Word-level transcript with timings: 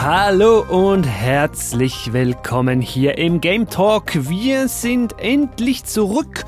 Hallo 0.00 0.60
und 0.60 1.02
herzlich 1.02 2.12
willkommen 2.12 2.80
hier 2.80 3.18
im 3.18 3.40
Game 3.40 3.68
Talk. 3.68 4.28
Wir 4.30 4.68
sind 4.68 5.18
endlich 5.18 5.84
zurück 5.86 6.44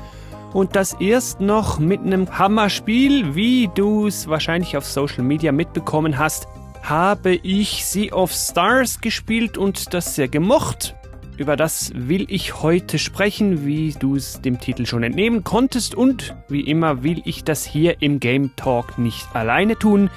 und 0.53 0.77
das 0.77 0.93
erst 1.01 1.41
noch 1.41 1.77
mit 1.77 1.99
einem 1.99 2.39
Hammerspiel, 2.39 3.35
wie 3.35 3.69
du 3.75 4.07
es 4.07 4.29
wahrscheinlich 4.29 4.77
auf 4.77 4.85
Social 4.85 5.23
Media 5.25 5.51
mitbekommen 5.51 6.17
hast, 6.17 6.47
habe 6.81 7.33
ich 7.35 7.85
Sea 7.85 8.13
of 8.13 8.31
Stars 8.31 9.01
gespielt 9.01 9.57
und 9.57 9.93
das 9.93 10.15
sehr 10.15 10.29
gemocht. 10.29 10.95
Über 11.35 11.57
das 11.57 11.91
will 11.93 12.27
ich 12.29 12.63
heute 12.63 12.99
sprechen, 12.99 13.65
wie 13.65 13.91
du 13.91 14.15
es 14.15 14.39
dem 14.41 14.61
Titel 14.61 14.85
schon 14.85 15.03
entnehmen 15.03 15.43
konntest 15.43 15.93
und 15.93 16.35
wie 16.47 16.61
immer 16.61 17.03
will 17.03 17.21
ich 17.25 17.43
das 17.43 17.65
hier 17.65 18.01
im 18.01 18.21
Game 18.21 18.55
Talk 18.55 18.97
nicht 18.97 19.27
alleine 19.35 19.77
tun. 19.77 20.09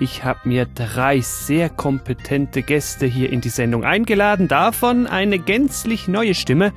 Ich 0.00 0.22
habe 0.22 0.40
mir 0.44 0.64
drei 0.64 1.20
sehr 1.20 1.68
kompetente 1.68 2.62
Gäste 2.62 3.04
hier 3.06 3.32
in 3.32 3.40
die 3.40 3.48
Sendung 3.48 3.84
eingeladen, 3.84 4.46
davon 4.46 5.08
eine 5.08 5.40
gänzlich 5.40 6.06
neue 6.06 6.34
Stimme. 6.34 6.72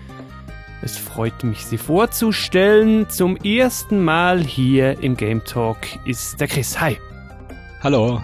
Es 0.81 0.97
freut 0.97 1.43
mich, 1.43 1.59
sie 1.59 1.77
vorzustellen. 1.77 3.07
Zum 3.09 3.37
ersten 3.37 4.03
Mal 4.03 4.39
hier 4.39 5.03
im 5.03 5.15
Game 5.15 5.43
Talk 5.45 5.77
ist 6.05 6.41
der 6.41 6.47
Chris. 6.47 6.81
Hi. 6.81 6.97
Hallo. 7.83 8.19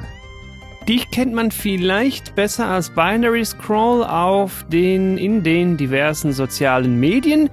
Dich 0.89 1.11
kennt 1.11 1.34
man 1.34 1.52
vielleicht 1.52 2.34
besser 2.34 2.66
als 2.66 2.89
Binary 2.89 3.45
Scroll 3.45 4.04
auf 4.04 4.66
den 4.72 5.20
in 5.20 5.44
den 5.44 5.78
diversen 5.78 6.34
sozialen 6.34 7.00
Medien. 7.00 7.52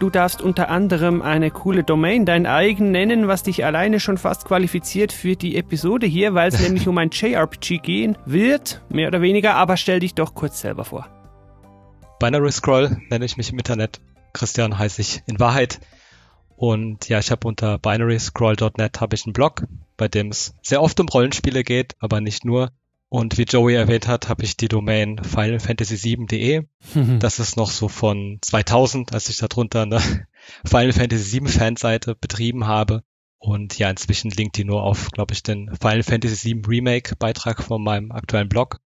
Du 0.00 0.08
darfst 0.08 0.40
unter 0.40 0.70
anderem 0.70 1.20
eine 1.20 1.50
coole 1.50 1.84
Domain 1.84 2.24
dein 2.24 2.46
eigen 2.46 2.90
nennen, 2.90 3.28
was 3.28 3.42
dich 3.42 3.66
alleine 3.66 4.00
schon 4.00 4.16
fast 4.16 4.46
qualifiziert 4.46 5.12
für 5.12 5.36
die 5.36 5.56
Episode 5.56 6.06
hier, 6.06 6.32
weil 6.32 6.48
es 6.48 6.58
nämlich 6.62 6.88
um 6.88 6.96
ein 6.96 7.10
JRPG 7.12 7.78
gehen 7.82 8.16
wird, 8.24 8.80
mehr 8.88 9.08
oder 9.08 9.20
weniger, 9.20 9.56
aber 9.56 9.76
stell 9.76 10.00
dich 10.00 10.14
doch 10.14 10.34
kurz 10.34 10.62
selber 10.62 10.86
vor. 10.86 11.06
Binary 12.18 12.50
Scroll 12.50 12.96
nenne 13.10 13.26
ich 13.26 13.36
mich 13.36 13.52
im 13.52 13.58
Internet. 13.58 14.00
Christian 14.32 14.78
heiße 14.78 15.02
ich 15.02 15.22
in 15.26 15.38
Wahrheit. 15.38 15.80
Und 16.56 17.10
ja, 17.10 17.18
ich 17.18 17.30
habe 17.30 17.46
unter 17.46 17.78
binaryscroll.net 17.78 19.02
habe 19.02 19.14
ich 19.14 19.26
einen 19.26 19.34
Blog, 19.34 19.64
bei 19.98 20.08
dem 20.08 20.28
es 20.28 20.54
sehr 20.62 20.80
oft 20.80 20.98
um 20.98 21.08
Rollenspiele 21.08 21.62
geht, 21.62 21.94
aber 22.00 22.22
nicht 22.22 22.46
nur. 22.46 22.70
Und 23.10 23.38
wie 23.38 23.42
Joey 23.42 23.74
erwähnt 23.74 24.06
hat, 24.06 24.28
habe 24.28 24.44
ich 24.44 24.56
die 24.56 24.68
Domain 24.68 25.18
finalfantasy7.de. 25.18 26.62
Das 27.18 27.40
ist 27.40 27.56
noch 27.56 27.68
so 27.70 27.88
von 27.88 28.38
2000, 28.40 29.12
als 29.12 29.28
ich 29.28 29.38
darunter 29.38 29.82
eine 29.82 30.00
Final 30.64 30.92
Fantasy 30.92 31.24
7 31.24 31.48
Fanseite 31.48 32.14
betrieben 32.14 32.68
habe. 32.68 33.02
Und 33.38 33.76
ja, 33.78 33.90
inzwischen 33.90 34.30
linkt 34.30 34.58
die 34.58 34.64
nur 34.64 34.84
auf, 34.84 35.10
glaube 35.10 35.34
ich, 35.34 35.42
den 35.42 35.74
Final 35.80 36.04
Fantasy 36.04 36.36
7 36.36 36.64
Remake 36.64 37.16
Beitrag 37.16 37.64
von 37.64 37.82
meinem 37.82 38.12
aktuellen 38.12 38.48
Blog. 38.48 38.80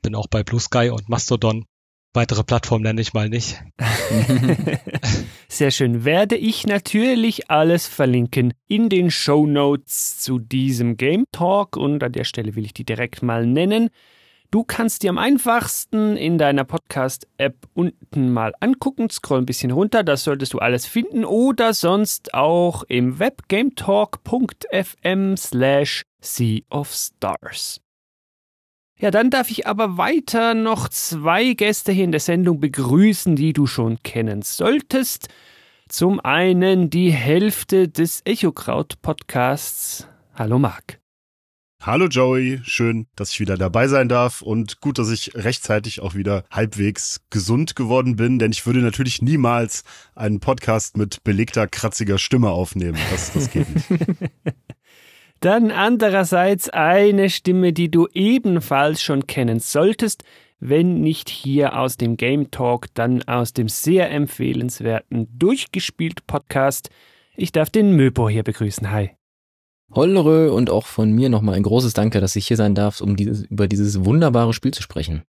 Bin 0.00 0.14
auch 0.14 0.28
bei 0.28 0.42
Blue 0.42 0.60
Sky 0.60 0.88
und 0.88 1.10
Mastodon 1.10 1.66
Weitere 2.14 2.44
Plattform 2.44 2.82
nenne 2.82 3.00
ich 3.00 3.14
mal 3.14 3.30
nicht. 3.30 3.62
Sehr 5.48 5.70
schön. 5.70 6.04
Werde 6.04 6.36
ich 6.36 6.66
natürlich 6.66 7.50
alles 7.50 7.86
verlinken 7.86 8.52
in 8.68 8.90
den 8.90 9.10
Show 9.10 9.46
Notes 9.46 10.18
zu 10.18 10.38
diesem 10.38 10.98
Game 10.98 11.24
Talk 11.32 11.76
und 11.78 12.04
an 12.04 12.12
der 12.12 12.24
Stelle 12.24 12.54
will 12.54 12.66
ich 12.66 12.74
die 12.74 12.84
direkt 12.84 13.22
mal 13.22 13.46
nennen. 13.46 13.88
Du 14.50 14.62
kannst 14.62 15.02
dir 15.02 15.08
am 15.08 15.16
einfachsten 15.16 16.18
in 16.18 16.36
deiner 16.36 16.64
Podcast-App 16.64 17.56
unten 17.72 18.30
mal 18.30 18.52
angucken, 18.60 19.08
scroll 19.08 19.38
ein 19.38 19.46
bisschen 19.46 19.70
runter, 19.70 20.04
das 20.04 20.24
solltest 20.24 20.52
du 20.52 20.58
alles 20.58 20.84
finden 20.84 21.24
oder 21.24 21.72
sonst 21.72 22.34
auch 22.34 22.82
im 22.82 23.18
Web 23.18 23.48
gametalk.fm 23.48 25.38
slash 25.38 26.02
Sea 26.20 26.60
of 26.68 26.92
Stars. 26.92 27.80
Ja, 29.02 29.10
dann 29.10 29.30
darf 29.30 29.50
ich 29.50 29.66
aber 29.66 29.96
weiter 29.96 30.54
noch 30.54 30.88
zwei 30.88 31.54
Gäste 31.54 31.90
hier 31.90 32.04
in 32.04 32.12
der 32.12 32.20
Sendung 32.20 32.60
begrüßen, 32.60 33.34
die 33.34 33.52
du 33.52 33.66
schon 33.66 34.00
kennen 34.04 34.42
solltest. 34.42 35.26
Zum 35.88 36.20
einen 36.20 36.88
die 36.88 37.10
Hälfte 37.10 37.88
des 37.88 38.20
Echokraut-Podcasts. 38.24 40.06
Hallo 40.36 40.60
Marc. 40.60 41.00
Hallo 41.80 42.06
Joey, 42.06 42.60
schön, 42.62 43.08
dass 43.16 43.32
ich 43.32 43.40
wieder 43.40 43.56
dabei 43.56 43.88
sein 43.88 44.08
darf 44.08 44.40
und 44.40 44.80
gut, 44.80 45.00
dass 45.00 45.10
ich 45.10 45.34
rechtzeitig 45.34 46.00
auch 46.00 46.14
wieder 46.14 46.44
halbwegs 46.48 47.22
gesund 47.28 47.74
geworden 47.74 48.14
bin, 48.14 48.38
denn 48.38 48.52
ich 48.52 48.66
würde 48.66 48.82
natürlich 48.82 49.20
niemals 49.20 49.82
einen 50.14 50.38
Podcast 50.38 50.96
mit 50.96 51.24
belegter, 51.24 51.66
kratziger 51.66 52.18
Stimme 52.18 52.50
aufnehmen. 52.50 52.98
Das, 53.10 53.32
das 53.32 53.50
geht 53.50 53.66
nicht. 53.68 53.88
Dann 55.42 55.72
andererseits 55.72 56.68
eine 56.68 57.28
Stimme, 57.28 57.72
die 57.72 57.90
du 57.90 58.06
ebenfalls 58.14 59.02
schon 59.02 59.26
kennen 59.26 59.58
solltest, 59.58 60.22
wenn 60.60 61.00
nicht 61.00 61.28
hier 61.28 61.76
aus 61.80 61.96
dem 61.96 62.16
Game 62.16 62.52
Talk, 62.52 62.86
dann 62.94 63.24
aus 63.24 63.52
dem 63.52 63.68
sehr 63.68 64.08
empfehlenswerten 64.12 65.26
Durchgespielt 65.36 66.28
Podcast. 66.28 66.90
Ich 67.34 67.50
darf 67.50 67.70
den 67.70 67.96
Möbo 67.96 68.28
hier 68.28 68.44
begrüßen. 68.44 68.92
Hi. 68.92 69.10
Hollere 69.92 70.52
und 70.52 70.70
auch 70.70 70.86
von 70.86 71.10
mir 71.10 71.28
nochmal 71.28 71.56
ein 71.56 71.64
großes 71.64 71.92
Danke, 71.92 72.20
dass 72.20 72.36
ich 72.36 72.46
hier 72.46 72.56
sein 72.56 72.76
darf, 72.76 73.00
um 73.00 73.16
dieses, 73.16 73.42
über 73.46 73.66
dieses 73.66 74.04
wunderbare 74.04 74.52
Spiel 74.52 74.72
zu 74.72 74.80
sprechen. 74.80 75.24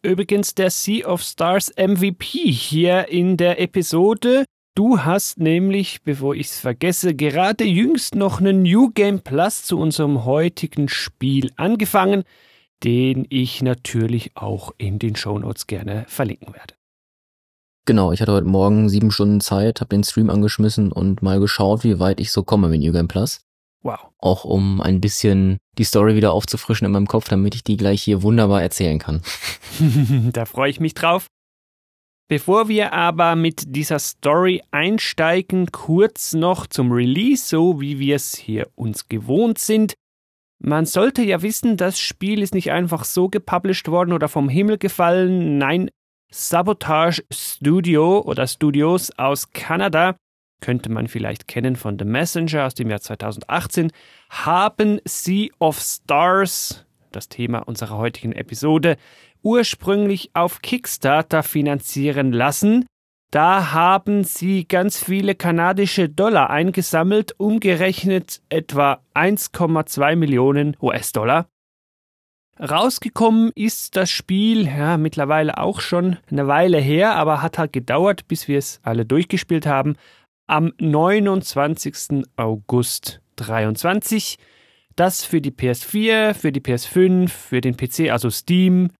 Übrigens 0.00 0.54
der 0.54 0.70
Sea 0.70 1.06
of 1.06 1.20
Stars 1.20 1.70
MVP 1.76 2.50
hier 2.50 3.08
in 3.08 3.36
der 3.36 3.60
Episode. 3.60 4.46
Du 4.76 5.00
hast 5.00 5.38
nämlich, 5.38 6.02
bevor 6.02 6.34
ich 6.34 6.46
es 6.46 6.60
vergesse, 6.60 7.14
gerade 7.14 7.64
jüngst 7.64 8.14
noch 8.14 8.40
einen 8.40 8.62
New 8.62 8.90
Game 8.90 9.20
Plus 9.20 9.64
zu 9.64 9.78
unserem 9.78 10.24
heutigen 10.24 10.88
Spiel 10.88 11.50
angefangen, 11.56 12.22
den 12.84 13.26
ich 13.28 13.62
natürlich 13.62 14.36
auch 14.36 14.72
in 14.78 14.98
den 14.98 15.16
Shownotes 15.16 15.66
gerne 15.66 16.04
verlinken 16.08 16.54
werde. 16.54 16.74
Genau, 17.86 18.12
ich 18.12 18.20
hatte 18.20 18.32
heute 18.32 18.46
Morgen 18.46 18.88
sieben 18.88 19.10
Stunden 19.10 19.40
Zeit, 19.40 19.80
habe 19.80 19.88
den 19.88 20.04
Stream 20.04 20.30
angeschmissen 20.30 20.92
und 20.92 21.22
mal 21.22 21.40
geschaut, 21.40 21.82
wie 21.82 21.98
weit 21.98 22.20
ich 22.20 22.30
so 22.30 22.44
komme 22.44 22.68
mit 22.68 22.80
New 22.80 22.92
Game 22.92 23.08
Plus. 23.08 23.40
Wow. 23.82 23.98
Auch 24.18 24.44
um 24.44 24.80
ein 24.80 25.00
bisschen 25.00 25.58
die 25.78 25.84
Story 25.84 26.14
wieder 26.14 26.32
aufzufrischen 26.32 26.84
in 26.84 26.92
meinem 26.92 27.08
Kopf, 27.08 27.28
damit 27.28 27.54
ich 27.54 27.64
die 27.64 27.76
gleich 27.76 28.02
hier 28.02 28.22
wunderbar 28.22 28.62
erzählen 28.62 28.98
kann. 28.98 29.22
da 30.32 30.44
freue 30.44 30.70
ich 30.70 30.78
mich 30.78 30.94
drauf. 30.94 31.26
Bevor 32.30 32.68
wir 32.68 32.92
aber 32.92 33.34
mit 33.34 33.74
dieser 33.74 33.98
Story 33.98 34.62
einsteigen, 34.70 35.72
kurz 35.72 36.32
noch 36.32 36.68
zum 36.68 36.92
Release, 36.92 37.44
so 37.44 37.80
wie 37.80 37.98
wir 37.98 38.14
es 38.14 38.36
hier 38.36 38.68
uns 38.76 39.08
gewohnt 39.08 39.58
sind. 39.58 39.94
Man 40.60 40.86
sollte 40.86 41.22
ja 41.22 41.42
wissen, 41.42 41.76
das 41.76 41.98
Spiel 41.98 42.40
ist 42.40 42.54
nicht 42.54 42.70
einfach 42.70 43.04
so 43.04 43.28
gepublished 43.28 43.88
worden 43.88 44.12
oder 44.12 44.28
vom 44.28 44.48
Himmel 44.48 44.78
gefallen. 44.78 45.58
Nein, 45.58 45.90
Sabotage 46.30 47.24
Studio 47.32 48.20
oder 48.20 48.46
Studios 48.46 49.10
aus 49.18 49.50
Kanada, 49.50 50.14
könnte 50.60 50.88
man 50.88 51.08
vielleicht 51.08 51.48
kennen 51.48 51.74
von 51.74 51.98
The 51.98 52.04
Messenger 52.04 52.64
aus 52.64 52.74
dem 52.74 52.90
Jahr 52.90 53.00
2018, 53.00 53.90
haben 54.28 55.00
Sea 55.04 55.48
of 55.58 55.80
Stars, 55.80 56.86
das 57.10 57.28
Thema 57.28 57.66
unserer 57.66 57.98
heutigen 57.98 58.30
Episode, 58.30 58.98
ursprünglich 59.42 60.30
auf 60.34 60.62
Kickstarter 60.62 61.42
finanzieren 61.42 62.32
lassen. 62.32 62.86
Da 63.30 63.72
haben 63.72 64.24
sie 64.24 64.66
ganz 64.66 65.02
viele 65.02 65.36
kanadische 65.36 66.08
Dollar 66.08 66.50
eingesammelt, 66.50 67.34
umgerechnet 67.38 68.42
etwa 68.48 69.02
1,2 69.14 70.16
Millionen 70.16 70.76
US-Dollar. 70.80 71.46
Rausgekommen 72.58 73.52
ist 73.54 73.96
das 73.96 74.10
Spiel, 74.10 74.66
ja, 74.66 74.98
mittlerweile 74.98 75.58
auch 75.58 75.80
schon 75.80 76.18
eine 76.30 76.46
Weile 76.46 76.78
her, 76.78 77.14
aber 77.14 77.40
hat 77.40 77.56
halt 77.56 77.72
gedauert, 77.72 78.28
bis 78.28 78.48
wir 78.48 78.58
es 78.58 78.80
alle 78.82 79.06
durchgespielt 79.06 79.64
haben, 79.64 79.96
am 80.46 80.72
29. 80.78 82.24
August 82.36 83.20
23. 83.36 84.36
Das 84.96 85.24
für 85.24 85.40
die 85.40 85.52
PS4, 85.52 86.34
für 86.34 86.52
die 86.52 86.60
PS5, 86.60 87.28
für 87.28 87.60
den 87.60 87.76
PC, 87.76 88.10
also 88.10 88.28
Steam, 88.28 88.90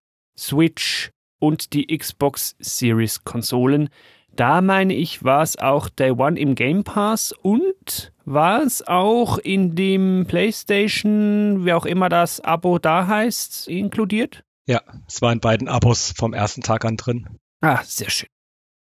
Switch 0.41 1.11
und 1.39 1.73
die 1.75 1.87
Xbox 1.97 2.57
Series 2.59 3.25
Konsolen. 3.25 3.91
Da 4.35 4.63
meine 4.63 4.95
ich, 4.95 5.23
war 5.25 5.43
es 5.43 5.59
auch 5.59 5.89
Day 5.89 6.13
One 6.13 6.39
im 6.39 6.55
Game 6.55 6.85
Pass 6.85 7.33
und 7.33 8.13
war 8.25 8.63
es 8.63 8.87
auch 8.87 9.39
in 9.39 9.75
dem 9.75 10.25
PlayStation, 10.27 11.65
wie 11.65 11.73
auch 11.73 11.85
immer 11.85 12.09
das 12.09 12.41
Abo 12.41 12.79
da 12.79 13.07
heißt, 13.07 13.69
inkludiert? 13.69 14.45
Ja, 14.67 14.83
es 15.07 15.21
war 15.21 15.33
in 15.33 15.41
beiden 15.41 15.69
Abos 15.69 16.13
vom 16.17 16.33
ersten 16.33 16.63
Tag 16.63 16.85
an 16.85 16.97
drin. 16.97 17.29
Ah, 17.61 17.83
sehr 17.85 18.09
schön. 18.09 18.29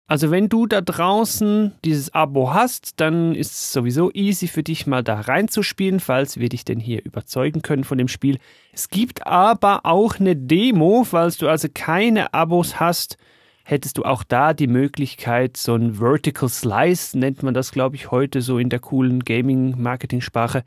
Also 0.08 0.30
wenn 0.30 0.48
du 0.48 0.66
da 0.66 0.80
draußen 0.80 1.72
dieses 1.84 2.14
Abo 2.14 2.54
hast, 2.54 3.00
dann 3.00 3.34
ist 3.34 3.52
es 3.52 3.72
sowieso 3.72 4.12
easy 4.12 4.46
für 4.46 4.62
dich 4.62 4.86
mal 4.86 5.02
da 5.02 5.20
reinzuspielen, 5.20 5.98
falls 5.98 6.38
wir 6.38 6.48
dich 6.48 6.64
denn 6.64 6.78
hier 6.78 7.04
überzeugen 7.04 7.60
können 7.60 7.82
von 7.82 7.98
dem 7.98 8.06
Spiel. 8.06 8.38
Es 8.72 8.88
gibt 8.88 9.26
aber 9.26 9.84
auch 9.84 10.20
eine 10.20 10.36
Demo, 10.36 11.02
falls 11.02 11.38
du 11.38 11.48
also 11.48 11.66
keine 11.72 12.32
Abos 12.34 12.78
hast, 12.78 13.16
hättest 13.64 13.98
du 13.98 14.04
auch 14.04 14.22
da 14.22 14.54
die 14.54 14.68
Möglichkeit, 14.68 15.56
so 15.56 15.74
ein 15.74 15.94
Vertical 15.94 16.48
Slice, 16.48 17.18
nennt 17.18 17.42
man 17.42 17.52
das, 17.52 17.72
glaube 17.72 17.96
ich, 17.96 18.12
heute 18.12 18.42
so 18.42 18.60
in 18.60 18.70
der 18.70 18.78
coolen 18.78 19.24
Gaming-Marketing-Sprache, 19.24 20.62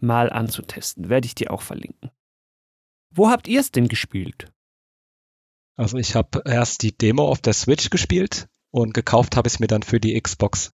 mal 0.00 0.28
anzutesten. 0.28 1.08
Werde 1.08 1.24
ich 1.24 1.34
dir 1.34 1.50
auch 1.50 1.62
verlinken. 1.62 2.10
Wo 3.14 3.30
habt 3.30 3.48
ihr 3.48 3.60
es 3.60 3.72
denn 3.72 3.88
gespielt? 3.88 4.52
Also 5.76 5.96
ich 5.96 6.14
habe 6.14 6.42
erst 6.44 6.82
die 6.82 6.92
Demo 6.92 7.26
auf 7.26 7.40
der 7.40 7.54
Switch 7.54 7.88
gespielt 7.88 8.48
und 8.72 8.94
gekauft 8.94 9.36
habe 9.36 9.46
ich 9.46 9.54
es 9.54 9.60
mir 9.60 9.68
dann 9.68 9.82
für 9.82 10.00
die 10.00 10.20
Xbox. 10.20 10.72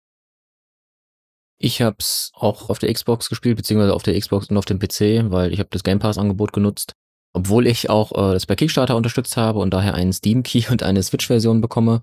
Ich 1.59 1.81
habe 1.81 1.97
es 1.99 2.31
auch 2.35 2.69
auf 2.69 2.79
der 2.79 2.93
Xbox 2.93 3.29
gespielt, 3.29 3.57
beziehungsweise 3.57 3.95
auf 3.95 4.03
der 4.03 4.19
Xbox 4.19 4.49
und 4.49 4.57
auf 4.57 4.67
dem 4.67 4.79
PC, 4.79 5.31
weil 5.31 5.53
ich 5.53 5.61
habe 5.61 5.71
das 5.71 5.85
Game 5.85 6.01
Pass-Angebot 6.01 6.53
genutzt. 6.53 6.93
Obwohl 7.33 7.67
ich 7.67 7.91
auch 7.91 8.13
äh, 8.13 8.33
das 8.33 8.47
bei 8.47 8.55
Kickstarter 8.55 8.97
unterstützt 8.97 9.37
habe 9.37 9.61
und 9.61 9.73
daher 9.73 9.95
einen 9.95 10.13
Steam-Key 10.13 10.65
und 10.71 10.83
eine 10.83 11.03
Switch-Version 11.03 11.61
bekomme. 11.61 12.03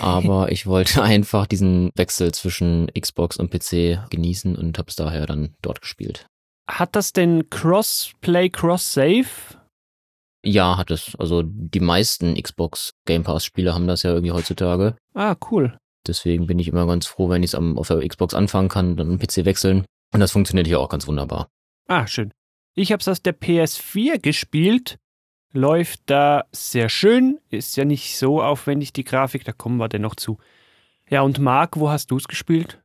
Aber 0.00 0.50
ich 0.52 0.66
wollte 0.66 1.02
einfach 1.02 1.46
diesen 1.46 1.90
Wechsel 1.94 2.32
zwischen 2.32 2.88
Xbox 2.88 3.36
und 3.36 3.50
PC 3.50 4.10
genießen 4.10 4.56
und 4.56 4.78
habe 4.78 4.88
es 4.90 4.96
daher 4.96 5.26
dann 5.26 5.54
dort 5.62 5.80
gespielt. 5.80 6.26
Hat 6.68 6.94
das 6.94 7.12
denn 7.12 7.48
Crossplay, 7.50 8.50
Cross-Save? 8.50 9.26
Ja, 10.44 10.76
hat 10.76 10.90
es. 10.90 11.14
Also 11.18 11.42
die 11.44 11.80
meisten 11.80 12.34
Xbox 12.34 12.94
Game 13.06 13.22
Pass 13.22 13.44
Spiele 13.44 13.74
haben 13.74 13.86
das 13.86 14.02
ja 14.02 14.10
irgendwie 14.12 14.32
heutzutage. 14.32 14.96
Ah, 15.14 15.36
cool. 15.50 15.78
Deswegen 16.06 16.46
bin 16.46 16.58
ich 16.58 16.68
immer 16.68 16.86
ganz 16.86 17.06
froh, 17.06 17.28
wenn 17.28 17.42
ich 17.42 17.52
es 17.52 17.54
auf 17.54 17.86
der 17.86 18.06
Xbox 18.06 18.34
anfangen 18.34 18.68
kann, 18.68 18.96
dann 18.96 19.08
am 19.08 19.18
PC 19.18 19.44
wechseln. 19.44 19.84
Und 20.12 20.20
das 20.20 20.32
funktioniert 20.32 20.66
hier 20.66 20.80
auch 20.80 20.88
ganz 20.88 21.06
wunderbar. 21.06 21.48
Ah, 21.86 22.06
schön. 22.06 22.32
Ich 22.74 22.90
habe 22.90 23.00
es 23.00 23.08
aus 23.08 23.22
der 23.22 23.38
PS4 23.38 24.18
gespielt. 24.18 24.98
Läuft 25.52 26.02
da 26.06 26.44
sehr 26.50 26.88
schön. 26.88 27.38
Ist 27.50 27.76
ja 27.76 27.84
nicht 27.84 28.16
so 28.18 28.42
aufwendig, 28.42 28.92
die 28.92 29.04
Grafik. 29.04 29.44
Da 29.44 29.52
kommen 29.52 29.76
wir 29.76 29.88
denn 29.88 30.02
noch 30.02 30.16
zu. 30.16 30.38
Ja, 31.08 31.22
und 31.22 31.38
Marc, 31.38 31.78
wo 31.78 31.90
hast 31.90 32.10
du 32.10 32.16
es 32.16 32.26
gespielt? 32.26 32.81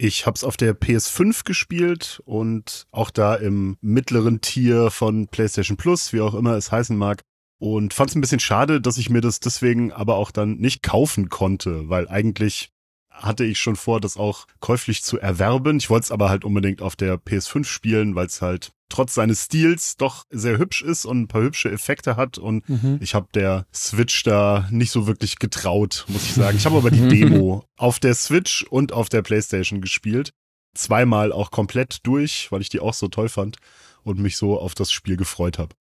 Ich 0.00 0.26
habe 0.26 0.36
es 0.36 0.44
auf 0.44 0.56
der 0.56 0.78
PS5 0.78 1.44
gespielt 1.44 2.22
und 2.24 2.86
auch 2.92 3.10
da 3.10 3.34
im 3.34 3.76
mittleren 3.80 4.40
Tier 4.40 4.92
von 4.92 5.26
PlayStation 5.26 5.76
Plus, 5.76 6.12
wie 6.12 6.20
auch 6.20 6.34
immer 6.34 6.52
es 6.54 6.70
heißen 6.70 6.96
mag. 6.96 7.22
Und 7.58 7.92
fand 7.94 8.10
es 8.10 8.16
ein 8.16 8.20
bisschen 8.20 8.38
schade, 8.38 8.80
dass 8.80 8.98
ich 8.98 9.10
mir 9.10 9.20
das 9.20 9.40
deswegen 9.40 9.90
aber 9.90 10.14
auch 10.14 10.30
dann 10.30 10.58
nicht 10.58 10.84
kaufen 10.84 11.28
konnte, 11.28 11.88
weil 11.88 12.06
eigentlich 12.08 12.70
hatte 13.10 13.44
ich 13.44 13.58
schon 13.58 13.74
vor, 13.74 14.00
das 14.00 14.16
auch 14.16 14.46
käuflich 14.60 15.02
zu 15.02 15.18
erwerben. 15.18 15.78
Ich 15.78 15.90
wollte 15.90 16.04
es 16.04 16.12
aber 16.12 16.30
halt 16.30 16.44
unbedingt 16.44 16.80
auf 16.80 16.94
der 16.94 17.16
PS5 17.16 17.64
spielen, 17.64 18.14
weil 18.14 18.26
es 18.26 18.40
halt 18.40 18.70
trotz 18.88 19.14
seines 19.14 19.44
Stils 19.44 19.96
doch 19.96 20.24
sehr 20.30 20.58
hübsch 20.58 20.82
ist 20.82 21.04
und 21.04 21.22
ein 21.22 21.28
paar 21.28 21.42
hübsche 21.42 21.70
Effekte 21.70 22.16
hat. 22.16 22.38
Und 22.38 22.68
mhm. 22.68 22.98
ich 23.00 23.14
habe 23.14 23.28
der 23.34 23.66
Switch 23.74 24.22
da 24.22 24.68
nicht 24.70 24.90
so 24.90 25.06
wirklich 25.06 25.38
getraut, 25.38 26.04
muss 26.08 26.24
ich 26.24 26.34
sagen. 26.34 26.56
Ich 26.56 26.66
habe 26.66 26.76
aber 26.76 26.90
die 26.90 27.08
Demo 27.08 27.64
auf 27.76 27.98
der 27.98 28.14
Switch 28.14 28.64
und 28.64 28.92
auf 28.92 29.08
der 29.08 29.22
PlayStation 29.22 29.80
gespielt. 29.80 30.32
Zweimal 30.74 31.32
auch 31.32 31.50
komplett 31.50 31.98
durch, 32.04 32.50
weil 32.50 32.60
ich 32.60 32.68
die 32.68 32.80
auch 32.80 32.94
so 32.94 33.08
toll 33.08 33.28
fand 33.28 33.56
und 34.02 34.18
mich 34.18 34.36
so 34.36 34.58
auf 34.58 34.74
das 34.74 34.92
Spiel 34.92 35.16
gefreut 35.16 35.58
habe. 35.58 35.74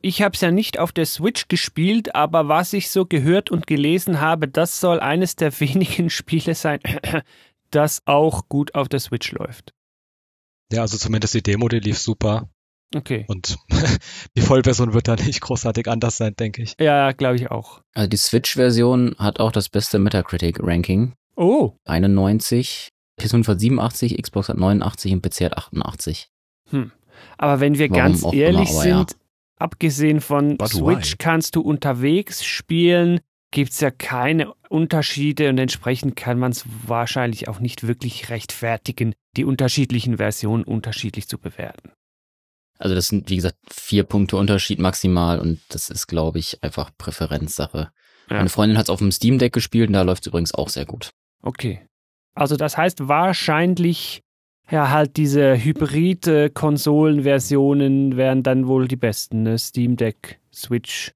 Ich 0.00 0.22
habe 0.22 0.34
es 0.34 0.40
ja 0.40 0.52
nicht 0.52 0.78
auf 0.78 0.92
der 0.92 1.06
Switch 1.06 1.48
gespielt, 1.48 2.14
aber 2.14 2.46
was 2.46 2.72
ich 2.72 2.90
so 2.90 3.04
gehört 3.04 3.50
und 3.50 3.66
gelesen 3.66 4.20
habe, 4.20 4.46
das 4.46 4.80
soll 4.80 5.00
eines 5.00 5.34
der 5.34 5.58
wenigen 5.60 6.10
Spiele 6.10 6.54
sein, 6.54 6.80
das 7.70 8.02
auch 8.06 8.48
gut 8.48 8.74
auf 8.74 8.88
der 8.88 9.00
Switch 9.00 9.32
läuft. 9.32 9.74
Ja, 10.72 10.82
also 10.82 10.96
zumindest 10.96 11.34
die 11.34 11.42
Demo, 11.42 11.68
die 11.68 11.80
lief 11.80 11.98
super. 11.98 12.48
Okay. 12.94 13.24
Und 13.28 13.58
die 14.36 14.40
Vollversion 14.40 14.94
wird 14.94 15.08
da 15.08 15.16
nicht 15.16 15.40
großartig 15.40 15.88
anders 15.88 16.16
sein, 16.16 16.34
denke 16.34 16.62
ich. 16.62 16.74
Ja, 16.80 17.12
glaube 17.12 17.36
ich 17.36 17.50
auch. 17.50 17.82
Also 17.94 18.08
die 18.08 18.16
Switch-Version 18.16 19.16
hat 19.18 19.40
auch 19.40 19.52
das 19.52 19.68
beste 19.68 19.98
Metacritic-Ranking. 19.98 21.12
Oh. 21.36 21.74
91, 21.84 22.88
PS5 23.20 23.46
hat 23.46 23.60
87, 23.60 24.22
Xbox 24.22 24.48
hat 24.48 24.56
89 24.56 25.12
und 25.12 25.22
PC 25.22 25.40
hat 25.42 25.56
88. 25.58 26.30
Hm. 26.70 26.92
Aber 27.36 27.60
wenn 27.60 27.78
wir 27.78 27.90
Warum 27.90 28.02
ganz 28.02 28.24
ehrlich 28.32 28.70
immer, 28.70 28.82
sind, 28.82 29.16
abgesehen 29.58 30.20
von 30.20 30.56
But 30.56 30.68
Switch 30.68 31.12
why? 31.12 31.16
kannst 31.18 31.56
du 31.56 31.60
unterwegs 31.60 32.44
spielen, 32.44 33.20
gibt 33.50 33.72
es 33.72 33.80
ja 33.80 33.90
keine 33.90 34.52
Unterschiede 34.68 35.48
und 35.48 35.58
entsprechend 35.58 36.16
kann 36.16 36.38
man 36.38 36.52
es 36.52 36.64
wahrscheinlich 36.86 37.48
auch 37.48 37.60
nicht 37.60 37.86
wirklich 37.86 38.30
rechtfertigen, 38.30 39.14
die 39.36 39.44
unterschiedlichen 39.44 40.18
Versionen 40.18 40.64
unterschiedlich 40.64 41.28
zu 41.28 41.38
bewerten. 41.38 41.92
Also 42.78 42.94
das 42.94 43.08
sind, 43.08 43.28
wie 43.28 43.36
gesagt, 43.36 43.56
vier 43.70 44.04
Punkte 44.04 44.36
Unterschied 44.36 44.78
maximal 44.78 45.40
und 45.40 45.60
das 45.68 45.90
ist, 45.90 46.06
glaube 46.06 46.38
ich, 46.38 46.62
einfach 46.62 46.90
Präferenzsache. 46.96 47.90
Ja. 48.30 48.36
Meine 48.36 48.48
Freundin 48.48 48.78
hat 48.78 48.84
es 48.84 48.90
auf 48.90 49.00
dem 49.00 49.10
Steam 49.10 49.38
Deck 49.38 49.52
gespielt 49.52 49.88
und 49.88 49.94
da 49.94 50.02
läuft 50.02 50.22
es 50.22 50.28
übrigens 50.28 50.54
auch 50.54 50.68
sehr 50.68 50.84
gut. 50.84 51.10
Okay. 51.42 51.84
Also 52.34 52.56
das 52.56 52.76
heißt 52.76 53.08
wahrscheinlich, 53.08 54.22
ja, 54.70 54.90
halt 54.90 55.16
diese 55.16 55.56
Hybrid-Konsolen-Versionen 55.56 58.16
wären 58.16 58.42
dann 58.42 58.68
wohl 58.68 58.86
die 58.86 58.96
besten, 58.96 59.42
ne? 59.42 59.56
Steam 59.58 59.96
Deck, 59.96 60.38
Switch 60.52 61.12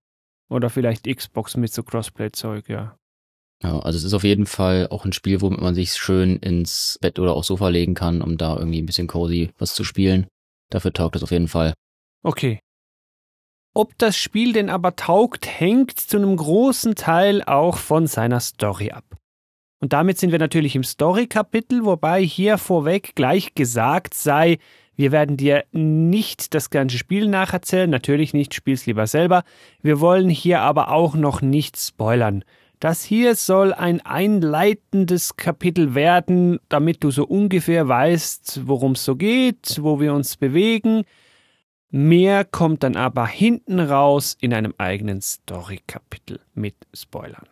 oder 0.49 0.71
vielleicht 0.71 1.05
Xbox 1.05 1.57
mit 1.57 1.73
so 1.73 1.83
Crossplay-Zeug, 1.83 2.69
ja. 2.69 2.97
Ja, 3.63 3.79
also 3.79 3.97
es 3.97 4.05
ist 4.05 4.15
auf 4.15 4.25
jeden 4.25 4.47
Fall 4.47 4.89
auch 4.91 5.05
ein 5.05 5.13
Spiel, 5.13 5.41
womit 5.41 5.61
man 5.61 5.75
sich 5.75 5.93
schön 5.93 6.37
ins 6.39 6.99
Bett 7.01 7.19
oder 7.19 7.35
aufs 7.35 7.47
Sofa 7.47 7.69
legen 7.69 7.95
kann, 7.95 8.21
um 8.21 8.37
da 8.37 8.57
irgendwie 8.57 8.83
ein 8.83 8.87
bisschen 8.87 9.07
cozy 9.07 9.51
was 9.59 9.75
zu 9.75 9.85
spielen. 9.85 10.27
Dafür 10.71 10.93
taugt 10.93 11.17
es 11.17 11.23
auf 11.23 11.31
jeden 11.31 11.49
Fall. 11.49 11.75
Okay. 12.25 12.59
Ob 13.75 13.97
das 13.99 14.17
Spiel 14.17 14.53
denn 14.53 14.69
aber 14.69 14.97
taugt, 14.97 15.47
hängt 15.47 15.99
zu 15.99 16.19
einem 16.19 16.37
großen 16.37 16.95
Teil 16.95 17.43
auch 17.45 17.79
von 17.79 18.07
seiner 18.07 18.41
Story 18.41 18.91
ab. 18.91 19.05
Und 19.81 19.93
damit 19.93 20.19
sind 20.19 20.31
wir 20.31 20.39
natürlich 20.39 20.77
im 20.77 20.85
Story-Kapitel, 20.85 21.85
wobei 21.85 22.23
hier 22.23 22.59
vorweg 22.59 23.15
gleich 23.15 23.55
gesagt 23.55 24.15
sei, 24.15 24.59
wir 24.95 25.11
werden 25.11 25.37
dir 25.37 25.65
nicht 25.73 26.55
das 26.55 26.71
ganze 26.71 26.99
Spiel 26.99 27.27
nacherzählen, 27.27 27.89
natürlich 27.89 28.35
nicht, 28.35 28.55
spiel's 28.55 28.87
lieber 28.87 29.07
selber. 29.07 29.43
Wir 29.81 30.01
wollen 30.01 30.29
hier 30.29 30.61
aber 30.61 30.91
auch 30.93 31.15
noch 31.15 31.41
nicht 31.41 31.79
spoilern. 31.79 32.45
Das 32.83 33.05
hier 33.05 33.37
soll 33.37 33.73
ein 33.73 34.01
einleitendes 34.01 35.37
Kapitel 35.37 35.95
werden, 35.95 36.59
damit 36.69 37.05
du 37.05 37.13
so 37.13 37.25
ungefähr 37.25 37.87
weißt, 37.87 38.63
worum 38.67 38.93
es 38.93 39.05
so 39.05 39.15
geht, 39.15 39.79
wo 39.81 40.01
wir 40.01 40.13
uns 40.13 40.37
bewegen. 40.37 41.05
Mehr 41.91 42.45
kommt 42.45 42.83
dann 42.83 42.97
aber 42.97 43.29
hinten 43.29 43.79
raus 43.79 44.37
in 44.41 44.53
einem 44.53 44.75
eigenen 44.79 45.21
Story-Kapitel 45.21 46.41
mit 46.55 46.75
Spoilern. 46.93 47.47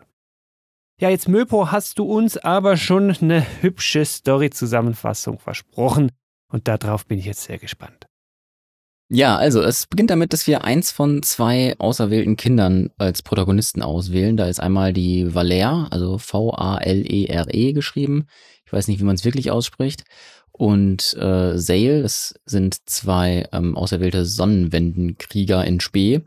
Ja, 1.00 1.10
jetzt 1.10 1.28
Möpo 1.28 1.70
hast 1.70 2.00
du 2.00 2.06
uns 2.06 2.36
aber 2.36 2.76
schon 2.76 3.12
eine 3.20 3.46
hübsche 3.62 4.04
Story-Zusammenfassung 4.04 5.38
versprochen 5.38 6.10
und 6.48 6.66
darauf 6.66 7.06
bin 7.06 7.20
ich 7.20 7.26
jetzt 7.26 7.44
sehr 7.44 7.58
gespannt. 7.58 8.09
Ja, 9.12 9.36
also 9.36 9.60
es 9.60 9.88
beginnt 9.88 10.10
damit, 10.10 10.32
dass 10.32 10.46
wir 10.46 10.62
eins 10.62 10.92
von 10.92 11.24
zwei 11.24 11.74
auserwählten 11.78 12.36
Kindern 12.36 12.90
als 12.96 13.22
Protagonisten 13.22 13.82
auswählen. 13.82 14.36
Da 14.36 14.46
ist 14.46 14.60
einmal 14.60 14.92
die 14.92 15.34
Valere, 15.34 15.88
also 15.90 16.18
V-A-L-E-R-E 16.18 17.68
E 17.68 17.72
geschrieben. 17.72 18.26
Ich 18.64 18.72
weiß 18.72 18.86
nicht, 18.86 19.00
wie 19.00 19.04
man 19.04 19.16
es 19.16 19.24
wirklich 19.24 19.50
ausspricht. 19.50 20.04
Und 20.52 21.14
äh, 21.14 21.58
Sale, 21.58 22.02
das 22.02 22.34
sind 22.44 22.88
zwei 22.88 23.48
ähm, 23.52 23.76
auserwählte 23.76 24.24
Sonnenwendenkrieger 24.24 25.64
in 25.64 25.80
Spee. 25.80 26.20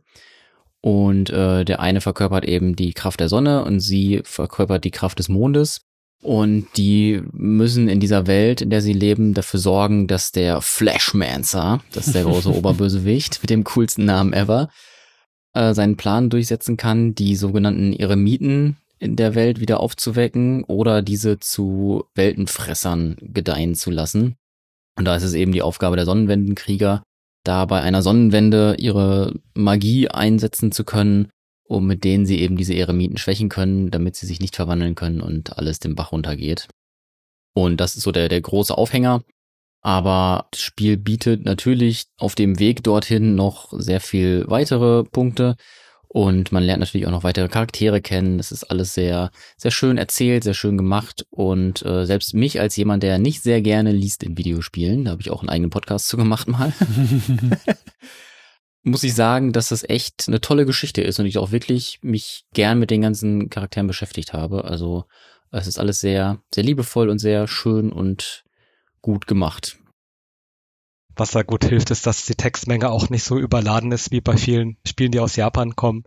Und 0.82 1.30
äh, 1.30 1.64
der 1.64 1.80
eine 1.80 2.02
verkörpert 2.02 2.44
eben 2.44 2.76
die 2.76 2.92
Kraft 2.92 3.22
der 3.22 3.30
Sonne 3.30 3.64
und 3.64 3.80
sie 3.80 4.20
verkörpert 4.26 4.84
die 4.84 4.92
Kraft 4.92 5.20
des 5.20 5.30
Mondes. 5.30 5.86
Und 6.24 6.68
die 6.78 7.22
müssen 7.34 7.90
in 7.90 8.00
dieser 8.00 8.28
Welt, 8.28 8.62
in 8.62 8.70
der 8.70 8.82
sie 8.82 8.94
leben, 8.94 9.34
dafür 9.34 9.60
sorgen, 9.60 10.08
dass 10.08 10.32
der 10.32 10.62
Flashmancer, 10.62 11.82
das 11.92 12.08
ist 12.08 12.16
der 12.16 12.24
große 12.24 12.50
Oberbösewicht 12.56 13.40
mit 13.42 13.50
dem 13.50 13.66
coolsten 13.66 14.06
Namen 14.06 14.32
ever, 14.32 14.70
äh, 15.54 15.74
seinen 15.74 15.98
Plan 15.98 16.30
durchsetzen 16.30 16.78
kann, 16.78 17.14
die 17.14 17.36
sogenannten 17.36 17.92
Eremiten 17.92 18.78
in 19.00 19.18
der 19.18 19.36
Welt 19.36 19.60
wieder 19.60 19.82
aufzuwecken 19.82 20.64
oder 20.64 21.02
diese 21.02 21.40
zu 21.40 22.06
Weltenfressern 22.16 23.18
gedeihen 23.20 23.76
zu 23.76 23.92
lassen. 23.92 24.38
Und 24.98 25.04
da 25.06 25.18
ist 25.18 25.24
es 25.24 25.34
eben 25.34 25.52
die 25.52 25.62
Aufgabe 25.62 25.98
der 25.98 26.06
Sonnenwendenkrieger, 26.06 27.04
da 27.44 27.66
bei 27.66 27.82
einer 27.82 28.02
Sonnenwende 28.02 28.78
ihre 28.80 29.34
Magie 29.56 30.08
einsetzen 30.08 30.72
zu 30.72 30.86
können, 30.86 31.28
um 31.64 31.88
mit 31.88 32.04
denen 32.04 32.26
sie 32.26 32.40
eben 32.40 32.58
diese 32.58 32.74
Eremiten 32.74 33.18
schwächen 33.18 33.50
können, 33.50 33.92
damit 33.92 34.16
sie 34.16 34.26
sich 34.26 34.40
nicht 34.40 34.56
verwandeln 34.56 34.96
können 34.96 35.22
und 35.22 35.58
alles 35.58 35.80
den 35.80 35.96
Bach 35.96 36.12
runtergeht. 36.12 36.68
Und 37.54 37.78
das 37.80 37.96
ist 37.96 38.04
so 38.04 38.12
der, 38.12 38.30
der 38.30 38.42
große 38.42 38.78
Aufhänger. 38.78 39.24
Aber 39.82 40.48
das 40.52 40.62
Spiel 40.62 40.98
bietet 40.98 41.44
natürlich 41.44 42.06
auf 42.18 42.36
dem 42.36 42.58
Weg 42.58 42.84
dorthin 42.84 43.36
noch 43.36 43.74
sehr 43.74 44.00
viel 44.00 44.46
weitere 44.48 45.04
Punkte. 45.04 45.56
Und 46.08 46.52
man 46.52 46.64
lernt 46.64 46.80
natürlich 46.80 47.08
auch 47.08 47.12
noch 47.12 47.24
weitere 47.24 47.48
Charaktere 47.50 48.00
kennen. 48.00 48.40
Es 48.40 48.52
ist 48.52 48.66
alles 48.66 48.94
sehr, 48.94 49.32
sehr 49.58 49.72
schön 49.72 49.98
erzählt, 49.98 50.44
sehr 50.44 50.54
schön 50.54 50.78
gemacht. 50.78 51.26
Und 51.32 51.84
äh, 51.86 52.06
selbst 52.06 52.36
mich 52.36 52.60
als 52.60 52.76
jemand, 52.76 53.02
der 53.04 53.18
nicht 53.18 53.42
sehr 53.42 53.62
gerne 53.62 53.92
liest 53.92 54.24
in 54.24 54.38
Videospielen, 54.38 55.06
da 55.06 55.12
habe 55.12 55.22
ich 55.22 55.32
auch 55.32 55.42
einen 55.42 55.50
eigenen 55.50 55.72
Podcast 55.72 56.08
zu 56.08 56.16
gemacht 56.16 56.48
mal, 56.48 56.72
muss 58.84 59.04
ich 59.04 59.16
sagen, 59.16 59.54
dass 59.54 59.70
das 59.70 59.88
echt 59.88 60.26
eine 60.28 60.42
tolle 60.42 60.66
Geschichte 60.66 61.02
ist 61.02 61.20
und 61.20 61.26
ich 61.26 61.38
auch 61.38 61.52
wirklich 61.52 62.00
mich 62.02 62.46
gern 62.54 62.80
mit 62.80 62.92
den 62.92 63.02
ganzen 63.02 63.50
Charakteren 63.50 63.88
beschäftigt 63.88 64.34
habe. 64.34 64.66
Also 64.66 65.06
es 65.52 65.68
ist 65.68 65.80
alles 65.80 66.00
sehr, 66.00 66.42
sehr 66.54 66.64
liebevoll 66.64 67.10
und 67.10 67.20
sehr 67.20 67.48
schön 67.48 67.92
und 67.92 68.44
gut 69.02 69.28
gemacht. 69.28 69.78
Was 71.16 71.32
da 71.32 71.44
gut 71.44 71.64
hilft, 71.66 71.92
ist, 71.92 72.08
dass 72.08 72.26
die 72.26 72.36
Textmenge 72.36 72.90
auch 72.90 73.10
nicht 73.10 73.24
so 73.24 73.38
überladen 73.38 73.92
ist 73.92 74.12
wie 74.12 74.22
bei 74.22 74.36
vielen 74.36 74.78
Spielen, 74.86 75.12
die 75.12 75.20
aus 75.20 75.36
Japan 75.36 75.76
kommen. 75.76 76.04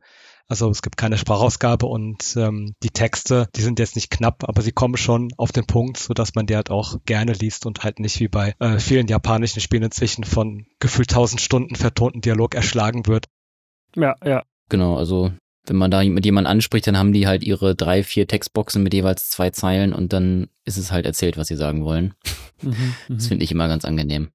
Also 0.49 0.71
es 0.71 0.83
gibt 0.83 0.97
keine 0.97 1.19
Sprachausgabe 1.19 1.87
und 1.87 2.37
ähm, 2.37 2.75
die 2.83 2.91
Texte, 2.91 3.49
die 3.57 3.63
sind 3.63 3.81
jetzt 3.81 3.97
nicht 3.97 4.11
knapp, 4.11 4.45
aber 4.49 4.63
sie 4.63 4.71
kommen 4.71 4.97
schon 4.97 5.31
auf 5.37 5.51
den 5.51 5.67
Punkt, 5.67 5.97
so 5.97 6.15
dass 6.15 6.35
man 6.35 6.47
die 6.47 6.55
halt 6.55 6.71
auch 6.71 6.99
gerne 7.05 7.33
liest 7.33 7.67
und 7.67 7.83
halt 7.83 7.99
nicht 7.99 8.21
wie 8.21 8.29
bei 8.29 8.55
äh, 8.61 8.79
vielen 8.79 9.09
japanischen 9.09 9.61
Spielen 9.61 9.83
inzwischen 9.83 10.23
von 10.23 10.67
gefühlt 10.79 11.11
tausend 11.11 11.41
Stunden 11.41 11.75
vertonten 11.75 12.21
Dialog 12.21 12.55
erschlagen 12.55 13.07
wird. 13.07 13.27
Ja, 13.97 14.15
ja. 14.25 14.45
Genau, 14.69 14.97
also 14.97 15.33
wenn 15.67 15.77
man 15.77 15.91
da 15.91 16.05
mit 16.05 16.25
jemandem 16.25 16.51
anspricht, 16.53 16.87
dann 16.87 16.97
haben 16.97 17.13
die 17.13 17.27
halt 17.27 17.43
ihre 17.43 17.75
drei, 17.75 18.05
vier 18.05 18.29
Textboxen 18.29 18.83
mit 18.83 18.95
jeweils 18.95 19.31
zwei 19.31 19.51
Zeilen 19.51 19.93
und 19.93 20.13
dann 20.13 20.49
ist 20.65 20.77
es 20.77 20.93
halt 20.93 21.07
erzählt, 21.07 21.37
was 21.37 21.49
sie 21.49 21.57
sagen 21.57 21.85
wollen. 21.85 22.15
Mhm, 22.63 22.95
Das 23.09 23.25
mhm. 23.25 23.29
finde 23.29 23.45
ich 23.45 23.51
immer 23.51 23.67
ganz 23.67 23.85
angenehm. 23.85 24.29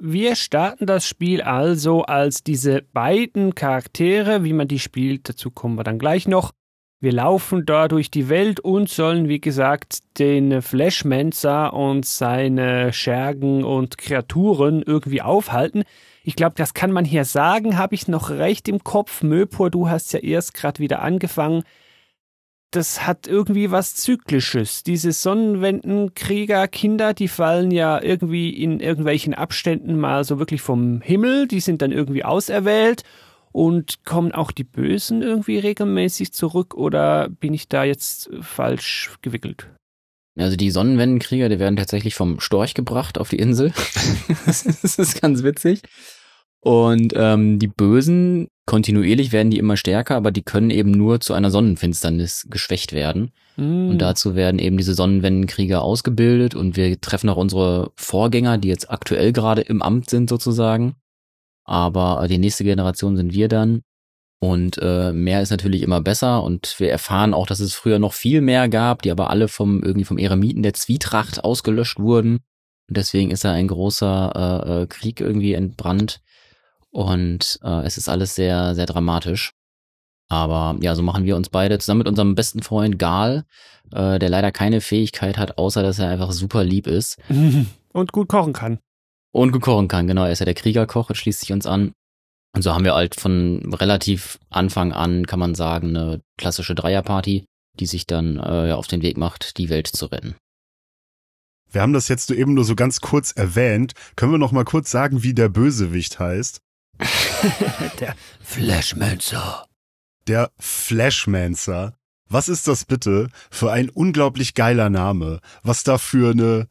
Wir 0.00 0.36
starten 0.36 0.86
das 0.86 1.06
Spiel 1.06 1.42
also 1.42 2.02
als 2.02 2.44
diese 2.44 2.82
beiden 2.92 3.56
Charaktere, 3.56 4.44
wie 4.44 4.52
man 4.52 4.68
die 4.68 4.78
spielt, 4.78 5.28
dazu 5.28 5.50
kommen 5.50 5.76
wir 5.76 5.82
dann 5.82 5.98
gleich 5.98 6.28
noch. 6.28 6.52
Wir 7.00 7.12
laufen 7.12 7.66
da 7.66 7.88
durch 7.88 8.10
die 8.10 8.28
Welt 8.28 8.60
und 8.60 8.88
sollen, 8.88 9.28
wie 9.28 9.40
gesagt, 9.40 9.98
den 10.18 10.62
Flashmancer 10.62 11.72
und 11.72 12.06
seine 12.06 12.92
Schergen 12.92 13.64
und 13.64 13.98
Kreaturen 13.98 14.82
irgendwie 14.82 15.22
aufhalten. 15.22 15.82
Ich 16.22 16.36
glaube, 16.36 16.54
das 16.56 16.74
kann 16.74 16.92
man 16.92 17.04
hier 17.04 17.24
sagen, 17.24 17.78
habe 17.78 17.94
ich 17.94 18.06
noch 18.06 18.30
recht 18.30 18.68
im 18.68 18.84
Kopf. 18.84 19.22
Möpur, 19.22 19.70
du 19.70 19.88
hast 19.88 20.12
ja 20.12 20.20
erst 20.20 20.54
gerade 20.54 20.80
wieder 20.80 21.02
angefangen. 21.02 21.62
Das 22.70 23.06
hat 23.06 23.26
irgendwie 23.26 23.70
was 23.70 23.94
Zyklisches. 23.94 24.82
Diese 24.82 25.12
Sonnenwendenkrieger-Kinder, 25.12 27.14
die 27.14 27.28
fallen 27.28 27.70
ja 27.70 28.02
irgendwie 28.02 28.50
in 28.50 28.80
irgendwelchen 28.80 29.32
Abständen 29.32 29.98
mal 29.98 30.24
so 30.24 30.38
wirklich 30.38 30.60
vom 30.60 31.00
Himmel. 31.00 31.48
Die 31.48 31.60
sind 31.60 31.80
dann 31.80 31.92
irgendwie 31.92 32.24
auserwählt. 32.24 33.04
Und 33.50 34.04
kommen 34.04 34.32
auch 34.32 34.52
die 34.52 34.64
Bösen 34.64 35.22
irgendwie 35.22 35.58
regelmäßig 35.58 36.32
zurück 36.32 36.74
oder 36.74 37.30
bin 37.30 37.54
ich 37.54 37.66
da 37.66 37.82
jetzt 37.82 38.28
falsch 38.42 39.10
gewickelt? 39.22 39.70
Also 40.38 40.56
die 40.56 40.70
Sonnenwendenkrieger, 40.70 41.48
die 41.48 41.58
werden 41.58 41.76
tatsächlich 41.76 42.14
vom 42.14 42.40
Storch 42.40 42.74
gebracht 42.74 43.18
auf 43.18 43.30
die 43.30 43.38
Insel. 43.38 43.72
das 44.46 44.64
ist 44.64 45.20
ganz 45.20 45.42
witzig. 45.42 45.82
Und 46.60 47.12
ähm, 47.16 47.58
die 47.58 47.68
Bösen, 47.68 48.48
kontinuierlich 48.68 49.32
werden 49.32 49.50
die 49.50 49.56
immer 49.56 49.78
stärker, 49.78 50.14
aber 50.14 50.30
die 50.30 50.42
können 50.42 50.68
eben 50.68 50.90
nur 50.90 51.20
zu 51.20 51.32
einer 51.32 51.50
Sonnenfinsternis 51.50 52.48
geschwächt 52.50 52.92
werden. 52.92 53.32
Hm. 53.54 53.88
Und 53.88 53.98
dazu 53.98 54.34
werden 54.34 54.58
eben 54.58 54.76
diese 54.76 54.92
Sonnenwendenkrieger 54.92 55.80
ausgebildet 55.80 56.54
und 56.54 56.76
wir 56.76 57.00
treffen 57.00 57.30
auch 57.30 57.38
unsere 57.38 57.92
Vorgänger, 57.96 58.58
die 58.58 58.68
jetzt 58.68 58.90
aktuell 58.90 59.32
gerade 59.32 59.62
im 59.62 59.80
Amt 59.80 60.10
sind 60.10 60.28
sozusagen. 60.28 60.96
Aber 61.64 62.26
die 62.28 62.36
nächste 62.36 62.62
Generation 62.62 63.16
sind 63.16 63.32
wir 63.32 63.48
dann. 63.48 63.80
Und 64.38 64.78
äh, 64.82 65.14
mehr 65.14 65.40
ist 65.40 65.50
natürlich 65.50 65.80
immer 65.80 66.02
besser 66.02 66.42
und 66.44 66.78
wir 66.78 66.90
erfahren 66.90 67.32
auch, 67.32 67.46
dass 67.46 67.60
es 67.60 67.72
früher 67.72 67.98
noch 67.98 68.12
viel 68.12 68.42
mehr 68.42 68.68
gab, 68.68 69.00
die 69.00 69.10
aber 69.10 69.30
alle 69.30 69.48
vom 69.48 69.82
irgendwie 69.82 70.04
vom 70.04 70.18
Eremiten 70.18 70.62
der 70.62 70.74
Zwietracht 70.74 71.42
ausgelöscht 71.42 71.98
wurden. 71.98 72.40
Und 72.88 72.96
deswegen 72.98 73.30
ist 73.30 73.44
da 73.44 73.52
ein 73.52 73.68
großer 73.68 74.62
äh, 74.66 74.82
äh, 74.82 74.86
Krieg 74.86 75.22
irgendwie 75.22 75.54
entbrannt. 75.54 76.20
Und 76.90 77.58
äh, 77.62 77.84
es 77.84 77.98
ist 77.98 78.08
alles 78.08 78.34
sehr, 78.34 78.74
sehr 78.74 78.86
dramatisch. 78.86 79.52
Aber 80.30 80.76
ja, 80.82 80.94
so 80.94 81.02
machen 81.02 81.24
wir 81.24 81.36
uns 81.36 81.48
beide 81.48 81.78
zusammen 81.78 81.98
mit 81.98 82.08
unserem 82.08 82.34
besten 82.34 82.62
Freund 82.62 82.98
Gal, 82.98 83.44
äh, 83.92 84.18
der 84.18 84.28
leider 84.28 84.52
keine 84.52 84.80
Fähigkeit 84.80 85.38
hat, 85.38 85.56
außer 85.58 85.82
dass 85.82 85.98
er 85.98 86.10
einfach 86.10 86.32
super 86.32 86.64
lieb 86.64 86.86
ist 86.86 87.18
Und 87.92 88.12
gut 88.12 88.28
kochen 88.28 88.52
kann. 88.52 88.78
und 89.32 89.52
gut 89.52 89.62
kochen 89.62 89.88
kann. 89.88 90.06
Genau, 90.06 90.24
er 90.24 90.32
ist 90.32 90.40
ja 90.40 90.44
der 90.44 90.54
Kriegerkoch 90.54 91.08
und 91.08 91.14
schließt 91.16 91.40
sich 91.40 91.52
uns 91.52 91.66
an. 91.66 91.92
Und 92.54 92.62
so 92.62 92.74
haben 92.74 92.84
wir 92.84 92.94
halt 92.94 93.14
von 93.18 93.72
relativ 93.74 94.38
Anfang 94.50 94.92
an, 94.92 95.26
kann 95.26 95.38
man 95.38 95.54
sagen, 95.54 95.96
eine 95.96 96.20
klassische 96.38 96.74
Dreierparty, 96.74 97.44
die 97.78 97.86
sich 97.86 98.06
dann 98.06 98.38
äh, 98.38 98.68
ja, 98.68 98.76
auf 98.76 98.86
den 98.86 99.02
Weg 99.02 99.16
macht, 99.16 99.56
die 99.58 99.68
Welt 99.70 99.86
zu 99.86 100.06
retten. 100.06 100.34
Wir 101.70 101.82
haben 101.82 101.92
das 101.92 102.08
jetzt 102.08 102.30
eben 102.30 102.54
nur 102.54 102.64
so 102.64 102.74
ganz 102.74 103.00
kurz 103.00 103.32
erwähnt. 103.32 103.92
Können 104.16 104.32
wir 104.32 104.38
noch 104.38 104.52
mal 104.52 104.64
kurz 104.64 104.90
sagen, 104.90 105.22
wie 105.22 105.34
der 105.34 105.48
Bösewicht 105.48 106.18
heißt? 106.18 106.60
Der 108.00 108.14
Flashmancer. 108.42 109.66
Der 110.26 110.50
Flashmancer. 110.58 111.94
Was 112.28 112.48
ist 112.48 112.68
das 112.68 112.84
bitte 112.84 113.28
für 113.50 113.72
ein 113.72 113.88
unglaublich 113.88 114.54
geiler 114.54 114.90
Name? 114.90 115.40
Was 115.62 115.82
da 115.84 115.96
für 115.96 116.32
eine, 116.32 116.68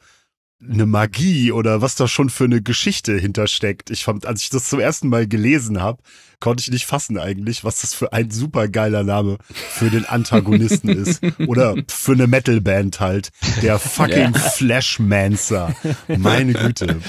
eine 0.61 0.85
Magie 0.85 1.51
oder 1.51 1.81
was 1.81 1.95
da 1.95 2.07
schon 2.07 2.29
für 2.29 2.43
eine 2.43 2.61
Geschichte 2.61 3.17
hintersteckt. 3.17 3.89
Ich 3.89 4.03
fand, 4.03 4.25
als 4.27 4.43
ich 4.43 4.49
das 4.49 4.69
zum 4.69 4.79
ersten 4.79 5.09
Mal 5.09 5.27
gelesen 5.27 5.81
habe, 5.81 6.03
konnte 6.39 6.61
ich 6.61 6.69
nicht 6.69 6.85
fassen 6.85 7.17
eigentlich, 7.17 7.63
was 7.63 7.81
das 7.81 7.95
für 7.95 8.13
ein 8.13 8.29
super 8.29 8.67
geiler 8.67 9.03
Name 9.03 9.37
für 9.51 9.89
den 9.89 10.05
Antagonisten 10.05 10.89
ist. 11.03 11.23
Oder 11.47 11.75
für 11.87 12.11
eine 12.11 12.27
Metalband 12.27 12.99
halt. 12.99 13.29
Der 13.63 13.79
fucking 13.79 14.35
Flashmancer. 14.35 15.75
Meine 16.07 16.53
Güte. 16.53 17.01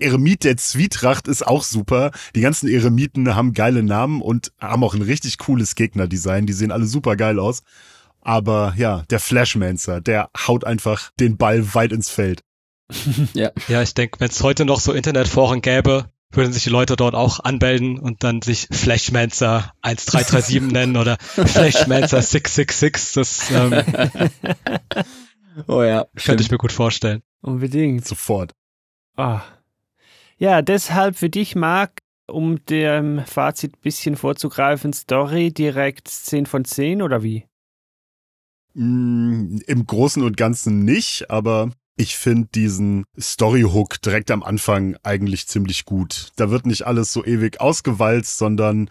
Eremit 0.00 0.44
der 0.44 0.56
Zwietracht 0.56 1.28
ist 1.28 1.46
auch 1.46 1.62
super. 1.62 2.10
Die 2.34 2.40
ganzen 2.40 2.68
Eremiten 2.68 3.34
haben 3.34 3.52
geile 3.52 3.82
Namen 3.82 4.20
und 4.22 4.52
haben 4.58 4.84
auch 4.84 4.94
ein 4.94 5.02
richtig 5.02 5.38
cooles 5.38 5.74
Gegnerdesign. 5.74 6.46
Die 6.46 6.52
sehen 6.52 6.72
alle 6.72 6.86
super 6.86 7.16
geil 7.16 7.38
aus. 7.38 7.62
Aber 8.22 8.74
ja, 8.76 9.04
der 9.10 9.20
Flashmancer, 9.20 10.00
der 10.00 10.30
haut 10.46 10.64
einfach 10.64 11.10
den 11.18 11.36
Ball 11.36 11.74
weit 11.74 11.92
ins 11.92 12.10
Feld. 12.10 12.42
Ja. 13.34 13.50
Ja, 13.68 13.82
ich 13.82 13.94
denke, 13.94 14.18
wenn 14.20 14.30
es 14.30 14.42
heute 14.42 14.64
noch 14.64 14.80
so 14.80 14.92
Internetforen 14.92 15.62
gäbe, 15.62 16.10
würden 16.32 16.52
sich 16.52 16.64
die 16.64 16.70
Leute 16.70 16.96
dort 16.96 17.14
auch 17.14 17.40
anmelden 17.40 17.98
und 17.98 18.24
dann 18.24 18.42
sich 18.42 18.66
Flashmancer 18.70 19.72
1337 19.82 20.60
nennen 20.72 20.96
oder 20.96 21.16
Flashmancer 21.20 22.20
666. 22.22 23.14
Das 23.14 23.50
ähm, 23.50 23.82
Oh 25.66 25.82
ja. 25.82 26.06
könnte 26.16 26.42
ich 26.42 26.50
mir 26.50 26.58
gut 26.58 26.72
vorstellen. 26.72 27.22
Unbedingt. 27.42 28.06
Sofort. 28.06 28.52
Ah. 29.16 29.42
Ja, 30.40 30.62
deshalb 30.62 31.16
für 31.16 31.28
dich, 31.28 31.54
Marc, 31.54 31.98
um 32.26 32.64
dem 32.64 33.22
Fazit 33.26 33.74
ein 33.76 33.80
bisschen 33.82 34.16
vorzugreifen, 34.16 34.94
Story 34.94 35.52
direkt 35.52 36.08
10 36.08 36.46
von 36.46 36.64
10 36.64 37.02
oder 37.02 37.22
wie? 37.22 37.44
Mm, 38.72 39.58
Im 39.66 39.86
Großen 39.86 40.22
und 40.22 40.38
Ganzen 40.38 40.82
nicht, 40.82 41.30
aber 41.30 41.70
ich 41.96 42.16
finde 42.16 42.48
diesen 42.54 43.04
Storyhook 43.20 44.00
direkt 44.00 44.30
am 44.30 44.42
Anfang 44.42 44.96
eigentlich 45.02 45.46
ziemlich 45.46 45.84
gut. 45.84 46.30
Da 46.36 46.50
wird 46.50 46.64
nicht 46.64 46.86
alles 46.86 47.12
so 47.12 47.22
ewig 47.22 47.60
ausgewalzt, 47.60 48.38
sondern 48.38 48.88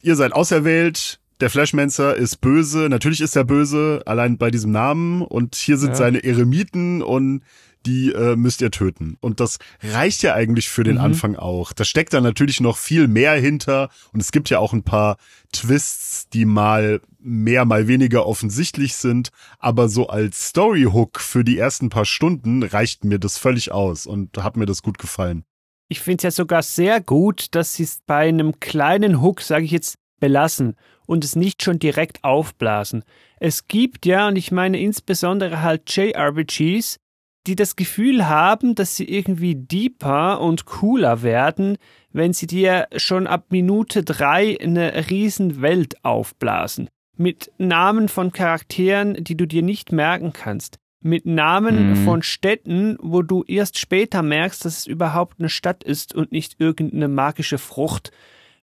ihr 0.00 0.14
seid 0.14 0.32
auserwählt. 0.32 1.18
Der 1.40 1.50
Flashmancer 1.50 2.14
ist 2.14 2.36
böse. 2.40 2.88
Natürlich 2.88 3.20
ist 3.20 3.34
er 3.34 3.42
böse, 3.42 4.02
allein 4.06 4.38
bei 4.38 4.52
diesem 4.52 4.70
Namen. 4.70 5.22
Und 5.22 5.56
hier 5.56 5.76
sind 5.76 5.90
Ja. 5.90 5.96
seine 5.96 6.22
Eremiten 6.22 7.02
und 7.02 7.42
die 7.86 8.12
äh, 8.12 8.36
müsst 8.36 8.60
ihr 8.60 8.70
töten. 8.70 9.16
Und 9.20 9.40
das 9.40 9.58
reicht 9.82 10.22
ja 10.22 10.34
eigentlich 10.34 10.68
für 10.68 10.84
den 10.84 10.96
Mhm. 10.96 11.00
Anfang 11.02 11.36
auch. 11.36 11.72
Da 11.72 11.84
steckt 11.84 12.12
da 12.12 12.20
natürlich 12.20 12.60
noch 12.60 12.76
viel 12.76 13.08
mehr 13.08 13.34
hinter. 13.34 13.88
Und 14.12 14.20
es 14.20 14.32
gibt 14.32 14.50
ja 14.50 14.58
auch 14.58 14.72
ein 14.72 14.82
paar 14.84 15.16
Twists, 15.52 16.28
die 16.30 16.44
mal 16.44 17.00
mehr, 17.20 17.64
mal 17.64 17.86
weniger 17.88 18.26
offensichtlich 18.26 18.96
sind. 18.96 19.30
Aber 19.58 19.88
so 19.88 20.08
als 20.08 20.48
Storyhook 20.48 21.20
für 21.20 21.44
die 21.44 21.58
ersten 21.58 21.88
paar 21.90 22.04
Stunden 22.04 22.62
reicht 22.62 23.04
mir 23.04 23.18
das 23.18 23.38
völlig 23.38 23.72
aus 23.72 24.06
und 24.06 24.38
hat 24.38 24.56
mir 24.56 24.66
das 24.66 24.82
gut 24.82 24.98
gefallen. 24.98 25.44
Ich 25.88 26.00
finde 26.00 26.18
es 26.18 26.22
ja 26.22 26.30
sogar 26.30 26.62
sehr 26.62 27.00
gut, 27.00 27.48
dass 27.54 27.74
sie 27.74 27.82
es 27.82 28.00
bei 28.06 28.28
einem 28.28 28.58
kleinen 28.60 29.20
Hook, 29.20 29.42
sage 29.42 29.64
ich 29.64 29.70
jetzt, 29.70 29.98
belassen 30.20 30.76
und 31.06 31.24
es 31.24 31.36
nicht 31.36 31.62
schon 31.62 31.78
direkt 31.78 32.24
aufblasen. 32.24 33.04
Es 33.38 33.66
gibt 33.66 34.06
ja, 34.06 34.28
und 34.28 34.36
ich 34.36 34.52
meine 34.52 34.80
insbesondere 34.80 35.60
halt 35.62 35.94
JRPGs, 35.94 36.98
die 37.46 37.56
das 37.56 37.76
Gefühl 37.76 38.28
haben, 38.28 38.74
dass 38.74 38.96
sie 38.96 39.08
irgendwie 39.08 39.54
deeper 39.54 40.40
und 40.40 40.64
cooler 40.66 41.22
werden, 41.22 41.76
wenn 42.12 42.32
sie 42.32 42.46
dir 42.46 42.86
schon 42.96 43.26
ab 43.26 43.46
Minute 43.50 44.04
drei 44.04 44.58
eine 44.60 45.10
riesen 45.10 45.60
Welt 45.62 46.04
aufblasen. 46.04 46.88
Mit 47.16 47.50
Namen 47.58 48.08
von 48.08 48.32
Charakteren, 48.32 49.22
die 49.22 49.36
du 49.36 49.46
dir 49.46 49.62
nicht 49.62 49.92
merken 49.92 50.32
kannst. 50.32 50.78
mit 51.04 51.26
Namen 51.26 51.90
Mhm. 51.90 51.96
von 51.96 52.22
Städten, 52.22 52.96
wo 53.02 53.22
du 53.22 53.42
erst 53.48 53.76
später 53.76 54.22
merkst, 54.22 54.64
dass 54.64 54.78
es 54.78 54.86
überhaupt 54.86 55.40
eine 55.40 55.48
Stadt 55.48 55.82
ist 55.82 56.14
und 56.14 56.30
nicht 56.30 56.60
irgendeine 56.60 57.08
magische 57.08 57.58
Frucht. 57.58 58.12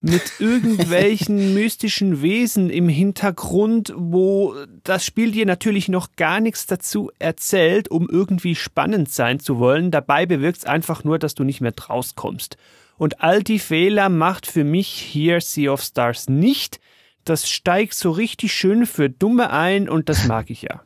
Mit 0.00 0.34
irgendwelchen 0.38 1.54
mystischen 1.54 2.22
Wesen 2.22 2.70
im 2.70 2.88
Hintergrund, 2.88 3.92
wo 3.96 4.54
das 4.84 5.04
Spiel 5.04 5.32
dir 5.32 5.46
natürlich 5.46 5.88
noch 5.88 6.12
gar 6.16 6.40
nichts 6.40 6.66
dazu 6.66 7.10
erzählt, 7.18 7.90
um 7.90 8.08
irgendwie 8.08 8.54
spannend 8.54 9.10
sein 9.10 9.40
zu 9.40 9.58
wollen. 9.58 9.90
Dabei 9.90 10.26
bewirkt 10.26 10.58
es 10.58 10.64
einfach 10.64 11.04
nur, 11.04 11.18
dass 11.18 11.34
du 11.34 11.44
nicht 11.44 11.60
mehr 11.60 11.72
draus 11.72 12.14
kommst. 12.14 12.56
Und 12.96 13.20
all 13.22 13.42
die 13.42 13.58
Fehler 13.58 14.08
macht 14.08 14.46
für 14.46 14.64
mich 14.64 14.88
hier 14.88 15.40
Sea 15.40 15.72
of 15.72 15.82
Stars 15.82 16.28
nicht. 16.28 16.80
Das 17.24 17.48
steigt 17.48 17.94
so 17.94 18.10
richtig 18.10 18.52
schön 18.52 18.86
für 18.86 19.10
Dumme 19.10 19.50
ein 19.50 19.88
und 19.88 20.08
das 20.08 20.26
mag 20.26 20.50
ich 20.50 20.62
ja. 20.62 20.82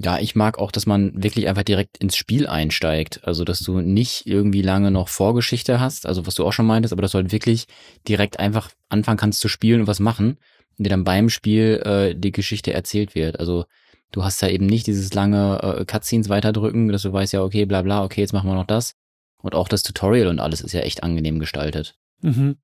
Ja, 0.00 0.20
ich 0.20 0.36
mag 0.36 0.58
auch, 0.60 0.70
dass 0.70 0.86
man 0.86 1.24
wirklich 1.24 1.48
einfach 1.48 1.64
direkt 1.64 1.98
ins 1.98 2.14
Spiel 2.14 2.46
einsteigt. 2.46 3.24
Also, 3.24 3.42
dass 3.42 3.58
du 3.58 3.80
nicht 3.80 4.26
irgendwie 4.26 4.62
lange 4.62 4.92
noch 4.92 5.08
Vorgeschichte 5.08 5.80
hast, 5.80 6.06
also 6.06 6.24
was 6.24 6.36
du 6.36 6.46
auch 6.46 6.52
schon 6.52 6.66
meintest, 6.66 6.92
aber 6.92 7.02
dass 7.02 7.12
du 7.12 7.18
halt 7.18 7.32
wirklich 7.32 7.66
direkt 8.06 8.38
einfach 8.38 8.70
anfangen 8.88 9.18
kannst 9.18 9.40
zu 9.40 9.48
spielen 9.48 9.80
und 9.80 9.86
was 9.88 9.98
machen 9.98 10.38
und 10.78 10.86
dir 10.86 10.90
dann 10.90 11.02
beim 11.02 11.28
Spiel 11.28 11.82
äh, 11.84 12.14
die 12.14 12.30
Geschichte 12.30 12.72
erzählt 12.72 13.16
wird. 13.16 13.40
Also, 13.40 13.64
du 14.12 14.22
hast 14.22 14.40
da 14.40 14.46
eben 14.46 14.66
nicht 14.66 14.86
dieses 14.86 15.14
lange 15.14 15.60
äh, 15.62 15.84
Cutscenes 15.84 16.28
weiterdrücken, 16.28 16.88
dass 16.88 17.02
du 17.02 17.12
weißt 17.12 17.32
ja, 17.32 17.42
okay, 17.42 17.64
bla 17.64 17.82
bla, 17.82 18.04
okay, 18.04 18.20
jetzt 18.20 18.32
machen 18.32 18.48
wir 18.48 18.54
noch 18.54 18.66
das. 18.66 18.94
Und 19.42 19.56
auch 19.56 19.66
das 19.66 19.82
Tutorial 19.82 20.28
und 20.28 20.38
alles 20.38 20.60
ist 20.60 20.74
ja 20.74 20.80
echt 20.80 21.02
angenehm 21.02 21.40
gestaltet. 21.40 21.96
Mhm. 22.20 22.56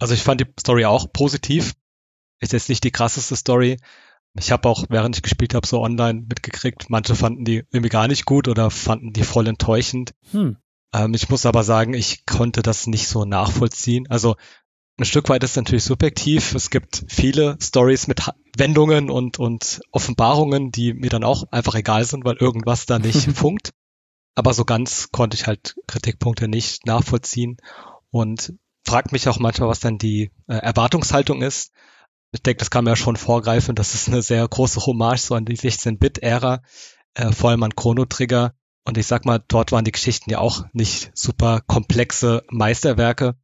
Also 0.00 0.14
ich 0.14 0.22
fand 0.24 0.40
die 0.40 0.46
Story 0.58 0.84
auch 0.84 1.12
positiv. 1.12 1.74
Ist 2.40 2.52
jetzt 2.52 2.68
nicht 2.68 2.82
die 2.82 2.90
krasseste 2.90 3.36
Story. 3.36 3.78
Ich 4.34 4.50
habe 4.50 4.68
auch, 4.68 4.84
während 4.88 5.16
ich 5.16 5.22
gespielt 5.22 5.54
habe, 5.54 5.66
so 5.66 5.82
online 5.82 6.22
mitgekriegt, 6.22 6.88
manche 6.88 7.14
fanden 7.14 7.44
die 7.44 7.64
irgendwie 7.70 7.90
gar 7.90 8.08
nicht 8.08 8.24
gut 8.24 8.48
oder 8.48 8.70
fanden 8.70 9.12
die 9.12 9.24
voll 9.24 9.46
enttäuschend. 9.46 10.14
Hm. 10.30 10.56
Ähm, 10.94 11.14
ich 11.14 11.28
muss 11.28 11.46
aber 11.46 11.64
sagen, 11.64 11.94
ich 11.94 12.24
konnte 12.24 12.62
das 12.62 12.86
nicht 12.86 13.08
so 13.08 13.24
nachvollziehen. 13.24 14.08
Also 14.08 14.36
ein 14.98 15.04
Stück 15.04 15.28
weit 15.28 15.42
ist 15.42 15.56
natürlich 15.56 15.84
subjektiv. 15.84 16.54
Es 16.54 16.70
gibt 16.70 17.04
viele 17.08 17.56
Stories 17.60 18.06
mit 18.06 18.22
Wendungen 18.56 19.10
und, 19.10 19.38
und 19.38 19.80
Offenbarungen, 19.90 20.70
die 20.70 20.92
mir 20.94 21.10
dann 21.10 21.24
auch 21.24 21.44
einfach 21.50 21.74
egal 21.74 22.04
sind, 22.04 22.24
weil 22.24 22.36
irgendwas 22.36 22.86
da 22.86 22.98
nicht 22.98 23.30
funkt. 23.36 23.72
Aber 24.34 24.54
so 24.54 24.64
ganz 24.64 25.10
konnte 25.10 25.34
ich 25.34 25.46
halt 25.46 25.76
Kritikpunkte 25.86 26.48
nicht 26.48 26.86
nachvollziehen 26.86 27.58
und 28.10 28.54
fragt 28.84 29.12
mich 29.12 29.28
auch 29.28 29.38
manchmal, 29.38 29.68
was 29.68 29.80
dann 29.80 29.98
die 29.98 30.30
äh, 30.46 30.54
Erwartungshaltung 30.54 31.42
ist. 31.42 31.72
Ich 32.32 32.42
denke, 32.42 32.58
das 32.58 32.70
kann 32.70 32.84
man 32.84 32.92
ja 32.92 32.96
schon 32.96 33.16
vorgreifen. 33.16 33.74
Das 33.74 33.94
ist 33.94 34.08
eine 34.08 34.22
sehr 34.22 34.46
große 34.48 34.84
Hommage 34.86 35.20
so 35.20 35.34
an 35.34 35.44
die 35.44 35.56
16-Bit-Ära, 35.56 36.62
äh, 37.14 37.32
vor 37.32 37.50
allem 37.50 37.62
an 37.62 37.76
Chrono 37.76 38.04
Trigger. 38.06 38.54
Und 38.84 38.98
ich 38.98 39.06
sag 39.06 39.24
mal, 39.24 39.38
dort 39.46 39.70
waren 39.70 39.84
die 39.84 39.92
Geschichten 39.92 40.30
ja 40.30 40.38
auch 40.38 40.64
nicht 40.72 41.10
super 41.14 41.60
komplexe 41.66 42.42
Meisterwerke. 42.50 43.36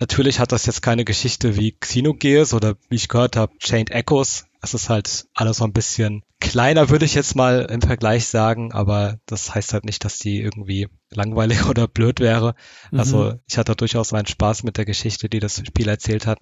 Natürlich 0.00 0.38
hat 0.38 0.52
das 0.52 0.66
jetzt 0.66 0.82
keine 0.82 1.04
Geschichte 1.04 1.56
wie 1.56 1.72
Xenogears 1.72 2.54
oder 2.54 2.76
wie 2.88 2.96
ich 2.96 3.08
gehört 3.08 3.36
habe, 3.36 3.56
Chained 3.58 3.90
Echoes. 3.90 4.44
Es 4.60 4.74
ist 4.74 4.88
halt 4.88 5.26
alles 5.34 5.58
so 5.58 5.64
ein 5.64 5.72
bisschen 5.72 6.22
kleiner, 6.40 6.88
würde 6.88 7.04
ich 7.04 7.14
jetzt 7.14 7.34
mal 7.34 7.66
im 7.70 7.80
Vergleich 7.80 8.26
sagen, 8.26 8.72
aber 8.72 9.18
das 9.26 9.54
heißt 9.54 9.72
halt 9.72 9.84
nicht, 9.84 10.04
dass 10.04 10.18
die 10.18 10.40
irgendwie 10.40 10.88
langweilig 11.10 11.66
oder 11.68 11.88
blöd 11.88 12.20
wäre. 12.20 12.54
Also 12.92 13.24
Mhm. 13.32 13.40
ich 13.48 13.58
hatte 13.58 13.74
durchaus 13.74 14.12
meinen 14.12 14.26
Spaß 14.26 14.64
mit 14.64 14.76
der 14.76 14.84
Geschichte, 14.84 15.28
die 15.28 15.40
das 15.40 15.62
Spiel 15.66 15.88
erzählt 15.88 16.26
hat. 16.26 16.38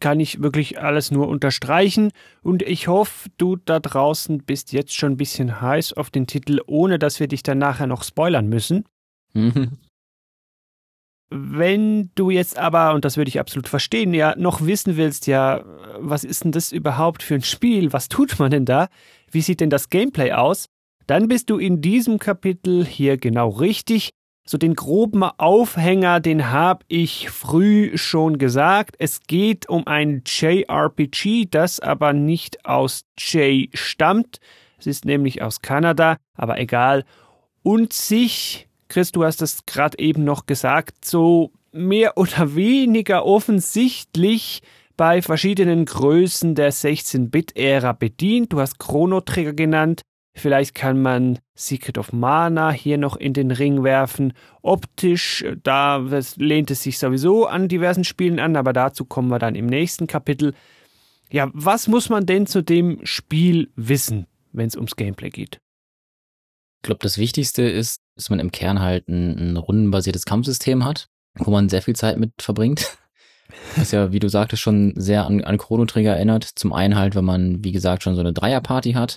Kann 0.00 0.20
ich 0.20 0.42
wirklich 0.42 0.80
alles 0.80 1.10
nur 1.10 1.28
unterstreichen 1.28 2.10
und 2.42 2.62
ich 2.62 2.88
hoffe, 2.88 3.30
du 3.38 3.56
da 3.56 3.80
draußen 3.80 4.38
bist 4.38 4.72
jetzt 4.72 4.94
schon 4.94 5.12
ein 5.12 5.16
bisschen 5.16 5.60
heiß 5.60 5.94
auf 5.94 6.10
den 6.10 6.26
Titel, 6.26 6.60
ohne 6.66 6.98
dass 6.98 7.18
wir 7.20 7.28
dich 7.28 7.42
dann 7.42 7.58
nachher 7.58 7.86
noch 7.86 8.02
spoilern 8.02 8.48
müssen. 8.48 8.84
Mhm. 9.32 9.78
Wenn 11.30 12.10
du 12.14 12.30
jetzt 12.30 12.56
aber, 12.56 12.94
und 12.94 13.04
das 13.04 13.16
würde 13.16 13.28
ich 13.30 13.40
absolut 13.40 13.68
verstehen, 13.68 14.14
ja, 14.14 14.36
noch 14.36 14.64
wissen 14.64 14.96
willst, 14.96 15.26
ja, 15.26 15.64
was 15.98 16.22
ist 16.22 16.44
denn 16.44 16.52
das 16.52 16.70
überhaupt 16.70 17.22
für 17.22 17.34
ein 17.34 17.42
Spiel? 17.42 17.92
Was 17.92 18.08
tut 18.08 18.38
man 18.38 18.50
denn 18.50 18.64
da? 18.64 18.88
Wie 19.30 19.40
sieht 19.40 19.60
denn 19.60 19.70
das 19.70 19.90
Gameplay 19.90 20.32
aus? 20.32 20.66
Dann 21.06 21.26
bist 21.26 21.50
du 21.50 21.58
in 21.58 21.80
diesem 21.80 22.18
Kapitel 22.18 22.84
hier 22.84 23.16
genau 23.16 23.48
richtig. 23.48 24.10
So 24.48 24.58
den 24.58 24.76
groben 24.76 25.24
Aufhänger, 25.24 26.20
den 26.20 26.52
habe 26.52 26.84
ich 26.86 27.30
früh 27.30 27.98
schon 27.98 28.38
gesagt. 28.38 28.94
Es 29.00 29.22
geht 29.26 29.68
um 29.68 29.88
ein 29.88 30.22
JRPG, 30.24 31.46
das 31.50 31.80
aber 31.80 32.12
nicht 32.12 32.64
aus 32.64 33.04
J 33.18 33.68
stammt. 33.74 34.38
Es 34.78 34.86
ist 34.86 35.04
nämlich 35.04 35.42
aus 35.42 35.62
Kanada, 35.62 36.18
aber 36.36 36.60
egal. 36.60 37.04
Und 37.64 37.92
sich, 37.92 38.68
Chris, 38.88 39.10
du 39.10 39.24
hast 39.24 39.42
es 39.42 39.66
gerade 39.66 39.98
eben 39.98 40.22
noch 40.22 40.46
gesagt, 40.46 41.04
so 41.04 41.50
mehr 41.72 42.16
oder 42.16 42.54
weniger 42.54 43.26
offensichtlich 43.26 44.62
bei 44.96 45.22
verschiedenen 45.22 45.86
Größen 45.86 46.54
der 46.54 46.72
16-Bit-Ära 46.72 47.92
bedient. 47.94 48.52
Du 48.52 48.60
hast 48.60 48.78
Chrono 48.78 49.20
Trigger 49.20 49.54
genannt. 49.54 50.02
Vielleicht 50.38 50.74
kann 50.74 51.00
man 51.00 51.38
Secret 51.54 51.96
of 51.96 52.12
Mana 52.12 52.70
hier 52.70 52.98
noch 52.98 53.16
in 53.16 53.32
den 53.32 53.50
Ring 53.50 53.82
werfen. 53.82 54.34
Optisch, 54.60 55.42
da 55.62 56.00
das 56.00 56.36
lehnt 56.36 56.70
es 56.70 56.82
sich 56.82 56.98
sowieso 56.98 57.46
an 57.46 57.68
diversen 57.68 58.04
Spielen 58.04 58.38
an, 58.38 58.54
aber 58.54 58.74
dazu 58.74 59.06
kommen 59.06 59.28
wir 59.28 59.38
dann 59.38 59.54
im 59.54 59.64
nächsten 59.64 60.06
Kapitel. 60.06 60.52
Ja, 61.32 61.50
was 61.54 61.88
muss 61.88 62.10
man 62.10 62.26
denn 62.26 62.46
zu 62.46 62.62
dem 62.62 63.00
Spiel 63.02 63.70
wissen, 63.76 64.26
wenn 64.52 64.68
es 64.68 64.76
ums 64.76 64.96
Gameplay 64.96 65.30
geht? 65.30 65.58
Ich 66.76 66.82
glaube, 66.82 67.00
das 67.02 67.16
Wichtigste 67.16 67.62
ist, 67.62 68.02
dass 68.14 68.28
man 68.28 68.38
im 68.38 68.52
Kern 68.52 68.82
halt 68.82 69.08
ein, 69.08 69.52
ein 69.52 69.56
rundenbasiertes 69.56 70.26
Kampfsystem 70.26 70.84
hat, 70.84 71.08
wo 71.36 71.50
man 71.50 71.70
sehr 71.70 71.80
viel 71.80 71.96
Zeit 71.96 72.18
mit 72.18 72.32
verbringt. 72.42 72.98
Was 73.76 73.92
ja, 73.92 74.12
wie 74.12 74.18
du 74.18 74.28
sagtest, 74.28 74.60
schon 74.60 74.92
sehr 74.96 75.24
an, 75.24 75.42
an 75.42 75.56
Chrono 75.56 75.86
Trigger 75.86 76.14
erinnert. 76.14 76.44
Zum 76.44 76.74
einen 76.74 76.96
halt, 76.96 77.14
wenn 77.14 77.24
man, 77.24 77.64
wie 77.64 77.72
gesagt, 77.72 78.02
schon 78.02 78.14
so 78.14 78.20
eine 78.20 78.32
Dreierparty 78.34 78.92
hat, 78.92 79.16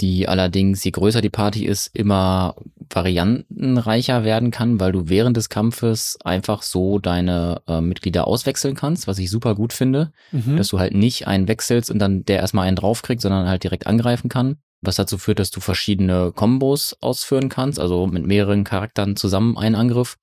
die 0.00 0.28
allerdings, 0.28 0.84
je 0.84 0.90
größer 0.90 1.20
die 1.22 1.30
Party 1.30 1.64
ist, 1.64 1.86
immer 1.96 2.54
variantenreicher 2.90 4.24
werden 4.24 4.50
kann, 4.50 4.78
weil 4.78 4.92
du 4.92 5.08
während 5.08 5.36
des 5.36 5.48
Kampfes 5.48 6.18
einfach 6.24 6.62
so 6.62 6.98
deine 6.98 7.62
äh, 7.66 7.80
Mitglieder 7.80 8.26
auswechseln 8.26 8.74
kannst, 8.74 9.06
was 9.06 9.18
ich 9.18 9.30
super 9.30 9.54
gut 9.54 9.72
finde, 9.72 10.12
Mhm. 10.32 10.56
dass 10.56 10.68
du 10.68 10.78
halt 10.78 10.94
nicht 10.94 11.26
einen 11.26 11.48
wechselst 11.48 11.90
und 11.90 11.98
dann 11.98 12.24
der 12.24 12.40
erstmal 12.40 12.66
einen 12.66 12.76
draufkriegt, 12.76 13.22
sondern 13.22 13.48
halt 13.48 13.64
direkt 13.64 13.86
angreifen 13.86 14.28
kann. 14.28 14.56
Was 14.82 14.96
dazu 14.96 15.16
führt, 15.18 15.38
dass 15.38 15.50
du 15.50 15.60
verschiedene 15.60 16.32
Kombos 16.32 16.96
ausführen 17.00 17.48
kannst, 17.48 17.80
also 17.80 18.06
mit 18.06 18.26
mehreren 18.26 18.64
Charakteren 18.64 19.16
zusammen 19.16 19.56
einen 19.56 19.74
Angriff, 19.74 20.16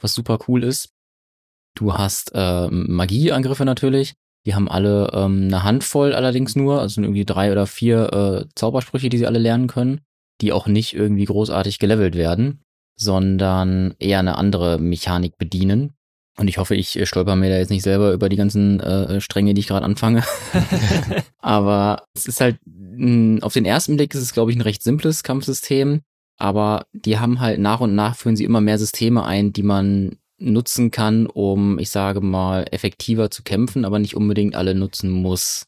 was 0.00 0.14
super 0.14 0.38
cool 0.48 0.64
ist. 0.64 0.90
Du 1.74 1.92
hast 1.94 2.32
äh, 2.34 2.68
Magieangriffe 2.70 3.64
natürlich. 3.64 4.14
Die 4.48 4.54
haben 4.54 4.70
alle 4.70 5.10
ähm, 5.12 5.48
eine 5.48 5.62
Handvoll 5.62 6.14
allerdings 6.14 6.56
nur, 6.56 6.80
also 6.80 6.94
sind 6.94 7.04
irgendwie 7.04 7.26
drei 7.26 7.52
oder 7.52 7.66
vier 7.66 8.12
äh, 8.14 8.48
Zaubersprüche, 8.54 9.10
die 9.10 9.18
sie 9.18 9.26
alle 9.26 9.38
lernen 9.38 9.66
können, 9.66 10.00
die 10.40 10.54
auch 10.54 10.66
nicht 10.66 10.94
irgendwie 10.94 11.26
großartig 11.26 11.78
gelevelt 11.78 12.14
werden, 12.14 12.62
sondern 12.96 13.94
eher 13.98 14.20
eine 14.20 14.38
andere 14.38 14.78
Mechanik 14.78 15.36
bedienen. 15.36 15.92
Und 16.38 16.48
ich 16.48 16.56
hoffe, 16.56 16.74
ich 16.76 16.98
äh, 16.98 17.04
stolper 17.04 17.36
mir 17.36 17.50
da 17.50 17.58
jetzt 17.58 17.68
nicht 17.68 17.82
selber 17.82 18.10
über 18.14 18.30
die 18.30 18.36
ganzen 18.36 18.80
äh, 18.80 19.20
Stränge, 19.20 19.52
die 19.52 19.60
ich 19.60 19.66
gerade 19.66 19.84
anfange. 19.84 20.24
aber 21.40 22.04
es 22.14 22.24
ist 22.24 22.40
halt, 22.40 22.56
mh, 22.64 23.44
auf 23.44 23.52
den 23.52 23.66
ersten 23.66 23.96
Blick 23.98 24.14
ist 24.14 24.22
es, 24.22 24.32
glaube 24.32 24.50
ich, 24.50 24.56
ein 24.56 24.62
recht 24.62 24.82
simples 24.82 25.24
Kampfsystem. 25.24 26.00
Aber 26.38 26.86
die 26.94 27.18
haben 27.18 27.40
halt 27.40 27.60
nach 27.60 27.80
und 27.80 27.94
nach 27.94 28.16
führen 28.16 28.36
sie 28.36 28.44
immer 28.44 28.62
mehr 28.62 28.78
Systeme 28.78 29.26
ein, 29.26 29.52
die 29.52 29.62
man 29.62 30.16
nutzen 30.38 30.90
kann, 30.90 31.26
um, 31.26 31.78
ich 31.78 31.90
sage 31.90 32.20
mal, 32.20 32.66
effektiver 32.70 33.30
zu 33.30 33.42
kämpfen, 33.42 33.84
aber 33.84 33.98
nicht 33.98 34.16
unbedingt 34.16 34.54
alle 34.54 34.74
nutzen 34.74 35.10
muss. 35.10 35.66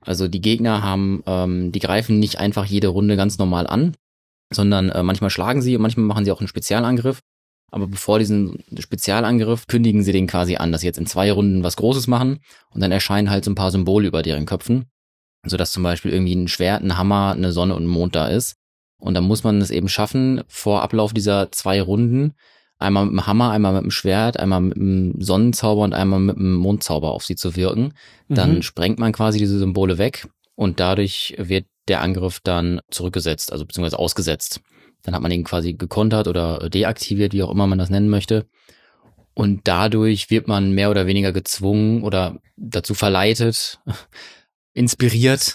Also 0.00 0.28
die 0.28 0.40
Gegner 0.40 0.82
haben, 0.82 1.22
ähm, 1.26 1.72
die 1.72 1.78
greifen 1.78 2.18
nicht 2.18 2.38
einfach 2.38 2.64
jede 2.64 2.88
Runde 2.88 3.16
ganz 3.16 3.38
normal 3.38 3.66
an, 3.66 3.94
sondern 4.52 4.90
äh, 4.90 5.02
manchmal 5.02 5.30
schlagen 5.30 5.62
sie 5.62 5.76
und 5.76 5.82
manchmal 5.82 6.06
machen 6.06 6.24
sie 6.24 6.32
auch 6.32 6.40
einen 6.40 6.48
Spezialangriff. 6.48 7.20
Aber 7.70 7.88
bevor 7.88 8.18
diesen 8.18 8.62
Spezialangriff 8.78 9.66
kündigen 9.66 10.02
sie 10.02 10.12
den 10.12 10.26
quasi 10.26 10.56
an, 10.56 10.70
dass 10.70 10.82
sie 10.82 10.86
jetzt 10.86 10.98
in 10.98 11.06
zwei 11.06 11.32
Runden 11.32 11.64
was 11.64 11.76
Großes 11.76 12.06
machen 12.06 12.38
und 12.70 12.80
dann 12.80 12.92
erscheinen 12.92 13.30
halt 13.30 13.44
so 13.44 13.50
ein 13.50 13.56
paar 13.56 13.72
Symbole 13.72 14.06
über 14.06 14.22
deren 14.22 14.46
Köpfen, 14.46 14.84
sodass 15.44 15.72
zum 15.72 15.82
Beispiel 15.82 16.12
irgendwie 16.12 16.36
ein 16.36 16.48
Schwert, 16.48 16.82
ein 16.82 16.96
Hammer, 16.96 17.32
eine 17.32 17.50
Sonne 17.50 17.74
und 17.74 17.84
ein 17.84 17.88
Mond 17.88 18.14
da 18.14 18.28
ist. 18.28 18.56
Und 18.98 19.14
dann 19.14 19.24
muss 19.24 19.42
man 19.42 19.60
es 19.60 19.70
eben 19.70 19.88
schaffen, 19.88 20.42
vor 20.46 20.82
Ablauf 20.82 21.12
dieser 21.12 21.50
zwei 21.50 21.82
Runden 21.82 22.34
einmal 22.78 23.04
mit 23.04 23.12
dem 23.12 23.26
Hammer, 23.26 23.50
einmal 23.50 23.72
mit 23.74 23.82
dem 23.84 23.90
Schwert, 23.90 24.38
einmal 24.38 24.60
mit 24.60 24.76
dem 24.76 25.14
Sonnenzauber 25.20 25.82
und 25.82 25.94
einmal 25.94 26.20
mit 26.20 26.36
dem 26.36 26.54
Mondzauber 26.54 27.12
auf 27.12 27.24
sie 27.24 27.36
zu 27.36 27.56
wirken. 27.56 27.94
Dann 28.28 28.56
Mhm. 28.56 28.62
sprengt 28.62 28.98
man 28.98 29.12
quasi 29.12 29.38
diese 29.38 29.58
Symbole 29.58 29.98
weg 29.98 30.28
und 30.54 30.80
dadurch 30.80 31.34
wird 31.38 31.66
der 31.88 32.00
Angriff 32.00 32.40
dann 32.42 32.80
zurückgesetzt, 32.90 33.52
also 33.52 33.64
beziehungsweise 33.66 33.98
ausgesetzt. 33.98 34.60
Dann 35.02 35.14
hat 35.14 35.22
man 35.22 35.30
ihn 35.32 35.44
quasi 35.44 35.74
gekontert 35.74 36.28
oder 36.28 36.70
deaktiviert, 36.70 37.32
wie 37.32 37.42
auch 37.42 37.50
immer 37.50 37.66
man 37.66 37.78
das 37.78 37.90
nennen 37.90 38.08
möchte. 38.08 38.46
Und 39.34 39.62
dadurch 39.64 40.30
wird 40.30 40.46
man 40.48 40.72
mehr 40.72 40.90
oder 40.90 41.06
weniger 41.06 41.32
gezwungen 41.32 42.02
oder 42.02 42.38
dazu 42.56 42.94
verleitet, 42.94 43.80
inspiriert, 44.74 45.54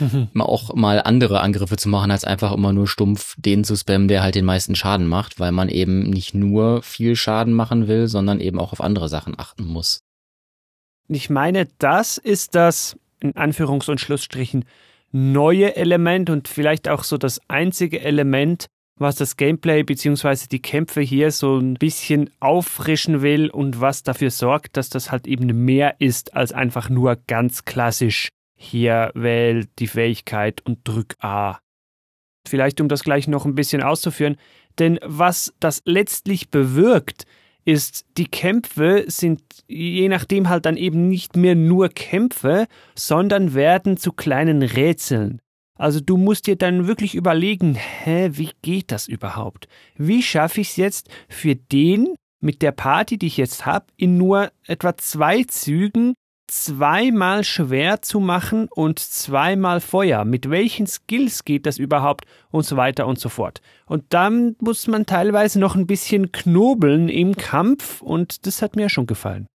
auch 0.38 0.74
mal 0.74 1.00
andere 1.00 1.40
Angriffe 1.40 1.76
zu 1.76 1.88
machen, 1.88 2.10
als 2.10 2.24
einfach 2.24 2.52
immer 2.52 2.72
nur 2.72 2.88
stumpf 2.88 3.34
den 3.38 3.64
zu 3.64 3.76
spammen, 3.76 4.08
der 4.08 4.22
halt 4.22 4.34
den 4.34 4.44
meisten 4.44 4.74
Schaden 4.74 5.06
macht, 5.06 5.40
weil 5.40 5.52
man 5.52 5.68
eben 5.68 6.10
nicht 6.10 6.34
nur 6.34 6.82
viel 6.82 7.16
Schaden 7.16 7.54
machen 7.54 7.88
will, 7.88 8.08
sondern 8.08 8.40
eben 8.40 8.58
auch 8.58 8.72
auf 8.72 8.80
andere 8.80 9.08
Sachen 9.08 9.38
achten 9.38 9.64
muss. 9.64 10.00
Ich 11.08 11.30
meine, 11.30 11.68
das 11.78 12.18
ist 12.18 12.54
das, 12.54 12.96
in 13.20 13.32
Anführungs- 13.34 13.90
und 13.90 14.00
Schlussstrichen, 14.00 14.64
neue 15.10 15.74
Element 15.76 16.28
und 16.28 16.48
vielleicht 16.48 16.88
auch 16.88 17.04
so 17.04 17.16
das 17.16 17.40
einzige 17.48 18.00
Element, 18.00 18.66
was 18.98 19.14
das 19.14 19.36
Gameplay 19.36 19.84
bzw. 19.84 20.48
die 20.50 20.60
Kämpfe 20.60 21.00
hier 21.00 21.30
so 21.30 21.56
ein 21.56 21.74
bisschen 21.74 22.30
auffrischen 22.40 23.22
will 23.22 23.48
und 23.48 23.80
was 23.80 24.02
dafür 24.02 24.30
sorgt, 24.30 24.76
dass 24.76 24.90
das 24.90 25.10
halt 25.10 25.26
eben 25.26 25.64
mehr 25.64 26.00
ist 26.00 26.34
als 26.34 26.52
einfach 26.52 26.90
nur 26.90 27.16
ganz 27.26 27.64
klassisch 27.64 28.28
hier 28.58 29.12
wählt 29.14 29.70
die 29.78 29.86
Fähigkeit 29.86 30.60
und 30.66 30.80
drück 30.84 31.14
A. 31.20 31.58
Vielleicht 32.46 32.80
um 32.80 32.88
das 32.88 33.04
gleich 33.04 33.28
noch 33.28 33.46
ein 33.46 33.54
bisschen 33.54 33.82
auszuführen, 33.82 34.36
denn 34.78 34.98
was 35.02 35.54
das 35.60 35.82
letztlich 35.84 36.50
bewirkt, 36.50 37.24
ist, 37.64 38.06
die 38.16 38.26
Kämpfe 38.26 39.04
sind 39.08 39.42
je 39.68 40.08
nachdem 40.08 40.48
halt 40.48 40.64
dann 40.64 40.76
eben 40.76 41.08
nicht 41.08 41.36
mehr 41.36 41.54
nur 41.54 41.90
Kämpfe, 41.90 42.66
sondern 42.94 43.54
werden 43.54 43.96
zu 43.96 44.12
kleinen 44.12 44.62
Rätseln. 44.62 45.40
Also 45.78 46.00
du 46.00 46.16
musst 46.16 46.46
dir 46.46 46.56
dann 46.56 46.88
wirklich 46.88 47.14
überlegen, 47.14 47.74
hä, 47.74 48.30
wie 48.32 48.50
geht 48.62 48.90
das 48.90 49.06
überhaupt? 49.06 49.68
Wie 49.96 50.22
schaffe 50.22 50.62
ich 50.62 50.70
es 50.70 50.76
jetzt 50.76 51.08
für 51.28 51.54
den 51.54 52.14
mit 52.40 52.62
der 52.62 52.72
Party, 52.72 53.18
die 53.18 53.26
ich 53.26 53.36
jetzt 53.36 53.66
habe, 53.66 53.86
in 53.96 54.16
nur 54.16 54.50
etwa 54.66 54.96
zwei 54.96 55.44
Zügen 55.44 56.14
zweimal 56.48 57.44
schwer 57.44 58.02
zu 58.02 58.20
machen 58.20 58.68
und 58.70 58.98
zweimal 58.98 59.80
Feuer. 59.80 60.24
Mit 60.24 60.50
welchen 60.50 60.86
Skills 60.86 61.44
geht 61.44 61.66
das 61.66 61.78
überhaupt 61.78 62.24
und 62.50 62.64
so 62.64 62.76
weiter 62.76 63.06
und 63.06 63.20
so 63.20 63.28
fort. 63.28 63.60
Und 63.86 64.04
dann 64.10 64.56
muss 64.60 64.86
man 64.86 65.06
teilweise 65.06 65.60
noch 65.60 65.76
ein 65.76 65.86
bisschen 65.86 66.32
knobeln 66.32 67.08
im 67.08 67.36
Kampf 67.36 68.02
und 68.02 68.46
das 68.46 68.62
hat 68.62 68.76
mir 68.76 68.88
schon 68.88 69.06
gefallen. 69.06 69.46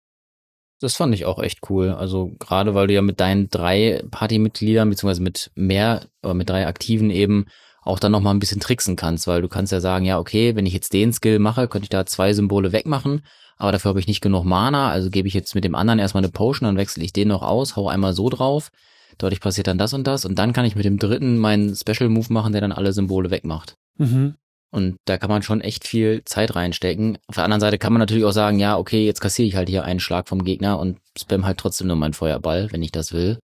Das 0.79 0.95
fand 0.95 1.15
ich 1.15 1.25
auch 1.25 1.39
echt 1.39 1.69
cool. 1.69 1.89
Also 1.89 2.31
gerade 2.39 2.75
weil 2.75 2.87
du 2.87 2.93
ja 2.93 3.01
mit 3.01 3.19
deinen 3.19 3.49
drei 3.49 4.03
Partymitgliedern, 4.11 4.89
beziehungsweise 4.89 5.21
mit 5.21 5.51
mehr, 5.55 6.07
aber 6.21 6.33
mit 6.33 6.49
drei 6.49 6.67
Aktiven 6.67 7.09
eben 7.09 7.45
auch 7.83 7.99
dann 7.99 8.11
nochmal 8.11 8.33
ein 8.33 8.39
bisschen 8.39 8.61
tricksen 8.61 8.95
kannst, 8.95 9.27
weil 9.27 9.41
du 9.41 9.49
kannst 9.49 9.71
ja 9.71 9.79
sagen, 9.79 10.05
ja, 10.05 10.19
okay, 10.19 10.55
wenn 10.55 10.65
ich 10.65 10.73
jetzt 10.73 10.93
den 10.93 11.11
Skill 11.11 11.39
mache, 11.39 11.67
könnte 11.67 11.85
ich 11.85 11.89
da 11.89 12.05
zwei 12.05 12.33
Symbole 12.33 12.71
wegmachen 12.71 13.23
aber 13.57 13.71
dafür 13.71 13.89
habe 13.89 13.99
ich 13.99 14.07
nicht 14.07 14.21
genug 14.21 14.45
Mana, 14.45 14.89
also 14.89 15.09
gebe 15.09 15.27
ich 15.27 15.33
jetzt 15.33 15.55
mit 15.55 15.63
dem 15.63 15.75
anderen 15.75 15.99
erstmal 15.99 16.23
eine 16.23 16.31
Potion, 16.31 16.67
dann 16.67 16.77
wechsle 16.77 17.03
ich 17.03 17.13
den 17.13 17.27
noch 17.27 17.41
aus, 17.41 17.75
hau 17.75 17.87
einmal 17.89 18.13
so 18.13 18.29
drauf, 18.29 18.69
dadurch 19.17 19.41
passiert 19.41 19.67
dann 19.67 19.77
das 19.77 19.93
und 19.93 20.05
das 20.05 20.25
und 20.25 20.39
dann 20.39 20.53
kann 20.53 20.65
ich 20.65 20.75
mit 20.75 20.85
dem 20.85 20.97
dritten 20.99 21.37
meinen 21.37 21.75
Special 21.75 22.09
Move 22.09 22.31
machen, 22.31 22.51
der 22.51 22.61
dann 22.61 22.71
alle 22.71 22.93
Symbole 22.93 23.31
wegmacht. 23.31 23.75
Mhm. 23.97 24.35
Und 24.71 24.95
da 25.05 25.19
kann 25.19 25.29
man 25.29 25.43
schon 25.43 25.61
echt 25.61 25.87
viel 25.87 26.23
Zeit 26.25 26.55
reinstecken. 26.55 27.19
Auf 27.27 27.35
der 27.35 27.43
anderen 27.43 27.61
Seite 27.61 27.77
kann 27.77 27.93
man 27.93 27.99
natürlich 27.99 28.25
auch 28.25 28.31
sagen, 28.31 28.57
ja, 28.57 28.75
okay, 28.75 29.05
jetzt 29.05 29.21
kassiere 29.21 29.47
ich 29.47 29.55
halt 29.55 29.69
hier 29.69 29.83
einen 29.83 29.99
Schlag 29.99 30.27
vom 30.27 30.43
Gegner 30.43 30.79
und 30.79 30.97
spam 31.15 31.45
halt 31.45 31.59
trotzdem 31.59 31.85
nur 31.85 31.95
meinen 31.95 32.15
Feuerball, 32.15 32.69
wenn 32.71 32.81
ich 32.81 32.91
das 32.91 33.13
will. 33.13 33.37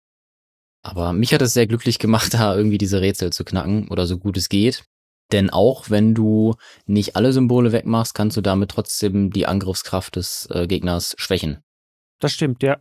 Aber 0.82 1.14
mich 1.14 1.32
hat 1.32 1.44
es 1.44 1.54
sehr 1.54 1.68
glücklich 1.68 2.00
gemacht, 2.00 2.34
da 2.34 2.56
irgendwie 2.56 2.80
diese 2.80 3.02
Rätsel 3.02 3.32
zu 3.32 3.44
knacken 3.44 3.90
oder 3.90 4.08
so 4.08 4.18
gut 4.18 4.38
es 4.38 4.50
geht. 4.50 4.84
Denn 5.32 5.50
auch 5.50 5.90
wenn 5.90 6.16
du 6.16 6.56
nicht 6.86 7.16
alle 7.16 7.34
Symbole 7.34 7.72
wegmachst, 7.72 8.16
kannst 8.16 8.38
du 8.38 8.42
damit 8.42 8.72
trotzdem 8.72 9.32
die 9.32 9.46
Angriffskraft 9.46 10.16
des 10.16 10.48
äh, 10.52 10.68
Gegners 10.68 11.16
schwächen. 11.18 11.60
Das 12.20 12.34
stimmt, 12.34 12.64
ja. 12.64 12.78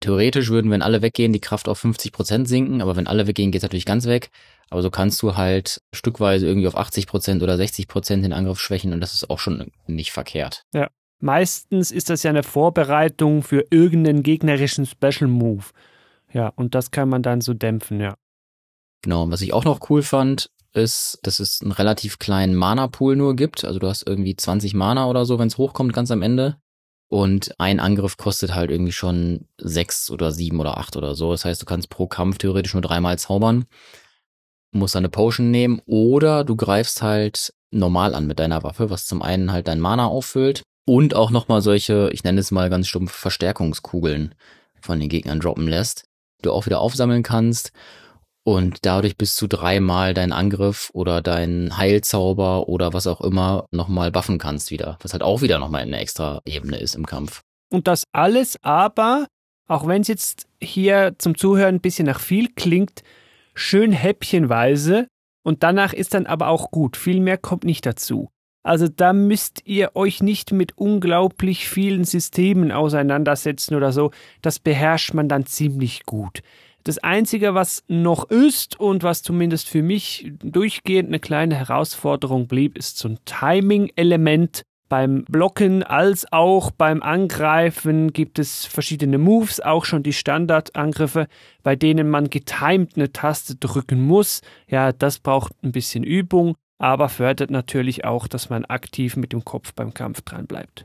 Theoretisch 0.00 0.50
würden, 0.50 0.70
wenn 0.70 0.82
alle 0.82 1.02
weggehen, 1.02 1.32
die 1.32 1.40
Kraft 1.40 1.68
auf 1.68 1.78
50 1.78 2.12
Prozent 2.12 2.48
sinken, 2.48 2.82
aber 2.82 2.94
wenn 2.96 3.06
alle 3.06 3.26
weggehen, 3.26 3.50
geht 3.50 3.60
es 3.60 3.62
natürlich 3.62 3.86
ganz 3.86 4.06
weg. 4.06 4.30
Aber 4.70 4.82
so 4.82 4.90
kannst 4.90 5.22
du 5.22 5.36
halt 5.36 5.80
stückweise 5.94 6.46
irgendwie 6.46 6.68
auf 6.68 6.76
80 6.76 7.06
Prozent 7.06 7.42
oder 7.42 7.56
60 7.56 7.88
Prozent 7.88 8.24
den 8.24 8.32
Angriff 8.32 8.60
schwächen 8.60 8.92
und 8.92 9.00
das 9.00 9.14
ist 9.14 9.30
auch 9.30 9.38
schon 9.38 9.70
nicht 9.86 10.12
verkehrt. 10.12 10.64
Ja. 10.72 10.90
Meistens 11.20 11.90
ist 11.90 12.10
das 12.10 12.22
ja 12.22 12.30
eine 12.30 12.42
Vorbereitung 12.42 13.42
für 13.42 13.64
irgendeinen 13.70 14.22
gegnerischen 14.22 14.84
Special 14.84 15.28
Move. 15.28 15.64
Ja, 16.32 16.48
und 16.48 16.74
das 16.74 16.90
kann 16.90 17.08
man 17.08 17.22
dann 17.22 17.40
so 17.40 17.54
dämpfen, 17.54 18.00
ja. 18.00 18.16
Genau, 19.02 19.30
was 19.30 19.40
ich 19.40 19.54
auch 19.54 19.64
noch 19.64 19.88
cool 19.88 20.02
fand, 20.02 20.50
ist, 20.74 21.18
dass 21.22 21.40
es 21.40 21.60
einen 21.62 21.72
relativ 21.72 22.18
kleinen 22.18 22.54
Mana-Pool 22.54 23.16
nur 23.16 23.36
gibt. 23.36 23.64
Also 23.64 23.78
du 23.78 23.88
hast 23.88 24.06
irgendwie 24.06 24.36
20 24.36 24.74
Mana 24.74 25.06
oder 25.06 25.24
so, 25.24 25.38
wenn 25.38 25.48
es 25.48 25.58
hochkommt, 25.58 25.92
ganz 25.92 26.10
am 26.10 26.22
Ende. 26.22 26.56
Und 27.08 27.54
ein 27.58 27.80
Angriff 27.80 28.16
kostet 28.16 28.54
halt 28.54 28.70
irgendwie 28.70 28.92
schon 28.92 29.46
sechs 29.58 30.10
oder 30.10 30.32
sieben 30.32 30.58
oder 30.58 30.78
acht 30.78 30.96
oder 30.96 31.14
so. 31.14 31.30
Das 31.30 31.44
heißt, 31.44 31.62
du 31.62 31.66
kannst 31.66 31.90
pro 31.90 32.06
Kampf 32.06 32.38
theoretisch 32.38 32.74
nur 32.74 32.82
dreimal 32.82 33.18
zaubern. 33.18 33.66
Musst 34.72 34.96
eine 34.96 35.08
Potion 35.08 35.50
nehmen 35.50 35.80
oder 35.86 36.42
du 36.42 36.56
greifst 36.56 37.02
halt 37.02 37.54
normal 37.70 38.14
an 38.14 38.26
mit 38.26 38.40
deiner 38.40 38.64
Waffe, 38.64 38.90
was 38.90 39.06
zum 39.06 39.22
einen 39.22 39.52
halt 39.52 39.68
dein 39.68 39.80
Mana 39.80 40.06
auffüllt 40.06 40.62
und 40.86 41.14
auch 41.14 41.30
nochmal 41.30 41.62
solche, 41.62 42.10
ich 42.12 42.24
nenne 42.24 42.40
es 42.40 42.50
mal 42.50 42.70
ganz 42.70 42.88
stumpf, 42.88 43.12
Verstärkungskugeln 43.12 44.34
von 44.80 44.98
den 44.98 45.08
Gegnern 45.08 45.40
droppen 45.40 45.68
lässt, 45.68 46.04
du 46.42 46.52
auch 46.52 46.66
wieder 46.66 46.80
aufsammeln 46.80 47.22
kannst 47.22 47.72
und 48.44 48.78
dadurch 48.82 49.16
bis 49.16 49.36
zu 49.36 49.48
dreimal 49.48 50.14
deinen 50.14 50.32
Angriff 50.32 50.90
oder 50.92 51.22
deinen 51.22 51.76
Heilzauber 51.76 52.68
oder 52.68 52.92
was 52.92 53.06
auch 53.06 53.22
immer 53.22 53.66
nochmal 53.70 54.12
buffen 54.12 54.38
kannst 54.38 54.70
wieder, 54.70 54.98
was 55.02 55.12
halt 55.12 55.22
auch 55.22 55.42
wieder 55.42 55.58
nochmal 55.58 55.82
eine 55.82 55.98
extra 55.98 56.40
Ebene 56.44 56.76
ist 56.76 56.94
im 56.94 57.06
Kampf. 57.06 57.40
Und 57.72 57.88
das 57.88 58.04
alles 58.12 58.62
aber, 58.62 59.26
auch 59.66 59.86
wenn 59.86 60.02
es 60.02 60.08
jetzt 60.08 60.46
hier 60.62 61.14
zum 61.18 61.36
Zuhören 61.36 61.76
ein 61.76 61.80
bisschen 61.80 62.06
nach 62.06 62.20
viel 62.20 62.48
klingt, 62.54 63.02
schön 63.54 63.92
häppchenweise 63.92 65.08
und 65.42 65.62
danach 65.62 65.92
ist 65.92 66.14
dann 66.14 66.26
aber 66.26 66.48
auch 66.48 66.70
gut. 66.70 66.96
Viel 66.96 67.20
mehr 67.20 67.38
kommt 67.38 67.64
nicht 67.64 67.86
dazu. 67.86 68.28
Also 68.62 68.88
da 68.88 69.12
müsst 69.12 69.60
ihr 69.66 69.94
euch 69.94 70.22
nicht 70.22 70.52
mit 70.52 70.76
unglaublich 70.78 71.68
vielen 71.68 72.04
Systemen 72.04 72.72
auseinandersetzen 72.72 73.74
oder 73.74 73.92
so. 73.92 74.10
Das 74.40 74.58
beherrscht 74.58 75.12
man 75.12 75.28
dann 75.28 75.44
ziemlich 75.44 76.04
gut. 76.04 76.40
Das 76.86 76.98
Einzige, 76.98 77.54
was 77.54 77.82
noch 77.88 78.28
ist 78.28 78.78
und 78.78 79.02
was 79.02 79.22
zumindest 79.22 79.70
für 79.70 79.82
mich 79.82 80.30
durchgehend 80.42 81.08
eine 81.08 81.18
kleine 81.18 81.54
Herausforderung 81.54 82.46
blieb, 82.46 82.76
ist 82.76 82.98
so 82.98 83.08
ein 83.08 83.18
Timing-Element. 83.24 84.64
Beim 84.90 85.24
Blocken 85.24 85.82
als 85.82 86.30
auch 86.30 86.70
beim 86.70 87.02
Angreifen 87.02 88.12
gibt 88.12 88.38
es 88.38 88.66
verschiedene 88.66 89.16
Moves, 89.16 89.60
auch 89.60 89.86
schon 89.86 90.02
die 90.02 90.12
Standardangriffe, 90.12 91.26
bei 91.62 91.74
denen 91.74 92.10
man 92.10 92.28
getimed 92.28 92.96
eine 92.96 93.10
Taste 93.10 93.56
drücken 93.56 94.02
muss. 94.02 94.42
Ja, 94.68 94.92
das 94.92 95.20
braucht 95.20 95.54
ein 95.62 95.72
bisschen 95.72 96.04
Übung, 96.04 96.54
aber 96.78 97.08
fördert 97.08 97.50
natürlich 97.50 98.04
auch, 98.04 98.28
dass 98.28 98.50
man 98.50 98.66
aktiv 98.66 99.16
mit 99.16 99.32
dem 99.32 99.42
Kopf 99.42 99.72
beim 99.72 99.94
Kampf 99.94 100.20
dran 100.20 100.46
bleibt. 100.46 100.84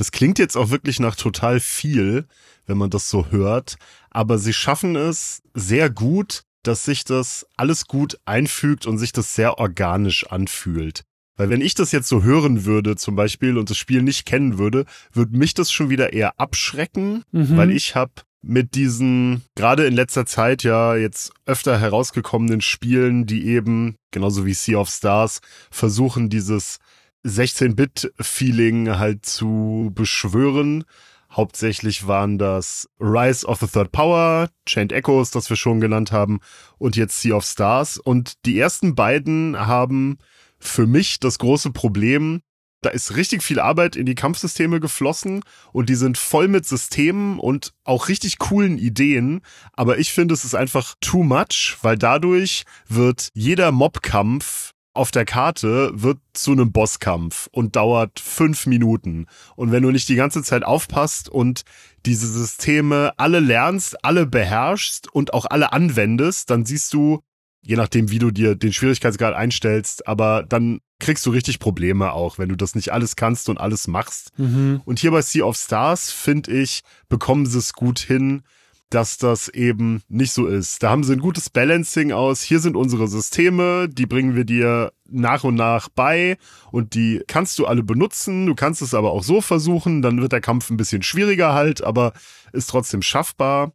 Das 0.00 0.12
klingt 0.12 0.38
jetzt 0.38 0.56
auch 0.56 0.70
wirklich 0.70 0.98
nach 0.98 1.14
total 1.14 1.60
viel, 1.60 2.26
wenn 2.66 2.78
man 2.78 2.90
das 2.90 3.10
so 3.10 3.30
hört 3.30 3.76
aber 4.10 4.38
sie 4.38 4.52
schaffen 4.52 4.96
es 4.96 5.42
sehr 5.54 5.88
gut, 5.88 6.42
dass 6.62 6.84
sich 6.84 7.04
das 7.04 7.46
alles 7.56 7.86
gut 7.86 8.18
einfügt 8.26 8.86
und 8.86 8.98
sich 8.98 9.12
das 9.12 9.34
sehr 9.34 9.58
organisch 9.58 10.26
anfühlt. 10.26 11.04
Weil 11.36 11.48
wenn 11.48 11.62
ich 11.62 11.74
das 11.74 11.90
jetzt 11.92 12.08
so 12.08 12.22
hören 12.22 12.66
würde 12.66 12.96
zum 12.96 13.16
Beispiel 13.16 13.56
und 13.56 13.70
das 13.70 13.78
Spiel 13.78 14.02
nicht 14.02 14.26
kennen 14.26 14.58
würde, 14.58 14.84
würde 15.12 15.38
mich 15.38 15.54
das 15.54 15.72
schon 15.72 15.88
wieder 15.88 16.12
eher 16.12 16.38
abschrecken, 16.38 17.22
mhm. 17.32 17.56
weil 17.56 17.70
ich 17.70 17.94
habe 17.94 18.12
mit 18.42 18.74
diesen 18.74 19.42
gerade 19.54 19.86
in 19.86 19.94
letzter 19.94 20.26
Zeit 20.26 20.64
ja 20.64 20.96
jetzt 20.96 21.32
öfter 21.46 21.78
herausgekommenen 21.78 22.60
Spielen, 22.60 23.26
die 23.26 23.46
eben, 23.46 23.96
genauso 24.10 24.44
wie 24.44 24.54
Sea 24.54 24.78
of 24.78 24.90
Stars, 24.90 25.40
versuchen 25.70 26.28
dieses 26.28 26.78
16-Bit-Feeling 27.24 28.98
halt 28.98 29.26
zu 29.26 29.90
beschwören 29.94 30.84
Hauptsächlich 31.32 32.08
waren 32.08 32.38
das 32.38 32.88
Rise 32.98 33.46
of 33.46 33.60
the 33.60 33.68
Third 33.68 33.92
Power, 33.92 34.50
Chained 34.66 34.92
Echoes, 34.92 35.30
das 35.30 35.48
wir 35.48 35.56
schon 35.56 35.80
genannt 35.80 36.10
haben, 36.10 36.40
und 36.78 36.96
jetzt 36.96 37.20
Sea 37.20 37.36
of 37.36 37.44
Stars. 37.44 37.98
Und 37.98 38.44
die 38.46 38.58
ersten 38.58 38.96
beiden 38.96 39.56
haben 39.56 40.18
für 40.58 40.88
mich 40.88 41.20
das 41.20 41.38
große 41.38 41.70
Problem, 41.70 42.42
da 42.82 42.90
ist 42.90 43.14
richtig 43.14 43.44
viel 43.44 43.60
Arbeit 43.60 43.94
in 43.94 44.06
die 44.06 44.14
Kampfsysteme 44.14 44.80
geflossen 44.80 45.42
und 45.72 45.88
die 45.88 45.94
sind 45.94 46.18
voll 46.18 46.48
mit 46.48 46.66
Systemen 46.66 47.38
und 47.38 47.74
auch 47.84 48.08
richtig 48.08 48.38
coolen 48.38 48.78
Ideen. 48.78 49.42
Aber 49.74 49.98
ich 49.98 50.12
finde, 50.12 50.34
es 50.34 50.44
ist 50.44 50.54
einfach 50.54 50.94
too 51.00 51.22
much, 51.22 51.76
weil 51.82 51.96
dadurch 51.96 52.64
wird 52.88 53.28
jeder 53.34 53.70
Mobkampf 53.70 54.72
auf 54.92 55.10
der 55.10 55.24
Karte 55.24 55.92
wird 55.94 56.18
zu 56.32 56.52
einem 56.52 56.72
Bosskampf 56.72 57.48
und 57.52 57.76
dauert 57.76 58.18
fünf 58.18 58.66
Minuten. 58.66 59.26
Und 59.54 59.70
wenn 59.72 59.82
du 59.82 59.90
nicht 59.90 60.08
die 60.08 60.16
ganze 60.16 60.42
Zeit 60.42 60.64
aufpasst 60.64 61.28
und 61.28 61.62
diese 62.06 62.26
Systeme 62.26 63.12
alle 63.16 63.40
lernst, 63.40 64.04
alle 64.04 64.26
beherrschst 64.26 65.12
und 65.12 65.32
auch 65.32 65.46
alle 65.48 65.72
anwendest, 65.72 66.50
dann 66.50 66.64
siehst 66.64 66.92
du, 66.92 67.20
je 67.62 67.76
nachdem, 67.76 68.10
wie 68.10 68.18
du 68.18 68.30
dir 68.30 68.56
den 68.56 68.72
Schwierigkeitsgrad 68.72 69.34
einstellst, 69.34 70.08
aber 70.08 70.42
dann 70.42 70.80
kriegst 70.98 71.24
du 71.24 71.30
richtig 71.30 71.58
Probleme 71.60 72.12
auch, 72.12 72.38
wenn 72.38 72.48
du 72.48 72.56
das 72.56 72.74
nicht 72.74 72.92
alles 72.92 73.16
kannst 73.16 73.48
und 73.48 73.58
alles 73.58 73.86
machst. 73.86 74.36
Mhm. 74.38 74.82
Und 74.84 74.98
hier 74.98 75.12
bei 75.12 75.22
Sea 75.22 75.44
of 75.44 75.56
Stars, 75.56 76.10
finde 76.10 76.52
ich, 76.52 76.80
bekommen 77.08 77.46
sie 77.46 77.58
es 77.58 77.72
gut 77.72 78.00
hin, 78.00 78.42
dass 78.90 79.18
das 79.18 79.48
eben 79.48 80.02
nicht 80.08 80.32
so 80.32 80.46
ist. 80.46 80.82
Da 80.82 80.90
haben 80.90 81.04
sie 81.04 81.12
ein 81.12 81.20
gutes 81.20 81.48
Balancing 81.48 82.12
aus. 82.12 82.42
Hier 82.42 82.58
sind 82.58 82.76
unsere 82.76 83.06
Systeme, 83.08 83.88
die 83.88 84.06
bringen 84.06 84.34
wir 84.34 84.44
dir 84.44 84.92
nach 85.08 85.44
und 85.44 85.54
nach 85.54 85.88
bei 85.88 86.36
und 86.72 86.94
die 86.94 87.22
kannst 87.26 87.58
du 87.58 87.66
alle 87.66 87.82
benutzen. 87.82 88.46
Du 88.46 88.54
kannst 88.54 88.82
es 88.82 88.92
aber 88.92 89.12
auch 89.12 89.22
so 89.22 89.40
versuchen, 89.40 90.02
dann 90.02 90.20
wird 90.20 90.32
der 90.32 90.40
Kampf 90.40 90.70
ein 90.70 90.76
bisschen 90.76 91.02
schwieriger 91.02 91.54
halt, 91.54 91.82
aber 91.82 92.12
ist 92.52 92.70
trotzdem 92.70 93.02
schaffbar. 93.02 93.72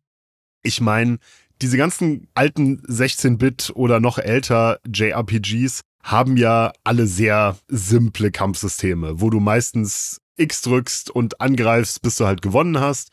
Ich 0.64 0.82
meine, 0.82 1.20
diese 1.62 1.78
ganzen 1.78 2.28
alten 2.34 2.82
16-Bit 2.82 3.72
oder 3.76 4.02
noch 4.02 4.18
älter 4.18 4.80
JRPGs 4.86 5.82
haben 6.04 6.38
ja 6.38 6.74
alle 6.84 7.08
sehr 7.08 7.58
simple 7.68 8.32
Kampfsysteme, 8.32 9.22
wo 9.22 9.30
du 9.30 9.40
meistens 9.40 10.22
X 10.38 10.62
drückst 10.62 11.10
und 11.10 11.40
angreifst, 11.40 12.02
bis 12.02 12.18
du 12.18 12.26
halt 12.26 12.42
gewonnen 12.42 12.80
hast. 12.80 13.10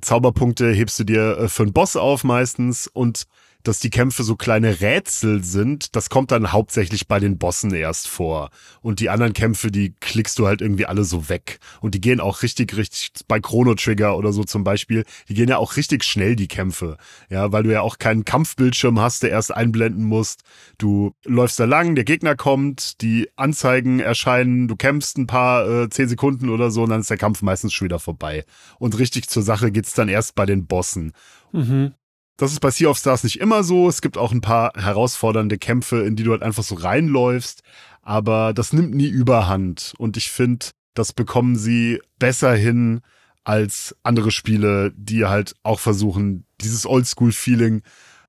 Zauberpunkte 0.00 0.72
hebst 0.72 0.98
du 0.98 1.04
dir 1.04 1.38
äh, 1.38 1.48
für 1.48 1.64
einen 1.64 1.72
Boss 1.72 1.96
auf 1.96 2.24
meistens 2.24 2.86
und 2.86 3.26
dass 3.64 3.80
die 3.80 3.90
Kämpfe 3.90 4.22
so 4.22 4.36
kleine 4.36 4.80
Rätsel 4.80 5.42
sind, 5.44 5.96
das 5.96 6.10
kommt 6.10 6.30
dann 6.30 6.52
hauptsächlich 6.52 7.08
bei 7.08 7.18
den 7.18 7.38
Bossen 7.38 7.74
erst 7.74 8.08
vor. 8.08 8.50
Und 8.80 9.00
die 9.00 9.10
anderen 9.10 9.32
Kämpfe, 9.32 9.70
die 9.70 9.94
klickst 10.00 10.38
du 10.38 10.46
halt 10.46 10.60
irgendwie 10.62 10.86
alle 10.86 11.04
so 11.04 11.28
weg. 11.28 11.58
Und 11.80 11.94
die 11.94 12.00
gehen 12.00 12.20
auch 12.20 12.42
richtig, 12.42 12.76
richtig, 12.76 13.10
bei 13.26 13.40
Chrono 13.40 13.74
Trigger 13.74 14.16
oder 14.16 14.32
so 14.32 14.44
zum 14.44 14.64
Beispiel, 14.64 15.04
die 15.28 15.34
gehen 15.34 15.48
ja 15.48 15.58
auch 15.58 15.76
richtig 15.76 16.04
schnell, 16.04 16.36
die 16.36 16.48
Kämpfe. 16.48 16.96
Ja, 17.28 17.52
weil 17.52 17.64
du 17.64 17.72
ja 17.72 17.80
auch 17.80 17.98
keinen 17.98 18.24
Kampfbildschirm 18.24 19.00
hast, 19.00 19.22
der 19.22 19.30
erst 19.30 19.52
einblenden 19.52 20.04
musst. 20.04 20.42
Du 20.78 21.12
läufst 21.24 21.58
da 21.58 21.64
lang, 21.64 21.94
der 21.94 22.04
Gegner 22.04 22.36
kommt, 22.36 23.02
die 23.02 23.28
Anzeigen 23.36 24.00
erscheinen, 24.00 24.68
du 24.68 24.76
kämpfst 24.76 25.18
ein 25.18 25.26
paar, 25.26 25.68
äh, 25.68 25.88
zehn 25.90 26.08
Sekunden 26.08 26.48
oder 26.48 26.70
so, 26.70 26.84
und 26.84 26.90
dann 26.90 27.00
ist 27.00 27.10
der 27.10 27.18
Kampf 27.18 27.42
meistens 27.42 27.72
schon 27.72 27.86
wieder 27.86 27.98
vorbei. 27.98 28.44
Und 28.78 28.98
richtig 28.98 29.28
zur 29.28 29.42
Sache 29.42 29.72
geht's 29.72 29.94
dann 29.94 30.08
erst 30.08 30.34
bei 30.34 30.46
den 30.46 30.66
Bossen. 30.66 31.12
Mhm. 31.52 31.92
Das 32.38 32.52
ist 32.52 32.60
bei 32.60 32.70
Sea 32.70 32.88
of 32.88 32.96
Stars 32.96 33.24
nicht 33.24 33.40
immer 33.40 33.64
so. 33.64 33.88
Es 33.88 34.00
gibt 34.00 34.16
auch 34.16 34.32
ein 34.32 34.40
paar 34.40 34.72
herausfordernde 34.76 35.58
Kämpfe, 35.58 36.02
in 36.02 36.14
die 36.16 36.22
du 36.22 36.30
halt 36.30 36.42
einfach 36.42 36.62
so 36.62 36.76
reinläufst. 36.76 37.62
Aber 38.00 38.54
das 38.54 38.72
nimmt 38.72 38.94
nie 38.94 39.08
überhand. 39.08 39.92
Und 39.98 40.16
ich 40.16 40.30
finde, 40.30 40.66
das 40.94 41.12
bekommen 41.12 41.56
sie 41.56 42.00
besser 42.18 42.54
hin 42.54 43.00
als 43.44 43.94
andere 44.04 44.30
Spiele, 44.30 44.92
die 44.96 45.26
halt 45.26 45.54
auch 45.64 45.80
versuchen, 45.80 46.44
dieses 46.60 46.86
Oldschool-Feeling 46.86 47.82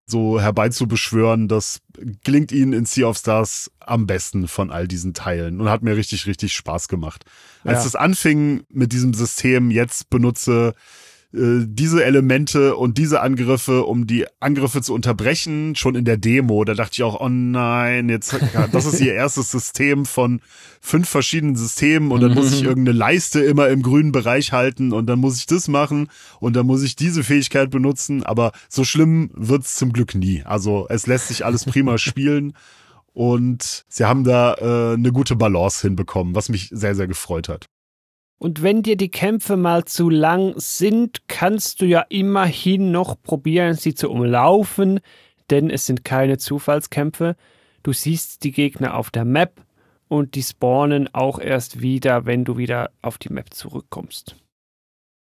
so 0.07 0.41
herbeizubeschwören. 0.41 1.47
Das 1.47 1.79
gelingt 2.23 2.51
ihnen 2.51 2.73
in 2.73 2.85
Sea 2.85 3.07
of 3.07 3.17
Stars 3.17 3.69
am 3.79 4.07
besten 4.07 4.47
von 4.47 4.71
all 4.71 4.87
diesen 4.87 5.13
Teilen 5.13 5.61
und 5.61 5.69
hat 5.69 5.83
mir 5.83 5.95
richtig, 5.95 6.25
richtig 6.25 6.53
Spaß 6.53 6.87
gemacht. 6.87 7.25
Als 7.63 7.79
Ja. 7.79 7.83
das 7.83 7.95
anfing 7.95 8.63
mit 8.69 8.91
diesem 8.91 9.13
System, 9.13 9.69
jetzt 9.69 10.09
benutze 10.09 10.73
äh, 11.31 11.65
diese 11.67 12.03
Elemente 12.03 12.75
und 12.75 12.97
diese 12.97 13.21
Angriffe, 13.21 13.83
um 13.83 14.07
die 14.07 14.25
Angriffe 14.39 14.81
zu 14.81 14.93
unterbrechen, 14.95 15.75
schon 15.75 15.93
in 15.93 16.05
der 16.05 16.17
Demo. 16.17 16.63
Da 16.63 16.73
dachte 16.73 16.93
ich 16.93 17.03
auch, 17.03 17.21
oh 17.21 17.29
nein, 17.29 18.09
jetzt, 18.09 18.35
das 18.71 18.85
ist 18.85 18.99
ihr 18.99 19.13
erstes 19.13 19.51
System 19.51 20.05
von 20.05 20.41
fünf 20.81 21.07
verschiedenen 21.07 21.55
Systemen 21.55 22.11
und 22.11 22.21
dann 22.21 22.33
muss 22.33 22.53
ich 22.53 22.63
irgendeine 22.63 22.97
Leiste 22.97 23.41
immer 23.41 23.67
im 23.69 23.83
grünen 23.83 24.11
Bereich 24.11 24.53
halten 24.53 24.91
und 24.91 25.05
dann 25.05 25.19
muss 25.19 25.37
ich 25.37 25.45
das 25.45 25.67
machen 25.67 26.09
und 26.39 26.55
dann 26.55 26.65
muss 26.65 26.81
ich 26.81 26.95
diese 26.95 27.23
Fähigkeit 27.23 27.69
benutzen. 27.69 28.23
Aber 28.23 28.51
so 28.67 28.83
schlimm 28.83 29.29
wird's 29.35 29.75
zum 29.75 29.93
Glück 29.93 30.15
nie. 30.15 30.41
Also 30.45 30.87
es 30.89 31.05
lässt 31.05 31.27
sich 31.27 31.45
alles 31.45 31.65
prima 31.65 31.97
spielen 31.99 32.53
und 33.13 33.85
sie 33.87 34.05
haben 34.05 34.23
da 34.23 34.55
äh, 34.55 34.93
eine 34.93 35.11
gute 35.11 35.35
Balance 35.35 35.81
hinbekommen, 35.81 36.33
was 36.33 36.49
mich 36.49 36.69
sehr, 36.71 36.95
sehr 36.95 37.07
gefreut 37.07 37.49
hat. 37.49 37.67
Und 38.39 38.63
wenn 38.63 38.83
dir 38.83 38.95
die 38.95 39.11
Kämpfe 39.11 39.57
mal 39.57 39.83
zu 39.83 40.09
lang 40.09 40.53
sind, 40.55 41.27
kannst 41.27 41.81
du 41.81 41.85
ja 41.85 42.05
immerhin 42.07 42.89
noch 42.91 43.21
probieren, 43.21 43.75
sie 43.75 43.93
zu 43.93 44.09
umlaufen, 44.09 45.01
denn 45.49 45.69
es 45.69 45.85
sind 45.85 46.05
keine 46.05 46.37
Zufallskämpfe. 46.37 47.35
Du 47.83 47.91
siehst 47.91 48.45
die 48.45 48.51
Gegner 48.51 48.95
auf 48.95 49.11
der 49.11 49.25
Map 49.25 49.61
und 50.07 50.35
die 50.35 50.43
spawnen 50.43 51.13
auch 51.13 51.37
erst 51.37 51.81
wieder, 51.81 52.25
wenn 52.25 52.45
du 52.45 52.57
wieder 52.57 52.91
auf 53.01 53.17
die 53.17 53.31
Map 53.31 53.53
zurückkommst. 53.53 54.37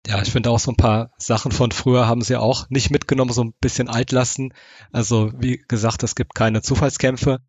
Ja, 0.06 0.22
ich 0.22 0.30
finde 0.30 0.50
auch 0.50 0.58
so 0.58 0.72
ein 0.72 0.76
paar 0.76 1.10
Sachen 1.18 1.50
von 1.50 1.70
früher 1.70 2.06
haben 2.06 2.22
sie 2.22 2.36
auch 2.36 2.68
nicht 2.70 2.90
mitgenommen, 2.90 3.32
so 3.32 3.42
ein 3.42 3.54
bisschen 3.60 3.88
altlassen. 3.88 4.54
Also 4.92 5.32
wie 5.36 5.64
gesagt, 5.66 6.02
es 6.02 6.14
gibt 6.14 6.34
keine 6.34 6.62
Zufallskämpfe. 6.62 7.40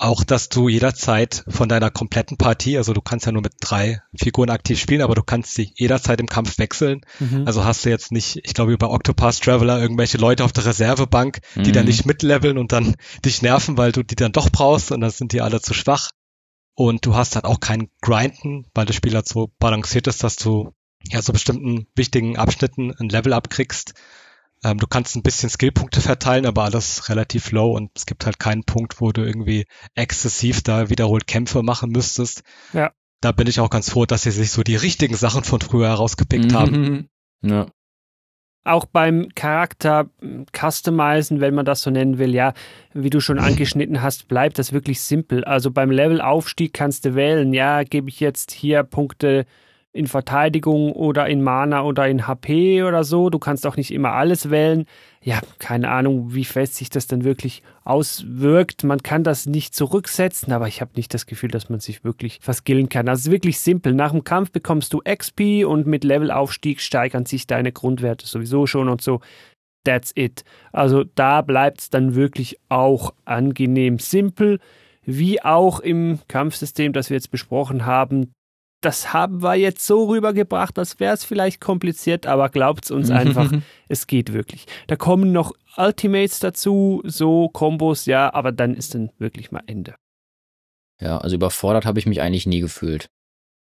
Auch, 0.00 0.22
dass 0.22 0.48
du 0.48 0.68
jederzeit 0.68 1.44
von 1.48 1.68
deiner 1.68 1.90
kompletten 1.90 2.36
Partie, 2.36 2.78
also 2.78 2.92
du 2.92 3.00
kannst 3.00 3.26
ja 3.26 3.32
nur 3.32 3.42
mit 3.42 3.54
drei 3.60 4.00
Figuren 4.16 4.48
aktiv 4.48 4.78
spielen, 4.78 5.02
aber 5.02 5.16
du 5.16 5.24
kannst 5.24 5.54
sie 5.54 5.72
jederzeit 5.74 6.20
im 6.20 6.28
Kampf 6.28 6.58
wechseln. 6.58 7.00
Also 7.46 7.64
hast 7.64 7.84
du 7.84 7.90
jetzt 7.90 8.12
nicht, 8.12 8.38
ich 8.44 8.54
glaube, 8.54 8.70
wie 8.72 8.76
bei 8.76 8.86
Octopath 8.86 9.40
Traveler 9.42 9.80
irgendwelche 9.80 10.16
Leute 10.18 10.44
auf 10.44 10.52
der 10.52 10.66
Reservebank, 10.66 11.40
die 11.56 11.70
Mhm. 11.70 11.72
dann 11.72 11.86
nicht 11.86 12.06
mitleveln 12.06 12.58
und 12.58 12.70
dann 12.70 12.94
dich 13.24 13.42
nerven, 13.42 13.76
weil 13.76 13.90
du 13.90 14.04
die 14.04 14.14
dann 14.14 14.30
doch 14.30 14.50
brauchst 14.50 14.92
und 14.92 15.00
dann 15.00 15.10
sind 15.10 15.32
die 15.32 15.40
alle 15.40 15.60
zu 15.60 15.74
schwach. 15.74 16.10
Und 16.74 17.04
du 17.04 17.16
hast 17.16 17.34
halt 17.34 17.44
auch 17.44 17.58
kein 17.58 17.88
Grinden, 18.00 18.66
weil 18.74 18.86
das 18.86 18.94
Spiel 18.94 19.14
halt 19.16 19.26
so 19.26 19.50
balanciert 19.58 20.06
ist, 20.06 20.22
dass 20.22 20.36
du 20.36 20.70
ja 21.10 21.20
so 21.22 21.32
bestimmten 21.32 21.88
wichtigen 21.96 22.36
Abschnitten 22.38 22.92
ein 23.00 23.08
Level 23.08 23.32
abkriegst. 23.32 23.94
Ähm, 24.64 24.78
du 24.78 24.86
kannst 24.86 25.14
ein 25.16 25.22
bisschen 25.22 25.50
Skillpunkte 25.50 26.00
verteilen, 26.00 26.46
aber 26.46 26.64
alles 26.64 27.08
relativ 27.08 27.52
low 27.52 27.76
und 27.76 27.90
es 27.94 28.06
gibt 28.06 28.26
halt 28.26 28.38
keinen 28.38 28.64
Punkt, 28.64 29.00
wo 29.00 29.12
du 29.12 29.24
irgendwie 29.24 29.66
exzessiv 29.94 30.62
da 30.62 30.90
wiederholt 30.90 31.26
Kämpfe 31.26 31.62
machen 31.62 31.90
müsstest. 31.90 32.42
Ja. 32.72 32.92
Da 33.20 33.32
bin 33.32 33.46
ich 33.46 33.60
auch 33.60 33.70
ganz 33.70 33.90
froh, 33.90 34.06
dass 34.06 34.22
sie 34.22 34.30
sich 34.30 34.50
so 34.50 34.62
die 34.62 34.76
richtigen 34.76 35.16
Sachen 35.16 35.44
von 35.44 35.60
früher 35.60 35.88
herausgepickt 35.88 36.54
haben. 36.54 37.08
Mhm. 37.42 37.50
Ja. 37.50 37.66
Auch 38.64 38.84
beim 38.84 39.28
Charakter 39.34 40.10
mm, 40.20 40.42
customizen, 40.52 41.40
wenn 41.40 41.54
man 41.54 41.64
das 41.64 41.82
so 41.82 41.90
nennen 41.90 42.18
will, 42.18 42.34
ja, 42.34 42.52
wie 42.92 43.10
du 43.10 43.20
schon 43.20 43.38
angeschnitten 43.38 44.02
hast, 44.02 44.28
bleibt 44.28 44.58
das 44.58 44.72
wirklich 44.72 45.00
simpel. 45.00 45.44
Also 45.44 45.70
beim 45.70 45.90
Levelaufstieg 45.90 46.74
kannst 46.74 47.04
du 47.04 47.14
wählen, 47.14 47.52
ja, 47.52 47.82
gebe 47.84 48.08
ich 48.08 48.20
jetzt 48.20 48.50
hier 48.50 48.82
Punkte 48.82 49.46
in 49.98 50.06
Verteidigung 50.06 50.92
oder 50.92 51.26
in 51.26 51.42
Mana 51.42 51.82
oder 51.82 52.08
in 52.08 52.26
HP 52.26 52.82
oder 52.84 53.04
so. 53.04 53.28
Du 53.28 53.38
kannst 53.38 53.66
auch 53.66 53.76
nicht 53.76 53.90
immer 53.90 54.12
alles 54.12 54.50
wählen. 54.50 54.86
Ja, 55.22 55.40
keine 55.58 55.90
Ahnung, 55.90 56.34
wie 56.34 56.44
fest 56.44 56.76
sich 56.76 56.88
das 56.88 57.06
dann 57.06 57.24
wirklich 57.24 57.62
auswirkt. 57.84 58.84
Man 58.84 59.02
kann 59.02 59.24
das 59.24 59.46
nicht 59.46 59.74
zurücksetzen, 59.74 60.52
aber 60.52 60.68
ich 60.68 60.80
habe 60.80 60.92
nicht 60.96 61.12
das 61.12 61.26
Gefühl, 61.26 61.50
dass 61.50 61.68
man 61.68 61.80
sich 61.80 62.04
wirklich 62.04 62.38
verskillen 62.40 62.88
kann. 62.88 63.08
Es 63.08 63.20
ist 63.20 63.30
wirklich 63.30 63.58
simpel. 63.58 63.92
Nach 63.92 64.12
dem 64.12 64.24
Kampf 64.24 64.52
bekommst 64.52 64.94
du 64.94 65.00
XP 65.00 65.64
und 65.66 65.86
mit 65.86 66.04
Levelaufstieg 66.04 66.80
steigern 66.80 67.26
sich 67.26 67.46
deine 67.46 67.72
Grundwerte 67.72 68.26
sowieso 68.26 68.66
schon 68.66 68.88
und 68.88 69.02
so. 69.02 69.20
That's 69.84 70.12
it. 70.14 70.44
Also 70.72 71.04
da 71.04 71.42
bleibt 71.42 71.80
es 71.80 71.90
dann 71.90 72.14
wirklich 72.14 72.58
auch 72.68 73.12
angenehm 73.24 73.98
simpel, 73.98 74.60
wie 75.02 75.42
auch 75.42 75.80
im 75.80 76.18
Kampfsystem, 76.28 76.92
das 76.92 77.10
wir 77.10 77.16
jetzt 77.16 77.30
besprochen 77.30 77.86
haben. 77.86 78.32
Das 78.80 79.12
haben 79.12 79.42
wir 79.42 79.56
jetzt 79.56 79.84
so 79.84 80.04
rübergebracht, 80.04 80.78
als 80.78 81.00
wäre 81.00 81.14
es 81.14 81.24
vielleicht 81.24 81.60
kompliziert, 81.60 82.26
aber 82.26 82.48
glaubt's 82.48 82.90
uns 82.90 83.10
einfach, 83.10 83.50
es 83.88 84.06
geht 84.06 84.32
wirklich. 84.32 84.66
Da 84.86 84.94
kommen 84.94 85.32
noch 85.32 85.52
Ultimates 85.76 86.38
dazu, 86.38 87.02
so 87.04 87.48
Kombos, 87.48 88.06
ja, 88.06 88.32
aber 88.32 88.52
dann 88.52 88.74
ist 88.74 88.94
dann 88.94 89.10
wirklich 89.18 89.50
mal 89.50 89.62
Ende. 89.66 89.96
Ja, 91.00 91.18
also 91.18 91.36
überfordert 91.36 91.86
habe 91.86 91.98
ich 91.98 92.06
mich 92.06 92.20
eigentlich 92.20 92.46
nie 92.46 92.60
gefühlt. 92.60 93.08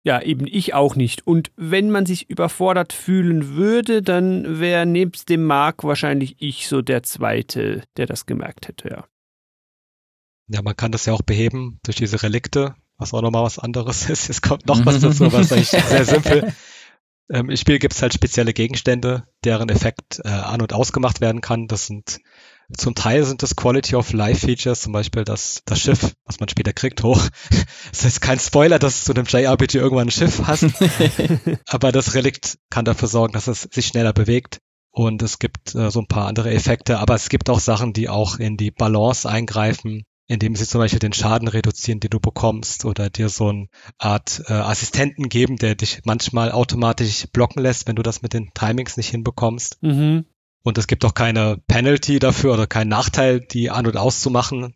Ja, 0.05 0.23
eben 0.23 0.47
ich 0.47 0.75
auch 0.75 0.95
nicht. 0.95 1.27
Und 1.27 1.51
wenn 1.57 1.91
man 1.91 2.07
sich 2.07 2.31
überfordert 2.31 2.93
fühlen 2.93 3.57
würde, 3.57 4.01
dann 4.01 4.61
wäre 4.61 4.87
nebst 4.87 5.29
dem 5.29 5.45
Mark 5.45 5.85
wahrscheinlich 5.85 6.37
ich 6.39 6.69
so 6.69 6.83
der 6.83 7.03
Zweite, 7.03 7.83
der 7.97 8.07
das 8.07 8.25
gemerkt 8.25 8.69
hätte, 8.69 8.89
ja. 8.89 9.05
Ja, 10.51 10.63
man 10.63 10.77
kann 10.77 10.93
das 10.93 11.05
ja 11.05 11.13
auch 11.13 11.23
beheben 11.23 11.79
durch 11.83 11.97
diese 11.97 12.23
Relikte, 12.23 12.75
was 12.99 13.15
auch 13.15 13.23
nochmal 13.23 13.45
was 13.45 13.59
anderes 13.59 14.11
ist. 14.11 14.29
Es 14.29 14.43
kommt 14.43 14.67
noch 14.67 14.85
was 14.85 15.01
dazu, 15.01 15.33
was 15.33 15.53
eigentlich 15.53 15.69
sehr 15.89 16.05
simpel. 16.05 16.53
Ähm, 17.31 17.51
Im 17.51 17.57
Spiel 17.57 17.79
gibt 17.79 17.95
es 17.95 18.03
halt 18.03 18.15
spezielle 18.15 18.53
Gegenstände, 18.53 19.25
deren 19.45 19.69
Effekt 19.69 20.21
äh, 20.25 20.29
an- 20.29 20.63
und 20.63 20.73
ausgemacht 20.73 21.21
werden 21.21 21.41
kann. 21.41 21.69
Das 21.69 21.87
sind 21.87 22.21
zum 22.77 22.95
Teil 22.95 23.25
sind 23.25 23.43
das 23.43 23.57
Quality 23.57 23.97
of 23.97 24.13
Life 24.13 24.47
Features, 24.47 24.83
zum 24.83 24.93
Beispiel 24.93 25.25
das, 25.25 25.63
das 25.65 25.81
Schiff, 25.81 26.15
was 26.27 26.39
man 26.39 26.51
später 26.51 26.75
kriegt, 26.75 27.03
hoch. 27.03 27.23
Es 27.93 28.05
ist 28.05 28.21
kein 28.21 28.39
Spoiler, 28.39 28.79
dass 28.79 29.05
du 29.05 29.13
in 29.13 29.19
einem 29.19 29.27
JRPG 29.27 29.79
irgendwann 29.79 30.09
ein 30.09 30.11
Schiff 30.11 30.43
hast, 30.45 30.67
aber 31.67 31.91
das 31.91 32.15
Relikt 32.15 32.59
kann 32.69 32.85
dafür 32.85 33.09
sorgen, 33.09 33.33
dass 33.33 33.47
es 33.47 33.63
sich 33.63 33.87
schneller 33.87 34.13
bewegt. 34.13 34.59
Und 34.91 35.23
es 35.23 35.39
gibt 35.39 35.75
äh, 35.75 35.91
so 35.91 36.01
ein 36.01 36.07
paar 36.07 36.27
andere 36.27 36.51
Effekte, 36.51 36.99
aber 36.99 37.15
es 37.15 37.31
gibt 37.31 37.49
auch 37.49 37.61
Sachen, 37.61 37.95
die 37.95 38.09
auch 38.09 38.39
in 38.39 38.57
die 38.57 38.71
Balance 38.71 39.29
eingreifen, 39.29 40.05
indem 40.29 40.55
sie 40.55 40.67
zum 40.67 40.81
Beispiel 40.81 40.99
den 40.99 41.15
Schaden 41.15 41.49
reduzieren, 41.49 42.01
den 42.01 42.11
du 42.11 42.21
bekommst, 42.21 42.85
oder 42.85 43.11
dir 43.11 43.31
so 43.31 43.49
eine 43.49 43.69
Art 43.97 44.43
äh, 44.47 44.53
Assistenten 44.53 45.29
geben, 45.29 45.57
der 45.57 45.75
dich 45.75 46.03
manchmal 46.05 46.53
automatisch 46.53 47.27
blocken 47.33 47.63
lässt, 47.63 47.89
wenn 47.89 47.97
du 47.97 48.03
das 48.03 48.23
mit 48.23 48.35
den 48.35 48.53
Timings 48.53 48.97
nicht 48.99 49.09
hinbekommst. 49.09 49.83
Mhm. 49.83 50.27
Und 50.63 50.77
es 50.77 50.87
gibt 50.87 51.05
auch 51.07 51.15
keine 51.15 51.57
Penalty 51.67 52.19
dafür 52.19 52.53
oder 52.53 52.67
keinen 52.67 52.89
Nachteil, 52.89 53.41
die 53.41 53.71
an- 53.71 53.87
und 53.87 53.97
auszumachen. 53.97 54.75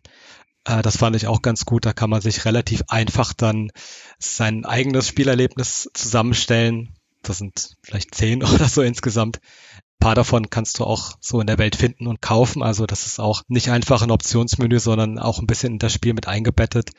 Äh, 0.65 0.81
das 0.81 0.97
fand 0.97 1.15
ich 1.15 1.27
auch 1.27 1.43
ganz 1.43 1.65
gut. 1.65 1.85
Da 1.85 1.93
kann 1.93 2.09
man 2.09 2.21
sich 2.21 2.45
relativ 2.45 2.83
einfach 2.87 3.31
dann 3.33 3.71
sein 4.17 4.65
eigenes 4.65 5.07
Spielerlebnis 5.07 5.89
zusammenstellen. 5.93 6.95
Das 7.21 7.37
sind 7.37 7.77
vielleicht 7.83 8.15
zehn 8.15 8.43
oder 8.43 8.67
so 8.67 8.81
insgesamt. 8.81 9.39
Paar 9.99 10.15
davon 10.15 10.49
kannst 10.49 10.79
du 10.79 10.83
auch 10.83 11.13
so 11.19 11.39
in 11.39 11.47
der 11.47 11.57
Welt 11.57 11.75
finden 11.75 12.07
und 12.07 12.21
kaufen. 12.21 12.61
Also 12.61 12.85
das 12.85 13.05
ist 13.05 13.19
auch 13.19 13.41
nicht 13.47 13.69
einfach 13.69 14.01
ein 14.01 14.11
Optionsmenü, 14.11 14.79
sondern 14.79 15.19
auch 15.19 15.39
ein 15.39 15.47
bisschen 15.47 15.73
in 15.73 15.79
das 15.79 15.93
Spiel 15.93 16.13
mit 16.13 16.27
eingebettet. 16.27 16.91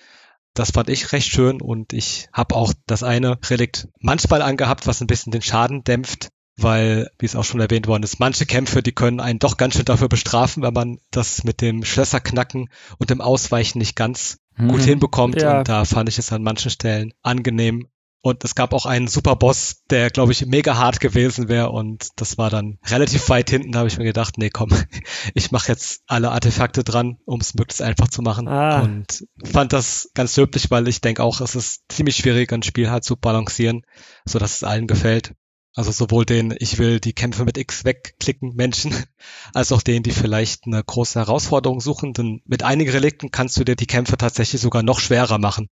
Das 0.54 0.70
fand 0.70 0.88
ich 0.88 1.12
recht 1.12 1.28
schön 1.28 1.61
und 1.61 1.92
ich 1.92 2.28
habe 2.33 2.54
auch 2.54 2.72
das 2.87 3.02
eine 3.02 3.38
Relikt 3.50 3.88
manchmal 3.98 4.40
angehabt, 4.40 4.87
was 4.87 5.00
ein 5.00 5.09
bisschen 5.09 5.33
den 5.33 5.42
Schaden 5.42 5.83
dämpft, 5.83 6.28
weil, 6.57 7.11
wie 7.18 7.26
es 7.26 7.35
auch 7.35 7.44
schon 7.44 7.61
erwähnt 7.61 7.88
worden 7.88 8.04
ist, 8.04 8.20
manche 8.20 8.46
Kämpfe, 8.46 8.83
die 8.83 8.92
können 8.92 9.18
einen 9.20 9.40
doch 9.40 9.57
ganz 9.57 9.74
schön 9.74 9.85
dafür 9.85 10.09
bestrafen, 10.09 10.62
wenn 10.62 10.72
man 10.72 10.98
das 11.11 11.42
mit 11.42 11.61
dem 11.61 11.85
Schlösserknacken 11.85 12.68
und 12.98 13.11
dem 13.11 13.20
Ausweichen 13.20 13.78
nicht 13.78 13.96
ganz 13.96 14.38
mhm. 14.57 14.68
gut 14.68 14.83
hinbekommt. 14.83 15.42
Ja. 15.42 15.59
Und 15.59 15.68
da 15.68 15.85
fand 15.85 16.09
ich 16.09 16.18
es 16.18 16.33
an 16.33 16.42
manchen 16.42 16.70
Stellen 16.70 17.12
angenehm, 17.22 17.88
und 18.25 18.43
es 18.43 18.55
gab 18.55 18.73
auch 18.73 18.87
einen 18.87 19.07
Superboss, 19.07 19.83
der, 19.91 20.09
glaube 20.09 20.33
ich, 20.33 20.47
mega 20.47 20.79
hart 20.79 20.99
gewesen 20.99 21.51
wäre. 21.51 21.69
Und 21.69 22.09
das 22.17 22.39
war 22.39 22.49
dann 22.49 22.79
relativ 22.87 23.29
weit 23.29 23.51
hinten. 23.51 23.73
Da 23.73 23.81
habe 23.81 23.89
ich 23.89 23.99
mir 23.99 24.05
gedacht, 24.05 24.39
nee, 24.39 24.49
komm, 24.49 24.71
ich 25.35 25.53
mache 25.53 25.71
jetzt 25.71 26.01
alle 26.07 26.31
Artefakte 26.31 26.85
dran, 26.85 27.19
um 27.27 27.43
es 27.43 27.53
möglichst 27.53 27.83
einfach 27.83 28.09
zu 28.09 28.23
machen. 28.23 28.49
Ah. 28.49 28.81
Und 28.81 29.27
fand 29.45 29.75
das 29.75 30.09
ganz 30.15 30.35
löblich, 30.39 30.71
weil 30.71 30.89
ich 30.89 31.03
denke 31.03 31.23
auch, 31.23 31.43
es 31.43 31.55
ist 31.55 31.83
ziemlich 31.91 32.17
schwierig, 32.17 32.51
ein 32.51 32.63
Spiel 32.63 32.91
halt 32.91 33.05
zu 33.05 33.15
balancieren, 33.15 33.83
so 34.25 34.39
dass 34.39 34.57
es 34.57 34.65
allen 34.65 34.87
gefällt. 34.87 35.35
Also 35.75 35.93
sowohl 35.93 36.25
den, 36.25 36.55
ich 36.59 36.79
will 36.79 37.01
die 37.01 37.13
Kämpfe 37.13 37.45
mit 37.45 37.59
X 37.59 37.85
wegklicken 37.85 38.55
Menschen, 38.55 38.95
als 39.53 39.71
auch 39.71 39.83
denen, 39.83 40.03
die 40.03 40.13
vielleicht 40.13 40.65
eine 40.65 40.83
große 40.83 41.19
Herausforderung 41.19 41.83
suchen. 41.83 42.15
Denn 42.15 42.41
mit 42.47 42.63
einigen 42.63 42.91
Relikten 42.91 43.31
kannst 43.31 43.59
du 43.59 43.65
dir 43.65 43.77
die 43.77 43.87
Kämpfe 43.87 44.17
tatsächlich 44.17 44.63
sogar 44.63 44.83
noch 44.83 44.99
schwerer 44.99 45.37
machen. 45.37 45.69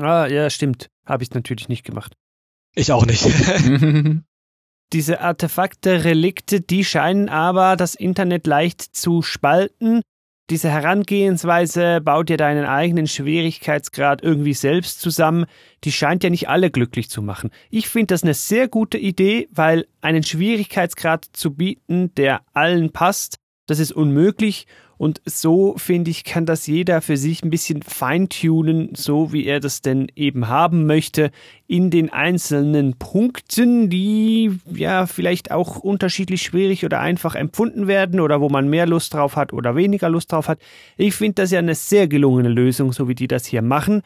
Ah, 0.00 0.26
ja, 0.26 0.50
stimmt. 0.50 0.88
Habe 1.06 1.22
ich 1.22 1.30
natürlich 1.32 1.68
nicht 1.68 1.84
gemacht. 1.84 2.14
Ich 2.74 2.92
auch 2.92 3.06
nicht. 3.06 3.26
Diese 4.92 5.20
Artefakte, 5.20 6.04
Relikte, 6.04 6.60
die 6.60 6.84
scheinen 6.84 7.28
aber 7.28 7.76
das 7.76 7.94
Internet 7.94 8.46
leicht 8.46 8.82
zu 8.82 9.22
spalten. 9.22 10.02
Diese 10.50 10.68
Herangehensweise 10.68 12.00
baut 12.00 12.28
dir 12.28 12.36
deinen 12.36 12.64
eigenen 12.64 13.06
Schwierigkeitsgrad 13.06 14.22
irgendwie 14.22 14.54
selbst 14.54 15.00
zusammen. 15.00 15.46
Die 15.84 15.92
scheint 15.92 16.24
ja 16.24 16.30
nicht 16.30 16.48
alle 16.48 16.72
glücklich 16.72 17.08
zu 17.08 17.22
machen. 17.22 17.50
Ich 17.70 17.88
finde 17.88 18.08
das 18.08 18.24
eine 18.24 18.34
sehr 18.34 18.66
gute 18.66 18.98
Idee, 18.98 19.48
weil 19.52 19.86
einen 20.00 20.24
Schwierigkeitsgrad 20.24 21.24
zu 21.32 21.54
bieten, 21.54 22.12
der 22.16 22.40
allen 22.52 22.90
passt, 22.90 23.36
das 23.66 23.78
ist 23.78 23.92
unmöglich 23.92 24.66
und 25.00 25.22
so, 25.24 25.78
finde 25.78 26.10
ich, 26.10 26.24
kann 26.24 26.44
das 26.44 26.66
jeder 26.66 27.00
für 27.00 27.16
sich 27.16 27.42
ein 27.42 27.48
bisschen 27.48 27.80
feintunen, 27.80 28.94
so 28.94 29.32
wie 29.32 29.46
er 29.46 29.58
das 29.58 29.80
denn 29.80 30.08
eben 30.14 30.48
haben 30.48 30.84
möchte, 30.84 31.30
in 31.66 31.88
den 31.88 32.12
einzelnen 32.12 32.98
Punkten, 32.98 33.88
die 33.88 34.58
ja 34.70 35.06
vielleicht 35.06 35.52
auch 35.52 35.76
unterschiedlich 35.76 36.42
schwierig 36.42 36.84
oder 36.84 37.00
einfach 37.00 37.34
empfunden 37.34 37.86
werden 37.86 38.20
oder 38.20 38.42
wo 38.42 38.50
man 38.50 38.68
mehr 38.68 38.84
Lust 38.84 39.14
drauf 39.14 39.36
hat 39.36 39.54
oder 39.54 39.74
weniger 39.74 40.10
Lust 40.10 40.32
drauf 40.32 40.48
hat. 40.48 40.60
Ich 40.98 41.14
finde 41.14 41.36
das 41.36 41.50
ja 41.50 41.60
eine 41.60 41.76
sehr 41.76 42.06
gelungene 42.06 42.50
Lösung, 42.50 42.92
so 42.92 43.08
wie 43.08 43.14
die 43.14 43.26
das 43.26 43.46
hier 43.46 43.62
machen, 43.62 44.02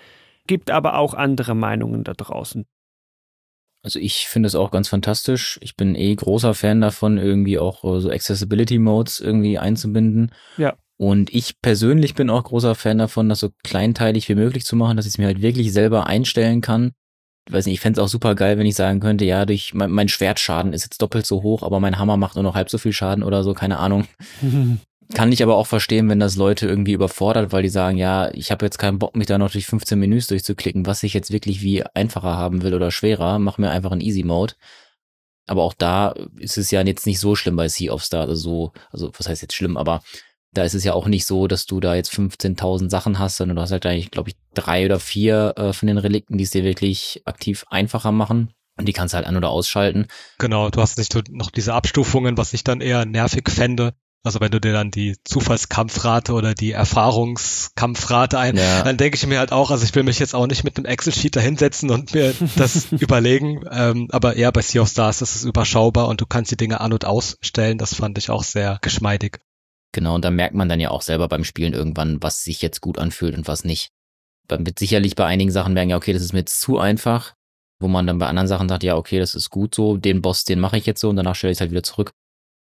gibt 0.47 0.71
aber 0.71 0.97
auch 0.97 1.15
andere 1.15 1.57
Meinungen 1.57 2.05
da 2.05 2.13
draußen. 2.13 2.67
Also 3.83 3.99
ich 3.99 4.29
finde 4.29 4.47
es 4.47 4.55
auch 4.55 4.71
ganz 4.71 4.89
fantastisch. 4.89 5.59
Ich 5.61 5.75
bin 5.75 5.97
eh 5.97 6.15
großer 6.15 6.55
Fan 6.55 6.81
davon, 6.81 7.19
irgendwie 7.19 7.59
auch 7.59 7.83
äh, 7.83 8.01
so 8.01 8.11
Accessibility 8.11 8.79
Modes 8.79 9.19
irgendwie 9.19 9.59
einzubinden. 9.59 10.31
Ja. 10.57 10.75
Und 10.97 11.35
ich 11.35 11.61
persönlich 11.61 12.15
bin 12.15 12.31
auch 12.31 12.45
großer 12.45 12.75
Fan 12.75 12.99
davon, 12.99 13.29
das 13.29 13.41
so 13.41 13.51
kleinteilig 13.65 14.29
wie 14.29 14.37
möglich 14.37 14.65
zu 14.65 14.77
machen, 14.77 14.97
dass 14.97 15.07
ich 15.07 15.15
es 15.15 15.19
mir 15.19 15.27
halt 15.27 15.43
wirklich 15.43 15.73
selber 15.73 16.07
einstellen 16.07 16.61
kann. 16.61 16.93
Ich 17.47 17.53
weiß 17.53 17.67
nicht, 17.67 17.75
ich 17.75 17.81
fände 17.81 18.01
es 18.01 18.05
auch 18.05 18.09
super 18.09 18.35
geil, 18.35 18.57
wenn 18.59 18.67
ich 18.67 18.75
sagen 18.75 19.01
könnte, 19.01 19.25
ja, 19.25 19.45
durch 19.45 19.75
mein, 19.75 19.91
mein, 19.91 20.09
Schwertschaden 20.09 20.73
ist 20.73 20.85
jetzt 20.85 21.03
doppelt 21.03 21.27
so 21.27 21.43
hoch, 21.43 21.63
aber 21.63 21.79
mein 21.79 21.99
Hammer 21.99 22.17
macht 22.17 22.37
nur 22.37 22.45
noch 22.45 22.55
halb 22.55 22.71
so 22.71 22.79
viel 22.79 22.93
Schaden 22.93 23.23
oder 23.23 23.43
so, 23.43 23.53
keine 23.53 23.79
Ahnung. 23.79 24.07
Kann 25.13 25.33
ich 25.33 25.43
aber 25.43 25.57
auch 25.57 25.67
verstehen, 25.67 26.09
wenn 26.09 26.21
das 26.21 26.37
Leute 26.37 26.67
irgendwie 26.67 26.95
überfordert, 26.95 27.53
weil 27.53 27.63
die 27.63 27.69
sagen, 27.69 27.99
ja, 27.99 28.33
ich 28.33 28.51
habe 28.51 28.65
jetzt 28.65 28.79
keinen 28.79 28.99
Bock, 28.99 29.15
mich 29.15 29.27
da 29.27 29.37
noch 29.37 29.51
durch 29.51 29.67
15 29.67 29.99
Menüs 29.99 30.29
durchzuklicken, 30.29 30.87
was 30.87 31.03
ich 31.03 31.13
jetzt 31.13 31.31
wirklich 31.31 31.61
wie 31.61 31.83
einfacher 31.83 32.39
haben 32.39 32.63
will 32.63 32.73
oder 32.73 32.91
schwerer, 32.91 33.39
mach 33.39 33.59
mir 33.59 33.71
einfach 33.71 33.93
einen 33.93 34.01
Easy 34.01 34.23
Mode. 34.23 34.55
Aber 35.47 35.63
auch 35.63 35.75
da 35.75 36.15
ist 36.39 36.57
es 36.57 36.71
ja 36.71 36.81
jetzt 36.81 37.05
nicht 37.05 37.21
so 37.21 37.37
schlimm 37.37 37.57
bei 37.57 37.69
Sea 37.69 37.93
of 37.93 38.03
Stars, 38.03 38.31
also 38.31 38.43
so, 38.43 38.73
also 38.91 39.13
was 39.19 39.29
heißt 39.29 39.43
jetzt 39.43 39.55
schlimm, 39.55 39.77
aber 39.77 40.03
da 40.55 40.65
ist 40.65 40.75
es 40.75 40.85
ja 40.85 40.95
auch 40.95 41.07
nicht 41.07 41.27
so, 41.27 41.47
dass 41.47 41.67
du 41.67 41.81
da 41.81 41.95
jetzt 41.95 42.13
15.000 42.13 42.89
Sachen 42.89 43.19
hast, 43.19 43.37
sondern 43.37 43.57
du 43.57 43.63
hast 43.63 43.73
halt 43.73 43.85
eigentlich, 43.87 44.11
glaube 44.11 44.31
ich, 44.31 44.37
drei 44.55 44.87
oder 44.87 45.01
vier 45.01 45.55
äh, 45.57 45.73
von 45.73 45.89
den 45.89 45.99
Relikten, 45.99 46.39
die 46.39 46.45
es 46.45 46.51
dir 46.51 46.65
wirklich 46.65 47.23
aktiv 47.25 47.65
einfacher 47.69 48.13
machen. 48.13 48.53
Und 48.77 48.87
die 48.87 48.93
kannst 48.93 49.15
du 49.15 49.17
halt 49.17 49.27
an- 49.27 49.37
oder 49.37 49.51
ausschalten. 49.51 50.07
Genau, 50.39 50.69
du 50.69 50.81
hast 50.81 50.99
nicht 50.99 51.15
noch 51.31 51.51
diese 51.51 51.75
Abstufungen, 51.75 52.37
was 52.37 52.55
ich 52.55 52.65
dann 52.65 52.81
eher 52.81 53.05
nervig 53.05 53.49
fände. 53.49 53.95
Also 54.25 54.41
wenn 54.41 54.51
du 54.51 54.59
dir 54.59 54.73
dann 54.73 54.91
die 54.91 55.17
Zufallskampfrate 55.25 56.33
oder 56.33 56.55
die 56.55 56.73
Erfahrungskampfrate 56.73 58.39
ein, 58.39 58.57
ja. 58.57 58.83
dann 58.83 58.97
denke 58.97 59.17
ich 59.17 59.27
mir 59.27 59.39
halt 59.39 59.53
auch, 59.53 59.71
also 59.71 59.85
ich 59.85 59.95
will 59.95 60.03
mich 60.03 60.19
jetzt 60.19 60.35
auch 60.35 60.47
nicht 60.47 60.65
mit 60.65 60.79
einem 60.79 60.87
Excel-Sheet 60.87 61.37
da 61.37 61.41
hinsetzen 61.41 61.91
und 61.91 62.15
mir 62.15 62.35
das 62.57 62.91
überlegen. 62.91 63.61
Ähm, 63.71 64.09
aber 64.11 64.35
eher 64.37 64.51
bei 64.51 64.63
Sea 64.63 64.81
of 64.81 64.89
Stars 64.89 65.21
ist 65.21 65.37
es 65.37 65.45
überschaubar 65.45 66.09
und 66.09 66.23
du 66.23 66.27
kannst 66.27 66.51
die 66.51 66.57
Dinge 66.57 66.81
an- 66.81 66.95
und 66.95 67.05
ausstellen. 67.05 67.77
Das 67.77 67.95
fand 67.95 68.17
ich 68.17 68.31
auch 68.31 68.45
sehr 68.45 68.79
geschmeidig. 68.81 69.41
Genau, 69.95 70.17
und 70.17 70.25
da 70.25 70.31
merkt 70.33 70.57
man 70.57 70.69
dann 70.69 70.81
ja 70.81 70.91
auch 70.91 71.03
selber 71.03 71.29
beim 71.29 71.45
Spielen 71.45 71.73
irgendwann, 71.73 72.21
was 72.21 72.43
sich 72.43 72.61
jetzt 72.63 72.81
gut 72.81 72.99
anfühlt 72.99 73.37
und 73.37 73.47
was 73.47 73.65
nicht. 73.65 73.93
Wird 74.49 74.77
sicherlich 74.77 75.15
bei 75.15 75.25
einigen 75.25 75.53
Sachen 75.53 75.73
merken, 75.73 75.91
ja, 75.91 75.97
okay, 75.97 76.13
das 76.13 76.21
ist 76.21 76.33
mir 76.33 76.41
jetzt 76.41 76.61
zu 76.61 76.81
einfach, 76.81 77.35
wo 77.81 77.87
man 77.87 78.05
dann 78.05 78.19
bei 78.19 78.27
anderen 78.27 78.49
Sachen 78.49 78.69
sagt, 78.69 78.83
ja, 78.83 78.97
okay, 78.97 79.21
das 79.21 79.37
ist 79.37 79.51
gut 79.51 79.73
so, 79.73 79.97
den 79.97 80.21
Boss, 80.21 80.45
den 80.45 80.59
mache 80.59 80.77
ich 80.77 80.85
jetzt 80.85 81.01
so 81.01 81.11
und 81.11 81.17
danach 81.17 81.37
stelle 81.37 81.53
ich 81.53 81.59
es 81.59 81.61
halt 81.61 81.71
wieder 81.71 81.85
zurück. 81.85 82.11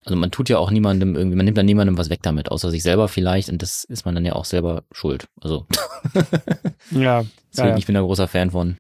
Also 0.05 0.14
man 0.14 0.31
tut 0.31 0.50
ja 0.50 0.59
auch 0.59 0.70
niemandem 0.70 1.16
irgendwie, 1.16 1.37
man 1.37 1.46
nimmt 1.46 1.57
dann 1.57 1.64
niemandem 1.64 1.96
was 1.96 2.11
weg 2.11 2.20
damit, 2.22 2.50
außer 2.50 2.70
sich 2.70 2.83
selber 2.83 3.09
vielleicht 3.09 3.48
und 3.48 3.62
das 3.62 3.85
ist 3.85 4.05
man 4.05 4.14
dann 4.14 4.26
ja 4.26 4.35
auch 4.35 4.44
selber 4.44 4.85
schuld. 4.92 5.26
Also. 5.40 5.66
ja. 6.90 7.24
Deswegen, 7.50 7.68
ja, 7.68 7.68
ja. 7.68 7.76
ich 7.79 7.87
bin 7.87 7.94
da 7.94 8.02
großer 8.02 8.29
Fan 8.29 8.50
von. 8.50 8.76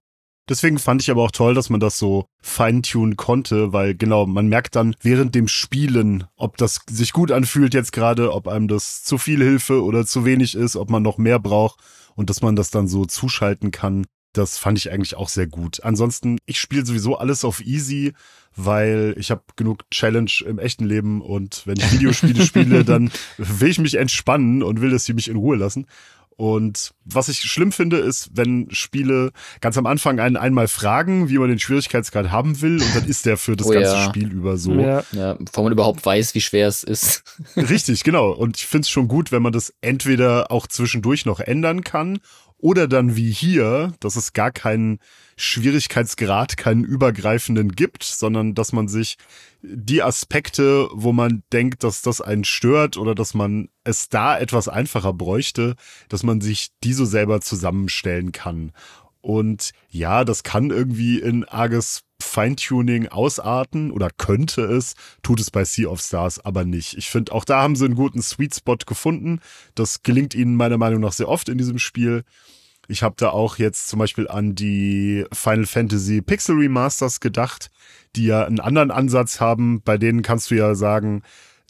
Deswegen 0.48 0.78
fand 0.78 1.02
ich 1.02 1.10
aber 1.10 1.24
auch 1.24 1.32
toll, 1.32 1.54
dass 1.54 1.70
man 1.70 1.80
das 1.80 1.98
so 1.98 2.28
feintunen 2.40 3.16
konnte, 3.16 3.72
weil 3.72 3.96
genau, 3.96 4.26
man 4.26 4.46
merkt 4.46 4.76
dann 4.76 4.94
während 5.00 5.34
dem 5.34 5.48
Spielen, 5.48 6.24
ob 6.36 6.56
das 6.56 6.80
sich 6.88 7.12
gut 7.12 7.32
anfühlt 7.32 7.74
jetzt 7.74 7.92
gerade, 7.92 8.32
ob 8.32 8.46
einem 8.46 8.68
das 8.68 9.02
zu 9.02 9.18
viel 9.18 9.42
Hilfe 9.42 9.82
oder 9.82 10.06
zu 10.06 10.24
wenig 10.24 10.54
ist, 10.54 10.76
ob 10.76 10.88
man 10.88 11.02
noch 11.02 11.18
mehr 11.18 11.40
braucht 11.40 11.80
und 12.14 12.30
dass 12.30 12.42
man 12.42 12.54
das 12.54 12.70
dann 12.70 12.86
so 12.86 13.04
zuschalten 13.06 13.72
kann. 13.72 14.06
Das 14.32 14.58
fand 14.58 14.78
ich 14.78 14.92
eigentlich 14.92 15.16
auch 15.16 15.30
sehr 15.30 15.46
gut. 15.46 15.82
Ansonsten, 15.82 16.38
ich 16.46 16.60
spiele 16.60 16.84
sowieso 16.84 17.16
alles 17.16 17.44
auf 17.44 17.64
easy, 17.64 18.12
weil 18.54 19.14
ich 19.18 19.30
habe 19.30 19.42
genug 19.56 19.88
Challenge 19.90 20.30
im 20.46 20.58
echten 20.58 20.84
Leben 20.84 21.22
und 21.22 21.66
wenn 21.66 21.78
ich 21.78 21.90
Videospiele 21.92 22.44
spiele, 22.44 22.84
dann 22.84 23.10
will 23.38 23.70
ich 23.70 23.78
mich 23.78 23.94
entspannen 23.94 24.62
und 24.62 24.80
will, 24.80 24.90
dass 24.90 25.06
sie 25.06 25.14
mich 25.14 25.28
in 25.28 25.36
Ruhe 25.36 25.56
lassen. 25.56 25.86
Und 26.36 26.92
was 27.04 27.30
ich 27.30 27.38
schlimm 27.38 27.72
finde, 27.72 27.96
ist, 27.96 28.30
wenn 28.34 28.68
Spiele 28.70 29.32
ganz 29.62 29.78
am 29.78 29.86
Anfang 29.86 30.20
einen 30.20 30.36
einmal 30.36 30.68
fragen, 30.68 31.30
wie 31.30 31.38
man 31.38 31.48
den 31.48 31.58
Schwierigkeitsgrad 31.58 32.30
haben 32.30 32.60
will, 32.60 32.74
und 32.74 32.94
dann 32.94 33.06
ist 33.06 33.24
der 33.24 33.38
für 33.38 33.56
das 33.56 33.66
oh, 33.66 33.70
ganze 33.70 33.92
ja. 33.92 34.04
Spiel 34.04 34.30
über 34.30 34.58
so. 34.58 34.74
Ja. 34.74 35.02
ja, 35.12 35.34
bevor 35.34 35.64
man 35.64 35.72
überhaupt 35.72 36.04
weiß, 36.04 36.34
wie 36.34 36.42
schwer 36.42 36.68
es 36.68 36.82
ist. 36.82 37.22
Richtig, 37.56 38.04
genau. 38.04 38.32
Und 38.32 38.58
ich 38.58 38.66
finde 38.66 38.82
es 38.82 38.90
schon 38.90 39.08
gut, 39.08 39.32
wenn 39.32 39.40
man 39.40 39.54
das 39.54 39.72
entweder 39.80 40.50
auch 40.50 40.66
zwischendurch 40.66 41.24
noch 41.24 41.40
ändern 41.40 41.84
kann 41.84 42.18
oder 42.58 42.86
dann 42.86 43.16
wie 43.16 43.30
hier, 43.30 43.94
dass 44.00 44.16
es 44.16 44.34
gar 44.34 44.50
keinen 44.50 44.98
Schwierigkeitsgrad, 45.36 46.56
keinen 46.56 46.84
übergreifenden 46.84 47.72
gibt, 47.72 48.02
sondern 48.02 48.54
dass 48.54 48.72
man 48.72 48.88
sich 48.88 49.16
die 49.68 50.02
Aspekte, 50.02 50.88
wo 50.92 51.12
man 51.12 51.42
denkt, 51.52 51.84
dass 51.84 52.02
das 52.02 52.20
einen 52.20 52.44
stört 52.44 52.96
oder 52.96 53.14
dass 53.14 53.34
man 53.34 53.68
es 53.84 54.08
da 54.08 54.38
etwas 54.38 54.68
einfacher 54.68 55.12
bräuchte, 55.12 55.74
dass 56.08 56.22
man 56.22 56.40
sich 56.40 56.70
die 56.84 56.92
so 56.92 57.04
selber 57.04 57.40
zusammenstellen 57.40 58.32
kann. 58.32 58.72
Und 59.20 59.72
ja, 59.88 60.24
das 60.24 60.44
kann 60.44 60.70
irgendwie 60.70 61.18
in 61.18 61.44
arges 61.44 62.02
Feintuning 62.22 63.08
ausarten 63.08 63.90
oder 63.90 64.08
könnte 64.16 64.62
es, 64.62 64.94
tut 65.22 65.40
es 65.40 65.50
bei 65.50 65.64
Sea 65.64 65.88
of 65.88 66.00
Stars 66.00 66.38
aber 66.44 66.64
nicht. 66.64 66.96
Ich 66.96 67.10
finde, 67.10 67.32
auch 67.32 67.44
da 67.44 67.60
haben 67.60 67.76
sie 67.76 67.86
einen 67.86 67.96
guten 67.96 68.22
Sweet 68.22 68.54
Spot 68.54 68.76
gefunden. 68.76 69.40
Das 69.74 70.02
gelingt 70.02 70.34
ihnen 70.34 70.54
meiner 70.54 70.78
Meinung 70.78 71.00
nach 71.00 71.12
sehr 71.12 71.28
oft 71.28 71.48
in 71.48 71.58
diesem 71.58 71.78
Spiel. 71.78 72.24
Ich 72.88 73.02
habe 73.02 73.14
da 73.18 73.30
auch 73.30 73.58
jetzt 73.58 73.88
zum 73.88 73.98
Beispiel 73.98 74.28
an 74.28 74.54
die 74.54 75.24
Final 75.32 75.66
Fantasy 75.66 76.22
Pixel 76.22 76.56
Remasters 76.56 77.20
gedacht, 77.20 77.70
die 78.14 78.26
ja 78.26 78.44
einen 78.44 78.60
anderen 78.60 78.90
Ansatz 78.90 79.40
haben. 79.40 79.82
Bei 79.82 79.98
denen 79.98 80.22
kannst 80.22 80.50
du 80.50 80.54
ja 80.54 80.74
sagen, 80.74 81.22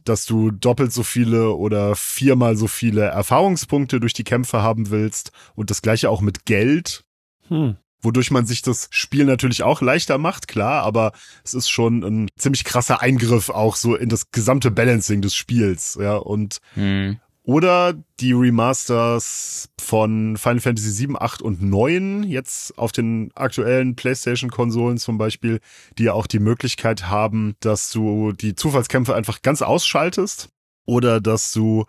dass 0.05 0.25
du 0.25 0.51
doppelt 0.51 0.93
so 0.93 1.03
viele 1.03 1.53
oder 1.55 1.97
viermal 1.97 2.57
so 2.57 2.67
viele 2.67 3.03
Erfahrungspunkte 3.03 3.99
durch 4.01 4.12
die 4.12 4.25
Kämpfe 4.25 4.62
haben 4.62 4.91
willst 4.91 5.33
und 5.55 5.71
das 5.71 5.83
gleiche 5.83 6.11
auch 6.11 6.21
mit 6.21 6.45
Geld. 6.45 7.05
Hm. 7.49 7.77
Wodurch 8.03 8.31
man 8.31 8.47
sich 8.47 8.62
das 8.62 8.89
Spiel 8.91 9.25
natürlich 9.25 9.62
auch 9.62 9.81
leichter 9.81 10.19
macht, 10.19 10.47
klar, 10.47 10.85
aber 10.85 11.12
es 11.45 11.55
ist 11.55 11.69
schon 11.69 12.05
ein 12.05 12.29
ziemlich 12.39 12.62
krasser 12.62 13.01
Eingriff 13.01 13.49
auch 13.49 13.75
so 13.75 13.97
in 13.97 14.09
das 14.09 14.31
gesamte 14.31 14.71
Balancing 14.71 15.23
des 15.23 15.35
Spiels, 15.35 15.99
ja, 16.01 16.17
und 16.17 16.59
hm 16.75 17.19
Oder 17.47 17.95
die 18.19 18.33
Remasters 18.33 19.69
von 19.81 20.37
Final 20.37 20.59
Fantasy 20.59 20.91
7, 20.91 21.17
8 21.17 21.43
und 21.43 21.63
9, 21.63 22.25
jetzt 22.25 22.77
auf 22.77 22.91
den 22.91 23.31
aktuellen 23.37 23.95
PlayStation-Konsolen 23.95 24.99
zum 24.99 25.17
Beispiel, 25.17 25.61
die 25.97 26.05
ja 26.05 26.13
auch 26.13 26.27
die 26.27 26.41
Möglichkeit 26.41 27.09
haben, 27.09 27.55
dass 27.61 27.91
du 27.91 28.33
die 28.33 28.57
Zufallskämpfe 28.57 29.15
einfach 29.15 29.43
ganz 29.43 29.63
ausschaltest 29.63 30.49
oder 30.87 31.21
dass 31.21 31.53
du 31.53 31.85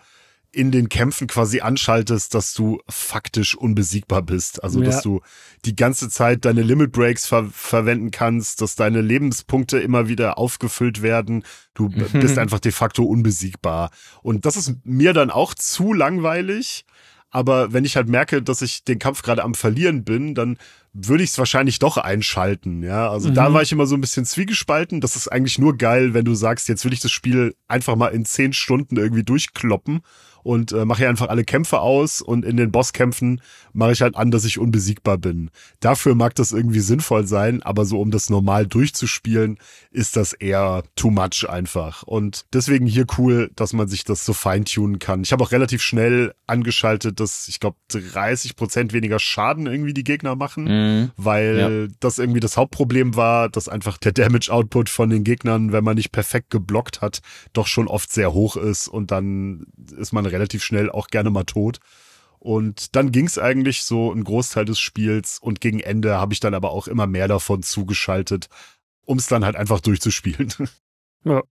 in 0.51 0.71
den 0.71 0.89
Kämpfen 0.89 1.27
quasi 1.27 1.61
anschaltest, 1.61 2.33
dass 2.33 2.53
du 2.53 2.79
faktisch 2.89 3.55
unbesiegbar 3.55 4.21
bist. 4.21 4.63
Also, 4.63 4.81
ja. 4.81 4.85
dass 4.87 5.03
du 5.03 5.21
die 5.65 5.75
ganze 5.75 6.09
Zeit 6.09 6.45
deine 6.45 6.61
Limit 6.61 6.91
Breaks 6.91 7.27
ver 7.27 7.49
verwenden 7.51 8.11
kannst, 8.11 8.61
dass 8.61 8.75
deine 8.75 9.01
Lebenspunkte 9.01 9.79
immer 9.79 10.07
wieder 10.07 10.37
aufgefüllt 10.37 11.01
werden. 11.01 11.43
Du 11.73 11.89
mhm. 11.89 12.19
bist 12.19 12.37
einfach 12.37 12.59
de 12.59 12.71
facto 12.71 13.03
unbesiegbar. 13.03 13.91
Und 14.21 14.45
das 14.45 14.57
ist 14.57 14.75
mir 14.83 15.13
dann 15.13 15.31
auch 15.31 15.53
zu 15.53 15.93
langweilig. 15.93 16.85
Aber 17.29 17.73
wenn 17.73 17.83
ich 17.83 17.97
halt 17.97 18.07
merke, 18.07 18.41
dass 18.41 18.61
ich 18.61 18.83
den 18.85 18.99
Kampf 18.99 19.21
gerade 19.21 19.43
am 19.43 19.53
Verlieren 19.53 20.05
bin, 20.05 20.33
dann 20.33 20.57
würde 20.93 21.23
ich 21.23 21.31
es 21.31 21.37
wahrscheinlich 21.37 21.77
doch 21.77 21.97
einschalten. 21.97 22.83
Ja, 22.83 23.09
also 23.11 23.29
mhm. 23.29 23.35
da 23.35 23.53
war 23.53 23.61
ich 23.61 23.71
immer 23.71 23.85
so 23.85 23.95
ein 23.95 24.01
bisschen 24.01 24.25
zwiegespalten. 24.25 25.01
Das 25.01 25.15
ist 25.15 25.27
eigentlich 25.27 25.59
nur 25.59 25.77
geil, 25.77 26.13
wenn 26.13 26.25
du 26.25 26.35
sagst, 26.35 26.69
jetzt 26.69 26.85
will 26.85 26.93
ich 26.93 27.01
das 27.01 27.11
Spiel 27.11 27.53
einfach 27.67 27.95
mal 27.95 28.07
in 28.07 28.25
zehn 28.25 28.53
Stunden 28.53 28.97
irgendwie 28.97 29.23
durchkloppen 29.23 30.01
und 30.47 30.71
äh, 30.71 30.85
mache 30.85 30.99
hier 30.99 31.09
einfach 31.09 31.27
alle 31.27 31.43
Kämpfe 31.43 31.81
aus 31.81 32.21
und 32.21 32.45
in 32.45 32.55
den 32.55 32.71
Bosskämpfen 32.71 33.41
mache 33.73 33.91
ich 33.91 34.01
halt 34.01 34.15
an, 34.15 34.31
dass 34.31 34.45
ich 34.45 34.59
unbesiegbar 34.59 35.17
bin. 35.17 35.51
Dafür 35.81 36.15
mag 36.15 36.35
das 36.35 36.53
irgendwie 36.53 36.79
sinnvoll 36.79 37.27
sein, 37.27 37.61
aber 37.63 37.83
so 37.83 37.99
um 37.99 38.11
das 38.11 38.29
normal 38.29 38.65
durchzuspielen, 38.65 39.57
ist 39.91 40.15
das 40.15 40.31
eher 40.31 40.83
too 40.95 41.11
much 41.11 41.49
einfach. 41.49 42.03
Und 42.03 42.45
deswegen 42.53 42.87
hier 42.87 43.05
cool, 43.17 43.51
dass 43.57 43.73
man 43.73 43.89
sich 43.89 44.05
das 44.05 44.25
so 44.25 44.31
feintunen 44.31 44.99
kann. 44.99 45.21
Ich 45.21 45.33
habe 45.33 45.43
auch 45.43 45.51
relativ 45.51 45.81
schnell 45.81 46.33
angeschaltet, 46.47 47.19
dass 47.19 47.49
ich 47.49 47.59
glaube 47.59 47.75
30 47.89 48.55
Prozent 48.55 48.93
weniger 48.93 49.19
Schaden 49.19 49.67
irgendwie 49.67 49.93
die 49.93 50.05
Gegner 50.05 50.37
machen, 50.37 50.63
mhm. 50.63 51.11
weil 51.17 51.57
ja. 51.89 51.95
das 51.99 52.19
irgendwie 52.19 52.39
das 52.39 52.55
Hauptproblem 52.55 53.17
war, 53.17 53.49
dass 53.49 53.67
einfach 53.67 53.97
der 53.97 54.13
Damage 54.13 54.49
Output 54.49 54.87
von 54.87 55.09
den 55.09 55.25
Gegnern, 55.25 55.73
wenn 55.73 55.83
man 55.83 55.97
nicht 55.97 56.13
perfekt 56.13 56.51
geblockt 56.51 57.01
hat, 57.01 57.19
doch 57.51 57.67
schon 57.67 57.89
oft 57.89 58.13
sehr 58.13 58.31
hoch 58.31 58.55
ist 58.55 58.87
und 58.87 59.11
dann 59.11 59.65
ist 59.97 60.13
man 60.13 60.25
relativ 60.25 60.36
schnell 60.63 60.89
auch 60.89 61.07
gerne 61.07 61.29
mal 61.29 61.43
tot. 61.43 61.79
Und 62.39 62.95
dann 62.95 63.11
ging 63.11 63.25
es 63.25 63.39
eigentlich 63.39 63.83
so 63.83 64.11
ein 64.11 64.23
Großteil 64.23 64.65
des 64.65 64.79
Spiels 64.79 65.39
und 65.39 65.59
gegen 65.59 65.79
Ende 65.79 66.17
habe 66.17 66.33
ich 66.33 66.39
dann 66.39 66.53
aber 66.53 66.71
auch 66.71 66.87
immer 66.87 67.07
mehr 67.07 67.27
davon 67.27 67.63
zugeschaltet, 67.63 68.47
um 69.05 69.17
es 69.17 69.27
dann 69.27 69.43
halt 69.43 69.55
einfach 69.55 69.79
durchzuspielen. 69.79 70.53
Ja. 71.25 71.41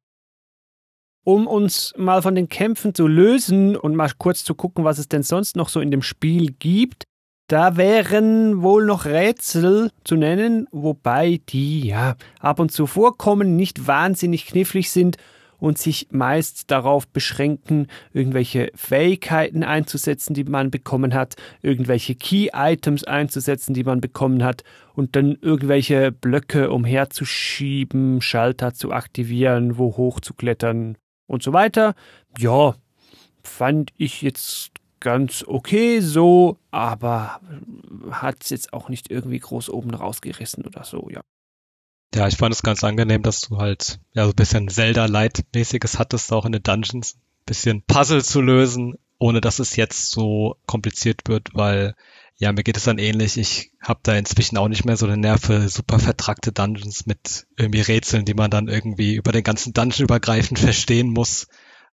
Um 1.25 1.49
uns 1.49 1.93
mal 1.99 2.23
von 2.23 2.37
den 2.37 2.49
Kämpfen 2.49 2.95
zu 2.95 3.09
lösen 3.09 3.77
und 3.77 3.97
mal 3.97 4.11
kurz 4.17 4.45
zu 4.45 4.55
gucken, 4.55 4.85
was 4.85 4.99
es 4.99 5.09
denn 5.09 5.25
sonst 5.25 5.57
noch 5.57 5.69
so 5.69 5.81
in 5.81 5.91
dem 5.91 6.01
Spiel 6.01 6.53
gibt, 6.53 7.03
da 7.49 7.77
wären 7.77 8.63
wohl 8.63 8.87
noch 8.87 9.05
Rätsel 9.05 9.91
zu 10.05 10.15
nennen, 10.15 10.67
wobei 10.71 11.41
die 11.49 11.87
ja 11.87 12.17
ab 12.41 12.61
und 12.61 12.73
zu 12.73 12.87
vorkommen, 12.87 13.57
nicht 13.57 13.87
wahnsinnig 13.87 14.47
knifflig 14.47 14.91
sind 14.91 15.17
und 15.59 15.79
sich 15.79 16.09
meist 16.11 16.71
darauf 16.71 17.07
beschränken, 17.09 17.87
irgendwelche 18.13 18.71
Fähigkeiten 18.75 19.63
einzusetzen, 19.63 20.35
die 20.35 20.45
man 20.45 20.71
bekommen 20.71 21.15
hat, 21.15 21.37
irgendwelche 21.63 22.15
Key-Items 22.15 23.05
einzusetzen, 23.05 23.75
die 23.75 23.85
man 23.85 24.01
bekommen 24.01 24.45
hat 24.45 24.65
und 24.95 25.17
dann 25.17 25.37
irgendwelche 25.41 26.13
Blöcke 26.13 26.71
umherzuschieben, 26.71 28.21
Schalter 28.21 28.75
zu 28.75 28.93
aktivieren, 28.93 29.79
wo 29.79 29.97
hoch 29.97 30.21
zu 30.21 30.35
klettern 30.35 30.97
und 31.27 31.43
so 31.43 31.53
weiter. 31.53 31.95
Ja, 32.39 32.75
fand 33.43 33.93
ich 33.97 34.23
jetzt 34.23 34.73
ganz 35.01 35.45
okay 35.47 36.01
so, 36.01 36.59
aber 36.71 37.41
hat 38.11 38.43
es 38.43 38.51
jetzt 38.51 38.73
auch 38.73 38.89
nicht 38.89 39.11
irgendwie 39.11 39.39
groß 39.39 39.71
oben 39.71 39.95
rausgerissen 39.95 40.65
oder 40.65 40.85
so, 40.85 41.09
ja. 41.11 41.21
Ja, 42.15 42.29
ich 42.29 42.37
fand 42.37 42.55
es 42.55 42.63
ganz 42.63 42.83
angenehm, 42.83 43.23
dass 43.23 43.43
du 43.43 43.59
halt 43.59 44.01
ja 44.13 44.25
so 44.25 44.31
ein 44.31 44.37
bisschen 44.37 44.69
Zelda-Light-mäßiges 44.69 45.99
hattest, 45.99 46.33
auch 46.33 46.47
in 46.47 46.53
den 46.53 46.63
Dungeons. 46.63 47.15
Ein 47.15 47.45
bisschen 47.47 47.83
Puzzle 47.83 48.25
zu 48.25 48.41
lösen, 48.41 48.95
ohne 49.19 49.41
dass 49.41 49.59
es 49.59 49.77
jetzt 49.77 50.11
so 50.11 50.57
kompliziert 50.67 51.23
wird, 51.27 51.51
weil 51.55 51.95
ja, 52.39 52.53
mir 52.53 52.63
geht 52.63 52.77
es 52.77 52.85
dann 52.85 52.99
ähnlich. 52.99 53.39
Ich 53.39 53.73
habe 53.81 54.01
da 54.03 54.15
inzwischen 54.15 54.59
auch 54.59 54.69
nicht 54.69 54.85
mehr 54.85 54.97
so 54.97 55.07
eine 55.07 55.17
Nerve, 55.17 55.69
super 55.69 55.99
vertrackte 55.99 56.53
Dungeons 56.53 57.07
mit 57.07 57.47
irgendwie 57.57 57.81
Rätseln, 57.81 58.25
die 58.25 58.35
man 58.35 58.51
dann 58.51 58.69
irgendwie 58.69 59.15
über 59.15 59.33
den 59.33 59.43
ganzen 59.43 59.73
Dungeon 59.73 60.05
übergreifend 60.05 60.59
verstehen 60.59 61.09
muss 61.09 61.47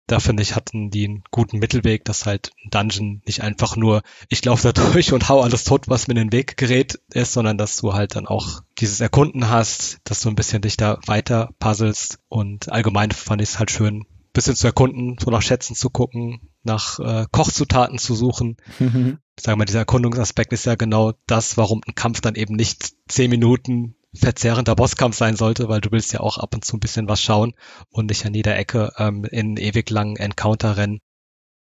da 0.09 0.21
finde 0.21 0.43
ich, 0.43 0.57
hatten 0.57 0.91
die 0.91 1.05
einen 1.05 1.23
guten 1.31 1.59
Mittelweg, 1.59 2.05
dass 2.05 2.27
halt 2.27 2.51
ein 2.65 2.71
Dungeon 2.71 3.23
nicht 3.27 3.43
einfach 3.43 3.77
nur, 3.77 4.03
ich 4.29 4.45
laufe 4.45 4.73
da 4.73 4.73
durch 4.93 5.13
und 5.13 5.29
hau 5.29 5.41
alles 5.41 5.65
tot, 5.65 5.89
was 5.89 6.09
mir 6.09 6.15
in 6.15 6.29
den 6.29 6.33
Weg 6.33 6.57
gerät 6.57 6.99
ist, 7.13 7.33
sondern 7.35 7.59
dass 7.59 7.77
du 7.77 7.93
halt 7.93 8.17
dann 8.17 8.27
auch 8.27 8.61
dieses 8.79 9.01
Erkunden 9.01 9.49
hast, 9.49 9.99
dass 10.05 10.21
du 10.21 10.29
ein 10.29 10.37
bisschen 10.37 10.63
dich 10.63 10.77
da 10.77 10.99
weiter 11.07 11.51
puzzelst 11.61 12.19
und 12.29 12.73
allgemein 12.73 13.11
fand 13.11 13.43
ich 13.43 13.51
es 13.51 13.59
halt 13.59 13.71
schön, 13.71 14.07
bisschen 14.33 14.57
zu 14.57 14.67
erkunden, 14.67 15.17
so 15.21 15.31
nach 15.31 15.43
Schätzen 15.43 15.75
zu 15.75 15.91
gucken, 15.91 16.41
nach 16.63 16.99
äh, 17.01 17.27
Kochzutaten 17.31 17.99
zu 17.99 18.15
suchen. 18.15 18.57
Mhm. 18.79 19.19
Sagen 19.39 19.61
wir, 19.61 19.65
dieser 19.65 19.81
Erkundungsaspekt 19.81 20.53
ist 20.53 20.67
ja 20.67 20.75
genau 20.75 21.13
das, 21.27 21.57
warum 21.57 21.83
ein 21.87 21.95
Kampf 21.95 22.21
dann 22.21 22.35
eben 22.35 22.55
nicht 22.55 22.93
zehn 23.09 23.31
Minuten 23.31 23.95
verzehrender 24.15 24.75
Bosskampf 24.75 25.17
sein 25.17 25.37
sollte, 25.37 25.69
weil 25.69 25.81
du 25.81 25.91
willst 25.91 26.13
ja 26.13 26.21
auch 26.21 26.39
ab 26.39 26.55
und 26.55 26.65
zu 26.65 26.77
ein 26.77 26.81
bisschen 26.81 27.09
was 27.09 27.21
schauen 27.21 27.55
und 27.91 28.07
nicht 28.07 28.25
an 28.25 28.35
jeder 28.35 28.57
Ecke 28.57 28.93
ähm, 28.97 29.25
in 29.25 29.57
ewig 29.57 29.91
langen 29.91 30.17
Encounter 30.17 30.77
rennen. 30.77 31.01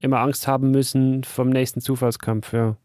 Immer 0.01 0.21
Angst 0.21 0.47
haben 0.47 0.71
müssen 0.71 1.25
vom 1.25 1.49
nächsten 1.51 1.81
Zufallskampf, 1.81 2.53
ja. 2.53 2.77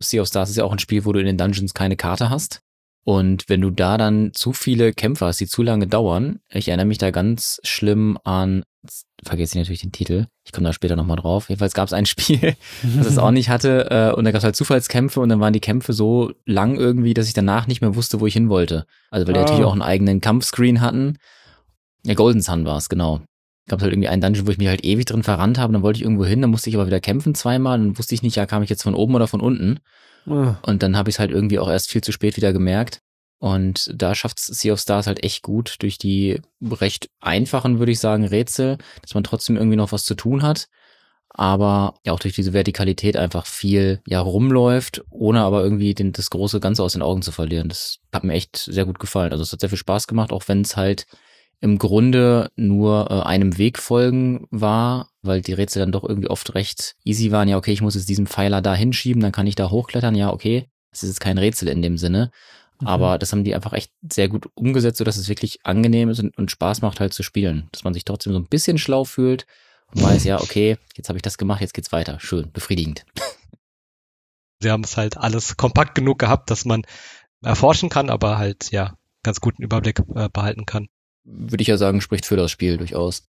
Sea 0.00 0.22
of 0.22 0.28
Stars 0.28 0.50
ist 0.50 0.56
ja 0.56 0.64
auch 0.64 0.72
ein 0.72 0.78
Spiel, 0.78 1.04
wo 1.04 1.12
du 1.12 1.18
in 1.18 1.26
den 1.26 1.38
Dungeons 1.38 1.74
keine 1.74 1.96
Karte 1.96 2.30
hast. 2.30 2.60
Und 3.04 3.48
wenn 3.48 3.62
du 3.62 3.70
da 3.70 3.96
dann 3.96 4.32
zu 4.34 4.52
viele 4.52 4.92
Kämpfe 4.92 5.26
hast, 5.26 5.40
die 5.40 5.46
zu 5.46 5.62
lange 5.62 5.86
dauern, 5.86 6.40
ich 6.50 6.68
erinnere 6.68 6.86
mich 6.86 6.98
da 6.98 7.10
ganz 7.10 7.58
schlimm 7.64 8.18
an, 8.22 8.64
vergesse 9.24 9.52
ich 9.52 9.62
natürlich 9.62 9.80
den 9.80 9.92
Titel, 9.92 10.26
ich 10.48 10.52
komme 10.52 10.66
da 10.66 10.72
später 10.72 10.96
nochmal 10.96 11.18
drauf. 11.18 11.48
Jedenfalls 11.48 11.74
gab 11.74 11.86
es 11.86 11.92
ein 11.92 12.06
Spiel, 12.06 12.56
das 12.96 13.06
es 13.06 13.18
auch 13.18 13.30
nicht 13.30 13.50
hatte, 13.50 13.90
äh, 13.90 14.16
und 14.16 14.24
da 14.24 14.32
gab 14.32 14.38
es 14.38 14.44
halt 14.44 14.56
Zufallskämpfe 14.56 15.20
und 15.20 15.28
dann 15.28 15.40
waren 15.40 15.52
die 15.52 15.60
Kämpfe 15.60 15.92
so 15.92 16.32
lang 16.46 16.76
irgendwie, 16.76 17.14
dass 17.14 17.28
ich 17.28 17.34
danach 17.34 17.66
nicht 17.66 17.80
mehr 17.80 17.94
wusste, 17.94 18.20
wo 18.20 18.26
ich 18.26 18.32
hin 18.32 18.48
wollte. 18.48 18.86
Also 19.10 19.26
weil 19.26 19.34
die 19.34 19.40
oh. 19.40 19.42
natürlich 19.42 19.64
auch 19.64 19.72
einen 19.72 19.82
eigenen 19.82 20.20
Kampfscreen 20.20 20.80
hatten. 20.80 21.18
Ja, 22.04 22.14
Golden 22.14 22.40
Sun 22.40 22.64
war 22.64 22.78
es, 22.78 22.88
genau. 22.88 23.20
Gab 23.68 23.82
halt 23.82 23.92
irgendwie 23.92 24.08
einen 24.08 24.22
Dungeon, 24.22 24.46
wo 24.46 24.50
ich 24.50 24.58
mich 24.58 24.68
halt 24.68 24.84
ewig 24.84 25.04
drin 25.04 25.22
verrannt 25.22 25.58
habe, 25.58 25.74
dann 25.74 25.82
wollte 25.82 25.98
ich 25.98 26.04
irgendwo 26.04 26.24
hin, 26.24 26.40
dann 26.40 26.50
musste 26.50 26.70
ich 26.70 26.76
aber 26.76 26.86
wieder 26.86 27.00
kämpfen 27.00 27.34
zweimal, 27.34 27.78
dann 27.78 27.98
wusste 27.98 28.14
ich 28.14 28.22
nicht, 28.22 28.36
ja, 28.36 28.46
kam 28.46 28.62
ich 28.62 28.70
jetzt 28.70 28.82
von 28.82 28.94
oben 28.94 29.14
oder 29.14 29.26
von 29.26 29.42
unten. 29.42 29.80
Und 30.62 30.82
dann 30.82 30.96
habe 30.96 31.10
ich 31.10 31.16
es 31.16 31.18
halt 31.18 31.30
irgendwie 31.30 31.58
auch 31.58 31.68
erst 31.68 31.90
viel 31.90 32.02
zu 32.02 32.12
spät 32.12 32.36
wieder 32.36 32.52
gemerkt. 32.52 33.00
Und 33.38 33.90
da 33.94 34.14
schafft 34.14 34.40
Sea 34.40 34.72
of 34.72 34.80
Stars 34.80 35.06
halt 35.06 35.22
echt 35.22 35.42
gut 35.42 35.76
durch 35.78 35.96
die 35.96 36.40
recht 36.62 37.08
einfachen, 37.20 37.78
würde 37.78 37.92
ich 37.92 38.00
sagen, 38.00 38.24
Rätsel, 38.24 38.78
dass 39.02 39.14
man 39.14 39.24
trotzdem 39.24 39.56
irgendwie 39.56 39.76
noch 39.76 39.92
was 39.92 40.04
zu 40.04 40.14
tun 40.14 40.42
hat. 40.42 40.68
Aber 41.30 41.94
ja 42.04 42.12
auch 42.12 42.18
durch 42.18 42.34
diese 42.34 42.52
Vertikalität 42.52 43.16
einfach 43.16 43.46
viel 43.46 44.00
ja 44.06 44.18
rumläuft, 44.18 45.04
ohne 45.10 45.42
aber 45.42 45.62
irgendwie 45.62 45.94
den, 45.94 46.12
das 46.12 46.30
große 46.30 46.58
Ganze 46.58 46.82
aus 46.82 46.94
den 46.94 47.02
Augen 47.02 47.22
zu 47.22 47.30
verlieren. 47.30 47.68
Das 47.68 47.98
hat 48.12 48.24
mir 48.24 48.32
echt 48.32 48.56
sehr 48.56 48.84
gut 48.84 48.98
gefallen. 48.98 49.30
Also 49.30 49.42
es 49.42 49.52
hat 49.52 49.60
sehr 49.60 49.68
viel 49.68 49.78
Spaß 49.78 50.08
gemacht, 50.08 50.32
auch 50.32 50.48
wenn 50.48 50.62
es 50.62 50.76
halt 50.76 51.06
im 51.60 51.78
Grunde 51.78 52.50
nur 52.56 53.10
äh, 53.10 53.20
einem 53.20 53.58
Weg 53.58 53.78
folgen 53.78 54.46
war, 54.50 55.10
weil 55.22 55.40
die 55.40 55.52
Rätsel 55.52 55.80
dann 55.80 55.92
doch 55.92 56.04
irgendwie 56.04 56.30
oft 56.30 56.54
recht 56.54 56.94
easy 57.04 57.30
waren. 57.30 57.48
Ja, 57.48 57.56
okay, 57.56 57.72
ich 57.72 57.82
muss 57.82 57.94
jetzt 57.94 58.08
diesen 58.08 58.26
Pfeiler 58.26 58.62
da 58.62 58.74
hinschieben, 58.74 59.22
dann 59.22 59.32
kann 59.32 59.46
ich 59.46 59.54
da 59.54 59.70
hochklettern. 59.70 60.14
Ja, 60.14 60.32
okay, 60.32 60.68
das 60.90 61.02
ist 61.02 61.10
jetzt 61.10 61.20
kein 61.20 61.38
Rätsel 61.38 61.68
in 61.68 61.82
dem 61.82 61.98
Sinne. 61.98 62.30
Mhm. 62.80 62.86
Aber 62.86 63.18
das 63.18 63.32
haben 63.32 63.44
die 63.44 63.54
einfach 63.54 63.72
echt 63.72 63.92
sehr 64.08 64.28
gut 64.28 64.48
umgesetzt, 64.54 64.98
sodass 64.98 65.16
es 65.16 65.28
wirklich 65.28 65.64
angenehm 65.64 66.08
ist 66.08 66.20
und, 66.20 66.36
und 66.36 66.50
Spaß 66.50 66.82
macht 66.82 67.00
halt 67.00 67.12
zu 67.12 67.22
spielen. 67.22 67.68
Dass 67.72 67.84
man 67.84 67.94
sich 67.94 68.04
trotzdem 68.04 68.32
so 68.32 68.38
ein 68.38 68.46
bisschen 68.46 68.78
schlau 68.78 69.04
fühlt 69.04 69.46
und 69.94 70.02
weiß, 70.02 70.24
ja, 70.24 70.40
okay, 70.40 70.76
jetzt 70.96 71.08
habe 71.08 71.18
ich 71.18 71.22
das 71.22 71.38
gemacht, 71.38 71.60
jetzt 71.60 71.74
geht's 71.74 71.92
weiter. 71.92 72.18
Schön, 72.20 72.50
befriedigend. 72.52 73.04
Sie 74.60 74.70
haben 74.70 74.84
es 74.84 74.96
halt 74.96 75.16
alles 75.16 75.56
kompakt 75.56 75.94
genug 75.94 76.18
gehabt, 76.18 76.50
dass 76.50 76.64
man 76.64 76.82
erforschen 77.42 77.88
kann, 77.88 78.10
aber 78.10 78.38
halt, 78.38 78.72
ja, 78.72 78.96
ganz 79.22 79.40
guten 79.40 79.62
Überblick 79.62 80.00
äh, 80.14 80.28
behalten 80.28 80.66
kann. 80.66 80.88
Würde 81.24 81.62
ich 81.62 81.68
ja 81.68 81.76
sagen, 81.76 82.00
spricht 82.00 82.26
für 82.26 82.36
das 82.36 82.50
Spiel 82.50 82.76
durchaus. 82.76 83.27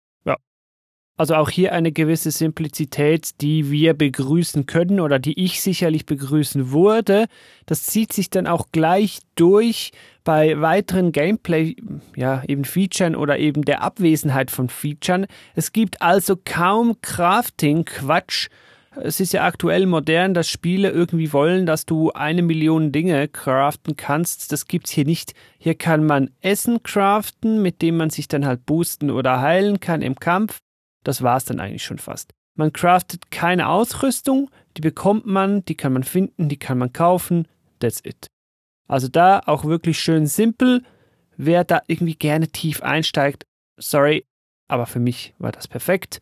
Also 1.19 1.35
auch 1.35 1.49
hier 1.49 1.73
eine 1.73 1.91
gewisse 1.91 2.31
Simplizität, 2.31 3.41
die 3.41 3.69
wir 3.69 3.93
begrüßen 3.93 4.67
können 4.67 5.01
oder 5.01 5.19
die 5.19 5.37
ich 5.43 5.61
sicherlich 5.61 6.05
begrüßen 6.05 6.71
würde. 6.71 7.25
Das 7.65 7.83
zieht 7.83 8.13
sich 8.13 8.29
dann 8.29 8.47
auch 8.47 8.67
gleich 8.71 9.19
durch 9.35 9.91
bei 10.23 10.61
weiteren 10.61 11.11
Gameplay, 11.11 11.75
ja, 12.15 12.41
eben 12.47 12.63
Featuren 12.63 13.17
oder 13.17 13.37
eben 13.37 13.65
der 13.65 13.81
Abwesenheit 13.81 14.49
von 14.49 14.69
Featuren. 14.69 15.27
Es 15.55 15.73
gibt 15.73 16.01
also 16.01 16.37
kaum 16.41 16.95
Crafting-Quatsch. 17.01 18.47
Es 18.95 19.19
ist 19.19 19.33
ja 19.33 19.43
aktuell 19.43 19.87
modern, 19.87 20.33
dass 20.33 20.47
Spiele 20.49 20.89
irgendwie 20.89 21.33
wollen, 21.33 21.65
dass 21.65 21.85
du 21.85 22.13
eine 22.13 22.43
Million 22.43 22.93
Dinge 22.93 23.27
craften 23.27 23.97
kannst. 23.97 24.53
Das 24.53 24.67
gibt's 24.67 24.91
hier 24.91 25.03
nicht. 25.03 25.33
Hier 25.57 25.75
kann 25.75 26.05
man 26.05 26.29
Essen 26.39 26.81
craften, 26.81 27.61
mit 27.61 27.81
dem 27.81 27.97
man 27.97 28.09
sich 28.09 28.29
dann 28.29 28.45
halt 28.45 28.65
boosten 28.65 29.11
oder 29.11 29.41
heilen 29.41 29.81
kann 29.81 30.01
im 30.01 30.15
Kampf. 30.15 30.61
Das 31.09 31.23
war's 31.23 31.43
dann 31.43 31.59
eigentlich 31.59 31.83
schon 31.83 31.97
fast. 31.97 32.35
Man 32.55 32.71
craftet 32.71 33.31
keine 33.31 33.69
Ausrüstung, 33.69 34.51
die 34.77 34.81
bekommt 34.81 35.25
man, 35.25 35.65
die 35.65 35.73
kann 35.73 35.91
man 35.91 36.03
finden, 36.03 36.49
die 36.49 36.59
kann 36.59 36.77
man 36.77 36.93
kaufen. 36.93 37.47
That's 37.79 37.99
it. 38.03 38.27
Also 38.87 39.07
da 39.07 39.39
auch 39.47 39.65
wirklich 39.65 39.97
schön 39.97 40.27
simpel. 40.27 40.83
Wer 41.35 41.63
da 41.63 41.81
irgendwie 41.87 42.13
gerne 42.13 42.49
tief 42.49 42.83
einsteigt, 42.83 43.45
sorry, 43.79 44.23
aber 44.67 44.85
für 44.85 44.99
mich 44.99 45.33
war 45.39 45.51
das 45.51 45.67
perfekt. 45.67 46.19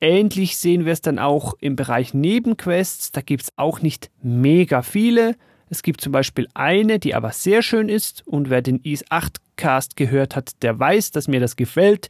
Ähnlich 0.00 0.56
sehen 0.56 0.86
wir 0.86 0.94
es 0.94 1.02
dann 1.02 1.18
auch 1.18 1.52
im 1.60 1.76
Bereich 1.76 2.14
Nebenquests. 2.14 3.12
Da 3.12 3.20
gibt 3.20 3.42
es 3.42 3.48
auch 3.56 3.82
nicht 3.82 4.10
mega 4.22 4.80
viele. 4.80 5.36
Es 5.68 5.82
gibt 5.82 6.00
zum 6.00 6.12
Beispiel 6.12 6.48
eine, 6.54 6.98
die 6.98 7.14
aber 7.14 7.32
sehr 7.32 7.60
schön 7.60 7.90
ist. 7.90 8.26
Und 8.26 8.48
wer 8.48 8.62
den 8.62 8.80
IS 8.80 9.04
8 9.10 9.42
Cast 9.56 9.94
gehört 9.94 10.36
hat, 10.36 10.62
der 10.62 10.78
weiß, 10.78 11.10
dass 11.10 11.28
mir 11.28 11.40
das 11.40 11.56
gefällt. 11.56 12.08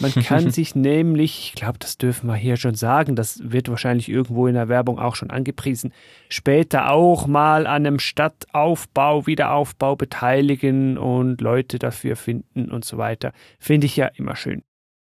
Man 0.00 0.12
kann 0.12 0.50
sich 0.52 0.74
nämlich, 0.74 1.48
ich 1.48 1.54
glaube, 1.54 1.78
das 1.78 1.98
dürfen 1.98 2.26
wir 2.26 2.36
hier 2.36 2.56
schon 2.56 2.74
sagen, 2.74 3.16
das 3.16 3.40
wird 3.42 3.68
wahrscheinlich 3.68 4.08
irgendwo 4.08 4.46
in 4.46 4.54
der 4.54 4.68
Werbung 4.68 4.98
auch 4.98 5.16
schon 5.16 5.30
angepriesen, 5.30 5.92
später 6.28 6.90
auch 6.90 7.26
mal 7.26 7.66
an 7.66 7.86
einem 7.86 7.98
Stadtaufbau, 7.98 9.26
Wiederaufbau 9.26 9.96
beteiligen 9.96 10.98
und 10.98 11.40
Leute 11.40 11.78
dafür 11.78 12.16
finden 12.16 12.70
und 12.70 12.84
so 12.84 12.98
weiter. 12.98 13.32
Finde 13.58 13.86
ich 13.86 13.96
ja 13.96 14.06
immer 14.06 14.36
schön. 14.36 14.62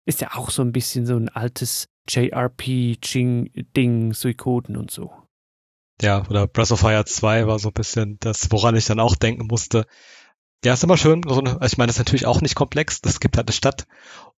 Ist 0.06 0.22
ja 0.22 0.30
auch 0.34 0.50
so 0.50 0.64
ein 0.64 0.72
bisschen 0.72 1.06
so 1.06 1.16
ein 1.16 1.30
altes 1.30 1.88
JRP-Ding, 2.10 3.54
Suikoden 4.14 4.76
und 4.76 4.90
so. 4.92 5.12
Ja, 6.02 6.26
oder 6.28 6.48
Breath 6.48 6.72
of 6.72 6.80
Fire 6.80 7.06
2 7.06 7.46
war 7.46 7.60
so 7.60 7.70
ein 7.70 7.74
bisschen 7.74 8.18
das, 8.20 8.52
woran 8.52 8.76
ich 8.76 8.86
dann 8.86 9.00
auch 9.00 9.16
denken 9.16 9.46
musste. 9.46 9.86
Ja, 10.64 10.74
ist 10.74 10.84
immer 10.84 10.98
schön. 10.98 11.22
Ich 11.64 11.78
meine, 11.78 11.88
das 11.88 11.96
ist 11.96 12.00
natürlich 12.00 12.26
auch 12.26 12.42
nicht 12.42 12.56
komplex. 12.56 13.00
Es 13.04 13.20
gibt 13.20 13.38
halt 13.38 13.48
eine 13.48 13.54
Stadt 13.54 13.88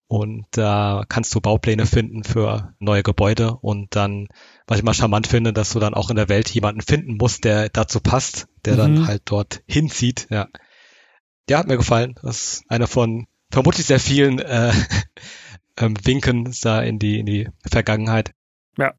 und 0.08 0.46
da 0.52 1.02
äh, 1.02 1.06
kannst 1.08 1.34
du 1.34 1.42
Baupläne 1.42 1.86
finden 1.86 2.24
für 2.24 2.76
neue 2.80 3.04
Gebäude 3.04 3.56
und 3.62 3.96
dann, 3.96 4.28
was 4.68 4.78
ich 4.78 4.84
mal 4.84 4.94
charmant 4.94 5.28
finde, 5.28 5.54
dass 5.54 5.74
du 5.74 5.80
dann 5.80 5.94
auch 5.94 6.10
in 6.10 6.16
der 6.16 6.30
Welt 6.30 6.50
jemanden 6.50 6.82
finden 6.82 7.18
musst, 7.18 7.46
der 7.46 7.70
dazu 7.70 8.00
passt, 8.00 8.48
der 8.66 8.74
mhm. 8.74 8.78
dann 8.78 9.08
halt 9.08 9.24
dort 9.26 9.64
hinzieht. 9.66 10.28
Ja, 10.30 10.48
der 11.50 11.58
hat 11.58 11.68
mir 11.68 11.78
gefallen. 11.78 12.16
Das 12.22 12.38
ist 12.38 12.64
einer 12.70 12.88
von 12.88 13.28
vermutlich 13.52 13.86
sehr 13.86 14.00
vielen 14.00 14.40
äh, 14.40 14.72
ähm, 15.78 15.96
Winken 16.04 16.54
da 16.62 16.82
in 16.82 17.00
die 17.00 17.20
in 17.20 17.26
die 17.26 17.50
Vergangenheit. 17.70 18.32
Ja. 18.78 18.94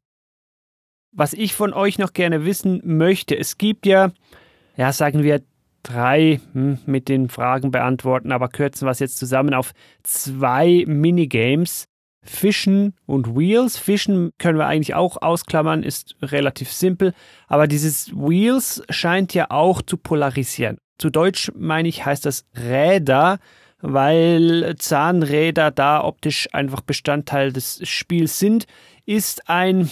Was 1.11 1.33
ich 1.33 1.53
von 1.53 1.73
euch 1.73 1.97
noch 1.97 2.13
gerne 2.13 2.45
wissen 2.45 2.81
möchte, 2.83 3.37
es 3.37 3.57
gibt 3.57 3.85
ja, 3.85 4.11
ja, 4.75 4.91
sagen 4.91 5.23
wir 5.23 5.41
drei 5.85 6.39
hm, 6.53 6.79
mit 6.85 7.07
den 7.09 7.29
Fragen 7.29 7.71
beantworten, 7.71 8.31
aber 8.31 8.49
kürzen 8.49 8.87
wir 8.87 8.91
es 8.91 8.99
jetzt 8.99 9.17
zusammen 9.17 9.53
auf 9.53 9.71
zwei 10.03 10.83
Minigames. 10.87 11.85
Fischen 12.27 12.95
und 13.05 13.35
Wheels. 13.35 13.77
Fischen 13.77 14.31
können 14.39 14.57
wir 14.57 14.65
eigentlich 14.65 14.95
auch 14.95 15.21
ausklammern, 15.21 15.83
ist 15.83 16.15
relativ 16.23 16.71
simpel. 16.71 17.13
Aber 17.47 17.67
dieses 17.67 18.11
Wheels 18.13 18.81
scheint 18.89 19.35
ja 19.35 19.51
auch 19.51 19.83
zu 19.83 19.97
polarisieren. 19.97 20.77
Zu 20.97 21.11
Deutsch 21.11 21.51
meine 21.55 21.87
ich, 21.87 22.03
heißt 22.03 22.25
das 22.25 22.45
Räder, 22.57 23.37
weil 23.79 24.75
Zahnräder 24.79 25.69
da 25.69 26.03
optisch 26.03 26.47
einfach 26.51 26.81
Bestandteil 26.81 27.53
des 27.53 27.87
Spiels 27.87 28.39
sind 28.39 28.65
ist 29.05 29.49
ein, 29.49 29.89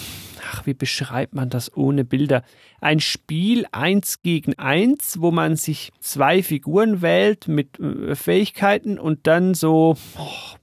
ach, 0.51 0.65
wie 0.65 0.73
beschreibt 0.73 1.35
man 1.35 1.49
das 1.49 1.75
ohne 1.75 2.03
Bilder? 2.03 2.43
Ein 2.81 2.99
Spiel 2.99 3.65
eins 3.71 4.21
gegen 4.21 4.57
eins, 4.57 5.21
wo 5.21 5.31
man 5.31 5.55
sich 5.55 5.91
zwei 5.99 6.43
Figuren 6.43 7.01
wählt 7.01 7.47
mit 7.47 7.79
äh, 7.79 8.15
Fähigkeiten 8.15 8.99
und 8.99 9.27
dann 9.27 9.53
so 9.53 9.95
oh, 10.17 10.57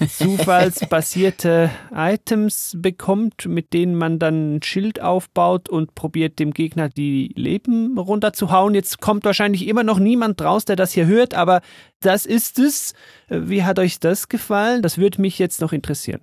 zufallsbasierte 0.06 1.70
Items 1.92 2.76
bekommt, 2.78 3.46
mit 3.46 3.72
denen 3.72 3.96
man 3.96 4.18
dann 4.18 4.56
ein 4.56 4.62
Schild 4.62 5.00
aufbaut 5.00 5.68
und 5.68 5.94
probiert 5.94 6.38
dem 6.38 6.52
Gegner 6.52 6.88
die 6.88 7.32
Leben 7.34 7.98
runterzuhauen. 7.98 8.74
Jetzt 8.74 9.00
kommt 9.00 9.24
wahrscheinlich 9.24 9.66
immer 9.66 9.82
noch 9.82 9.98
niemand 9.98 10.40
raus, 10.40 10.64
der 10.64 10.76
das 10.76 10.92
hier 10.92 11.06
hört, 11.06 11.34
aber 11.34 11.62
das 12.00 12.26
ist 12.26 12.58
es. 12.60 12.94
Wie 13.28 13.64
hat 13.64 13.78
euch 13.78 13.98
das 13.98 14.28
gefallen? 14.28 14.82
Das 14.82 14.98
würde 14.98 15.20
mich 15.20 15.38
jetzt 15.38 15.60
noch 15.60 15.72
interessieren. 15.72 16.20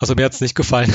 Also 0.00 0.14
mir 0.14 0.24
hat's 0.24 0.40
nicht 0.40 0.54
gefallen. 0.54 0.92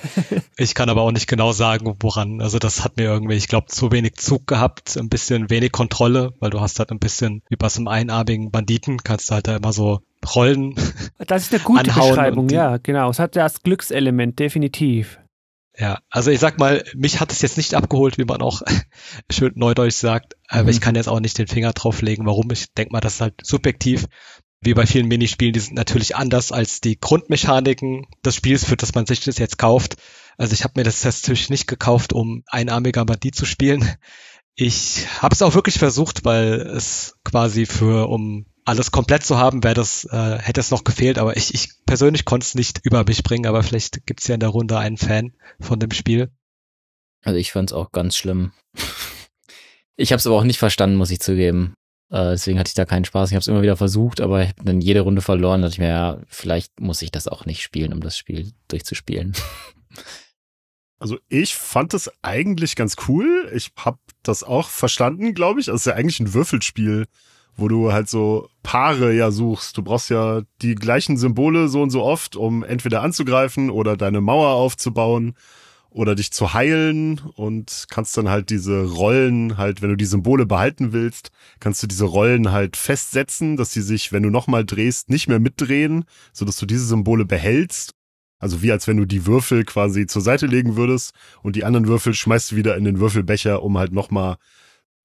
ich 0.56 0.74
kann 0.74 0.88
aber 0.88 1.02
auch 1.02 1.10
nicht 1.10 1.26
genau 1.26 1.52
sagen, 1.52 1.96
woran. 2.00 2.40
Also 2.40 2.58
das 2.58 2.84
hat 2.84 2.96
mir 2.96 3.04
irgendwie, 3.04 3.34
ich 3.34 3.48
glaube, 3.48 3.66
zu 3.66 3.90
wenig 3.90 4.14
Zug 4.14 4.46
gehabt, 4.46 4.96
ein 4.96 5.08
bisschen 5.08 5.50
wenig 5.50 5.72
Kontrolle, 5.72 6.32
weil 6.38 6.50
du 6.50 6.60
hast 6.60 6.78
halt 6.78 6.92
ein 6.92 7.00
bisschen 7.00 7.42
wie 7.48 7.56
bei 7.56 7.68
so 7.68 7.80
einem 7.80 7.88
einarmigen 7.88 8.52
Banditen, 8.52 8.98
kannst 9.02 9.30
du 9.30 9.34
halt 9.34 9.48
da 9.48 9.56
immer 9.56 9.72
so 9.72 10.00
rollen. 10.34 10.74
Das 11.26 11.42
ist 11.42 11.54
eine 11.54 11.62
gute 11.62 11.90
Beschreibung, 11.90 12.48
ja, 12.50 12.76
genau. 12.76 13.10
Es 13.10 13.18
hat 13.18 13.34
das 13.34 13.62
Glückselement, 13.62 14.38
definitiv. 14.38 15.18
Ja, 15.78 15.98
also 16.08 16.30
ich 16.30 16.38
sag 16.38 16.58
mal, 16.58 16.84
mich 16.94 17.20
hat 17.20 17.32
es 17.32 17.42
jetzt 17.42 17.56
nicht 17.56 17.74
abgeholt, 17.74 18.16
wie 18.16 18.24
man 18.24 18.42
auch 18.42 18.62
schön 19.30 19.52
neudeutsch 19.56 19.96
sagt, 19.96 20.34
aber 20.48 20.64
mhm. 20.64 20.68
ich 20.68 20.80
kann 20.80 20.94
jetzt 20.94 21.08
auch 21.08 21.20
nicht 21.20 21.38
den 21.38 21.48
Finger 21.48 21.72
drauflegen, 21.72 22.26
warum. 22.26 22.50
Ich 22.52 22.72
denke 22.74 22.92
mal, 22.92 23.00
das 23.00 23.14
ist 23.14 23.20
halt 23.20 23.34
subjektiv 23.42 24.06
wie 24.66 24.74
bei 24.74 24.84
vielen 24.84 25.06
Minispielen, 25.06 25.52
die 25.52 25.60
sind 25.60 25.74
natürlich 25.74 26.16
anders 26.16 26.52
als 26.52 26.80
die 26.80 26.98
Grundmechaniken 26.98 28.06
des 28.24 28.34
Spiels, 28.34 28.64
für 28.64 28.76
das 28.76 28.94
man 28.94 29.06
sich 29.06 29.20
das 29.20 29.38
jetzt 29.38 29.58
kauft. 29.58 29.96
Also 30.36 30.52
ich 30.52 30.64
habe 30.64 30.74
mir 30.76 30.84
das 30.84 31.04
natürlich 31.04 31.48
nicht 31.48 31.66
gekauft, 31.66 32.12
um 32.12 32.42
einarmiger 32.48 33.04
Bandit 33.04 33.34
zu 33.34 33.46
spielen. 33.46 33.88
Ich 34.54 35.06
habe 35.20 35.34
es 35.34 35.42
auch 35.42 35.54
wirklich 35.54 35.78
versucht, 35.78 36.24
weil 36.24 36.54
es 36.54 37.16
quasi 37.24 37.64
für, 37.64 38.08
um 38.08 38.46
alles 38.64 38.90
komplett 38.90 39.24
zu 39.24 39.38
haben, 39.38 39.62
wäre 39.62 39.74
das, 39.74 40.04
äh, 40.04 40.38
hätte 40.38 40.60
es 40.60 40.72
noch 40.72 40.82
gefehlt, 40.82 41.18
aber 41.18 41.36
ich, 41.36 41.54
ich 41.54 41.70
persönlich 41.86 42.24
konnte 42.24 42.44
es 42.44 42.54
nicht 42.56 42.80
über 42.82 43.04
mich 43.04 43.22
bringen, 43.22 43.46
aber 43.46 43.62
vielleicht 43.62 44.04
gibt's 44.06 44.26
ja 44.26 44.34
in 44.34 44.40
der 44.40 44.48
Runde 44.48 44.78
einen 44.78 44.96
Fan 44.96 45.32
von 45.60 45.78
dem 45.78 45.92
Spiel. 45.92 46.30
Also 47.22 47.38
ich 47.38 47.52
fand 47.52 47.70
es 47.70 47.74
auch 47.74 47.92
ganz 47.92 48.16
schlimm. 48.16 48.52
Ich 49.98 50.12
habe 50.12 50.18
es 50.18 50.26
aber 50.26 50.36
auch 50.36 50.44
nicht 50.44 50.58
verstanden, 50.58 50.96
muss 50.96 51.10
ich 51.10 51.20
zugeben. 51.20 51.72
Äh, 52.10 52.30
deswegen 52.30 52.58
hatte 52.58 52.68
ich 52.68 52.74
da 52.74 52.84
keinen 52.84 53.04
Spaß. 53.04 53.30
Ich 53.30 53.34
habe 53.34 53.40
es 53.40 53.48
immer 53.48 53.62
wieder 53.62 53.76
versucht, 53.76 54.20
aber 54.20 54.42
ich 54.42 54.48
habe 54.50 54.64
dann 54.64 54.80
jede 54.80 55.00
Runde 55.00 55.22
verloren. 55.22 55.62
Da 55.62 55.68
dachte 55.68 55.74
ich 55.74 55.80
mir, 55.80 55.88
ja, 55.88 56.18
vielleicht 56.28 56.80
muss 56.80 57.02
ich 57.02 57.10
das 57.10 57.28
auch 57.28 57.46
nicht 57.46 57.62
spielen, 57.62 57.92
um 57.92 58.00
das 58.00 58.16
Spiel 58.16 58.52
durchzuspielen. 58.68 59.34
Also 60.98 61.18
ich 61.28 61.54
fand 61.54 61.92
das 61.92 62.10
eigentlich 62.22 62.74
ganz 62.74 62.96
cool. 63.06 63.50
Ich 63.54 63.72
habe 63.76 63.98
das 64.22 64.42
auch 64.42 64.68
verstanden, 64.68 65.34
glaube 65.34 65.60
ich. 65.60 65.68
Also 65.68 65.76
es 65.76 65.82
ist 65.82 65.86
ja 65.86 65.92
eigentlich 65.92 66.20
ein 66.20 66.32
Würfelspiel, 66.32 67.06
wo 67.54 67.68
du 67.68 67.92
halt 67.92 68.08
so 68.08 68.48
Paare 68.62 69.12
ja 69.14 69.30
suchst. 69.30 69.76
Du 69.76 69.82
brauchst 69.82 70.08
ja 70.08 70.40
die 70.62 70.74
gleichen 70.74 71.18
Symbole 71.18 71.68
so 71.68 71.82
und 71.82 71.90
so 71.90 72.02
oft, 72.02 72.34
um 72.34 72.64
entweder 72.64 73.02
anzugreifen 73.02 73.68
oder 73.68 73.98
deine 73.98 74.22
Mauer 74.22 74.54
aufzubauen 74.54 75.34
oder 75.96 76.14
dich 76.14 76.30
zu 76.30 76.52
heilen 76.52 77.22
und 77.36 77.86
kannst 77.88 78.18
dann 78.18 78.28
halt 78.28 78.50
diese 78.50 78.84
Rollen 78.84 79.56
halt, 79.56 79.80
wenn 79.80 79.88
du 79.88 79.96
die 79.96 80.04
Symbole 80.04 80.44
behalten 80.44 80.92
willst, 80.92 81.30
kannst 81.58 81.82
du 81.82 81.86
diese 81.86 82.04
Rollen 82.04 82.52
halt 82.52 82.76
festsetzen, 82.76 83.56
dass 83.56 83.72
sie 83.72 83.80
sich, 83.80 84.12
wenn 84.12 84.22
du 84.22 84.28
nochmal 84.28 84.66
drehst, 84.66 85.08
nicht 85.08 85.26
mehr 85.26 85.38
mitdrehen, 85.38 86.04
so 86.34 86.44
dass 86.44 86.58
du 86.58 86.66
diese 86.66 86.84
Symbole 86.84 87.24
behältst. 87.24 87.94
Also 88.38 88.60
wie 88.60 88.72
als 88.72 88.86
wenn 88.86 88.98
du 88.98 89.06
die 89.06 89.24
Würfel 89.24 89.64
quasi 89.64 90.06
zur 90.06 90.20
Seite 90.20 90.44
legen 90.44 90.76
würdest 90.76 91.14
und 91.42 91.56
die 91.56 91.64
anderen 91.64 91.86
Würfel 91.88 92.12
schmeißt 92.12 92.52
du 92.52 92.56
wieder 92.56 92.76
in 92.76 92.84
den 92.84 93.00
Würfelbecher, 93.00 93.62
um 93.62 93.78
halt 93.78 93.92
nochmal 93.92 94.36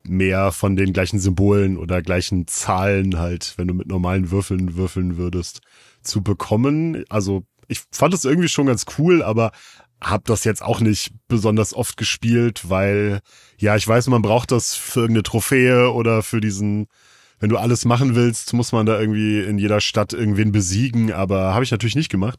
mehr 0.04 0.52
von 0.52 0.76
den 0.76 0.92
gleichen 0.92 1.20
Symbolen 1.20 1.78
oder 1.78 2.02
gleichen 2.02 2.48
Zahlen 2.48 3.18
halt, 3.18 3.54
wenn 3.56 3.70
du 3.70 3.74
mit 3.74 3.88
normalen 3.88 4.30
Würfeln 4.30 4.76
würfeln 4.76 5.16
würdest, 5.16 5.62
zu 6.02 6.22
bekommen. 6.22 7.06
Also 7.08 7.46
ich 7.72 7.84
fand 7.92 8.14
es 8.14 8.26
irgendwie 8.26 8.50
schon 8.50 8.66
ganz 8.66 8.86
cool, 8.98 9.24
aber 9.24 9.54
habe 10.02 10.24
das 10.26 10.44
jetzt 10.44 10.64
auch 10.64 10.80
nicht 10.80 11.14
besonders 11.28 11.74
oft 11.74 11.96
gespielt, 11.98 12.70
weil 12.70 13.22
ja, 13.58 13.76
ich 13.76 13.88
weiß, 13.88 14.08
man 14.08 14.22
braucht 14.22 14.52
das 14.52 14.76
für 14.76 15.02
irgendeine 15.02 15.24
Trophäe 15.24 15.92
oder 15.92 16.24
für 16.24 16.42
diesen 16.42 16.88
wenn 17.40 17.50
du 17.50 17.58
alles 17.58 17.86
machen 17.86 18.14
willst, 18.14 18.54
muss 18.54 18.72
man 18.72 18.86
da 18.86 19.00
irgendwie 19.00 19.40
in 19.40 19.58
jeder 19.58 19.82
Stadt 19.82 20.14
irgendwen 20.14 20.52
besiegen, 20.52 21.12
aber 21.12 21.56
habe 21.56 21.64
ich 21.64 21.72
natürlich 21.72 21.96
nicht 21.96 22.12
gemacht 22.12 22.38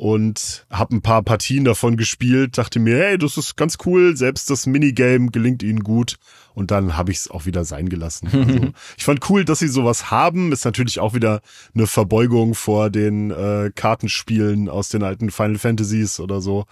und 0.00 0.64
habe 0.70 0.96
ein 0.96 1.02
paar 1.02 1.22
Partien 1.22 1.66
davon 1.66 1.98
gespielt, 1.98 2.56
dachte 2.56 2.80
mir, 2.80 2.96
hey, 2.96 3.18
das 3.18 3.36
ist 3.36 3.58
ganz 3.58 3.76
cool, 3.84 4.16
selbst 4.16 4.48
das 4.48 4.64
Minigame 4.64 5.30
gelingt 5.30 5.62
ihnen 5.62 5.80
gut 5.80 6.16
und 6.54 6.70
dann 6.70 6.96
habe 6.96 7.12
ich 7.12 7.18
es 7.18 7.30
auch 7.30 7.44
wieder 7.44 7.66
sein 7.66 7.90
gelassen. 7.90 8.30
Also, 8.40 8.72
ich 8.96 9.04
fand 9.04 9.28
cool, 9.28 9.44
dass 9.44 9.58
sie 9.58 9.68
sowas 9.68 10.10
haben, 10.10 10.52
ist 10.52 10.64
natürlich 10.64 11.00
auch 11.00 11.12
wieder 11.12 11.42
eine 11.74 11.86
Verbeugung 11.86 12.54
vor 12.54 12.88
den 12.88 13.30
äh, 13.30 13.70
Kartenspielen 13.74 14.70
aus 14.70 14.88
den 14.88 15.02
alten 15.02 15.30
Final 15.30 15.58
Fantasies 15.58 16.18
oder 16.18 16.40
so. 16.40 16.64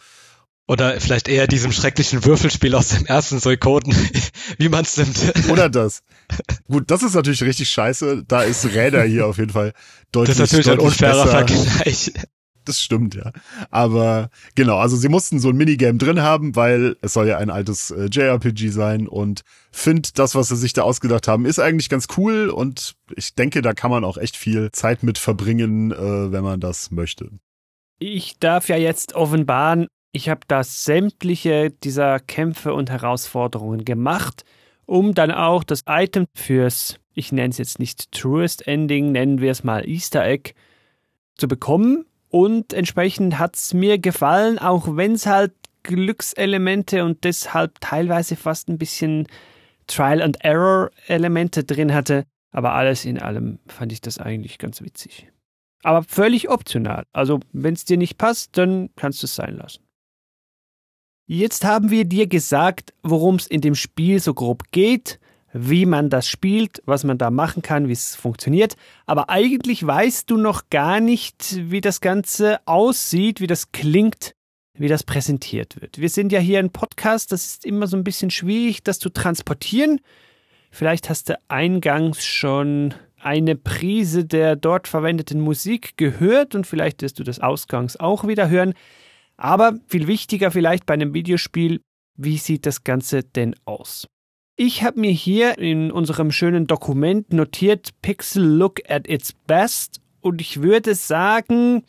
Oder 0.67 0.99
vielleicht 0.99 1.29
eher 1.29 1.47
diesem 1.47 1.73
schrecklichen 1.73 2.25
Würfelspiel 2.25 2.75
aus 2.75 2.89
dem 2.89 3.05
ersten 3.05 3.41
Suikoden, 3.41 3.95
wie 4.59 4.71
man 4.71 4.85
es 4.85 4.97
nimmt. 4.97 5.19
Oder 5.51 5.69
das. 5.69 6.03
Gut, 6.69 6.91
das 6.91 7.03
ist 7.03 7.15
natürlich 7.15 7.43
richtig 7.43 7.69
scheiße. 7.69 8.25
Da 8.27 8.43
ist 8.43 8.65
Räder 8.65 9.03
hier 9.05 9.27
auf 9.27 9.37
jeden 9.37 9.53
Fall 9.53 9.75
deutlich 10.13 10.39
Das 10.39 10.47
ist 10.47 10.53
natürlich 10.53 10.71
ein 10.71 10.85
unfairer 10.85 11.25
besser. 11.25 11.47
Vergleich 11.47 12.13
das 12.69 12.81
stimmt, 12.81 13.15
ja. 13.15 13.33
Aber 13.71 14.31
genau, 14.55 14.79
also 14.79 14.97
sie 14.97 15.09
mussten 15.09 15.39
so 15.41 15.49
ein 15.49 15.57
Minigame 15.57 15.99
drin 15.99 16.21
haben, 16.23 16.55
weil 16.55 16.97
es 17.01 17.15
soll 17.15 17.29
ja 17.29 17.39
ein 17.39 17.51
altes 17.51 17.91
äh, 17.91 18.09
JRPG 18.11 18.69
sein 18.69 19.09
und 19.09 19.43
find 19.73 20.19
das, 20.19 20.35
was 20.35 20.49
sie 20.49 20.57
sich 20.57 20.73
da 20.73 20.83
ausgedacht 20.83 21.29
haben, 21.29 21.47
ist 21.47 21.59
eigentlich 21.59 21.89
ganz 21.89 22.07
cool 22.17 22.51
und 22.51 22.95
ich 23.17 23.35
denke, 23.35 23.63
da 23.63 23.73
kann 23.73 23.91
man 23.91 24.05
auch 24.05 24.19
echt 24.19 24.37
viel 24.37 24.71
Zeit 24.73 25.03
mit 25.03 25.19
verbringen, 25.19 25.93
äh, 25.93 26.33
wenn 26.33 26.45
man 26.45 26.61
das 26.61 26.91
möchte. 26.91 27.31
Ich 27.99 28.39
darf 28.39 28.69
ja 28.69 28.77
jetzt 28.77 29.15
offenbaren, 29.15 29.89
ich 30.13 30.29
habe 30.29 30.41
da 30.47 30.63
sämtliche 30.63 31.71
dieser 31.71 32.21
Kämpfe 32.21 32.73
und 32.75 32.91
Herausforderungen 32.91 33.85
gemacht, 33.85 34.45
um 34.87 35.15
dann 35.15 35.31
auch 35.31 35.65
das 35.65 35.83
Item 35.87 36.27
fürs, 36.35 36.99
ich 37.15 37.33
nenne 37.33 37.51
es 37.51 37.59
jetzt 37.59 37.79
nicht 37.79 38.13
Truest 38.13 38.67
Ending, 38.67 39.13
nennen 39.13 39.41
wir 39.41 39.51
es 39.51 39.65
mal 39.65 39.89
Easter 39.89 40.25
Egg, 40.25 40.55
zu 41.37 41.49
bekommen. 41.49 42.05
Und 42.31 42.73
entsprechend 42.73 43.39
hat 43.39 43.57
es 43.57 43.75
mir 43.75 43.99
gefallen, 43.99 44.59
auch 44.59 44.97
wenn 44.97 45.13
es 45.13 45.27
halt 45.27 45.53
Glückselemente 45.83 47.05
und 47.05 47.25
deshalb 47.25 47.81
teilweise 47.81 48.37
fast 48.37 48.69
ein 48.69 48.79
bisschen 48.79 49.27
Trial 49.87 50.21
and 50.21 50.45
Error 50.45 50.91
Elemente 51.07 51.65
drin 51.65 51.95
hatte. 51.95 52.25
Aber 52.51 52.75
alles 52.75 53.05
in 53.05 53.21
allem 53.21 53.59
fand 53.67 53.93
ich 53.93 54.01
das 54.01 54.19
eigentlich 54.19 54.59
ganz 54.59 54.83
witzig. 54.83 55.31
Aber 55.83 56.03
völlig 56.03 56.51
optional. 56.51 57.05
Also, 57.13 57.41
wenn 57.53 57.75
es 57.75 57.85
dir 57.85 57.97
nicht 57.97 58.19
passt, 58.19 58.59
dann 58.59 58.91
kannst 58.97 59.23
du 59.23 59.27
es 59.27 59.35
sein 59.35 59.57
lassen. 59.57 59.85
Jetzt 61.27 61.65
haben 61.65 61.91
wir 61.91 62.05
dir 62.05 62.27
gesagt, 62.27 62.95
worum 63.03 63.37
es 63.37 63.47
in 63.47 63.61
dem 63.61 63.75
Spiel 63.75 64.19
so 64.19 64.35
grob 64.35 64.65
geht, 64.71 65.21
wie 65.53 65.87
man 65.87 66.11
das 66.11 66.29
spielt, 66.29 66.83
was 66.85 67.05
man 67.05 67.19
da 67.19 67.31
machen 67.31 67.63
kann, 67.63 67.89
wie 67.89 67.93
es 67.93 68.15
funktioniert. 68.15 68.77
Aber 69.07 69.31
eigentlich 69.31 69.87
weißt 69.87 70.31
du 70.31 70.37
noch 70.37 70.69
gar 70.71 71.01
nicht, 71.01 71.71
wie 71.71 71.81
das 71.81 72.01
Ganze 72.01 72.61
aussieht, 72.67 73.41
wie 73.41 73.47
das 73.47 73.73
klingt, 73.73 74.35
wie 74.75 74.89
das 74.89 75.03
präsentiert 75.03 75.81
wird. 75.81 75.99
Wir 75.99 76.09
sind 76.09 76.33
ja 76.33 76.39
hier 76.39 76.59
ein 76.59 76.71
Podcast, 76.71 77.33
das 77.33 77.47
ist 77.47 77.67
immer 77.67 77.87
so 77.87 77.97
ein 77.97 78.05
bisschen 78.05 78.31
schwierig, 78.31 78.83
das 78.83 78.99
zu 78.99 79.09
transportieren. 79.09 80.01
Vielleicht 80.71 81.09
hast 81.09 81.31
du 81.31 81.39
eingangs 81.49 82.25
schon 82.25 82.95
eine 83.21 83.57
Prise 83.57 84.25
der 84.25 84.55
dort 84.55 84.87
verwendeten 84.87 85.41
Musik 85.41 85.97
gehört 85.97 86.55
und 86.55 86.67
vielleicht 86.67 87.03
wirst 87.03 87.19
du 87.19 87.25
das 87.25 87.41
ausgangs 87.41 87.97
auch 87.97 88.27
wieder 88.27 88.49
hören. 88.49 88.75
Aber 89.37 89.79
viel 89.87 90.07
wichtiger 90.07 90.51
vielleicht 90.51 90.87
bei 90.87 90.95
einem 90.95 91.15
Videospiel, 91.15 91.81
wie 92.17 92.39
sieht 92.39 92.67
das 92.67 92.85
Ganze 92.85 93.23
denn 93.23 93.55
aus? 93.65 94.07
Ich 94.61 94.83
habe 94.83 94.99
mir 94.99 95.13
hier 95.13 95.57
in 95.59 95.93
unserem 95.93 96.33
schönen 96.33 96.67
Dokument 96.67 97.33
notiert 97.33 97.91
Pixel 98.03 98.45
Look 98.45 98.81
at 98.91 99.09
its 99.09 99.33
Best 99.33 100.01
und 100.21 100.41
ich 100.41 100.63
würde 100.63 100.97
sagen, 100.97 101.85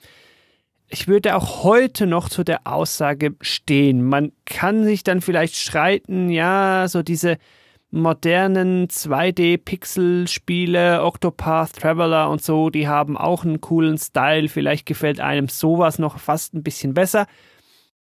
ich 0.88 1.07
würde 1.07 1.36
auch 1.36 1.63
heute 1.63 2.05
noch 2.05 2.30
zu 2.30 2.43
der 2.43 2.67
Aussage 2.67 3.34
stehen. 3.41 4.05
Man 4.05 4.34
kann 4.45 4.84
sich 4.84 5.03
dann 5.03 5.22
vielleicht 5.22 5.55
streiten, 5.55 6.30
ja, 6.30 6.88
so 6.88 7.01
diese 7.01 7.39
modernen 7.89 8.88
2D-Pixel-Spiele, 8.88 11.03
Octopath 11.03 11.74
Traveler 11.74 12.30
und 12.30 12.43
so, 12.43 12.70
die 12.70 12.88
haben 12.88 13.17
auch 13.17 13.43
einen 13.43 13.61
coolen 13.61 13.97
Style. 13.97 14.47
Vielleicht 14.47 14.86
gefällt 14.86 15.20
einem 15.20 15.47
sowas 15.47 15.97
noch 15.97 16.20
fast 16.20 16.53
ein 16.53 16.61
bisschen 16.61 16.93
besser. 16.93 17.26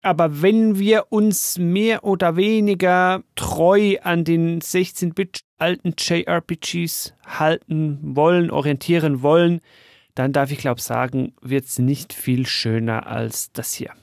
Aber 0.02 0.42
wenn 0.42 0.80
wir 0.80 1.12
uns 1.12 1.58
mehr 1.58 2.04
oder 2.04 2.36
weniger 2.36 3.24
treu 3.36 3.98
an 4.02 4.24
den 4.24 4.62
16-Bit 4.62 5.42
alten 5.58 5.94
JRPGs 5.98 7.14
halten 7.26 8.00
wollen, 8.02 8.50
orientieren 8.50 9.22
wollen, 9.22 9.62
dann 10.16 10.34
darf 10.34 10.52
ich 10.52 10.58
glaube 10.58 10.82
sagen, 10.82 11.36
wird 11.42 11.66
es 11.66 11.78
nicht 11.80 12.14
viel 12.14 12.48
schöner 12.48 13.06
als 13.06 13.52
das 13.52 13.74
hier. 13.74 13.94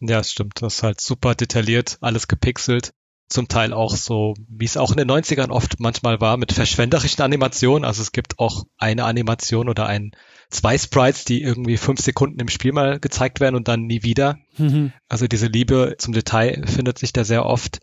Ja, 0.00 0.20
es 0.20 0.32
stimmt. 0.32 0.62
Das 0.62 0.76
ist 0.76 0.82
halt 0.82 1.00
super 1.00 1.34
detailliert, 1.34 1.98
alles 2.00 2.28
gepixelt 2.28 2.92
zum 3.28 3.48
Teil 3.48 3.72
auch 3.72 3.94
so, 3.94 4.34
wie 4.48 4.64
es 4.64 4.76
auch 4.76 4.90
in 4.90 4.96
den 4.96 5.10
90ern 5.10 5.50
oft 5.50 5.80
manchmal 5.80 6.20
war, 6.20 6.36
mit 6.36 6.52
verschwenderischen 6.52 7.22
Animationen. 7.22 7.84
Also 7.84 8.02
es 8.02 8.12
gibt 8.12 8.38
auch 8.38 8.64
eine 8.78 9.04
Animation 9.04 9.68
oder 9.68 9.86
ein, 9.86 10.12
zwei 10.50 10.78
Sprites, 10.78 11.24
die 11.24 11.42
irgendwie 11.42 11.76
fünf 11.76 12.00
Sekunden 12.00 12.40
im 12.40 12.48
Spiel 12.48 12.72
mal 12.72 12.98
gezeigt 12.98 13.40
werden 13.40 13.56
und 13.56 13.68
dann 13.68 13.82
nie 13.82 14.02
wieder. 14.02 14.38
Mhm. 14.56 14.92
Also 15.08 15.26
diese 15.26 15.46
Liebe 15.46 15.96
zum 15.98 16.14
Detail 16.14 16.66
findet 16.66 16.98
sich 16.98 17.12
da 17.12 17.24
sehr 17.24 17.44
oft. 17.44 17.80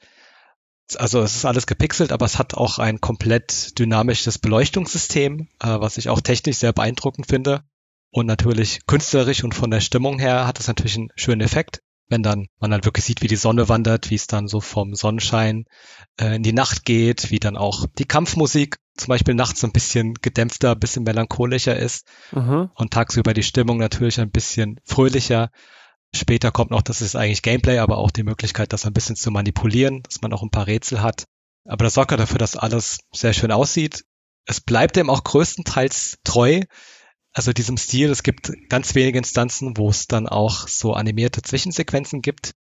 Also 0.97 1.21
es 1.21 1.35
ist 1.35 1.45
alles 1.45 1.67
gepixelt, 1.67 2.11
aber 2.11 2.25
es 2.25 2.37
hat 2.37 2.53
auch 2.53 2.79
ein 2.79 3.01
komplett 3.01 3.77
dynamisches 3.79 4.37
Beleuchtungssystem, 4.39 5.47
äh, 5.59 5.67
was 5.67 5.97
ich 5.97 6.09
auch 6.09 6.21
technisch 6.21 6.57
sehr 6.57 6.73
beeindruckend 6.73 7.27
finde. 7.27 7.63
Und 8.11 8.27
natürlich 8.27 8.85
künstlerisch 8.85 9.43
und 9.43 9.53
von 9.53 9.71
der 9.71 9.81
Stimmung 9.81 10.19
her 10.19 10.47
hat 10.47 10.59
es 10.59 10.67
natürlich 10.67 10.95
einen 10.95 11.09
schönen 11.15 11.41
Effekt 11.41 11.81
wenn 12.07 12.23
dann 12.23 12.47
man 12.59 12.71
dann 12.71 12.85
wirklich 12.85 13.05
sieht, 13.05 13.21
wie 13.21 13.27
die 13.27 13.35
Sonne 13.35 13.69
wandert, 13.69 14.09
wie 14.09 14.15
es 14.15 14.27
dann 14.27 14.47
so 14.47 14.61
vom 14.61 14.95
Sonnenschein 14.95 15.65
äh, 16.19 16.35
in 16.35 16.43
die 16.43 16.53
Nacht 16.53 16.85
geht, 16.85 17.31
wie 17.31 17.39
dann 17.39 17.57
auch 17.57 17.87
die 17.97 18.05
Kampfmusik 18.05 18.77
zum 18.97 19.07
Beispiel 19.07 19.33
nachts 19.33 19.59
so 19.59 19.67
ein 19.67 19.73
bisschen 19.73 20.13
gedämpfter, 20.15 20.71
ein 20.71 20.79
bisschen 20.79 21.03
melancholischer 21.03 21.77
ist 21.77 22.07
mhm. 22.31 22.69
und 22.75 22.93
tagsüber 22.93 23.33
die 23.33 23.43
Stimmung 23.43 23.77
natürlich 23.77 24.19
ein 24.19 24.31
bisschen 24.31 24.79
fröhlicher. 24.85 25.51
Später 26.13 26.51
kommt 26.51 26.71
noch, 26.71 26.81
das 26.81 27.01
ist 27.01 27.15
eigentlich 27.15 27.41
Gameplay, 27.41 27.79
aber 27.79 27.97
auch 27.97 28.11
die 28.11 28.23
Möglichkeit, 28.23 28.71
das 28.71 28.85
ein 28.85 28.93
bisschen 28.93 29.15
zu 29.15 29.31
manipulieren, 29.31 30.01
dass 30.03 30.21
man 30.21 30.31
auch 30.31 30.43
ein 30.43 30.51
paar 30.51 30.67
Rätsel 30.67 31.01
hat. 31.01 31.25
Aber 31.65 31.83
das 31.83 31.95
sorgt 31.95 32.11
ja 32.11 32.17
dafür, 32.17 32.37
dass 32.37 32.55
alles 32.55 32.99
sehr 33.11 33.33
schön 33.33 33.51
aussieht. 33.51 34.05
Es 34.45 34.61
bleibt 34.61 34.95
dem 34.95 35.09
auch 35.09 35.23
größtenteils 35.23 36.19
treu 36.23 36.61
also 37.35 37.51
diesem 37.51 37.77
Stil. 37.77 38.09
Es 38.09 38.23
gibt 38.23 38.51
ganz 38.69 38.95
wenige 38.95 39.17
Instanzen, 39.17 39.77
wo 39.77 39.89
es 39.89 40.07
dann 40.07 40.27
auch 40.27 40.69
so 40.69 40.93
animierte 40.93 41.41
Zwischensequenzen 41.41 42.21
gibt. 42.21 42.53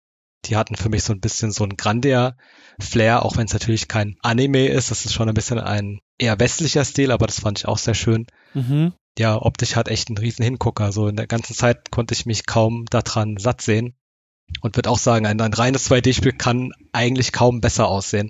Die 0.45 0.57
hatten 0.57 0.75
für 0.75 0.89
mich 0.89 1.03
so 1.03 1.13
ein 1.13 1.21
bisschen 1.21 1.51
so 1.51 1.63
ein 1.63 1.77
Grandia-Flair, 1.77 3.23
auch 3.23 3.37
wenn 3.37 3.45
es 3.45 3.53
natürlich 3.53 3.87
kein 3.87 4.17
Anime 4.21 4.67
ist. 4.67 4.91
Das 4.91 5.05
ist 5.05 5.13
schon 5.13 5.29
ein 5.29 5.33
bisschen 5.33 5.59
ein 5.59 6.01
eher 6.17 6.39
westlicher 6.39 6.85
Stil, 6.85 7.11
aber 7.11 7.27
das 7.27 7.39
fand 7.39 7.59
ich 7.59 7.67
auch 7.67 7.77
sehr 7.77 7.93
schön. 7.93 8.27
Mhm. 8.53 8.93
Ja, 9.17 9.41
optisch 9.41 9.75
hat 9.75 9.87
echt 9.87 10.09
einen 10.09 10.17
riesen 10.17 10.43
Hingucker. 10.43 10.85
Also 10.85 11.07
in 11.07 11.15
der 11.15 11.27
ganzen 11.27 11.53
Zeit 11.55 11.91
konnte 11.91 12.13
ich 12.13 12.25
mich 12.25 12.45
kaum 12.45 12.85
daran 12.89 13.37
satt 13.37 13.61
sehen. 13.61 13.95
Und 14.61 14.75
würde 14.75 14.89
auch 14.91 14.99
sagen, 14.99 15.25
ein, 15.25 15.41
ein 15.41 15.53
reines 15.53 15.89
2D-Spiel 15.89 16.33
kann 16.33 16.71
eigentlich 16.91 17.31
kaum 17.31 17.61
besser 17.61 17.87
aussehen. 17.87 18.29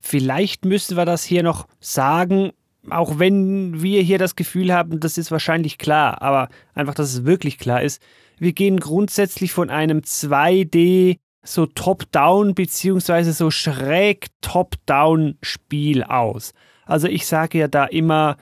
Vielleicht 0.00 0.64
müssen 0.64 0.96
wir 0.96 1.04
das 1.04 1.24
hier 1.24 1.42
noch 1.42 1.68
sagen, 1.80 2.52
auch 2.90 3.18
wenn 3.18 3.82
wir 3.82 4.02
hier 4.02 4.18
das 4.18 4.36
Gefühl 4.36 4.72
haben, 4.72 5.00
das 5.00 5.18
ist 5.18 5.30
wahrscheinlich 5.30 5.78
klar, 5.78 6.22
aber 6.22 6.48
einfach, 6.74 6.94
dass 6.94 7.12
es 7.12 7.24
wirklich 7.24 7.58
klar 7.58 7.82
ist, 7.82 8.02
wir 8.38 8.52
gehen 8.52 8.78
grundsätzlich 8.80 9.52
von 9.52 9.70
einem 9.70 10.00
2D 10.00 11.18
so 11.42 11.66
Top-Down 11.66 12.54
beziehungsweise 12.54 13.32
so 13.32 13.50
schräg 13.50 14.26
Top-Down 14.40 15.38
Spiel 15.42 16.02
aus. 16.02 16.52
Also 16.86 17.08
ich 17.08 17.26
sage 17.26 17.58
ja 17.58 17.68
da 17.68 17.84
immer 17.84 18.38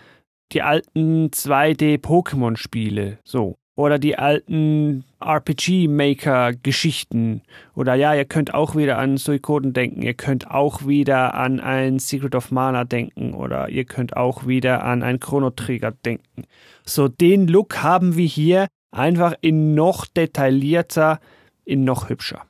die 0.52 0.62
alten 0.62 1.30
2D 1.30 2.00
Pokémon 2.00 2.56
Spiele, 2.56 3.18
so 3.24 3.56
oder 3.76 3.98
die 3.98 4.16
alten 4.16 5.04
RPG-Maker-Geschichten. 5.20 7.42
Oder 7.74 7.94
ja, 7.94 8.14
ihr 8.14 8.24
könnt 8.24 8.54
auch 8.54 8.76
wieder 8.76 8.98
an 8.98 9.16
Suikoden 9.16 9.72
denken, 9.72 10.02
ihr 10.02 10.14
könnt 10.14 10.48
auch 10.50 10.86
wieder 10.86 11.34
an 11.34 11.58
ein 11.60 11.98
Secret 11.98 12.36
of 12.36 12.52
Mana 12.52 12.84
denken 12.84 13.34
oder 13.34 13.68
ihr 13.68 13.84
könnt 13.84 14.16
auch 14.16 14.46
wieder 14.46 14.84
an 14.84 15.02
ein 15.02 15.18
Chrono 15.18 15.50
Trigger 15.50 15.90
denken. 15.90 16.44
So 16.84 17.08
den 17.08 17.48
Look 17.48 17.82
haben 17.82 18.16
wir 18.16 18.26
hier 18.26 18.68
einfach 18.92 19.34
in 19.40 19.74
noch 19.74 20.06
detaillierter, 20.06 21.18
in 21.64 21.82
noch 21.84 22.08
hübscher. 22.08 22.42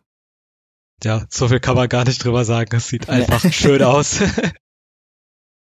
Ja, 1.03 1.25
so 1.29 1.49
viel 1.49 1.59
kann 1.61 1.77
man 1.77 1.89
gar 1.89 2.05
nicht 2.05 2.23
drüber 2.23 2.45
sagen. 2.45 2.77
Es 2.77 2.89
sieht 2.89 3.09
einfach 3.09 3.51
schön 3.51 3.83
aus. 3.83 4.21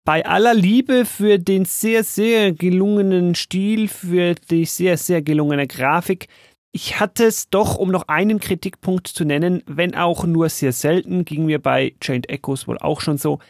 Bei 0.04 0.26
aller 0.26 0.54
Liebe 0.54 1.04
für 1.04 1.38
den 1.38 1.64
sehr, 1.64 2.04
sehr 2.04 2.52
gelungenen 2.52 3.34
Stil, 3.34 3.88
für 3.88 4.34
die 4.34 4.64
sehr, 4.64 4.96
sehr 4.96 5.22
gelungene 5.22 5.66
Grafik, 5.66 6.28
ich 6.74 6.98
hatte 6.98 7.24
es 7.24 7.50
doch, 7.50 7.76
um 7.76 7.90
noch 7.90 8.08
einen 8.08 8.40
Kritikpunkt 8.40 9.06
zu 9.06 9.26
nennen, 9.26 9.62
wenn 9.66 9.94
auch 9.94 10.24
nur 10.24 10.48
sehr 10.48 10.72
selten, 10.72 11.26
ging 11.26 11.44
mir 11.44 11.60
bei 11.60 11.94
Chained 12.00 12.30
Echoes 12.30 12.66
wohl 12.66 12.78
auch 12.78 13.02
schon 13.02 13.18
so, 13.18 13.40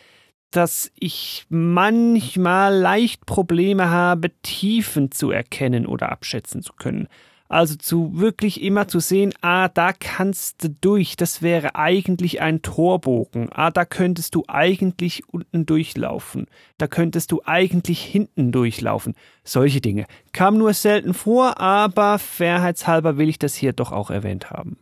dass 0.50 0.90
ich 0.98 1.46
manchmal 1.48 2.76
leicht 2.76 3.24
Probleme 3.24 3.90
habe, 3.90 4.30
Tiefen 4.42 5.12
zu 5.12 5.30
erkennen 5.30 5.86
oder 5.86 6.10
abschätzen 6.10 6.62
zu 6.62 6.72
können. 6.72 7.08
Also 7.52 7.76
zu 7.76 8.18
wirklich 8.18 8.62
immer 8.62 8.88
zu 8.88 8.98
sehen, 8.98 9.34
ah, 9.42 9.68
da 9.68 9.92
kannst 9.92 10.64
du 10.64 10.70
durch, 10.70 11.16
das 11.16 11.42
wäre 11.42 11.74
eigentlich 11.74 12.40
ein 12.40 12.62
Torbogen. 12.62 13.50
Ah, 13.52 13.70
da 13.70 13.84
könntest 13.84 14.34
du 14.34 14.44
eigentlich 14.48 15.28
unten 15.28 15.66
durchlaufen. 15.66 16.46
Da 16.78 16.86
könntest 16.86 17.30
du 17.30 17.42
eigentlich 17.44 18.02
hinten 18.02 18.52
durchlaufen. 18.52 19.14
Solche 19.44 19.82
Dinge. 19.82 20.06
Kam 20.32 20.56
nur 20.56 20.72
selten 20.72 21.12
vor, 21.12 21.60
aber 21.60 22.18
fairheitshalber 22.18 23.18
will 23.18 23.28
ich 23.28 23.38
das 23.38 23.54
hier 23.54 23.74
doch 23.74 23.92
auch 23.92 24.08
erwähnt 24.10 24.50
haben. 24.50 24.78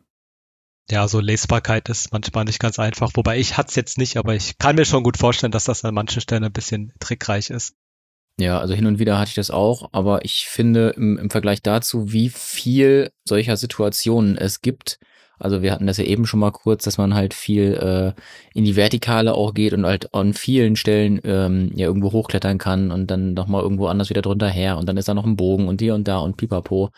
Ja, 0.88 1.08
so 1.08 1.18
Lesbarkeit 1.18 1.88
ist 1.88 2.12
manchmal 2.12 2.44
nicht 2.44 2.60
ganz 2.60 2.78
einfach, 2.78 3.10
wobei 3.14 3.40
ich 3.40 3.56
hat's 3.56 3.74
jetzt 3.74 3.98
nicht, 3.98 4.16
aber 4.16 4.36
ich 4.36 4.58
kann 4.58 4.76
mir 4.76 4.84
schon 4.84 5.02
gut 5.02 5.16
vorstellen, 5.16 5.50
dass 5.50 5.64
das 5.64 5.84
an 5.84 5.94
manchen 5.94 6.20
Stellen 6.20 6.44
ein 6.44 6.52
bisschen 6.52 6.92
trickreich 7.00 7.50
ist. 7.50 7.74
Ja, 8.38 8.58
also 8.58 8.74
hin 8.74 8.86
und 8.86 8.98
wieder 8.98 9.18
hatte 9.18 9.30
ich 9.30 9.34
das 9.34 9.50
auch, 9.50 9.90
aber 9.92 10.24
ich 10.24 10.46
finde 10.48 10.94
im, 10.96 11.18
im 11.18 11.30
Vergleich 11.30 11.62
dazu, 11.62 12.12
wie 12.12 12.30
viel 12.30 13.10
solcher 13.24 13.56
Situationen 13.56 14.38
es 14.38 14.62
gibt, 14.62 14.98
also 15.40 15.62
wir 15.62 15.72
hatten 15.72 15.86
das 15.86 15.96
ja 15.96 16.04
eben 16.04 16.26
schon 16.26 16.38
mal 16.38 16.52
kurz, 16.52 16.84
dass 16.84 16.98
man 16.98 17.14
halt 17.14 17.32
viel 17.32 17.72
äh, 17.74 18.12
in 18.54 18.64
die 18.64 18.76
Vertikale 18.76 19.34
auch 19.34 19.54
geht 19.54 19.72
und 19.72 19.86
halt 19.86 20.14
an 20.14 20.34
vielen 20.34 20.76
Stellen 20.76 21.18
ähm, 21.24 21.72
ja 21.74 21.86
irgendwo 21.86 22.12
hochklettern 22.12 22.58
kann 22.58 22.90
und 22.90 23.10
dann 23.10 23.32
nochmal 23.32 23.62
irgendwo 23.62 23.86
anders 23.86 24.10
wieder 24.10 24.22
drunter 24.22 24.48
her 24.50 24.76
und 24.76 24.86
dann 24.86 24.98
ist 24.98 25.08
da 25.08 25.14
noch 25.14 25.24
ein 25.24 25.36
Bogen 25.36 25.66
und 25.66 25.80
hier 25.80 25.94
und 25.94 26.06
da 26.06 26.18
und 26.18 26.36
pipapo. 26.36 26.90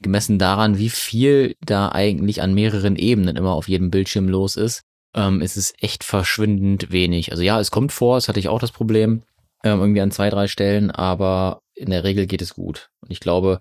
gemessen 0.00 0.38
daran, 0.38 0.78
wie 0.78 0.90
viel 0.90 1.56
da 1.64 1.90
eigentlich 1.92 2.42
an 2.42 2.54
mehreren 2.54 2.96
Ebenen 2.96 3.36
immer 3.36 3.52
auf 3.52 3.68
jedem 3.68 3.90
Bildschirm 3.90 4.28
los 4.28 4.56
ist, 4.56 4.82
ähm, 5.14 5.40
ist 5.40 5.56
es 5.56 5.74
echt 5.80 6.04
verschwindend 6.04 6.90
wenig. 6.92 7.30
Also 7.32 7.44
ja, 7.44 7.60
es 7.60 7.70
kommt 7.70 7.92
vor, 7.92 8.16
das 8.16 8.28
hatte 8.28 8.40
ich 8.40 8.48
auch 8.48 8.60
das 8.60 8.72
Problem, 8.72 9.22
ähm, 9.64 9.80
irgendwie 9.80 10.00
an 10.00 10.10
zwei, 10.10 10.30
drei 10.30 10.48
Stellen, 10.48 10.90
aber 10.90 11.62
in 11.74 11.90
der 11.90 12.04
Regel 12.04 12.26
geht 12.26 12.42
es 12.42 12.54
gut. 12.54 12.90
Und 13.00 13.10
ich 13.10 13.20
glaube, 13.20 13.60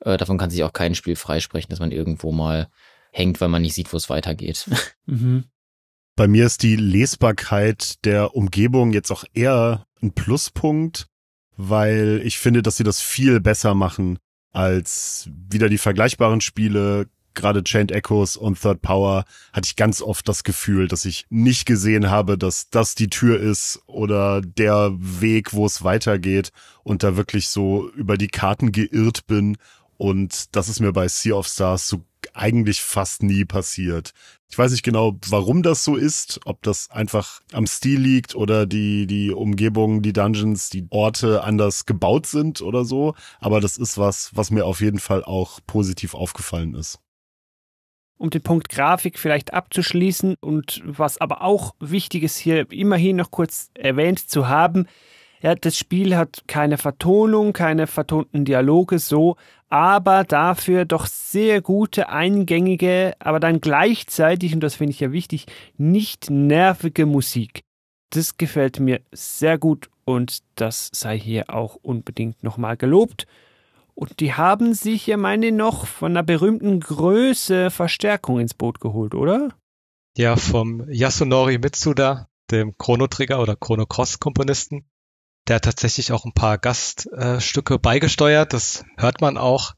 äh, 0.00 0.16
davon 0.16 0.38
kann 0.38 0.50
sich 0.50 0.62
auch 0.64 0.72
kein 0.72 0.94
Spiel 0.94 1.16
freisprechen, 1.16 1.70
dass 1.70 1.80
man 1.80 1.92
irgendwo 1.92 2.32
mal 2.32 2.68
hängt, 3.12 3.40
weil 3.40 3.48
man 3.48 3.62
nicht 3.62 3.74
sieht, 3.74 3.92
wo 3.92 3.96
es 3.96 4.10
weitergeht. 4.10 4.68
Mhm. 5.06 5.44
Bei 6.14 6.28
mir 6.28 6.46
ist 6.46 6.62
die 6.62 6.76
Lesbarkeit 6.76 8.04
der 8.04 8.36
Umgebung 8.36 8.92
jetzt 8.92 9.10
auch 9.10 9.24
eher 9.32 9.86
ein 10.02 10.12
Pluspunkt, 10.12 11.06
weil 11.56 12.20
ich 12.24 12.38
finde, 12.38 12.62
dass 12.62 12.76
sie 12.76 12.84
das 12.84 13.00
viel 13.00 13.40
besser 13.40 13.74
machen 13.74 14.18
als 14.52 15.30
wieder 15.32 15.68
die 15.68 15.78
vergleichbaren 15.78 16.40
Spiele. 16.40 17.08
Gerade 17.34 17.62
Chained 17.64 17.92
Echoes 17.92 18.36
und 18.36 18.60
Third 18.60 18.82
Power 18.82 19.24
hatte 19.52 19.66
ich 19.66 19.76
ganz 19.76 20.02
oft 20.02 20.28
das 20.28 20.44
Gefühl, 20.44 20.88
dass 20.88 21.04
ich 21.04 21.26
nicht 21.30 21.66
gesehen 21.66 22.10
habe, 22.10 22.36
dass 22.36 22.70
das 22.70 22.94
die 22.94 23.08
Tür 23.08 23.38
ist 23.40 23.80
oder 23.86 24.40
der 24.40 24.92
Weg, 24.98 25.52
wo 25.52 25.66
es 25.66 25.84
weitergeht 25.84 26.50
und 26.82 27.02
da 27.02 27.16
wirklich 27.16 27.48
so 27.48 27.90
über 27.90 28.16
die 28.16 28.28
Karten 28.28 28.72
geirrt 28.72 29.26
bin. 29.26 29.56
Und 29.96 30.56
das 30.56 30.68
ist 30.68 30.80
mir 30.80 30.92
bei 30.92 31.08
Sea 31.08 31.34
of 31.34 31.46
Stars 31.46 31.88
so 31.88 32.04
eigentlich 32.34 32.80
fast 32.80 33.22
nie 33.22 33.44
passiert. 33.44 34.12
Ich 34.48 34.58
weiß 34.58 34.72
nicht 34.72 34.82
genau, 34.82 35.16
warum 35.28 35.62
das 35.62 35.84
so 35.84 35.96
ist, 35.96 36.40
ob 36.44 36.62
das 36.62 36.90
einfach 36.90 37.40
am 37.52 37.66
Stil 37.66 38.00
liegt 38.00 38.34
oder 38.34 38.66
die, 38.66 39.06
die 39.06 39.30
Umgebung, 39.30 40.02
die 40.02 40.12
Dungeons, 40.12 40.70
die 40.70 40.86
Orte 40.90 41.44
anders 41.44 41.86
gebaut 41.86 42.26
sind 42.26 42.60
oder 42.62 42.84
so. 42.84 43.14
Aber 43.38 43.60
das 43.60 43.76
ist 43.76 43.96
was, 43.96 44.30
was 44.34 44.50
mir 44.50 44.66
auf 44.66 44.80
jeden 44.80 44.98
Fall 44.98 45.24
auch 45.24 45.60
positiv 45.66 46.14
aufgefallen 46.14 46.74
ist. 46.74 46.98
Um 48.20 48.28
den 48.28 48.42
Punkt 48.42 48.68
Grafik 48.68 49.18
vielleicht 49.18 49.54
abzuschließen 49.54 50.36
und 50.40 50.82
was 50.84 51.18
aber 51.18 51.40
auch 51.40 51.74
wichtig 51.80 52.22
ist 52.22 52.36
hier 52.36 52.70
immerhin 52.70 53.16
noch 53.16 53.30
kurz 53.30 53.70
erwähnt 53.72 54.18
zu 54.28 54.46
haben, 54.46 54.86
ja, 55.40 55.54
das 55.54 55.78
Spiel 55.78 56.14
hat 56.18 56.42
keine 56.46 56.76
Vertonung, 56.76 57.54
keine 57.54 57.86
vertonten 57.86 58.44
Dialoge 58.44 58.98
so, 58.98 59.36
aber 59.70 60.24
dafür 60.24 60.84
doch 60.84 61.06
sehr 61.06 61.62
gute, 61.62 62.10
eingängige, 62.10 63.14
aber 63.20 63.40
dann 63.40 63.62
gleichzeitig, 63.62 64.52
und 64.52 64.60
das 64.60 64.74
finde 64.74 64.90
ich 64.90 65.00
ja 65.00 65.12
wichtig, 65.12 65.46
nicht 65.78 66.28
nervige 66.28 67.06
Musik. 67.06 67.62
Das 68.10 68.36
gefällt 68.36 68.80
mir 68.80 69.00
sehr 69.12 69.56
gut 69.56 69.88
und 70.04 70.40
das 70.56 70.90
sei 70.92 71.18
hier 71.18 71.48
auch 71.48 71.76
unbedingt 71.76 72.42
nochmal 72.42 72.76
gelobt. 72.76 73.26
Und 74.00 74.20
die 74.20 74.32
haben 74.32 74.72
sich 74.72 75.06
ja 75.06 75.18
meine 75.18 75.52
noch 75.52 75.86
von 75.86 76.12
einer 76.12 76.22
berühmten 76.22 76.80
Größe 76.80 77.68
Verstärkung 77.70 78.40
ins 78.40 78.54
Boot 78.54 78.80
geholt, 78.80 79.14
oder? 79.14 79.50
Ja, 80.16 80.36
vom 80.36 80.88
Yasunori 80.88 81.58
Mitsuda, 81.58 82.30
dem 82.50 82.78
Chrono 82.78 83.08
Trigger 83.08 83.42
oder 83.42 83.56
Chrono 83.56 83.84
Cross 83.84 84.18
Komponisten. 84.18 84.88
Der 85.48 85.56
hat 85.56 85.64
tatsächlich 85.64 86.12
auch 86.12 86.24
ein 86.24 86.32
paar 86.32 86.56
Gaststücke 86.56 87.78
beigesteuert, 87.78 88.54
das 88.54 88.86
hört 88.96 89.20
man 89.20 89.36
auch. 89.36 89.74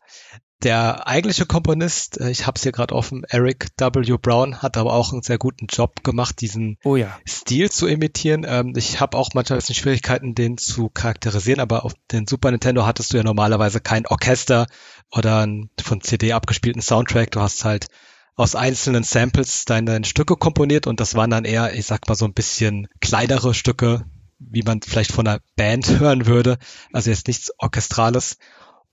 Der 0.62 1.08
eigentliche 1.08 1.44
Komponist, 1.44 2.20
äh, 2.20 2.30
ich 2.30 2.46
habe 2.46 2.56
es 2.56 2.62
hier 2.62 2.72
gerade 2.72 2.94
offen, 2.94 3.24
Eric 3.28 3.68
W. 3.78 4.16
Brown, 4.20 4.62
hat 4.62 4.76
aber 4.76 4.92
auch 4.92 5.12
einen 5.12 5.22
sehr 5.22 5.38
guten 5.38 5.66
Job 5.66 6.04
gemacht, 6.04 6.40
diesen 6.40 6.78
oh 6.84 6.94
ja. 6.94 7.18
Stil 7.28 7.70
zu 7.70 7.88
imitieren. 7.88 8.46
Ähm, 8.46 8.74
ich 8.76 9.00
habe 9.00 9.18
auch 9.18 9.30
manchmal 9.34 9.56
ein 9.56 9.60
bisschen 9.60 9.74
Schwierigkeiten, 9.74 10.34
den 10.34 10.58
zu 10.58 10.88
charakterisieren, 10.88 11.60
aber 11.60 11.84
auf 11.84 11.94
den 12.12 12.28
Super 12.28 12.52
Nintendo 12.52 12.86
hattest 12.86 13.12
du 13.12 13.16
ja 13.16 13.24
normalerweise 13.24 13.80
kein 13.80 14.06
Orchester 14.06 14.66
oder 15.10 15.40
einen 15.40 15.70
von 15.82 16.00
CD 16.00 16.32
abgespielten 16.32 16.82
Soundtrack. 16.82 17.32
Du 17.32 17.40
hast 17.40 17.64
halt 17.64 17.88
aus 18.36 18.54
einzelnen 18.54 19.02
Samples 19.02 19.64
deine 19.64 20.04
Stücke 20.04 20.36
komponiert 20.36 20.86
und 20.86 21.00
das 21.00 21.16
waren 21.16 21.30
dann 21.30 21.44
eher, 21.44 21.74
ich 21.74 21.86
sag 21.86 22.08
mal, 22.08 22.14
so 22.14 22.24
ein 22.24 22.34
bisschen 22.34 22.86
kleinere 23.00 23.52
Stücke, 23.52 24.04
wie 24.38 24.62
man 24.62 24.80
vielleicht 24.80 25.12
von 25.12 25.26
einer 25.26 25.40
Band 25.56 25.88
hören 25.98 26.26
würde. 26.26 26.58
Also 26.92 27.10
jetzt 27.10 27.26
nichts 27.26 27.50
Orchestrales. 27.58 28.38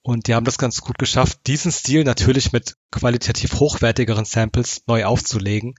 Und 0.02 0.28
die 0.28 0.34
haben 0.34 0.46
das 0.46 0.58
ganz 0.58 0.82
gut 0.82 0.98
geschafft, 0.98 1.40
diesen 1.48 1.72
Stil 1.72 2.04
natürlich 2.04 2.52
mit 2.52 2.76
qualitativ 2.92 3.60
hochwertigeren 3.60 4.26
Samples 4.26 4.84
neu 4.88 5.06
aufzulegen. 5.06 5.76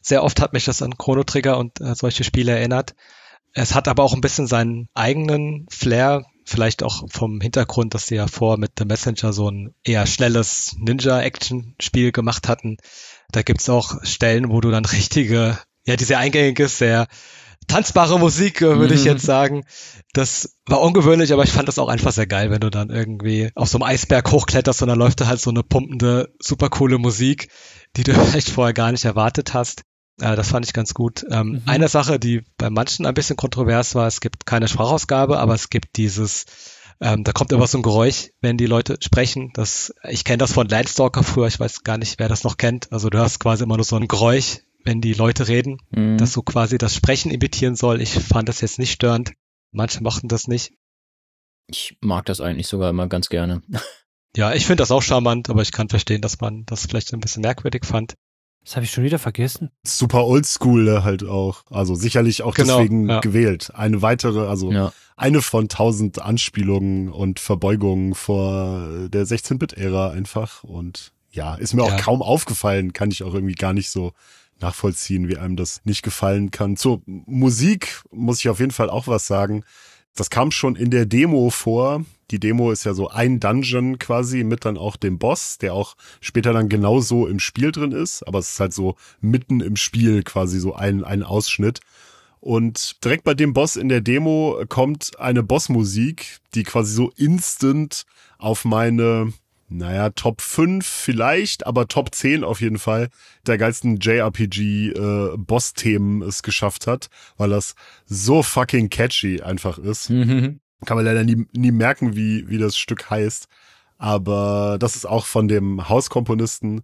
Sehr 0.00 0.22
oft 0.22 0.40
hat 0.40 0.52
mich 0.52 0.64
das 0.64 0.82
an 0.82 0.96
Chrono 0.98 1.24
Trigger 1.24 1.58
und 1.58 1.80
äh, 1.80 1.94
solche 1.94 2.24
Spiele 2.24 2.52
erinnert. 2.52 2.94
Es 3.54 3.74
hat 3.74 3.88
aber 3.88 4.02
auch 4.02 4.14
ein 4.14 4.20
bisschen 4.20 4.46
seinen 4.46 4.88
eigenen 4.94 5.66
Flair, 5.68 6.24
vielleicht 6.44 6.82
auch 6.82 7.04
vom 7.08 7.40
Hintergrund, 7.40 7.94
dass 7.94 8.06
sie 8.06 8.16
ja 8.16 8.26
vor 8.26 8.56
mit 8.56 8.72
The 8.78 8.84
Messenger 8.84 9.32
so 9.32 9.50
ein 9.50 9.74
eher 9.84 10.06
schnelles 10.06 10.74
Ninja-Action-Spiel 10.78 12.12
gemacht 12.12 12.48
hatten. 12.48 12.78
Da 13.30 13.42
gibt's 13.42 13.68
auch 13.68 14.02
Stellen, 14.04 14.50
wo 14.50 14.60
du 14.60 14.70
dann 14.70 14.84
richtige, 14.86 15.58
ja, 15.84 15.96
diese 15.96 16.18
eingängige, 16.18 16.68
sehr 16.68 17.08
tanzbare 17.68 18.18
Musik, 18.18 18.60
äh, 18.60 18.78
würde 18.78 18.94
ich 18.94 19.04
jetzt 19.04 19.24
sagen. 19.24 19.64
Das 20.12 20.56
war 20.66 20.80
ungewöhnlich, 20.80 21.32
aber 21.32 21.44
ich 21.44 21.52
fand 21.52 21.68
das 21.68 21.78
auch 21.78 21.88
einfach 21.88 22.12
sehr 22.12 22.26
geil, 22.26 22.50
wenn 22.50 22.60
du 22.60 22.70
dann 22.70 22.90
irgendwie 22.90 23.50
auf 23.54 23.68
so 23.68 23.78
einem 23.78 23.84
Eisberg 23.84 24.30
hochkletterst 24.30 24.82
und 24.82 24.88
dann 24.88 24.98
läuft 24.98 25.20
da 25.20 25.26
halt 25.26 25.40
so 25.40 25.50
eine 25.50 25.62
pumpende, 25.62 26.34
super 26.40 26.68
coole 26.68 26.98
Musik, 26.98 27.48
die 27.96 28.04
du 28.04 28.14
vielleicht 28.26 28.50
vorher 28.50 28.74
gar 28.74 28.92
nicht 28.92 29.04
erwartet 29.04 29.54
hast. 29.54 29.82
Äh, 30.20 30.36
das 30.36 30.48
fand 30.48 30.66
ich 30.66 30.72
ganz 30.72 30.94
gut. 30.94 31.24
Ähm, 31.30 31.48
mhm. 31.48 31.62
Eine 31.66 31.88
Sache, 31.88 32.18
die 32.18 32.42
bei 32.58 32.70
manchen 32.70 33.06
ein 33.06 33.14
bisschen 33.14 33.36
kontrovers 33.36 33.94
war, 33.94 34.06
es 34.06 34.20
gibt 34.20 34.46
keine 34.46 34.68
Sprachausgabe, 34.68 35.38
aber 35.38 35.54
es 35.54 35.70
gibt 35.70 35.96
dieses 35.96 36.44
ähm, 37.02 37.24
da 37.24 37.32
kommt 37.32 37.50
immer 37.50 37.66
so 37.66 37.78
ein 37.78 37.82
Geräusch, 37.82 38.30
wenn 38.40 38.56
die 38.56 38.66
Leute 38.66 38.96
sprechen. 39.00 39.50
Das, 39.54 39.92
ich 40.08 40.22
kenne 40.22 40.38
das 40.38 40.52
von 40.52 40.68
Landstalker 40.68 41.24
früher, 41.24 41.48
ich 41.48 41.58
weiß 41.58 41.82
gar 41.82 41.98
nicht, 41.98 42.20
wer 42.20 42.28
das 42.28 42.44
noch 42.44 42.56
kennt. 42.56 42.92
Also 42.92 43.10
du 43.10 43.18
hörst 43.18 43.40
quasi 43.40 43.64
immer 43.64 43.76
nur 43.76 43.84
so 43.84 43.96
ein 43.96 44.06
Geräusch, 44.06 44.60
wenn 44.84 45.00
die 45.00 45.14
Leute 45.14 45.48
reden, 45.48 45.78
mhm. 45.90 46.18
dass 46.18 46.32
so 46.32 46.42
quasi 46.42 46.78
das 46.78 46.94
Sprechen 46.94 47.30
imitieren 47.30 47.76
soll. 47.76 48.00
Ich 48.00 48.14
fand 48.14 48.48
das 48.48 48.60
jetzt 48.60 48.78
nicht 48.78 48.92
störend. 48.92 49.32
Manche 49.70 50.02
mochten 50.02 50.28
das 50.28 50.48
nicht. 50.48 50.72
Ich 51.68 51.96
mag 52.00 52.26
das 52.26 52.40
eigentlich 52.40 52.66
sogar 52.66 52.90
immer 52.90 53.06
ganz 53.08 53.28
gerne. 53.28 53.62
Ja, 54.34 54.54
ich 54.54 54.64
finde 54.64 54.80
das 54.80 54.90
auch 54.90 55.02
charmant, 55.02 55.50
aber 55.50 55.60
ich 55.60 55.72
kann 55.72 55.90
verstehen, 55.90 56.22
dass 56.22 56.40
man 56.40 56.64
das 56.64 56.86
vielleicht 56.86 57.12
ein 57.12 57.20
bisschen 57.20 57.42
merkwürdig 57.42 57.84
fand. 57.84 58.14
Das 58.64 58.76
habe 58.76 58.84
ich 58.84 58.92
schon 58.92 59.04
wieder 59.04 59.18
vergessen. 59.18 59.70
Super 59.84 60.24
oldschool 60.24 61.02
halt 61.02 61.24
auch. 61.24 61.64
Also 61.68 61.94
sicherlich 61.94 62.42
auch 62.42 62.54
genau, 62.54 62.78
deswegen 62.78 63.08
ja. 63.08 63.20
gewählt. 63.20 63.72
Eine 63.74 64.02
weitere, 64.02 64.46
also 64.46 64.70
ja. 64.70 64.92
eine 65.16 65.42
von 65.42 65.68
tausend 65.68 66.22
Anspielungen 66.22 67.10
und 67.10 67.40
Verbeugungen 67.40 68.14
vor 68.14 69.08
der 69.08 69.26
16-Bit-Ära 69.26 70.10
einfach. 70.10 70.62
Und 70.62 71.12
ja, 71.30 71.56
ist 71.56 71.74
mir 71.74 71.84
ja. 71.84 71.92
auch 71.94 72.00
kaum 72.00 72.22
aufgefallen, 72.22 72.92
kann 72.92 73.10
ich 73.10 73.24
auch 73.24 73.34
irgendwie 73.34 73.54
gar 73.54 73.72
nicht 73.72 73.90
so 73.90 74.12
nachvollziehen, 74.62 75.28
wie 75.28 75.38
einem 75.38 75.56
das 75.56 75.80
nicht 75.84 76.02
gefallen 76.02 76.50
kann. 76.50 76.76
Zur 76.76 77.02
Musik 77.06 78.02
muss 78.10 78.38
ich 78.40 78.48
auf 78.48 78.60
jeden 78.60 78.72
Fall 78.72 78.90
auch 78.90 79.06
was 79.06 79.26
sagen. 79.26 79.64
Das 80.14 80.30
kam 80.30 80.50
schon 80.50 80.76
in 80.76 80.90
der 80.90 81.06
Demo 81.06 81.50
vor. 81.50 82.04
Die 82.30 82.40
Demo 82.40 82.70
ist 82.70 82.84
ja 82.84 82.94
so 82.94 83.08
ein 83.08 83.40
Dungeon 83.40 83.98
quasi 83.98 84.44
mit 84.44 84.64
dann 84.64 84.78
auch 84.78 84.96
dem 84.96 85.18
Boss, 85.18 85.58
der 85.58 85.74
auch 85.74 85.96
später 86.20 86.52
dann 86.52 86.68
genauso 86.68 87.26
im 87.26 87.38
Spiel 87.38 87.72
drin 87.72 87.92
ist. 87.92 88.26
Aber 88.26 88.38
es 88.38 88.50
ist 88.50 88.60
halt 88.60 88.72
so 88.72 88.96
mitten 89.20 89.60
im 89.60 89.76
Spiel 89.76 90.22
quasi 90.22 90.60
so 90.60 90.74
ein, 90.74 91.04
ein 91.04 91.22
Ausschnitt. 91.22 91.80
Und 92.40 93.04
direkt 93.04 93.24
bei 93.24 93.34
dem 93.34 93.52
Boss 93.52 93.76
in 93.76 93.88
der 93.88 94.00
Demo 94.00 94.64
kommt 94.68 95.18
eine 95.20 95.42
Bossmusik, 95.42 96.40
die 96.54 96.64
quasi 96.64 96.92
so 96.92 97.10
instant 97.16 98.04
auf 98.38 98.64
meine 98.64 99.32
naja, 99.76 100.10
Top 100.10 100.40
5 100.40 100.86
vielleicht, 100.86 101.66
aber 101.66 101.88
Top 101.88 102.14
10 102.14 102.44
auf 102.44 102.60
jeden 102.60 102.78
Fall 102.78 103.08
der 103.46 103.58
geilsten 103.58 103.98
JRPG-Boss-Themen 103.98 106.22
äh, 106.22 106.26
es 106.26 106.42
geschafft 106.42 106.86
hat, 106.86 107.08
weil 107.36 107.50
das 107.50 107.74
so 108.06 108.42
fucking 108.42 108.88
catchy 108.90 109.42
einfach 109.42 109.78
ist. 109.78 110.10
Mhm. 110.10 110.60
Kann 110.84 110.96
man 110.96 111.04
leider 111.04 111.24
nie, 111.24 111.46
nie 111.52 111.72
merken, 111.72 112.16
wie, 112.16 112.48
wie 112.48 112.58
das 112.58 112.76
Stück 112.76 113.10
heißt. 113.10 113.46
Aber 113.98 114.78
das 114.80 114.96
ist 114.96 115.06
auch 115.06 115.26
von 115.26 115.46
dem 115.48 115.88
Hauskomponisten. 115.88 116.82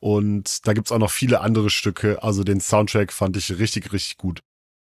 Und 0.00 0.66
da 0.66 0.72
gibt's 0.72 0.92
auch 0.92 0.98
noch 0.98 1.10
viele 1.10 1.40
andere 1.40 1.70
Stücke. 1.70 2.22
Also 2.22 2.44
den 2.44 2.60
Soundtrack 2.60 3.12
fand 3.12 3.36
ich 3.36 3.58
richtig, 3.58 3.92
richtig 3.92 4.16
gut. 4.16 4.42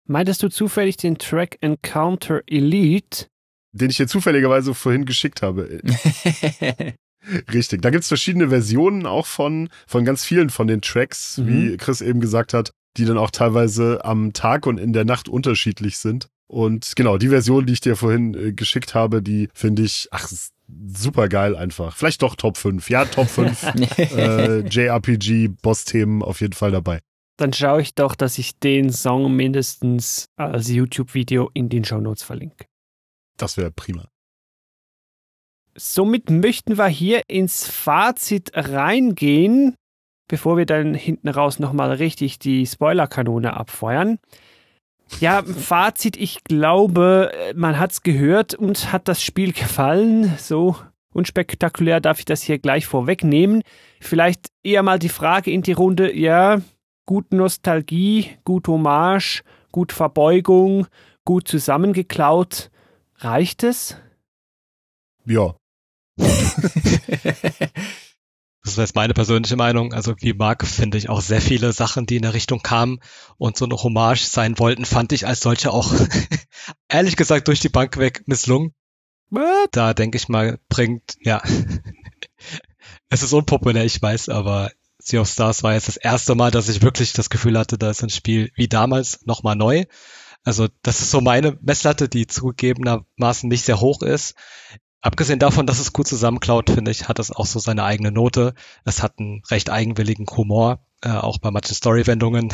Meintest 0.06 0.44
du 0.44 0.50
zufällig 0.50 0.98
den 0.98 1.18
Track 1.18 1.58
Encounter 1.62 2.42
Elite? 2.48 3.28
Den 3.74 3.90
ich 3.90 3.98
dir 3.98 4.08
zufälligerweise 4.08 4.74
vorhin 4.74 5.06
geschickt 5.06 5.42
habe. 5.42 5.82
Richtig. 7.54 7.82
Da 7.82 7.90
gibt's 7.90 8.08
verschiedene 8.08 8.50
Versionen 8.50 9.06
auch 9.06 9.26
von, 9.26 9.70
von 9.86 10.06
ganz 10.06 10.24
vielen 10.24 10.50
von 10.50 10.68
den 10.68 10.82
Tracks, 10.82 11.38
mhm. 11.38 11.48
wie 11.48 11.78
Chris 11.78 12.02
eben 12.02 12.20
gesagt 12.20 12.54
hat, 12.54 12.72
die 12.98 13.06
dann 13.06 13.18
auch 13.18 13.32
teilweise 13.32 14.04
am 14.04 14.34
Tag 14.34 14.66
und 14.66 14.80
in 14.80 14.94
der 14.94 15.06
Nacht 15.06 15.30
unterschiedlich 15.30 15.98
sind. 15.98 16.28
Und 16.48 16.94
genau, 16.96 17.18
die 17.18 17.30
Version, 17.30 17.66
die 17.66 17.74
ich 17.74 17.82
dir 17.82 17.96
vorhin 17.96 18.34
äh, 18.34 18.54
geschickt 18.54 18.96
habe, 18.96 19.22
die 19.22 19.50
finde 19.54 19.84
ich, 19.84 20.08
ach, 20.12 20.30
super 20.68 21.28
geil 21.28 21.56
einfach. 21.56 21.96
Vielleicht 21.96 22.22
doch 22.22 22.36
Top 22.36 22.58
5. 22.58 22.90
Ja, 22.90 23.06
Top 23.06 23.28
5 23.28 23.64
äh, 23.98 24.60
JRPG-Boss-Themen 24.62 26.24
auf 26.24 26.42
jeden 26.42 26.54
Fall 26.54 26.72
dabei. 26.72 27.00
Dann 27.38 27.54
schaue 27.54 27.82
ich 27.82 27.94
doch, 27.94 28.16
dass 28.16 28.38
ich 28.40 28.58
den 28.60 28.92
Song 28.92 29.36
mindestens 29.36 30.30
als 30.38 30.70
YouTube-Video 30.70 31.52
in 31.54 31.70
den 31.70 31.84
Show 31.84 32.00
Notes 32.00 32.24
verlinke. 32.24 32.66
Das 33.38 33.58
wäre 33.58 33.72
prima. 33.72 34.10
Somit 35.78 36.30
möchten 36.30 36.78
wir 36.78 36.88
hier 36.88 37.22
ins 37.28 37.68
Fazit 37.68 38.52
reingehen, 38.54 39.76
bevor 40.28 40.58
wir 40.58 40.66
dann 40.66 40.94
hinten 40.94 41.30
raus 41.30 41.60
nochmal 41.60 41.94
richtig 41.94 42.40
die 42.40 42.66
Spoilerkanone 42.66 43.56
abfeuern. 43.56 44.20
Ja, 45.20 45.42
Fazit, 45.42 46.18
ich 46.18 46.44
glaube, 46.44 47.32
man 47.56 47.80
hat 47.80 47.92
es 47.94 48.04
gehört 48.04 48.54
und 48.54 48.92
hat 48.92 49.08
das 49.08 49.24
Spiel 49.24 49.54
gefallen. 49.54 50.34
So 50.38 50.76
unspektakulär 51.14 52.02
darf 52.02 52.20
ich 52.20 52.26
das 52.26 52.44
hier 52.44 52.60
gleich 52.60 52.86
vorwegnehmen. 52.86 53.64
Vielleicht 54.02 54.50
eher 54.64 54.84
mal 54.84 55.00
die 55.00 55.10
Frage 55.10 55.50
in 55.52 55.62
die 55.62 55.72
Runde, 55.72 56.16
ja, 56.16 56.62
gut 57.06 57.32
Nostalgie, 57.32 58.32
gut 58.44 58.68
Hommage, 58.68 59.44
gut 59.72 59.92
Verbeugung, 59.92 60.88
gut 61.26 61.48
zusammengeklaut. 61.48 62.70
Reicht 63.16 63.64
es? 63.64 63.98
Ja. 65.26 65.56
Das 68.68 68.74
ist 68.74 68.80
jetzt 68.80 68.96
meine 68.96 69.14
persönliche 69.14 69.56
Meinung. 69.56 69.94
Also 69.94 70.14
wie 70.20 70.34
Marc 70.34 70.68
finde 70.68 70.98
ich 70.98 71.08
auch 71.08 71.22
sehr 71.22 71.40
viele 71.40 71.72
Sachen, 71.72 72.06
die 72.06 72.18
in 72.18 72.24
der 72.24 72.34
Richtung 72.34 72.62
kamen 72.62 73.00
und 73.38 73.56
so 73.56 73.64
eine 73.64 73.78
Hommage 73.78 74.26
sein 74.26 74.60
wollten, 74.60 74.84
fand 74.84 75.14
ich 75.14 75.26
als 75.26 75.40
solche 75.40 75.72
auch 75.72 75.94
ehrlich 76.90 77.16
gesagt 77.16 77.48
durch 77.48 77.62
die 77.62 77.70
Bank 77.70 77.96
weg 77.96 78.24
misslungen. 78.26 78.74
Da 79.72 79.94
denke 79.94 80.18
ich 80.18 80.28
mal, 80.28 80.60
bringt, 80.68 81.16
ja. 81.22 81.42
es 83.10 83.24
ist 83.24 83.32
unpopulär, 83.32 83.86
ich 83.86 84.02
weiß, 84.02 84.28
aber 84.28 84.70
Sea 85.00 85.22
of 85.22 85.30
Stars 85.30 85.64
war 85.64 85.74
jetzt 85.74 85.88
das 85.88 85.96
erste 85.96 86.36
Mal, 86.36 86.52
dass 86.52 86.68
ich 86.68 86.82
wirklich 86.82 87.14
das 87.14 87.30
Gefühl 87.30 87.58
hatte, 87.58 87.78
da 87.78 87.90
ist 87.90 88.04
ein 88.04 88.10
Spiel 88.10 88.52
wie 88.56 88.68
damals 88.68 89.26
nochmal 89.26 89.56
neu. 89.56 89.86
Also 90.44 90.68
das 90.82 91.00
ist 91.00 91.12
so 91.12 91.22
meine 91.22 91.58
Messlatte, 91.62 92.10
die 92.10 92.28
zugegebenermaßen 92.28 93.48
nicht 93.48 93.64
sehr 93.64 93.80
hoch 93.80 94.02
ist. 94.02 94.36
Abgesehen 95.08 95.40
davon, 95.40 95.66
dass 95.66 95.80
es 95.80 95.94
gut 95.94 96.06
zusammenklaut, 96.06 96.70
finde 96.70 96.92
ich, 96.92 97.08
hat 97.08 97.18
es 97.18 97.32
auch 97.32 97.46
so 97.46 97.60
seine 97.60 97.86
eigene 97.86 98.12
Note. 98.12 98.54
Es 98.84 99.02
hat 99.02 99.20
einen 99.20 99.42
recht 99.50 99.70
eigenwilligen 99.70 100.28
Humor, 100.28 100.86
äh, 101.02 101.12
auch 101.12 101.38
bei 101.38 101.50
manchen 101.50 101.76
Storywendungen 101.76 102.52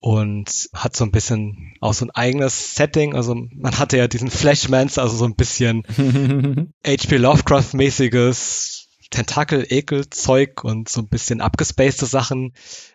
und 0.00 0.68
hat 0.74 0.96
so 0.96 1.04
ein 1.04 1.12
bisschen 1.12 1.76
auch 1.80 1.94
so 1.94 2.06
ein 2.06 2.10
eigenes 2.10 2.74
Setting. 2.74 3.14
Also 3.14 3.36
man 3.36 3.78
hatte 3.78 3.96
ja 3.96 4.08
diesen 4.08 4.28
Flashmans, 4.28 4.98
also 4.98 5.16
so 5.16 5.24
ein 5.24 5.36
bisschen 5.36 5.84
H.P. 6.84 7.16
Lovecraft-mäßiges 7.16 8.88
Tentakel-Ekel-Zeug 9.10 10.64
und 10.64 10.88
so 10.88 11.00
ein 11.00 11.08
bisschen 11.08 11.40
abgespacede 11.40 12.06
Sachen 12.06 12.54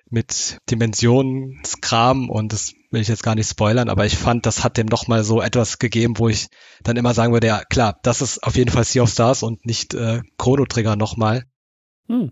mit 0.09 0.57
Dimensionskram 0.69 2.29
und 2.29 2.51
das 2.51 2.73
will 2.91 3.01
ich 3.01 3.07
jetzt 3.07 3.23
gar 3.23 3.35
nicht 3.35 3.49
spoilern, 3.49 3.89
aber 3.89 4.05
ich 4.05 4.17
fand, 4.17 4.45
das 4.45 4.63
hat 4.63 4.77
dem 4.77 4.87
nochmal 4.87 5.23
so 5.23 5.41
etwas 5.41 5.79
gegeben, 5.79 6.17
wo 6.17 6.27
ich 6.29 6.47
dann 6.83 6.97
immer 6.97 7.13
sagen 7.13 7.33
würde, 7.33 7.47
ja 7.47 7.63
klar, 7.63 7.99
das 8.03 8.21
ist 8.21 8.43
auf 8.43 8.55
jeden 8.55 8.71
Fall 8.71 8.83
Sea 8.83 9.03
of 9.03 9.11
Stars 9.11 9.43
und 9.43 9.65
nicht 9.65 9.93
äh, 9.93 10.21
Chrono 10.37 10.65
Trigger 10.65 10.95
nochmal. 10.95 11.45
Hm. 12.07 12.31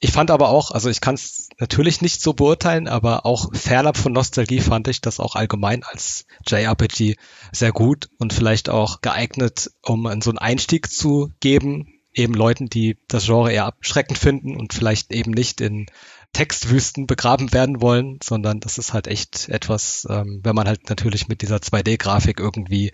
Ich 0.00 0.12
fand 0.12 0.30
aber 0.30 0.50
auch, 0.50 0.70
also 0.70 0.90
ich 0.90 1.00
kann 1.00 1.14
es 1.14 1.48
natürlich 1.58 2.02
nicht 2.02 2.20
so 2.20 2.34
beurteilen, 2.34 2.88
aber 2.88 3.24
auch 3.24 3.54
fernab 3.54 3.96
von 3.96 4.12
Nostalgie 4.12 4.60
fand 4.60 4.86
ich 4.88 5.00
das 5.00 5.18
auch 5.18 5.34
allgemein 5.34 5.82
als 5.82 6.26
JRPG 6.46 7.16
sehr 7.52 7.72
gut 7.72 8.10
und 8.18 8.34
vielleicht 8.34 8.68
auch 8.68 9.00
geeignet, 9.00 9.70
um 9.82 10.02
so 10.20 10.30
einen 10.30 10.38
Einstieg 10.38 10.90
zu 10.90 11.30
geben, 11.40 12.02
eben 12.12 12.34
Leuten, 12.34 12.68
die 12.68 12.98
das 13.08 13.24
Genre 13.24 13.50
eher 13.50 13.64
abschreckend 13.64 14.18
finden 14.18 14.56
und 14.56 14.74
vielleicht 14.74 15.10
eben 15.12 15.30
nicht 15.30 15.62
in 15.62 15.86
Textwüsten 16.34 17.06
begraben 17.06 17.52
werden 17.54 17.80
wollen, 17.80 18.18
sondern 18.22 18.60
das 18.60 18.76
ist 18.76 18.92
halt 18.92 19.06
echt 19.06 19.48
etwas, 19.48 20.06
ähm, 20.10 20.40
wenn 20.44 20.54
man 20.54 20.68
halt 20.68 20.90
natürlich 20.90 21.28
mit 21.28 21.40
dieser 21.40 21.56
2D-Grafik 21.56 22.38
irgendwie 22.38 22.88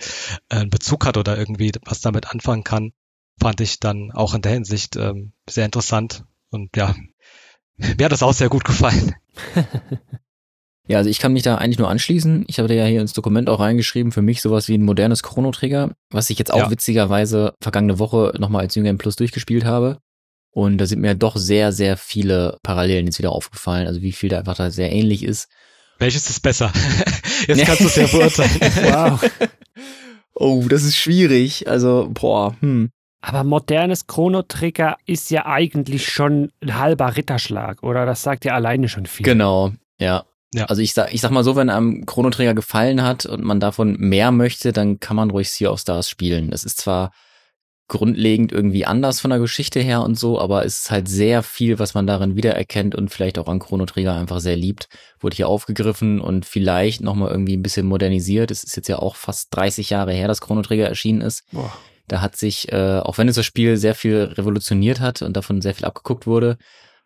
äh, 0.49 0.57
einen 0.57 0.71
Bezug 0.71 1.05
hat 1.07 1.17
oder 1.17 1.37
irgendwie 1.37 1.73
was 1.85 2.01
damit 2.01 2.31
anfangen 2.31 2.63
kann, 2.63 2.93
fand 3.41 3.61
ich 3.61 3.81
dann 3.81 4.13
auch 4.13 4.35
in 4.35 4.43
der 4.43 4.53
Hinsicht 4.53 4.95
ähm, 4.97 5.33
sehr 5.49 5.65
interessant 5.65 6.25
und 6.51 6.77
ja, 6.77 6.95
mir 7.77 8.05
hat 8.05 8.13
das 8.13 8.23
auch 8.23 8.35
sehr 8.35 8.49
gut 8.49 8.65
gefallen. 8.65 9.17
Ja, 10.89 10.99
also 10.99 11.09
ich 11.09 11.21
kann 11.21 11.33
mich 11.33 11.45
da 11.45 11.55
eigentlich 11.55 11.79
nur 11.79 11.89
anschließen. 11.89 12.47
Ich 12.49 12.59
habe 12.59 12.67
da 12.67 12.75
ja 12.75 12.85
hier 12.85 13.01
ins 13.01 13.13
Dokument 13.13 13.49
auch 13.49 13.61
reingeschrieben, 13.61 14.11
für 14.11 14.23
mich 14.23 14.43
sowas 14.43 14.67
wie 14.67 14.77
ein 14.77 14.83
modernes 14.83 15.23
Chrono-Trigger, 15.23 15.93
was 16.11 16.31
ich 16.31 16.39
jetzt 16.41 16.53
auch 16.53 16.59
Ja. 16.59 16.71
witzigerweise 16.71 17.55
vergangene 17.63 18.01
Woche 18.01 18.33
nochmal 18.41 18.63
als 18.63 18.75
New 18.75 18.83
Game 18.83 18.99
Plus 18.99 19.15
durchgespielt 19.15 19.65
habe. 19.65 19.99
Und 20.53 20.79
da 20.79 20.87
sind 20.87 21.01
mir 21.01 21.15
doch 21.15 21.37
sehr, 21.37 21.73
sehr 21.73 21.97
viele 21.97 22.59
Parallelen 22.63 23.07
jetzt 23.07 23.19
wieder 23.19 23.33
aufgefallen, 23.33 23.87
also 23.87 24.03
wie 24.03 24.13
viel 24.13 24.29
da 24.29 24.39
einfach 24.39 24.57
da 24.57 24.71
sehr 24.71 24.91
ähnlich 24.91 25.23
ist. 25.23 25.49
Welches 25.99 26.29
ist 26.31 26.41
besser? 26.41 26.73
Jetzt 27.47 27.65
kannst 27.65 27.83
du 27.83 27.87
es 27.87 27.97
ja 27.97 28.07
beurteilen. 28.07 28.61
Wow. 28.61 29.31
Oh, 30.33 30.65
das 30.67 30.85
ist 30.85 30.97
schwierig. 30.97 31.69
Also, 31.69 32.09
boah, 32.11 32.57
hm. 32.61 32.91
Aber 33.21 33.45
modernes 33.45 34.07
Chrono 34.07 34.41
Trigger 34.41 34.97
ist 35.05 35.31
ja 35.31 35.45
eigentlich 35.45 36.09
schon 36.09 36.51
ein 36.63 36.79
halber 36.79 37.15
Ritterschlag, 37.15 37.83
oder? 37.83 38.07
Das 38.07 38.23
sagt 38.23 38.47
ja 38.47 38.55
alleine 38.55 38.89
schon 38.89 39.05
viel. 39.05 39.25
Genau, 39.25 39.73
ja. 39.99 40.25
Ja. 40.53 40.65
Also 40.65 40.83
ich 40.83 40.95
sag, 40.95 41.13
ich 41.13 41.21
sag 41.21 41.31
mal 41.31 41.45
so, 41.45 41.55
wenn 41.55 41.69
einem 41.69 42.07
Chrono 42.07 42.31
Trigger 42.31 42.55
gefallen 42.55 43.03
hat 43.03 43.25
und 43.27 43.45
man 43.45 43.61
davon 43.61 43.97
mehr 43.99 44.33
möchte, 44.33 44.73
dann 44.73 44.99
kann 44.99 45.17
man 45.17 45.31
ruhig 45.31 45.51
Sea 45.51 45.71
of 45.71 45.79
Stars 45.79 46.09
spielen. 46.09 46.51
Das 46.51 46.65
ist 46.65 46.79
zwar 46.79 47.13
grundlegend 47.91 48.53
irgendwie 48.53 48.87
anders 48.87 49.21
von 49.21 49.31
der 49.31 49.41
Geschichte 49.41 49.81
her 49.81 50.03
und 50.03 50.15
so, 50.15 50.41
aber 50.41 50.65
es 50.65 50.83
ist 50.83 50.91
halt 50.93 51.09
sehr 51.09 51.43
viel, 51.43 51.79
was 51.81 51.93
man 51.93 52.07
darin 52.07 52.37
wiedererkennt 52.37 52.95
und 52.95 53.11
vielleicht 53.11 53.37
auch 53.37 53.49
an 53.49 53.59
Chrono 53.59 53.85
Trigger 53.85 54.15
einfach 54.15 54.39
sehr 54.39 54.57
liebt, 54.57 54.89
wurde 55.19 55.37
hier 55.37 55.49
aufgegriffen 55.49 56.21
und 56.21 56.47
vielleicht 56.47 57.01
nochmal 57.01 57.31
irgendwie 57.31 57.57
ein 57.57 57.63
bisschen 57.63 57.87
modernisiert. 57.87 58.53
Es 58.53 58.63
ist 58.63 58.77
jetzt 58.77 58.89
ja 58.89 59.01
auch 59.01 59.17
fast 59.17 59.55
30 59.55 59.91
Jahre 59.91 60.13
her, 60.13 60.29
dass 60.29 60.41
Chrono 60.41 60.63
Trigger 60.63 60.89
erschienen 60.89 61.21
ist. 61.21 61.45
Boah. 61.51 61.77
Da 62.07 62.21
hat 62.21 62.37
sich, 62.37 62.73
äh, 62.73 63.01
auch 63.01 63.19
wenn 63.19 63.29
es 63.29 63.37
das 63.37 63.47
Spiel 63.47 63.77
sehr 63.77 63.97
viel 63.97 64.23
revolutioniert 64.23 65.01
hat 65.01 65.23
und 65.23 65.37
davon 65.37 65.61
sehr 65.61 65.75
viel 65.75 65.85
abgeguckt 65.85 66.27
wurde, 66.27 66.59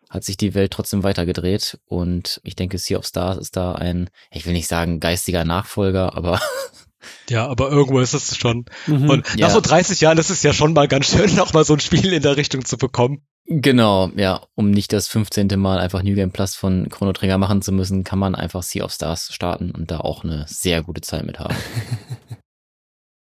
hat 0.09 0.23
sich 0.23 0.37
die 0.37 0.53
Welt 0.53 0.71
trotzdem 0.71 1.03
weitergedreht. 1.03 1.79
Und 1.87 2.39
ich 2.43 2.55
denke, 2.55 2.77
Sea 2.77 2.99
of 2.99 3.05
Stars 3.05 3.37
ist 3.37 3.57
da 3.57 3.73
ein, 3.73 4.09
ich 4.31 4.45
will 4.45 4.53
nicht 4.53 4.67
sagen 4.67 4.99
geistiger 4.99 5.45
Nachfolger, 5.45 6.15
aber 6.15 6.39
Ja, 7.29 7.47
aber 7.47 7.69
irgendwo 7.69 7.99
ist 7.99 8.13
es 8.13 8.37
schon. 8.37 8.65
Mhm. 8.87 9.09
Und 9.09 9.27
Ja. 9.35 9.47
nach 9.47 9.53
so 9.53 9.61
30 9.61 10.01
Jahren 10.01 10.17
ist 10.17 10.29
es 10.29 10.43
ja 10.43 10.53
schon 10.53 10.73
mal 10.73 10.87
ganz 10.87 11.07
schön, 11.09 11.33
noch 11.35 11.53
mal 11.53 11.63
so 11.63 11.73
ein 11.73 11.79
Spiel 11.79 12.13
in 12.13 12.21
der 12.21 12.37
Richtung 12.37 12.63
zu 12.65 12.77
bekommen. 12.77 13.25
genau, 13.47 14.09
ja, 14.15 14.41
um 14.55 14.71
nicht 14.71 14.91
das 14.93 15.07
15. 15.07 15.47
Mal 15.59 15.79
einfach 15.79 16.01
New 16.03 16.15
Game 16.15 16.31
Plus 16.31 16.55
von 16.55 16.89
Chrono 16.89 17.13
Trigger 17.13 17.37
machen 17.37 17.61
zu 17.61 17.71
müssen, 17.71 18.03
kann 18.03 18.19
man 18.19 18.35
einfach 18.35 18.63
Sea 18.63 18.83
of 18.85 18.91
Stars 18.91 19.33
starten 19.33 19.71
und 19.71 19.91
da 19.91 19.99
auch 19.99 20.23
eine 20.23 20.45
sehr 20.47 20.81
gute 20.83 21.01
Zeit 21.01 21.25
mit 21.25 21.39
haben. 21.39 21.55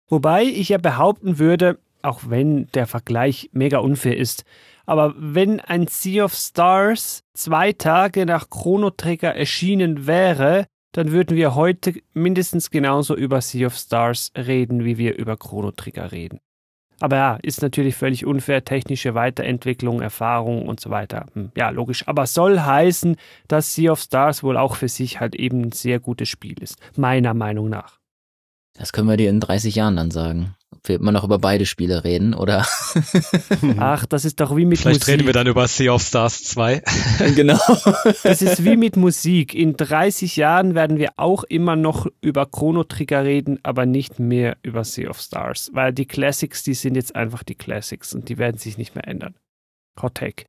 Wobei 0.07 0.43
ich 0.43 0.69
ja 0.69 0.77
behaupten 0.77 1.39
würde, 1.39 1.79
auch 2.01 2.21
wenn 2.27 2.67
der 2.73 2.85
Vergleich 2.87 3.49
mega 3.53 3.79
unfair 3.79 4.17
ist, 4.17 4.43
aber 4.85 5.15
wenn 5.17 5.59
ein 5.59 5.87
Sea 5.87 6.25
of 6.25 6.35
Stars 6.35 7.23
zwei 7.33 7.73
Tage 7.73 8.27
nach 8.27 8.51
Chrono 8.51 8.91
Trigger 8.91 9.33
erschienen 9.33 10.05
wäre, 10.05 10.67
dann 10.95 11.11
würden 11.11 11.35
wir 11.35 11.55
heute 11.55 11.93
mindestens 12.13 12.71
genauso 12.71 13.17
über 13.17 13.41
Sea 13.41 13.67
of 13.67 13.75
Stars 13.77 14.31
reden, 14.37 14.85
wie 14.85 14.97
wir 14.97 15.17
über 15.17 15.35
Chrono 15.35 15.71
Trigger 15.71 16.13
reden. 16.13 16.39
Aber 17.01 17.17
ja, 17.17 17.39
ist 17.41 17.61
natürlich 17.61 17.95
völlig 17.95 18.25
unfair, 18.25 18.63
technische 18.63 19.13
Weiterentwicklung, 19.13 20.01
Erfahrung 20.01 20.65
und 20.65 20.79
so 20.79 20.91
weiter. 20.91 21.25
Hm, 21.33 21.51
Ja, 21.57 21.69
logisch. 21.69 22.07
Aber 22.07 22.25
soll 22.25 22.61
heißen, 22.61 23.17
dass 23.49 23.75
Sea 23.75 23.91
of 23.91 23.99
Stars 23.99 24.41
wohl 24.41 24.55
auch 24.55 24.77
für 24.77 24.87
sich 24.87 25.19
halt 25.19 25.35
eben 25.35 25.63
ein 25.63 25.71
sehr 25.73 25.99
gutes 25.99 26.29
Spiel 26.29 26.55
ist. 26.63 26.77
Meiner 26.95 27.33
Meinung 27.33 27.67
nach. 27.69 27.99
Das 28.77 28.91
können 28.91 29.07
wir 29.07 29.17
dir 29.17 29.29
in 29.29 29.39
30 29.39 29.75
Jahren 29.75 29.95
dann 29.95 30.11
sagen. 30.11 30.53
Ob 30.71 30.89
wir 30.89 30.97
immer 30.97 31.13
noch 31.13 31.23
über 31.23 31.39
beide 31.39 31.65
Spiele 31.65 32.03
reden 32.03 32.33
oder 32.33 32.67
Ach, 33.77 34.05
das 34.05 34.25
ist 34.25 34.41
doch 34.41 34.55
wie 34.57 34.65
mit 34.65 34.79
Vielleicht 34.79 35.01
Musik. 35.01 35.13
reden 35.13 35.25
wir 35.25 35.33
dann 35.33 35.47
über 35.47 35.67
Sea 35.67 35.93
of 35.93 36.01
Stars 36.01 36.43
2. 36.43 36.83
genau. 37.35 37.57
Das 38.23 38.41
ist 38.41 38.65
wie 38.65 38.75
mit 38.75 38.97
Musik. 38.97 39.53
In 39.55 39.77
30 39.77 40.35
Jahren 40.35 40.75
werden 40.75 40.97
wir 40.97 41.11
auch 41.15 41.45
immer 41.45 41.77
noch 41.77 42.07
über 42.19 42.45
Chrono 42.45 42.83
Trigger 42.83 43.23
reden, 43.23 43.59
aber 43.63 43.85
nicht 43.85 44.19
mehr 44.19 44.57
über 44.61 44.83
Sea 44.83 45.09
of 45.09 45.21
Stars. 45.21 45.71
Weil 45.73 45.93
die 45.93 46.05
Classics, 46.05 46.63
die 46.63 46.73
sind 46.73 46.95
jetzt 46.95 47.15
einfach 47.15 47.43
die 47.43 47.55
Classics 47.55 48.13
und 48.13 48.27
die 48.27 48.37
werden 48.37 48.57
sich 48.57 48.77
nicht 48.77 48.93
mehr 48.93 49.07
ändern. 49.07 49.35
Hot 50.01 50.15
Take. 50.15 50.45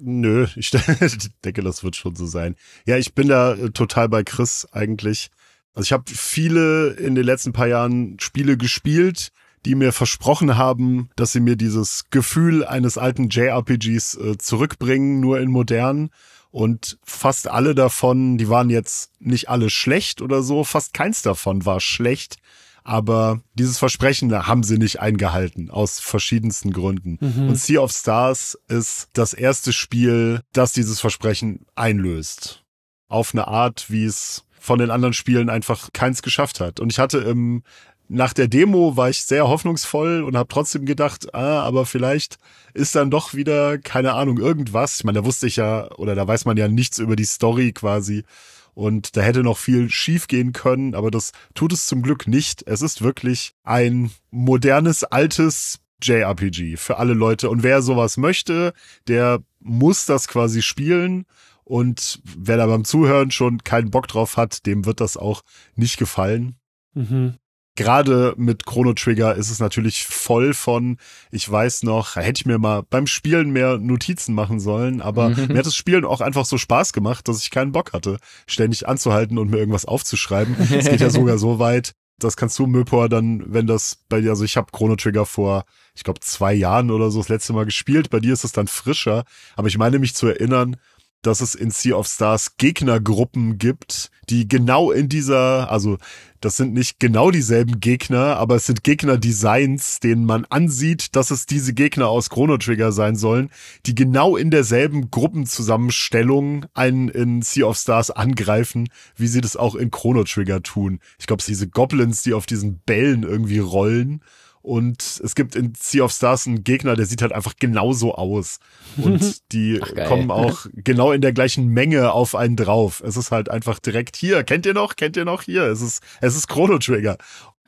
Nö, 0.00 0.46
ich 0.56 0.70
denke, 1.44 1.62
das 1.62 1.82
wird 1.82 1.96
schon 1.96 2.14
so 2.14 2.26
sein. 2.26 2.54
Ja, 2.86 2.96
ich 2.96 3.14
bin 3.14 3.28
da 3.28 3.54
äh, 3.54 3.70
total 3.70 4.08
bei 4.08 4.22
Chris 4.22 4.66
eigentlich. 4.72 5.30
Also 5.74 5.86
ich 5.86 5.92
habe 5.92 6.04
viele 6.06 6.90
in 6.94 7.14
den 7.14 7.24
letzten 7.24 7.52
paar 7.52 7.68
Jahren 7.68 8.18
Spiele 8.20 8.56
gespielt, 8.56 9.30
die 9.64 9.74
mir 9.74 9.92
versprochen 9.92 10.56
haben, 10.56 11.10
dass 11.16 11.32
sie 11.32 11.40
mir 11.40 11.56
dieses 11.56 12.04
Gefühl 12.10 12.64
eines 12.64 12.98
alten 12.98 13.28
JRPGs 13.28 14.14
äh, 14.14 14.38
zurückbringen, 14.38 15.20
nur 15.20 15.40
in 15.40 15.50
modern. 15.50 16.10
Und 16.50 16.98
fast 17.04 17.48
alle 17.48 17.74
davon, 17.74 18.38
die 18.38 18.48
waren 18.48 18.70
jetzt 18.70 19.12
nicht 19.20 19.48
alle 19.48 19.70
schlecht 19.70 20.22
oder 20.22 20.42
so, 20.42 20.64
fast 20.64 20.94
keins 20.94 21.22
davon 21.22 21.66
war 21.66 21.80
schlecht. 21.80 22.36
Aber 22.84 23.42
dieses 23.52 23.78
Versprechen 23.78 24.32
haben 24.46 24.62
sie 24.62 24.78
nicht 24.78 25.00
eingehalten, 25.00 25.70
aus 25.70 26.00
verschiedensten 26.00 26.72
Gründen. 26.72 27.18
Mhm. 27.20 27.50
Und 27.50 27.58
Sea 27.58 27.80
of 27.80 27.92
Stars 27.92 28.58
ist 28.66 29.10
das 29.12 29.34
erste 29.34 29.74
Spiel, 29.74 30.40
das 30.54 30.72
dieses 30.72 30.98
Versprechen 30.98 31.66
einlöst. 31.74 32.64
Auf 33.08 33.34
eine 33.34 33.46
Art, 33.46 33.90
wie 33.90 34.04
es 34.04 34.44
von 34.60 34.78
den 34.78 34.90
anderen 34.90 35.14
Spielen 35.14 35.50
einfach 35.50 35.92
keins 35.92 36.22
geschafft 36.22 36.60
hat. 36.60 36.80
Und 36.80 36.92
ich 36.92 36.98
hatte 36.98 37.18
im 37.18 37.62
nach 38.10 38.32
der 38.32 38.48
Demo 38.48 38.96
war 38.96 39.10
ich 39.10 39.24
sehr 39.24 39.48
hoffnungsvoll 39.48 40.22
und 40.22 40.34
habe 40.34 40.48
trotzdem 40.48 40.86
gedacht, 40.86 41.34
ah, 41.34 41.62
aber 41.62 41.84
vielleicht 41.84 42.38
ist 42.72 42.94
dann 42.94 43.10
doch 43.10 43.34
wieder, 43.34 43.76
keine 43.76 44.14
Ahnung, 44.14 44.38
irgendwas. 44.38 44.96
Ich 44.96 45.04
meine, 45.04 45.20
da 45.20 45.24
wusste 45.26 45.46
ich 45.46 45.56
ja, 45.56 45.90
oder 45.96 46.14
da 46.14 46.26
weiß 46.26 46.46
man 46.46 46.56
ja 46.56 46.68
nichts 46.68 46.98
über 46.98 47.16
die 47.16 47.26
Story 47.26 47.72
quasi. 47.72 48.24
Und 48.72 49.16
da 49.16 49.20
hätte 49.20 49.42
noch 49.42 49.58
viel 49.58 49.90
schief 49.90 50.26
gehen 50.26 50.52
können, 50.52 50.94
aber 50.94 51.10
das 51.10 51.32
tut 51.54 51.72
es 51.72 51.86
zum 51.86 52.00
Glück 52.00 52.26
nicht. 52.26 52.62
Es 52.66 52.80
ist 52.80 53.02
wirklich 53.02 53.52
ein 53.62 54.10
modernes, 54.30 55.04
altes 55.04 55.80
JRPG 56.02 56.76
für 56.76 56.96
alle 56.96 57.14
Leute. 57.14 57.50
Und 57.50 57.62
wer 57.62 57.82
sowas 57.82 58.16
möchte, 58.16 58.72
der 59.06 59.40
muss 59.60 60.06
das 60.06 60.28
quasi 60.28 60.62
spielen. 60.62 61.26
Und 61.68 62.20
wer 62.24 62.56
da 62.56 62.66
beim 62.66 62.84
Zuhören 62.84 63.30
schon 63.30 63.58
keinen 63.62 63.90
Bock 63.90 64.08
drauf 64.08 64.38
hat, 64.38 64.64
dem 64.64 64.86
wird 64.86 65.00
das 65.02 65.18
auch 65.18 65.42
nicht 65.74 65.98
gefallen. 65.98 66.56
Mhm. 66.94 67.34
Gerade 67.76 68.34
mit 68.38 68.66
Chrono 68.66 68.92
Trigger 68.94 69.36
ist 69.36 69.50
es 69.50 69.60
natürlich 69.60 70.04
voll 70.04 70.52
von, 70.54 70.96
ich 71.30 71.48
weiß 71.48 71.84
noch, 71.84 72.16
hätte 72.16 72.40
ich 72.40 72.46
mir 72.46 72.58
mal 72.58 72.82
beim 72.88 73.06
Spielen 73.06 73.50
mehr 73.50 73.78
Notizen 73.78 74.34
machen 74.34 74.58
sollen, 74.58 75.00
aber 75.00 75.28
Mhm. 75.28 75.48
mir 75.48 75.58
hat 75.58 75.66
das 75.66 75.76
Spielen 75.76 76.04
auch 76.04 76.20
einfach 76.20 76.44
so 76.46 76.58
Spaß 76.58 76.92
gemacht, 76.92 77.28
dass 77.28 77.40
ich 77.40 77.50
keinen 77.50 77.70
Bock 77.70 77.92
hatte, 77.92 78.16
ständig 78.48 78.88
anzuhalten 78.88 79.38
und 79.38 79.50
mir 79.50 79.58
irgendwas 79.58 79.84
aufzuschreiben. 79.84 80.56
Es 80.72 80.88
geht 80.88 81.00
ja 81.00 81.10
sogar 81.10 81.38
so 81.38 81.60
weit, 81.60 81.92
das 82.18 82.36
kannst 82.36 82.58
du, 82.58 82.66
Möpor, 82.66 83.08
dann, 83.08 83.44
wenn 83.46 83.68
das 83.68 83.98
bei 84.08 84.20
dir, 84.22 84.30
also 84.30 84.42
ich 84.42 84.56
habe 84.56 84.72
Chrono 84.72 84.96
Trigger 84.96 85.24
vor, 85.26 85.64
ich 85.94 86.02
glaube, 86.02 86.18
zwei 86.18 86.54
Jahren 86.54 86.90
oder 86.90 87.12
so 87.12 87.20
das 87.20 87.28
letzte 87.28 87.52
Mal 87.52 87.64
gespielt, 87.64 88.10
bei 88.10 88.18
dir 88.18 88.32
ist 88.32 88.42
es 88.42 88.50
dann 88.50 88.66
frischer, 88.66 89.24
aber 89.54 89.68
ich 89.68 89.78
meine 89.78 90.00
mich 90.00 90.16
zu 90.16 90.26
erinnern, 90.26 90.76
dass 91.22 91.40
es 91.40 91.54
in 91.54 91.70
Sea 91.70 91.96
of 91.96 92.06
Stars 92.06 92.56
Gegnergruppen 92.56 93.58
gibt, 93.58 94.10
die 94.30 94.46
genau 94.46 94.90
in 94.90 95.08
dieser, 95.08 95.70
also 95.70 95.98
das 96.40 96.56
sind 96.56 96.72
nicht 96.72 97.00
genau 97.00 97.32
dieselben 97.32 97.80
Gegner, 97.80 98.36
aber 98.36 98.56
es 98.56 98.66
sind 98.66 98.84
Gegnerdesigns, 98.84 99.98
denen 99.98 100.24
man 100.24 100.44
ansieht, 100.44 101.16
dass 101.16 101.32
es 101.32 101.46
diese 101.46 101.74
Gegner 101.74 102.08
aus 102.08 102.30
Chrono 102.30 102.58
Trigger 102.58 102.92
sein 102.92 103.16
sollen, 103.16 103.50
die 103.86 103.94
genau 103.96 104.36
in 104.36 104.50
derselben 104.50 105.10
Gruppenzusammenstellung 105.10 106.66
einen 106.74 107.08
in 107.08 107.42
Sea 107.42 107.66
of 107.66 107.76
Stars 107.76 108.12
angreifen, 108.12 108.88
wie 109.16 109.26
sie 109.26 109.40
das 109.40 109.56
auch 109.56 109.74
in 109.74 109.90
Chrono 109.90 110.22
Trigger 110.22 110.62
tun. 110.62 111.00
Ich 111.18 111.26
glaube, 111.26 111.40
es 111.40 111.46
sind 111.46 111.54
diese 111.54 111.68
Goblins, 111.68 112.22
die 112.22 112.34
auf 112.34 112.46
diesen 112.46 112.78
Bällen 112.78 113.24
irgendwie 113.24 113.58
rollen. 113.58 114.22
Und 114.62 115.20
es 115.24 115.34
gibt 115.34 115.54
in 115.54 115.72
Sea 115.78 116.04
of 116.04 116.12
Stars 116.12 116.46
einen 116.46 116.64
Gegner, 116.64 116.96
der 116.96 117.06
sieht 117.06 117.22
halt 117.22 117.32
einfach 117.32 117.54
genauso 117.58 118.14
aus. 118.14 118.58
Und 118.96 119.42
die 119.52 119.80
Ach, 119.82 120.08
kommen 120.08 120.30
auch 120.30 120.66
genau 120.74 121.12
in 121.12 121.20
der 121.20 121.32
gleichen 121.32 121.68
Menge 121.68 122.12
auf 122.12 122.34
einen 122.34 122.56
drauf. 122.56 123.02
Es 123.06 123.16
ist 123.16 123.30
halt 123.30 123.50
einfach 123.50 123.78
direkt 123.78 124.16
hier. 124.16 124.44
Kennt 124.44 124.66
ihr 124.66 124.74
noch? 124.74 124.96
Kennt 124.96 125.16
ihr 125.16 125.24
noch 125.24 125.42
hier? 125.42 125.62
Es 125.64 125.80
ist, 125.80 126.02
es 126.20 126.36
ist 126.36 126.48
Chrono 126.48 126.78
Trigger. 126.78 127.16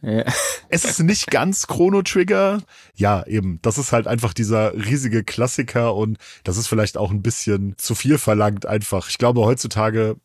Ja. 0.03 0.25
Es 0.69 0.85
ist 0.85 1.01
nicht 1.01 1.31
ganz 1.31 1.67
Chrono 1.67 2.03
Trigger. 2.03 2.63
Ja, 2.95 3.27
eben. 3.27 3.59
Das 3.63 3.79
ist 3.79 3.93
halt 3.93 4.07
einfach 4.07 4.33
dieser 4.33 4.75
riesige 4.75 5.25
Klassiker 5.25 5.95
und 5.95 6.19
das 6.45 6.57
ist 6.57 6.69
vielleicht 6.69 6.97
auch 6.97 7.11
ein 7.11 7.23
bisschen 7.23 7.75
zu 7.77 7.95
viel 7.95 8.19
verlangt 8.19 8.67
einfach. 8.67 9.09
Ich 9.09 9.19
glaube 9.19 9.43
heutzutage, 9.43 10.17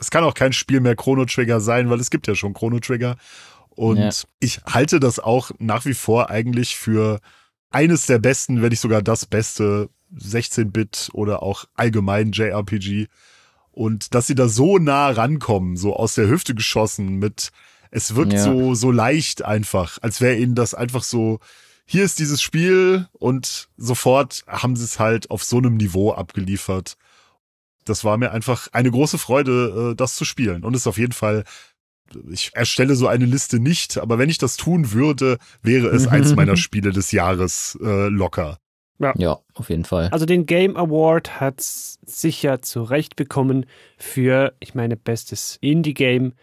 es 0.00 0.10
kann 0.10 0.24
auch 0.24 0.34
kein 0.34 0.52
Spiel 0.52 0.80
mehr 0.80 0.96
Chrono 0.96 1.24
Trigger 1.24 1.60
sein, 1.60 1.90
weil 1.90 2.00
es 2.00 2.10
gibt 2.10 2.26
ja 2.26 2.34
schon 2.34 2.54
Chrono 2.54 2.80
Trigger. 2.80 3.16
Und 3.80 3.96
Ja. 3.96 4.10
ich 4.40 4.60
halte 4.66 5.00
das 5.00 5.18
auch 5.20 5.52
nach 5.58 5.86
wie 5.86 5.94
vor 5.94 6.28
eigentlich 6.28 6.76
für 6.76 7.18
eines 7.70 8.04
der 8.04 8.18
besten, 8.18 8.60
wenn 8.60 8.68
nicht 8.68 8.80
sogar 8.80 9.00
das 9.00 9.24
beste 9.24 9.88
16-Bit 10.14 11.08
oder 11.14 11.42
auch 11.42 11.64
allgemein 11.76 12.32
JRPG. 12.32 13.06
Und 13.72 14.14
dass 14.14 14.26
sie 14.26 14.34
da 14.34 14.48
so 14.48 14.76
nah 14.76 15.08
rankommen, 15.08 15.78
so 15.78 15.96
aus 15.96 16.14
der 16.14 16.28
Hüfte 16.28 16.54
geschossen 16.54 17.16
mit, 17.16 17.52
es 17.90 18.14
wirkt 18.16 18.34
Ja. 18.34 18.44
so, 18.44 18.74
so 18.74 18.90
leicht 18.90 19.46
einfach, 19.46 19.96
als 20.02 20.20
wäre 20.20 20.36
ihnen 20.36 20.54
das 20.54 20.74
einfach 20.74 21.02
so, 21.02 21.38
hier 21.86 22.04
ist 22.04 22.18
dieses 22.18 22.42
Spiel 22.42 23.08
und 23.12 23.70
sofort 23.78 24.44
haben 24.46 24.76
sie 24.76 24.84
es 24.84 24.98
halt 24.98 25.30
auf 25.30 25.42
so 25.42 25.56
einem 25.56 25.78
Niveau 25.78 26.12
abgeliefert. 26.12 26.98
Das 27.86 28.04
war 28.04 28.18
mir 28.18 28.32
einfach 28.32 28.68
eine 28.72 28.90
große 28.90 29.16
Freude, 29.16 29.92
äh, 29.92 29.96
das 29.96 30.16
zu 30.16 30.26
spielen. 30.26 30.64
Und 30.64 30.74
es 30.74 30.82
ist 30.82 30.86
auf 30.86 30.98
jeden 30.98 31.12
Fall, 31.14 31.44
ich 32.30 32.50
erstelle 32.54 32.94
so 32.94 33.06
eine 33.06 33.24
Liste 33.24 33.58
nicht, 33.60 33.98
aber 33.98 34.18
wenn 34.18 34.30
ich 34.30 34.38
das 34.38 34.56
tun 34.56 34.92
würde, 34.92 35.38
wäre 35.62 35.88
es 35.88 36.06
eins 36.06 36.34
meiner 36.34 36.56
Spiele 36.56 36.90
des 36.90 37.12
Jahres 37.12 37.78
äh, 37.82 38.08
locker. 38.08 38.58
ja, 39.16 39.38
auf 39.54 39.70
jeden 39.70 39.84
Fall. 39.84 40.08
Also 40.10 40.26
den 40.26 40.46
Game 40.46 40.76
Award 40.76 41.40
hat 41.40 41.60
sicher 41.60 42.60
zu 42.62 42.82
Recht 42.82 43.16
bekommen 43.16 43.66
für, 43.96 44.52
ich 44.60 44.74
meine, 44.74 44.96
bestes 44.96 45.56
Indie-Game. 45.60 46.34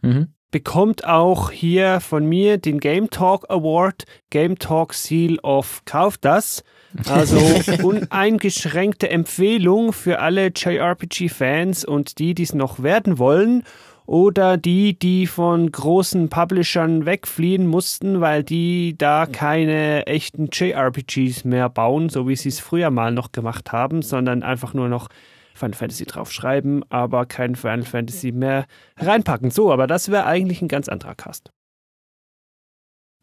Mhm. 0.00 0.28
Bekommt 0.52 1.04
auch 1.04 1.50
hier 1.50 1.98
von 1.98 2.24
mir 2.26 2.58
den 2.58 2.78
Game 2.78 3.10
Talk 3.10 3.50
Award, 3.50 4.04
Game 4.30 4.56
Talk 4.60 4.94
Seal 4.94 5.40
of 5.40 5.82
Kauf 5.84 6.16
das. 6.16 6.62
Also 7.08 7.38
uneingeschränkte 7.82 9.10
Empfehlung 9.10 9.92
für 9.92 10.20
alle 10.20 10.52
JRPG-Fans 10.54 11.84
und 11.84 12.20
die, 12.20 12.34
die 12.34 12.44
es 12.44 12.54
noch 12.54 12.84
werden 12.84 13.18
wollen. 13.18 13.64
Oder 14.06 14.58
die, 14.58 14.98
die 14.98 15.26
von 15.26 15.72
großen 15.72 16.28
Publishern 16.28 17.06
wegfliehen 17.06 17.66
mussten, 17.66 18.20
weil 18.20 18.44
die 18.44 18.96
da 18.98 19.26
keine 19.26 20.06
echten 20.06 20.48
JRPGs 20.52 21.44
mehr 21.44 21.70
bauen, 21.70 22.10
so 22.10 22.28
wie 22.28 22.36
sie 22.36 22.50
es 22.50 22.60
früher 22.60 22.90
mal 22.90 23.12
noch 23.12 23.32
gemacht 23.32 23.72
haben, 23.72 24.02
sondern 24.02 24.42
einfach 24.42 24.74
nur 24.74 24.88
noch 24.88 25.08
Final 25.54 25.74
Fantasy 25.74 26.04
draufschreiben, 26.04 26.84
aber 26.90 27.26
kein 27.26 27.54
Final 27.54 27.84
Fantasy 27.84 28.32
mehr 28.32 28.66
reinpacken. 28.96 29.50
So, 29.50 29.72
aber 29.72 29.86
das 29.86 30.10
wäre 30.10 30.26
eigentlich 30.26 30.60
ein 30.60 30.68
ganz 30.68 30.88
anderer 30.88 31.14
Cast. 31.14 31.50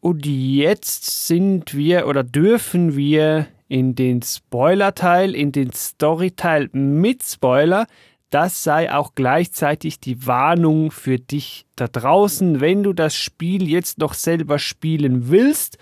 Und 0.00 0.26
jetzt 0.26 1.28
sind 1.28 1.76
wir 1.76 2.08
oder 2.08 2.24
dürfen 2.24 2.96
wir 2.96 3.46
in 3.68 3.94
den 3.94 4.20
Spoiler-Teil, 4.20 5.34
in 5.34 5.52
den 5.52 5.72
Story-Teil 5.72 6.70
mit 6.72 7.22
Spoiler. 7.22 7.86
Das 8.32 8.64
sei 8.64 8.90
auch 8.90 9.14
gleichzeitig 9.14 10.00
die 10.00 10.26
Warnung 10.26 10.90
für 10.90 11.18
dich 11.18 11.66
da 11.76 11.86
draußen, 11.86 12.62
wenn 12.62 12.82
du 12.82 12.94
das 12.94 13.14
Spiel 13.14 13.68
jetzt 13.68 13.98
noch 13.98 14.14
selber 14.14 14.58
spielen 14.58 15.28
willst. 15.28 15.76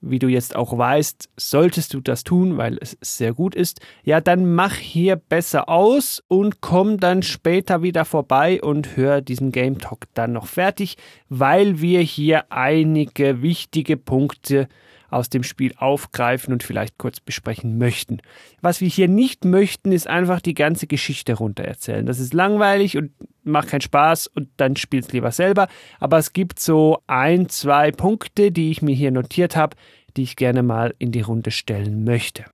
Wie 0.00 0.18
du 0.18 0.26
jetzt 0.26 0.56
auch 0.56 0.76
weißt, 0.76 1.30
solltest 1.36 1.94
du 1.94 2.00
das 2.00 2.24
tun, 2.24 2.56
weil 2.56 2.78
es 2.80 2.98
sehr 3.00 3.32
gut 3.32 3.54
ist. 3.54 3.80
Ja, 4.02 4.20
dann 4.20 4.52
mach 4.52 4.74
hier 4.74 5.14
besser 5.14 5.68
aus 5.68 6.20
und 6.26 6.60
komm 6.60 6.98
dann 6.98 7.22
später 7.22 7.80
wieder 7.84 8.04
vorbei 8.04 8.60
und 8.60 8.96
hör 8.96 9.20
diesen 9.20 9.52
Game 9.52 9.78
Talk 9.78 10.06
dann 10.14 10.32
noch 10.32 10.48
fertig, 10.48 10.96
weil 11.28 11.80
wir 11.80 12.00
hier 12.00 12.50
einige 12.50 13.40
wichtige 13.40 13.96
Punkte 13.96 14.66
aus 15.12 15.28
dem 15.28 15.42
Spiel 15.42 15.74
aufgreifen 15.76 16.52
und 16.52 16.62
vielleicht 16.62 16.98
kurz 16.98 17.20
besprechen 17.20 17.78
möchten. 17.78 18.20
Was 18.60 18.80
wir 18.80 18.88
hier 18.88 19.08
nicht 19.08 19.44
möchten, 19.44 19.92
ist 19.92 20.06
einfach 20.06 20.40
die 20.40 20.54
ganze 20.54 20.86
Geschichte 20.86 21.34
runtererzählen. 21.34 22.06
Das 22.06 22.18
ist 22.18 22.34
langweilig 22.34 22.96
und 22.96 23.12
macht 23.44 23.68
keinen 23.68 23.82
Spaß 23.82 24.28
und 24.28 24.48
dann 24.56 24.76
spiel's 24.76 25.12
lieber 25.12 25.32
selber. 25.32 25.68
Aber 26.00 26.18
es 26.18 26.32
gibt 26.32 26.60
so 26.60 27.02
ein, 27.06 27.48
zwei 27.48 27.90
Punkte, 27.90 28.50
die 28.50 28.70
ich 28.70 28.82
mir 28.82 28.94
hier 28.94 29.10
notiert 29.10 29.56
habe, 29.56 29.76
die 30.16 30.22
ich 30.22 30.36
gerne 30.36 30.62
mal 30.62 30.94
in 30.98 31.12
die 31.12 31.22
Runde 31.22 31.50
stellen 31.50 32.04
möchte. 32.04 32.44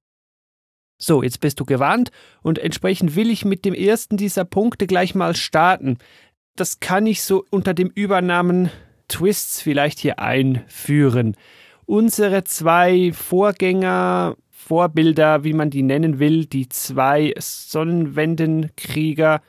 So, 1.00 1.22
jetzt 1.22 1.40
bist 1.40 1.60
du 1.60 1.64
gewarnt 1.64 2.10
und 2.42 2.58
entsprechend 2.58 3.14
will 3.14 3.30
ich 3.30 3.44
mit 3.44 3.64
dem 3.64 3.74
ersten 3.74 4.16
dieser 4.16 4.44
Punkte 4.44 4.88
gleich 4.88 5.14
mal 5.14 5.36
starten. 5.36 5.98
Das 6.56 6.80
kann 6.80 7.06
ich 7.06 7.22
so 7.22 7.44
unter 7.50 7.72
dem 7.72 7.88
Übernamen 7.88 8.70
Twists 9.06 9.62
vielleicht 9.62 10.00
hier 10.00 10.18
einführen 10.18 11.36
unsere 11.88 12.44
zwei 12.44 13.12
Vorgänger, 13.12 14.36
Vorbilder, 14.50 15.42
wie 15.44 15.54
man 15.54 15.70
die 15.70 15.82
nennen 15.82 16.18
will, 16.18 16.44
die 16.44 16.68
zwei 16.68 17.32
Sonnenwendenkrieger, 17.38 19.40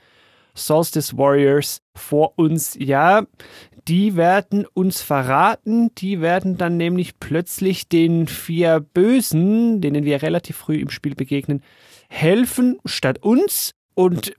Solstice 0.55 1.17
Warriors 1.17 1.81
vor 1.95 2.33
uns, 2.37 2.77
ja, 2.79 3.23
die 3.87 4.15
werden 4.15 4.65
uns 4.73 5.01
verraten, 5.01 5.93
die 5.95 6.21
werden 6.21 6.57
dann 6.57 6.77
nämlich 6.77 7.19
plötzlich 7.19 7.89
den 7.89 8.27
vier 8.27 8.79
Bösen, 8.79 9.81
denen 9.81 10.05
wir 10.05 10.21
relativ 10.21 10.57
früh 10.57 10.77
im 10.77 10.89
Spiel 10.89 11.15
begegnen, 11.15 11.61
helfen 12.07 12.77
statt 12.85 13.21
uns 13.21 13.73
und 13.95 14.33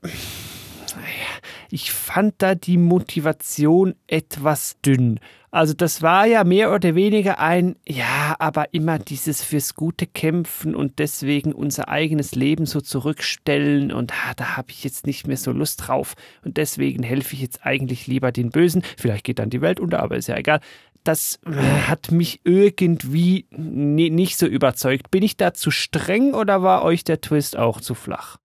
ich 1.69 1.91
fand 1.91 2.35
da 2.39 2.55
die 2.55 2.77
Motivation 2.77 3.95
etwas 4.07 4.77
dünn. 4.85 5.19
Also 5.53 5.73
das 5.73 6.01
war 6.01 6.25
ja 6.25 6.45
mehr 6.45 6.73
oder 6.73 6.95
weniger 6.95 7.39
ein, 7.39 7.75
ja, 7.85 8.37
aber 8.39 8.73
immer 8.73 8.99
dieses 8.99 9.43
fürs 9.43 9.75
Gute 9.75 10.07
kämpfen 10.07 10.73
und 10.73 10.97
deswegen 10.97 11.51
unser 11.51 11.89
eigenes 11.89 12.35
Leben 12.35 12.65
so 12.65 12.79
zurückstellen 12.79 13.91
und 13.91 14.13
ah, 14.13 14.33
da 14.37 14.55
habe 14.55 14.71
ich 14.71 14.85
jetzt 14.85 15.05
nicht 15.05 15.27
mehr 15.27 15.35
so 15.35 15.51
Lust 15.51 15.87
drauf 15.87 16.15
und 16.45 16.55
deswegen 16.55 17.03
helfe 17.03 17.33
ich 17.33 17.41
jetzt 17.41 17.65
eigentlich 17.65 18.07
lieber 18.07 18.31
den 18.31 18.49
Bösen. 18.49 18.81
Vielleicht 18.97 19.25
geht 19.25 19.39
dann 19.39 19.49
die 19.49 19.59
Welt 19.59 19.81
unter, 19.81 20.01
aber 20.01 20.15
ist 20.15 20.27
ja 20.27 20.37
egal. 20.37 20.61
Das 21.03 21.41
äh, 21.45 21.51
hat 21.51 22.11
mich 22.11 22.39
irgendwie 22.45 23.47
ni- 23.51 24.09
nicht 24.09 24.37
so 24.37 24.45
überzeugt. 24.45 25.11
Bin 25.11 25.21
ich 25.21 25.35
da 25.35 25.53
zu 25.53 25.69
streng 25.69 26.33
oder 26.33 26.63
war 26.63 26.83
euch 26.83 27.03
der 27.03 27.19
Twist 27.19 27.57
auch 27.57 27.81
zu 27.81 27.93
flach? 27.93 28.37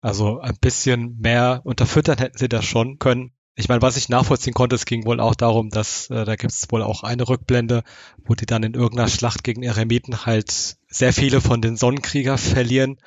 Also 0.00 0.38
ein 0.38 0.58
bisschen 0.60 1.18
mehr 1.18 1.62
unterfüttern 1.64 2.18
hätten 2.18 2.38
sie 2.38 2.48
das 2.48 2.64
schon 2.66 2.98
können. 3.00 3.32
Ich 3.56 3.68
meine, 3.68 3.82
was 3.82 3.96
ich 3.96 4.08
nachvollziehen 4.08 4.54
konnte, 4.54 4.74
es 4.74 4.84
ging 4.84 5.06
wohl 5.06 5.20
auch 5.20 5.36
darum, 5.36 5.70
dass 5.70 6.10
äh, 6.10 6.24
da 6.24 6.34
gibt 6.34 6.52
es 6.52 6.66
wohl 6.70 6.82
auch 6.82 7.04
eine 7.04 7.28
Rückblende, 7.28 7.84
wo 8.24 8.34
die 8.34 8.46
dann 8.46 8.64
in 8.64 8.74
irgendeiner 8.74 9.08
Schlacht 9.08 9.44
gegen 9.44 9.62
Eremiten 9.62 10.26
halt 10.26 10.76
sehr 10.88 11.12
viele 11.12 11.40
von 11.40 11.62
den 11.62 11.76
Sonnenkrieger 11.76 12.36
verlieren 12.36 12.98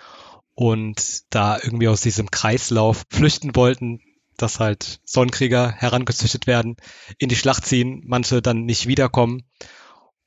und 0.55 1.21
da 1.29 1.59
irgendwie 1.61 1.89
aus 1.89 2.01
diesem 2.01 2.31
Kreislauf 2.31 3.03
flüchten 3.11 3.55
wollten, 3.55 3.99
dass 4.37 4.59
halt 4.59 5.01
Sonnenkrieger 5.03 5.71
herangezüchtet 5.71 6.47
werden, 6.47 6.77
in 7.17 7.29
die 7.29 7.35
Schlacht 7.35 7.65
ziehen, 7.65 8.03
manche 8.05 8.41
dann 8.41 8.63
nicht 8.63 8.87
wiederkommen. 8.87 9.43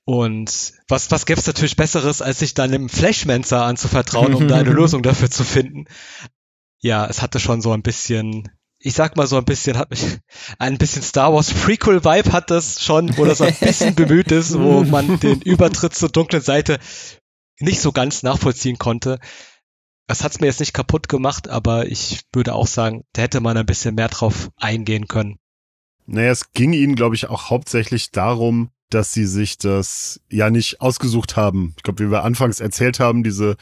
Und 0.05 0.73
was, 0.89 1.11
was 1.11 1.25
gäbe 1.25 1.41
es 1.41 1.47
natürlich 1.47 1.77
Besseres, 1.77 2.21
als 2.21 2.41
sich 2.41 2.55
dann 2.55 2.73
dem 2.73 2.89
Flashmancer 2.89 3.65
anzuvertrauen, 3.65 4.35
um 4.35 4.49
da 4.49 4.57
eine 4.57 4.71
Lösung 4.73 5.03
dafür 5.03 5.31
zu 5.31 5.45
finden. 5.45 5.87
Ja, 6.81 7.07
es 7.07 7.23
hatte 7.23 7.41
schon 7.41 7.61
so 7.61 7.73
ein 7.73 7.83
bisschen, 7.83 8.49
ich 8.83 8.95
sag 8.95 9.17
mal 9.17 9.27
so 9.27 9.37
ein 9.37 9.45
bisschen, 9.45 9.77
hat 9.77 9.91
mich 9.91 10.19
ein 10.59 10.79
bisschen 10.79 11.03
Star 11.03 11.33
Wars 11.33 11.53
Prequel 11.53 12.03
Vibe 12.03 12.33
hat 12.33 12.51
das 12.51 12.83
schon, 12.83 13.17
wo 13.19 13.27
das 13.27 13.43
ein 13.43 13.55
bisschen 13.55 13.95
bemüht 13.97 14.33
ist, 14.33 14.59
wo 14.59 14.83
man 14.85 15.21
den 15.21 15.43
Übertritt 15.43 15.95
zur 15.95 16.09
dunklen 16.09 16.43
Seite 16.43 16.79
nicht 17.59 17.81
so 17.81 17.93
ganz 17.93 18.23
nachvollziehen 18.23 18.79
konnte. 18.79 19.19
Das 20.07 20.25
hat's 20.25 20.41
mir 20.41 20.47
jetzt 20.47 20.61
nicht 20.61 20.73
kaputt 20.73 21.09
gemacht, 21.09 21.49
aber 21.49 21.87
ich 21.87 22.23
würde 22.33 22.55
auch 22.55 22.67
sagen, 22.67 23.05
da 23.13 23.23
hätte 23.23 23.41
man 23.41 23.57
ein 23.57 23.67
bisschen 23.67 23.95
mehr 23.95 24.09
drauf 24.09 24.51
eingehen 24.57 25.07
können. 25.07 25.37
Naja, 26.07 26.31
es 26.31 26.53
ging 26.53 26.73
ihnen, 26.73 26.97
glaube 26.97 27.15
ich, 27.15 27.29
auch 27.29 27.51
hauptsächlich 27.51 28.11
darum, 28.11 28.71
dass 28.89 29.13
sie 29.13 29.27
sich 29.27 29.59
das 29.59 30.21
ja 30.31 30.51
nicht 30.51 30.81
ausgesucht 30.81 31.37
haben. 31.37 31.75
Ich 31.77 31.83
glaube, 31.85 32.03
wie 32.03 32.11
wir 32.11 32.25
anfangs 32.25 32.59
erzählt 32.59 32.99
haben, 32.99 33.23
diese 33.23 33.57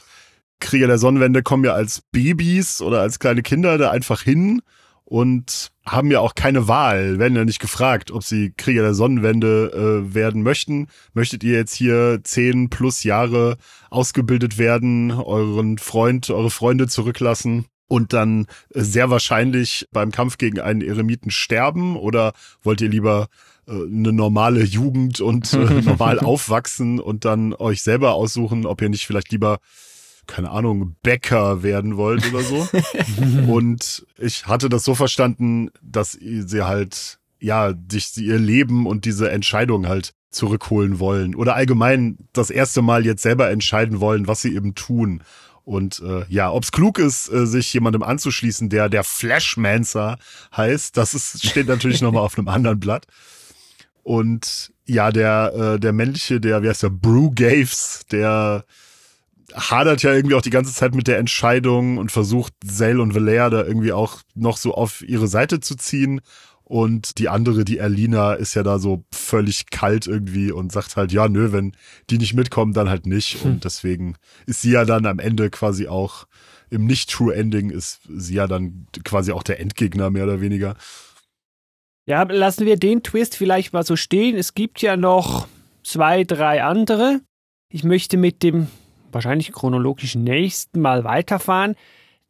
Krieger 0.60 0.86
der 0.86 0.98
Sonnenwende 0.98 1.42
kommen 1.42 1.64
ja 1.64 1.74
als 1.74 2.02
Babys 2.12 2.80
oder 2.80 3.00
als 3.00 3.18
kleine 3.18 3.42
Kinder 3.42 3.76
da 3.76 3.90
einfach 3.90 4.22
hin 4.22 4.62
und 5.09 5.70
haben 5.86 6.11
ja 6.11 6.20
auch 6.20 6.34
keine 6.34 6.68
Wahl, 6.68 7.18
werden 7.18 7.34
ja 7.34 7.46
nicht 7.46 7.61
gefragt, 7.61 8.11
ob 8.11 8.22
sie 8.22 8.52
Krieger 8.59 8.82
der 8.82 8.92
Sonnenwende 8.92 10.04
äh, 10.04 10.14
werden 10.14 10.42
möchten. 10.42 10.88
Möchtet 11.14 11.42
ihr 11.42 11.54
jetzt 11.54 11.72
hier 11.72 12.20
zehn 12.24 12.68
plus 12.68 13.04
Jahre 13.04 13.56
ausgebildet 13.88 14.59
werden, 14.59 15.11
euren 15.11 15.78
Freund, 15.78 16.28
eure 16.28 16.50
Freunde 16.50 16.88
zurücklassen 16.88 17.64
und 17.86 18.12
dann 18.12 18.48
äh, 18.74 18.82
sehr 18.82 19.09
wahrscheinlich 19.09 19.88
beim 19.92 20.12
Kampf 20.12 20.36
gegen 20.36 20.61
einen 20.61 20.82
Eremiten 20.82 21.30
sterben 21.30 21.96
oder 21.96 22.34
wollt 22.62 22.82
ihr 22.82 22.90
lieber 22.90 23.28
äh, 23.66 23.72
eine 23.72 24.12
normale 24.12 24.62
Jugend 24.62 25.22
und 25.22 25.54
äh, 25.54 25.80
normal 25.80 26.18
aufwachsen 26.18 27.00
und 27.00 27.24
dann 27.24 27.54
euch 27.54 27.80
selber 27.82 28.12
aussuchen, 28.12 28.66
ob 28.66 28.82
ihr 28.82 28.90
nicht 28.90 29.06
vielleicht 29.06 29.32
lieber 29.32 29.59
keine 30.28 30.50
Ahnung, 30.50 30.94
Bäcker 31.02 31.64
werden 31.64 31.96
wollt 31.96 32.32
oder 32.32 32.44
so. 32.44 32.68
und 33.52 34.06
ich 34.16 34.46
hatte 34.46 34.68
das 34.68 34.84
so 34.84 34.94
verstanden, 34.94 35.70
dass 35.82 36.12
sie 36.12 36.62
halt, 36.62 37.18
ja, 37.40 37.74
sich 37.90 38.16
ihr 38.16 38.38
Leben 38.38 38.86
und 38.86 39.04
diese 39.04 39.30
Entscheidung 39.30 39.88
halt 39.88 40.14
zurückholen 40.30 41.00
wollen. 41.00 41.34
Oder 41.34 41.56
allgemein 41.56 42.18
das 42.32 42.50
erste 42.50 42.82
Mal 42.82 43.04
jetzt 43.04 43.22
selber 43.22 43.50
entscheiden 43.50 44.00
wollen, 44.00 44.28
was 44.28 44.42
sie 44.42 44.54
eben 44.54 44.74
tun. 44.74 45.22
Und 45.64 46.00
äh, 46.00 46.24
ja, 46.28 46.50
ob's 46.50 46.72
klug 46.72 46.98
ist, 46.98 47.30
äh, 47.30 47.46
sich 47.46 47.72
jemandem 47.74 48.02
anzuschließen, 48.02 48.70
der 48.70 48.88
der 48.88 49.04
Flashmancer 49.04 50.18
heißt, 50.56 50.96
das 50.96 51.14
ist, 51.14 51.46
steht 51.46 51.66
natürlich 51.68 52.00
nochmal 52.00 52.22
auf 52.22 52.38
einem 52.38 52.48
anderen 52.48 52.80
Blatt. 52.80 53.06
Und 54.02 54.72
ja, 54.86 55.10
der, 55.10 55.52
äh, 55.74 55.80
der 55.80 55.92
männliche, 55.92 56.40
der, 56.40 56.62
wie 56.62 56.68
heißt 56.68 56.84
der, 56.84 56.90
Brew 56.90 57.30
Gaves, 57.34 58.06
der 58.10 58.64
hadert 59.55 60.03
ja 60.03 60.12
irgendwie 60.12 60.34
auch 60.34 60.42
die 60.42 60.51
ganze 60.51 60.74
Zeit 60.74 60.94
mit 60.94 61.07
der 61.07 61.18
Entscheidung 61.18 61.99
und 61.99 62.12
versucht 62.12 62.53
Zale 62.66 63.01
und 63.01 63.14
Valère 63.14 63.51
da 63.51 63.64
irgendwie 63.64 63.92
auch 63.92 64.20
noch 64.34 64.57
so 64.57 64.74
auf 64.74 65.03
ihre 65.03 65.28
Seite 65.28 65.61
zu 65.61 65.76
ziehen. 65.76 66.20
Und 66.64 67.18
die 67.18 67.30
andere, 67.30 67.64
die 67.64 67.78
Erlina, 67.78 68.34
ist 68.34 68.55
ja 68.55 68.62
da 68.62 68.78
so 68.78 69.03
völlig 69.11 69.70
kalt 69.70 70.07
irgendwie 70.07 70.53
und 70.53 70.70
sagt 70.70 70.96
halt, 70.96 71.12
ja, 71.12 71.26
nö, 71.26 71.51
wenn 71.51 71.72
die 72.11 72.18
nicht 72.18 72.34
mitkommen, 72.34 72.74
dann 72.74 72.90
halt 72.90 73.07
nicht. 73.07 73.42
Hm. 73.42 73.53
Und 73.53 73.64
deswegen 73.64 74.16
ist 74.44 74.61
sie 74.61 74.72
ja 74.72 74.84
dann 74.84 75.07
am 75.07 75.18
Ende 75.18 75.49
quasi 75.49 75.88
auch 75.88 76.26
im 76.70 76.84
Nicht-True-Ending 76.84 77.70
ist 77.70 78.01
sie 78.09 78.34
ja 78.34 78.46
dann 78.46 78.86
quasi 79.05 79.32
auch 79.32 79.42
der 79.42 79.61
Endgegner, 79.61 80.11
mehr 80.11 80.24
oder 80.24 80.40
weniger. 80.40 80.76
Ja, 82.07 82.22
lassen 82.22 82.66
wir 82.66 82.76
den 82.76 83.03
Twist 83.03 83.36
vielleicht 83.36 83.72
mal 83.72 83.84
so 83.84 83.96
stehen. 83.96 84.36
Es 84.36 84.55
gibt 84.55 84.80
ja 84.82 84.96
noch 84.96 85.49
zwei, 85.82 86.24
drei 86.24 86.62
andere. 86.62 87.20
Ich 87.70 87.84
möchte 87.84 88.16
mit 88.16 88.42
dem 88.42 88.68
wahrscheinlich 89.12 89.52
chronologisch 89.52 90.14
nächsten 90.14 90.80
Mal 90.80 91.04
weiterfahren. 91.04 91.74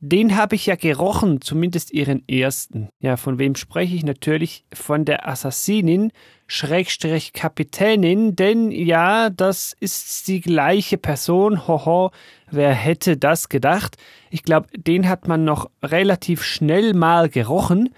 Den 0.00 0.36
habe 0.36 0.54
ich 0.54 0.66
ja 0.66 0.76
gerochen, 0.76 1.40
zumindest 1.40 1.92
ihren 1.92 2.22
ersten. 2.28 2.88
Ja, 3.00 3.16
von 3.16 3.40
wem 3.40 3.56
spreche 3.56 3.96
ich? 3.96 4.04
Natürlich 4.04 4.64
von 4.72 5.04
der 5.04 5.28
Assassinin, 5.28 6.12
Schrägstrich 6.46 7.32
Kapitänin, 7.32 8.36
denn 8.36 8.70
ja, 8.70 9.28
das 9.28 9.74
ist 9.80 10.28
die 10.28 10.40
gleiche 10.40 10.98
Person. 10.98 11.66
Hoho, 11.66 12.12
wer 12.48 12.72
hätte 12.72 13.16
das 13.16 13.48
gedacht? 13.48 13.96
Ich 14.30 14.44
glaube, 14.44 14.68
den 14.76 15.08
hat 15.08 15.26
man 15.26 15.44
noch 15.44 15.68
relativ 15.82 16.44
schnell 16.44 16.94
mal 16.94 17.28
gerochen. 17.28 17.92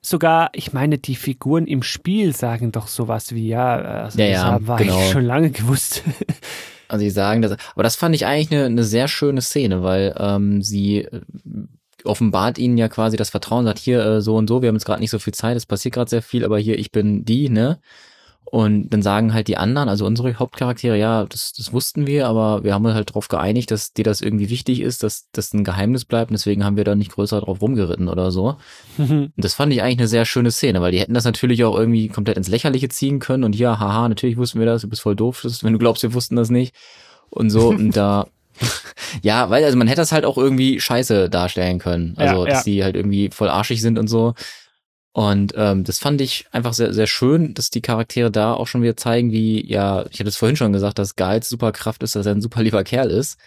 Sogar, 0.00 0.50
ich 0.52 0.72
meine, 0.72 0.98
die 0.98 1.16
Figuren 1.16 1.66
im 1.66 1.82
Spiel 1.82 2.36
sagen 2.36 2.70
doch 2.70 2.86
sowas 2.86 3.34
wie, 3.34 3.48
ja, 3.48 3.74
also 3.74 4.18
ja, 4.20 4.26
ja, 4.26 4.32
das 4.32 4.44
haben 4.44 4.68
wir 4.68 4.76
genau. 4.76 4.94
eigentlich 4.94 5.10
schon 5.10 5.24
lange 5.24 5.50
gewusst. 5.50 6.04
Also 6.92 7.04
sie 7.04 7.10
sagen 7.10 7.40
das, 7.40 7.56
aber 7.72 7.82
das 7.82 7.96
fand 7.96 8.14
ich 8.14 8.26
eigentlich 8.26 8.52
eine, 8.52 8.66
eine 8.66 8.84
sehr 8.84 9.08
schöne 9.08 9.40
Szene, 9.40 9.82
weil 9.82 10.14
ähm, 10.18 10.60
sie 10.60 10.98
äh, 10.98 11.22
offenbart 12.04 12.58
ihnen 12.58 12.76
ja 12.76 12.88
quasi 12.88 13.16
das 13.16 13.30
Vertrauen, 13.30 13.64
sagt 13.64 13.78
hier 13.78 14.04
äh, 14.04 14.20
so 14.20 14.36
und 14.36 14.46
so, 14.46 14.60
wir 14.60 14.68
haben 14.68 14.74
jetzt 14.76 14.84
gerade 14.84 15.00
nicht 15.00 15.10
so 15.10 15.18
viel 15.18 15.32
Zeit, 15.32 15.56
es 15.56 15.64
passiert 15.64 15.94
gerade 15.94 16.10
sehr 16.10 16.20
viel, 16.20 16.44
aber 16.44 16.58
hier, 16.58 16.78
ich 16.78 16.92
bin 16.92 17.24
die, 17.24 17.48
ne? 17.48 17.80
Und 18.52 18.90
dann 18.90 19.00
sagen 19.00 19.32
halt 19.32 19.48
die 19.48 19.56
anderen, 19.56 19.88
also 19.88 20.04
unsere 20.04 20.34
Hauptcharaktere, 20.34 20.98
ja, 20.98 21.24
das, 21.24 21.54
das 21.54 21.72
wussten 21.72 22.06
wir, 22.06 22.26
aber 22.26 22.62
wir 22.62 22.74
haben 22.74 22.84
uns 22.84 22.94
halt 22.94 23.08
darauf 23.08 23.28
geeinigt, 23.28 23.70
dass 23.70 23.94
dir 23.94 24.04
das 24.04 24.20
irgendwie 24.20 24.50
wichtig 24.50 24.82
ist, 24.82 25.02
dass 25.02 25.30
das 25.32 25.54
ein 25.54 25.64
Geheimnis 25.64 26.04
bleibt 26.04 26.30
und 26.30 26.34
deswegen 26.34 26.62
haben 26.62 26.76
wir 26.76 26.84
da 26.84 26.94
nicht 26.94 27.12
größer 27.12 27.40
drauf 27.40 27.62
rumgeritten 27.62 28.08
oder 28.08 28.30
so. 28.30 28.58
Und 28.98 29.32
das 29.38 29.54
fand 29.54 29.72
ich 29.72 29.82
eigentlich 29.82 30.00
eine 30.00 30.06
sehr 30.06 30.26
schöne 30.26 30.50
Szene, 30.50 30.82
weil 30.82 30.92
die 30.92 31.00
hätten 31.00 31.14
das 31.14 31.24
natürlich 31.24 31.64
auch 31.64 31.74
irgendwie 31.74 32.08
komplett 32.08 32.36
ins 32.36 32.48
Lächerliche 32.48 32.90
ziehen 32.90 33.20
können 33.20 33.44
und 33.44 33.56
ja, 33.56 33.80
haha, 33.80 34.06
natürlich 34.10 34.36
wussten 34.36 34.58
wir 34.58 34.66
das, 34.66 34.82
du 34.82 34.88
bist 34.90 35.00
voll 35.00 35.16
doof, 35.16 35.46
wenn 35.62 35.72
du 35.72 35.78
glaubst, 35.78 36.02
wir 36.02 36.12
wussten 36.12 36.36
das 36.36 36.50
nicht 36.50 36.74
und 37.30 37.48
so 37.48 37.70
und 37.70 37.96
da 37.96 38.26
ja, 39.22 39.48
weil 39.48 39.64
also 39.64 39.78
man 39.78 39.88
hätte 39.88 40.02
das 40.02 40.12
halt 40.12 40.26
auch 40.26 40.36
irgendwie 40.36 40.78
scheiße 40.78 41.30
darstellen 41.30 41.78
können. 41.78 42.12
Also, 42.18 42.44
Ja, 42.44 42.50
dass 42.50 42.66
ja. 42.66 42.72
die 42.72 42.84
halt 42.84 42.96
irgendwie 42.96 43.30
voll 43.32 43.48
arschig 43.48 43.80
sind 43.80 43.98
und 43.98 44.08
so. 44.08 44.34
Und 45.14 45.52
ähm, 45.56 45.84
das 45.84 45.98
fand 45.98 46.20
ich 46.22 46.46
einfach 46.52 46.72
sehr, 46.72 46.94
sehr 46.94 47.06
schön, 47.06 47.52
dass 47.52 47.68
die 47.68 47.82
Charaktere 47.82 48.30
da 48.30 48.54
auch 48.54 48.66
schon 48.66 48.82
wieder 48.82 48.96
zeigen, 48.96 49.30
wie, 49.30 49.64
ja, 49.70 50.06
ich 50.10 50.18
hatte 50.20 50.28
es 50.30 50.36
vorhin 50.38 50.56
schon 50.56 50.72
gesagt, 50.72 50.98
dass 50.98 51.16
Gals 51.16 51.48
Superkraft 51.50 52.02
ist, 52.02 52.16
dass 52.16 52.24
er 52.24 52.34
ein 52.34 52.40
super 52.40 52.62
lieber 52.62 52.82
Kerl 52.82 53.10
ist. 53.10 53.38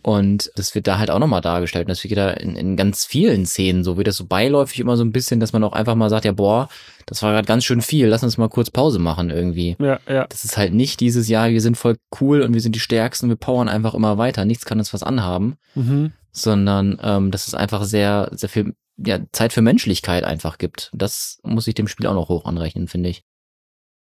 Und 0.00 0.52
das 0.54 0.74
wird 0.76 0.86
da 0.86 0.98
halt 0.98 1.10
auch 1.10 1.18
nochmal 1.18 1.40
dargestellt. 1.40 1.86
Und 1.86 1.90
das 1.90 2.04
wird 2.04 2.16
da 2.16 2.30
in, 2.30 2.54
in 2.54 2.76
ganz 2.76 3.04
vielen 3.04 3.44
Szenen 3.44 3.82
so, 3.82 3.96
wird 3.96 4.06
das 4.06 4.16
so 4.16 4.26
beiläufig 4.26 4.78
immer 4.78 4.96
so 4.96 5.02
ein 5.02 5.10
bisschen, 5.10 5.40
dass 5.40 5.52
man 5.52 5.64
auch 5.64 5.72
einfach 5.72 5.96
mal 5.96 6.08
sagt, 6.08 6.24
ja, 6.24 6.32
boah, 6.32 6.68
das 7.06 7.22
war 7.22 7.32
gerade 7.32 7.46
ganz 7.48 7.64
schön 7.64 7.82
viel, 7.82 8.06
lass 8.06 8.22
uns 8.22 8.38
mal 8.38 8.48
kurz 8.48 8.70
Pause 8.70 9.00
machen 9.00 9.30
irgendwie. 9.30 9.76
ja, 9.80 9.98
ja. 10.08 10.26
Das 10.28 10.44
ist 10.44 10.56
halt 10.56 10.72
nicht 10.72 11.00
dieses 11.00 11.26
Jahr, 11.28 11.50
wir 11.50 11.60
sind 11.60 11.76
voll 11.76 11.96
cool 12.20 12.42
und 12.42 12.54
wir 12.54 12.60
sind 12.60 12.76
die 12.76 12.80
Stärksten, 12.80 13.28
wir 13.28 13.36
powern 13.36 13.68
einfach 13.68 13.94
immer 13.94 14.16
weiter, 14.18 14.44
nichts 14.44 14.64
kann 14.64 14.78
uns 14.78 14.94
was 14.94 15.02
anhaben, 15.02 15.56
Mhm. 15.74 16.12
sondern 16.30 16.98
ähm, 17.02 17.30
dass 17.32 17.48
es 17.48 17.54
einfach 17.54 17.82
sehr, 17.84 18.28
sehr 18.32 18.48
viel 18.48 18.74
ja, 18.98 19.20
Zeit 19.32 19.52
für 19.52 19.62
Menschlichkeit 19.62 20.24
einfach 20.24 20.58
gibt. 20.58 20.90
Das 20.92 21.38
muss 21.42 21.66
ich 21.68 21.74
dem 21.74 21.88
Spiel 21.88 22.06
auch 22.06 22.14
noch 22.14 22.28
hoch 22.28 22.44
anrechnen, 22.44 22.88
finde 22.88 23.10
ich. 23.10 23.22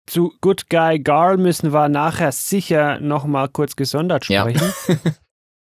Zu 0.08 0.34
Good 0.42 0.70
Guy 0.70 1.00
Garl 1.00 1.38
müssen 1.38 1.74
wir 1.74 1.90
nachher 1.90 2.32
sicher 2.32 3.00
nochmal 3.00 3.50
kurz 3.50 3.76
gesondert 3.76 4.28
Ja. 4.30 4.42
sprechen. 4.42 4.72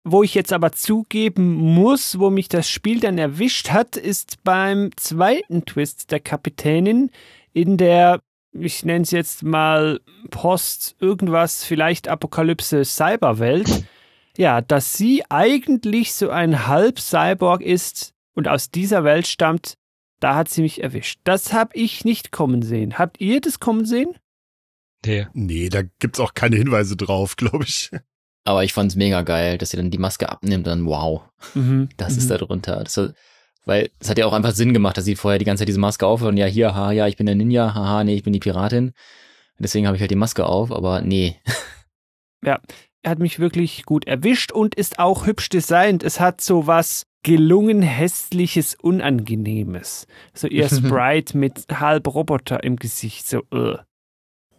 Wo 0.06 0.22
ich 0.22 0.34
jetzt 0.34 0.52
aber 0.52 0.72
zugeben 0.72 1.54
muss, 1.54 2.18
wo 2.18 2.28
mich 2.28 2.48
das 2.48 2.68
Spiel 2.68 3.00
dann 3.00 3.16
erwischt 3.16 3.70
hat, 3.70 3.96
ist 3.96 4.44
beim 4.44 4.90
zweiten 4.96 5.64
Twist 5.64 6.10
der 6.10 6.20
Kapitänin 6.20 7.10
in 7.54 7.78
der, 7.78 8.20
ich 8.52 8.84
nenne 8.84 9.04
es 9.04 9.12
jetzt 9.12 9.42
mal 9.44 10.00
Post 10.30 10.94
irgendwas, 11.00 11.64
vielleicht 11.64 12.08
Apokalypse 12.08 12.84
Cyberwelt. 12.84 13.84
Ja, 14.36 14.60
dass 14.62 14.94
sie 14.94 15.22
eigentlich 15.30 16.12
so 16.12 16.28
ein 16.28 16.66
Halb-Cyborg 16.66 17.60
ist 17.60 18.13
und 18.34 18.48
aus 18.48 18.70
dieser 18.70 19.04
Welt 19.04 19.26
stammt, 19.26 19.74
da 20.20 20.36
hat 20.36 20.48
sie 20.48 20.62
mich 20.62 20.82
erwischt. 20.82 21.20
Das 21.24 21.52
habe 21.52 21.76
ich 21.76 22.04
nicht 22.04 22.32
kommen 22.32 22.62
sehen. 22.62 22.98
Habt 22.98 23.20
ihr 23.20 23.40
das 23.40 23.60
kommen 23.60 23.84
sehen? 23.84 24.14
Nee. 25.04 25.26
Nee, 25.34 25.68
da 25.68 25.82
gibt's 25.98 26.20
auch 26.20 26.34
keine 26.34 26.56
Hinweise 26.56 26.96
drauf, 26.96 27.36
glaube 27.36 27.64
ich. 27.64 27.90
Aber 28.44 28.64
ich 28.64 28.72
fand's 28.72 28.94
mega 28.96 29.22
geil, 29.22 29.58
dass 29.58 29.70
sie 29.70 29.76
dann 29.76 29.90
die 29.90 29.98
Maske 29.98 30.28
abnimmt 30.28 30.66
und 30.66 30.70
dann 30.70 30.86
wow, 30.86 31.22
Mhm. 31.54 31.88
das 31.96 32.16
ist 32.16 32.30
da 32.30 32.36
drunter. 32.38 32.84
Das, 32.84 33.12
weil 33.64 33.90
es 33.98 34.10
hat 34.10 34.18
ja 34.18 34.26
auch 34.26 34.32
einfach 34.34 34.52
Sinn 34.52 34.74
gemacht, 34.74 34.96
dass 34.98 35.04
sie 35.06 35.16
vorher 35.16 35.38
die 35.38 35.44
ganze 35.46 35.62
Zeit 35.62 35.68
diese 35.68 35.80
Maske 35.80 36.06
auf 36.06 36.20
und 36.22 36.36
ja, 36.36 36.46
hier, 36.46 36.74
haha, 36.74 36.92
ja, 36.92 37.06
ich 37.06 37.16
bin 37.16 37.24
der 37.26 37.34
Ninja, 37.34 37.74
haha, 37.74 38.04
nee, 38.04 38.14
ich 38.14 38.22
bin 38.22 38.32
die 38.34 38.40
Piratin. 38.40 38.92
Deswegen 39.58 39.86
habe 39.86 39.96
ich 39.96 40.00
halt 40.02 40.10
die 40.10 40.16
Maske 40.16 40.44
auf, 40.46 40.72
aber 40.72 41.00
nee. 41.00 41.36
Er 42.42 42.60
hat 43.10 43.18
mich 43.18 43.38
wirklich 43.38 43.84
gut 43.84 44.06
erwischt 44.06 44.52
und 44.52 44.74
ist 44.74 44.98
auch 44.98 45.26
hübsch 45.26 45.48
designt. 45.48 46.02
Es 46.02 46.20
hat 46.20 46.40
so 46.40 46.66
was 46.66 47.06
gelungen 47.24 47.82
hässliches 47.82 48.76
Unangenehmes. 48.76 50.06
So 50.32 50.46
ihr 50.46 50.68
Sprite 50.68 51.36
mit 51.36 51.66
halb 51.72 52.06
Roboter 52.06 52.62
im 52.62 52.76
Gesicht, 52.76 53.26
so 53.26 53.42
uh. 53.52 53.78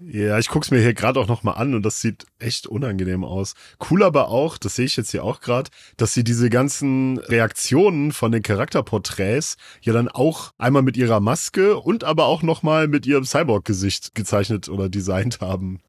Ja, 0.01 0.37
ich 0.37 0.49
guck's 0.49 0.71
mir 0.71 0.81
hier 0.81 0.93
gerade 0.93 1.21
auch 1.21 1.27
nochmal 1.27 1.55
an 1.55 1.73
und 1.73 1.83
das 1.83 2.01
sieht 2.01 2.25
echt 2.37 2.67
unangenehm 2.67 3.23
aus. 3.23 3.53
Cool 3.89 4.03
aber 4.03 4.27
auch, 4.27 4.57
das 4.57 4.75
sehe 4.75 4.85
ich 4.85 4.97
jetzt 4.97 5.11
hier 5.11 5.23
auch 5.23 5.39
gerade, 5.39 5.69
dass 5.95 6.13
sie 6.13 6.25
diese 6.25 6.49
ganzen 6.49 7.17
Reaktionen 7.17 8.11
von 8.11 8.33
den 8.33 8.43
Charakterporträts 8.43 9.55
ja 9.81 9.93
dann 9.93 10.09
auch 10.09 10.51
einmal 10.57 10.81
mit 10.81 10.97
ihrer 10.97 11.21
Maske 11.21 11.77
und 11.77 12.03
aber 12.03 12.25
auch 12.25 12.43
nochmal 12.43 12.89
mit 12.89 13.05
ihrem 13.05 13.23
Cyborg-Gesicht 13.23 14.15
gezeichnet 14.15 14.67
oder 14.67 14.89
designt 14.89 15.39
haben. 15.39 15.79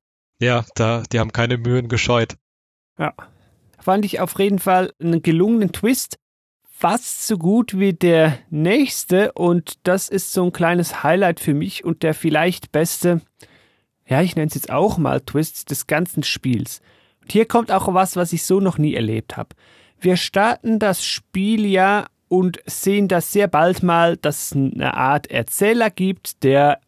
Ja, 0.40 0.65
da, 0.77 1.03
die 1.11 1.19
haben 1.19 1.32
keine 1.32 1.59
Mühen 1.59 1.89
gescheut. 1.89 2.36
Ja. 2.98 3.12
Fand 3.78 4.05
ich 4.05 4.20
auf 4.20 4.39
jeden 4.39 4.59
Fall 4.59 4.93
einen 5.01 5.23
gelungenen 5.23 5.73
Twist. 5.73 6.16
Fast 6.78 7.27
so 7.27 7.39
gut 7.39 7.78
wie 7.78 7.94
der 7.94 8.39
nächste 8.51 9.32
und 9.32 9.78
das 9.85 10.09
ist 10.09 10.32
so 10.32 10.44
ein 10.44 10.53
kleines 10.53 11.03
Highlight 11.03 11.40
für 11.40 11.55
mich 11.55 11.85
und 11.85 12.03
der 12.03 12.12
vielleicht 12.12 12.70
beste 12.70 13.23
ja, 14.09 14.23
ich 14.23 14.36
nenne 14.36 14.48
es 14.48 14.55
jetzt 14.55 14.70
auch 14.70 14.98
mal 14.98 15.20
Twist 15.20 15.70
des 15.70 15.86
ganzen 15.86 16.23
Spiels. 16.23 16.81
Und 17.23 17.32
hier 17.32 17.47
kommt 17.47 17.73
auch 17.73 17.93
was, 17.93 18.16
was 18.16 18.32
ich 18.32 18.44
so 18.44 18.61
noch 18.61 18.78
nie 18.78 18.94
erlebt 18.94 19.36
habe. 19.36 19.51
Wir 19.98 20.16
starten 20.16 20.78
das 20.78 21.05
Spiel 21.05 21.66
ja 21.66 22.07
und 22.28 22.59
sehen 22.66 23.09
das 23.09 23.32
sehr 23.32 23.48
bald 23.48 23.82
mal, 23.82 24.16
dass 24.16 24.47
es 24.47 24.53
eine 24.53 24.94
Art 24.94 25.31
Erzähler 25.31 25.90
gibt, 25.90 26.44
der 26.44 26.81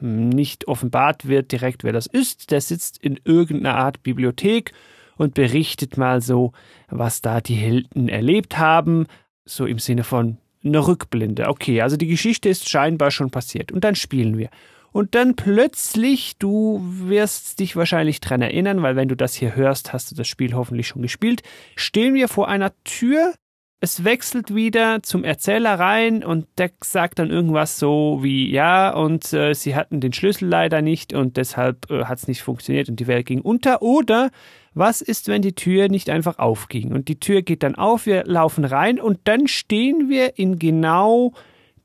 nicht 0.00 0.68
offenbart 0.68 1.26
wird 1.28 1.52
direkt, 1.52 1.84
wer 1.84 1.92
das 1.92 2.06
ist. 2.06 2.50
Der 2.50 2.60
sitzt 2.60 2.98
in 2.98 3.20
irgendeiner 3.24 3.76
Art 3.76 4.02
Bibliothek 4.02 4.72
und 5.18 5.34
berichtet 5.34 5.98
mal 5.98 6.22
so, 6.22 6.52
was 6.88 7.20
da 7.20 7.42
die 7.42 7.56
Helden 7.56 8.08
erlebt 8.08 8.56
haben, 8.56 9.06
so 9.44 9.66
im 9.66 9.78
Sinne 9.78 10.04
von 10.04 10.38
eine 10.64 10.86
Rückblende. 10.86 11.48
Okay, 11.48 11.82
also 11.82 11.96
die 11.96 12.06
Geschichte 12.06 12.48
ist 12.48 12.68
scheinbar 12.68 13.10
schon 13.10 13.30
passiert 13.30 13.70
und 13.70 13.84
dann 13.84 13.94
spielen 13.94 14.38
wir. 14.38 14.48
Und 14.90 15.14
dann 15.14 15.36
plötzlich, 15.36 16.38
du 16.38 16.80
wirst 16.82 17.60
dich 17.60 17.76
wahrscheinlich 17.76 18.20
dran 18.20 18.42
erinnern, 18.42 18.82
weil 18.82 18.96
wenn 18.96 19.08
du 19.08 19.16
das 19.16 19.34
hier 19.34 19.54
hörst, 19.54 19.92
hast 19.92 20.10
du 20.10 20.14
das 20.14 20.26
Spiel 20.26 20.54
hoffentlich 20.54 20.88
schon 20.88 21.02
gespielt, 21.02 21.42
stehen 21.76 22.14
wir 22.14 22.28
vor 22.28 22.48
einer 22.48 22.72
Tür. 22.84 23.34
Es 23.80 24.02
wechselt 24.02 24.54
wieder 24.54 25.02
zum 25.04 25.22
Erzähler 25.22 25.78
rein 25.78 26.24
und 26.24 26.48
der 26.58 26.70
sagt 26.82 27.20
dann 27.20 27.30
irgendwas 27.30 27.78
so 27.78 28.18
wie 28.22 28.50
ja 28.50 28.92
und 28.92 29.32
äh, 29.32 29.54
sie 29.54 29.76
hatten 29.76 30.00
den 30.00 30.12
Schlüssel 30.12 30.48
leider 30.48 30.82
nicht 30.82 31.12
und 31.12 31.36
deshalb 31.36 31.88
äh, 31.88 32.06
hat 32.06 32.18
es 32.18 32.26
nicht 32.26 32.42
funktioniert 32.42 32.88
und 32.88 32.98
die 32.98 33.06
Welt 33.06 33.26
ging 33.26 33.40
unter. 33.40 33.80
Oder 33.80 34.30
was 34.78 35.00
ist, 35.00 35.28
wenn 35.28 35.42
die 35.42 35.54
Tür 35.54 35.88
nicht 35.88 36.10
einfach 36.10 36.38
aufging 36.38 36.92
und 36.92 37.08
die 37.08 37.20
Tür 37.20 37.42
geht 37.42 37.62
dann 37.62 37.74
auf, 37.74 38.06
wir 38.06 38.24
laufen 38.24 38.64
rein 38.64 39.00
und 39.00 39.20
dann 39.24 39.48
stehen 39.48 40.08
wir 40.08 40.38
in 40.38 40.58
genau 40.58 41.32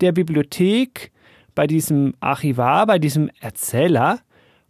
der 0.01 0.11
Bibliothek, 0.11 1.11
bei 1.55 1.67
diesem 1.67 2.13
Archivar, 2.19 2.85
bei 2.87 2.99
diesem 2.99 3.29
Erzähler. 3.39 4.19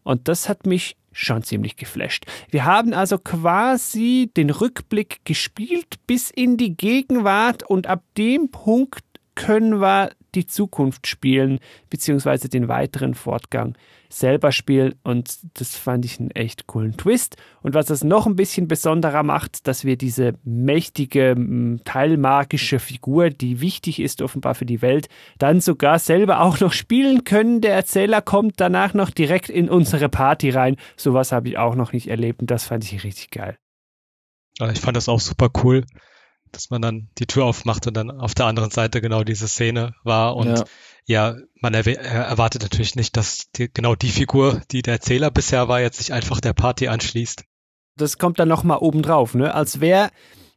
Und 0.03 0.27
das 0.27 0.49
hat 0.49 0.65
mich 0.65 0.97
schon 1.11 1.43
ziemlich 1.43 1.75
geflasht. 1.75 2.25
Wir 2.49 2.65
haben 2.65 2.93
also 2.93 3.17
quasi 3.17 4.31
den 4.35 4.49
Rückblick 4.49 5.21
gespielt 5.25 5.95
bis 6.07 6.31
in 6.31 6.57
die 6.57 6.75
Gegenwart 6.75 7.63
und 7.63 7.87
ab 7.87 8.03
dem 8.17 8.49
Punkt 8.49 9.03
können 9.35 9.79
wir 9.79 10.11
die 10.35 10.45
Zukunft 10.45 11.07
spielen, 11.07 11.59
beziehungsweise 11.89 12.49
den 12.49 12.67
weiteren 12.67 13.13
Fortgang 13.13 13.75
selber 14.13 14.51
spielen 14.51 14.95
und 15.03 15.39
das 15.59 15.75
fand 15.75 16.05
ich 16.05 16.19
einen 16.19 16.31
echt 16.31 16.67
coolen 16.67 16.95
Twist. 16.97 17.37
Und 17.61 17.73
was 17.73 17.87
das 17.87 18.03
noch 18.03 18.27
ein 18.27 18.35
bisschen 18.35 18.67
besonderer 18.67 19.23
macht, 19.23 19.67
dass 19.67 19.85
wir 19.85 19.97
diese 19.97 20.33
mächtige, 20.43 21.35
teilmagische 21.83 22.79
Figur, 22.79 23.29
die 23.29 23.61
wichtig 23.61 23.99
ist 23.99 24.21
offenbar 24.21 24.55
für 24.55 24.65
die 24.65 24.81
Welt, 24.81 25.09
dann 25.37 25.61
sogar 25.61 25.99
selber 25.99 26.41
auch 26.41 26.59
noch 26.59 26.73
spielen 26.73 27.23
können. 27.23 27.61
Der 27.61 27.73
Erzähler 27.73 28.21
kommt 28.21 28.55
danach 28.57 28.93
noch 28.93 29.09
direkt 29.09 29.49
in 29.49 29.69
unsere 29.69 30.09
Party 30.09 30.49
rein. 30.51 30.77
Sowas 30.95 31.31
habe 31.31 31.49
ich 31.49 31.57
auch 31.57 31.75
noch 31.75 31.93
nicht 31.93 32.07
erlebt 32.07 32.41
und 32.41 32.51
das 32.51 32.65
fand 32.65 32.83
ich 32.83 33.03
richtig 33.03 33.31
geil. 33.31 33.57
Ich 34.71 34.79
fand 34.79 34.95
das 34.95 35.09
auch 35.09 35.19
super 35.19 35.49
cool 35.63 35.83
dass 36.53 36.69
man 36.69 36.81
dann 36.81 37.09
die 37.17 37.25
Tür 37.25 37.45
aufmacht 37.45 37.87
und 37.87 37.97
dann 37.97 38.11
auf 38.11 38.35
der 38.35 38.45
anderen 38.45 38.69
Seite 38.69 39.01
genau 39.01 39.23
diese 39.23 39.47
Szene 39.47 39.95
war. 40.03 40.35
Und 40.35 40.59
ja, 40.59 40.63
ja 41.05 41.35
man 41.59 41.73
erwartet 41.73 42.63
natürlich 42.63 42.95
nicht, 42.95 43.15
dass 43.17 43.51
die, 43.55 43.71
genau 43.73 43.95
die 43.95 44.09
Figur, 44.09 44.61
die 44.71 44.81
der 44.81 44.95
Erzähler 44.95 45.31
bisher 45.31 45.67
war, 45.67 45.81
jetzt 45.81 45.97
sich 45.97 46.13
einfach 46.13 46.41
der 46.41 46.53
Party 46.53 46.87
anschließt. 46.87 47.43
Das 47.97 48.17
kommt 48.17 48.39
dann 48.39 48.49
nochmal 48.49 48.79
obendrauf, 48.79 49.35
ne? 49.35 49.53
Als 49.53 49.79
wäre 49.79 50.09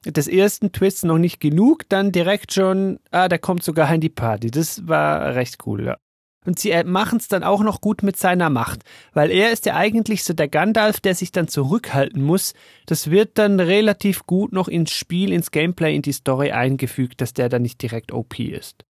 des 0.05 0.29
ersten 0.29 0.73
Twists 0.73 1.03
noch 1.03 1.19
nicht 1.19 1.41
genug, 1.41 1.89
dann 1.89 2.13
direkt 2.13 2.53
schon, 2.53 3.01
ah, 3.11 3.29
der 3.29 3.39
kommt 3.39 3.63
sogar 3.63 3.93
in 3.93 4.01
die 4.01 4.09
Party. 4.09 4.51
Das 4.51 4.87
war 4.87 5.35
recht 5.35 5.59
cool, 5.67 5.85
ja. 5.85 5.97
Und 6.45 6.61
sie 6.61 6.71
äh, 6.71 6.85
machen 6.85 7.19
es 7.19 7.27
dann 7.27 7.43
auch 7.43 7.63
noch 7.63 7.81
gut 7.81 8.05
mit 8.05 8.17
seiner 8.17 8.51
Macht, 8.51 8.83
weil 9.13 9.33
er 9.33 9.51
ist 9.51 9.67
ja 9.67 9.75
eigentlich 9.75 10.23
so 10.23 10.33
der 10.33 10.49
Gandalf, 10.49 11.01
der 11.01 11.17
sich 11.17 11.33
dann 11.33 11.49
zurückhalten 11.49 12.23
muss. 12.23 12.55
Das 12.87 13.11
wird 13.11 13.37
dann 13.37 13.59
relativ 13.59 14.27
gut 14.27 14.53
noch 14.53 14.69
ins 14.69 14.93
Spiel, 14.93 15.33
ins 15.33 15.51
Gameplay, 15.51 15.97
in 15.97 16.03
die 16.03 16.13
Story 16.13 16.53
eingefügt, 16.53 17.21
dass 17.21 17.35
der 17.35 17.49
dann 17.49 17.63
nicht 17.63 17.83
direkt 17.83 18.13
OP 18.13 18.39
ist. 18.39 18.85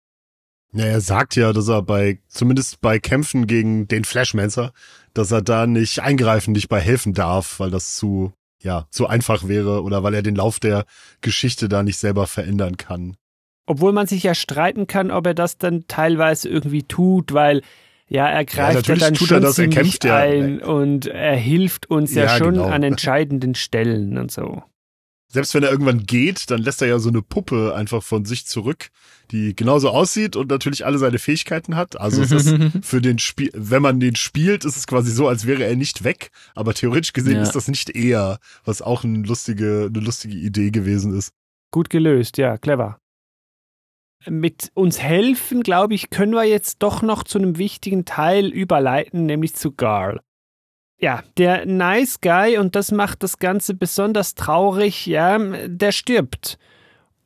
Ja, 0.73 0.85
er 0.85 1.01
sagt 1.01 1.37
ja, 1.37 1.53
dass 1.53 1.69
er 1.69 1.83
bei, 1.83 2.21
zumindest 2.29 2.81
bei 2.81 2.99
Kämpfen 2.99 3.47
gegen 3.47 3.89
den 3.89 4.05
Flashmancer, 4.05 4.73
dass 5.15 5.31
er 5.31 5.43
da 5.43 5.67
nicht 5.67 6.01
eingreifen, 6.01 6.53
nicht 6.53 6.69
bei 6.69 6.81
helfen 6.81 7.15
darf, 7.15 7.61
weil 7.61 7.71
das 7.71 7.97
zu, 7.97 8.33
ja, 8.61 8.87
zu 8.91 9.07
einfach 9.07 9.49
wäre 9.49 9.83
oder 9.83 10.03
weil 10.03 10.15
er 10.15 10.23
den 10.23 10.37
Lauf 10.37 10.61
der 10.61 10.85
Geschichte 11.21 11.69
da 11.69 11.83
nicht 11.83 11.99
selber 11.99 12.27
verändern 12.27 12.77
kann. 12.77 13.17
Obwohl 13.67 13.93
man 13.93 14.07
sich 14.07 14.23
ja 14.23 14.35
streiten 14.35 14.87
kann, 14.87 15.11
ob 15.11 15.27
er 15.27 15.35
das 15.35 15.59
dann 15.59 15.87
teilweise 15.89 16.49
irgendwie 16.49 16.83
tut, 16.83 17.33
weil 17.33 17.63
ja, 18.09 18.29
er 18.29 18.45
greift 18.45 18.87
ja, 18.87 18.95
ja 18.95 19.01
dann 19.01 19.17
schon 19.17 19.43
das, 19.43 19.57
ziemlich 19.57 19.99
ja. 20.05 20.17
ein 20.17 20.63
und 20.63 21.07
er 21.07 21.35
hilft 21.35 21.91
uns 21.91 22.15
ja, 22.15 22.25
ja 22.25 22.37
schon 22.37 22.55
genau. 22.55 22.67
an 22.67 22.83
entscheidenden 22.85 23.55
Stellen 23.57 24.19
und 24.19 24.31
so. 24.31 24.63
Selbst 25.29 25.55
wenn 25.55 25.63
er 25.63 25.71
irgendwann 25.71 26.07
geht, 26.07 26.51
dann 26.51 26.63
lässt 26.63 26.81
er 26.83 26.89
ja 26.89 26.99
so 26.99 27.09
eine 27.09 27.21
Puppe 27.21 27.75
einfach 27.75 28.03
von 28.03 28.25
sich 28.25 28.47
zurück, 28.47 28.89
die 29.33 29.57
genauso 29.57 29.91
aussieht 29.91 30.37
und 30.37 30.51
natürlich 30.51 30.87
alle 30.87 30.99
seine 30.99 31.19
Fähigkeiten 31.19 31.75
hat. 31.75 32.01
Also 32.01 32.23
ist 32.23 32.33
das 32.33 32.55
für 32.83 33.01
den 33.01 33.19
Spiel, 33.19 33.51
wenn 33.55 33.83
man 33.83 33.99
den 33.99 34.15
spielt, 34.15 34.65
ist 34.65 34.77
es 34.77 34.87
quasi 34.87 35.11
so, 35.11 35.27
als 35.29 35.47
wäre 35.47 35.65
er 35.65 35.77
nicht 35.77 36.05
weg. 36.05 36.31
Aber 36.55 36.75
theoretisch 36.75 37.13
gesehen 37.13 37.41
ist 37.41 37.53
das 37.53 37.69
nicht 37.69 37.91
eher, 37.91 38.39
was 38.65 38.83
auch 38.83 39.05
eine 39.05 39.27
lustige, 39.27 39.91
eine 39.93 40.05
lustige 40.05 40.37
Idee 40.37 40.71
gewesen 40.71 41.17
ist. 41.17 41.33
Gut 41.73 41.91
gelöst, 41.91 42.39
ja, 42.39 42.57
clever 42.57 43.01
mit 44.29 44.71
uns 44.75 45.01
helfen, 45.01 45.63
glaube 45.63 45.95
ich, 45.95 46.11
können 46.11 46.33
wir 46.33 46.45
jetzt 46.45 46.83
doch 46.83 47.03
noch 47.03 47.23
zu 47.23 47.39
einem 47.39 47.59
wichtigen 47.59 48.05
Teil 48.05 48.47
überleiten, 48.47 49.27
nämlich 49.27 49.55
zu 49.55 49.73
Garl. 49.73 50.21
Ja, 50.99 51.23
der 51.37 51.67
Nice 51.67 52.21
Guy, 52.23 52.57
und 52.57 52.75
das 52.75 52.91
macht 52.91 53.23
das 53.23 53.39
Ganze 53.39 53.75
besonders 53.75 54.35
traurig, 54.35 55.07
ja, 55.07 55.39
der 55.67 55.93
stirbt. 55.93 56.59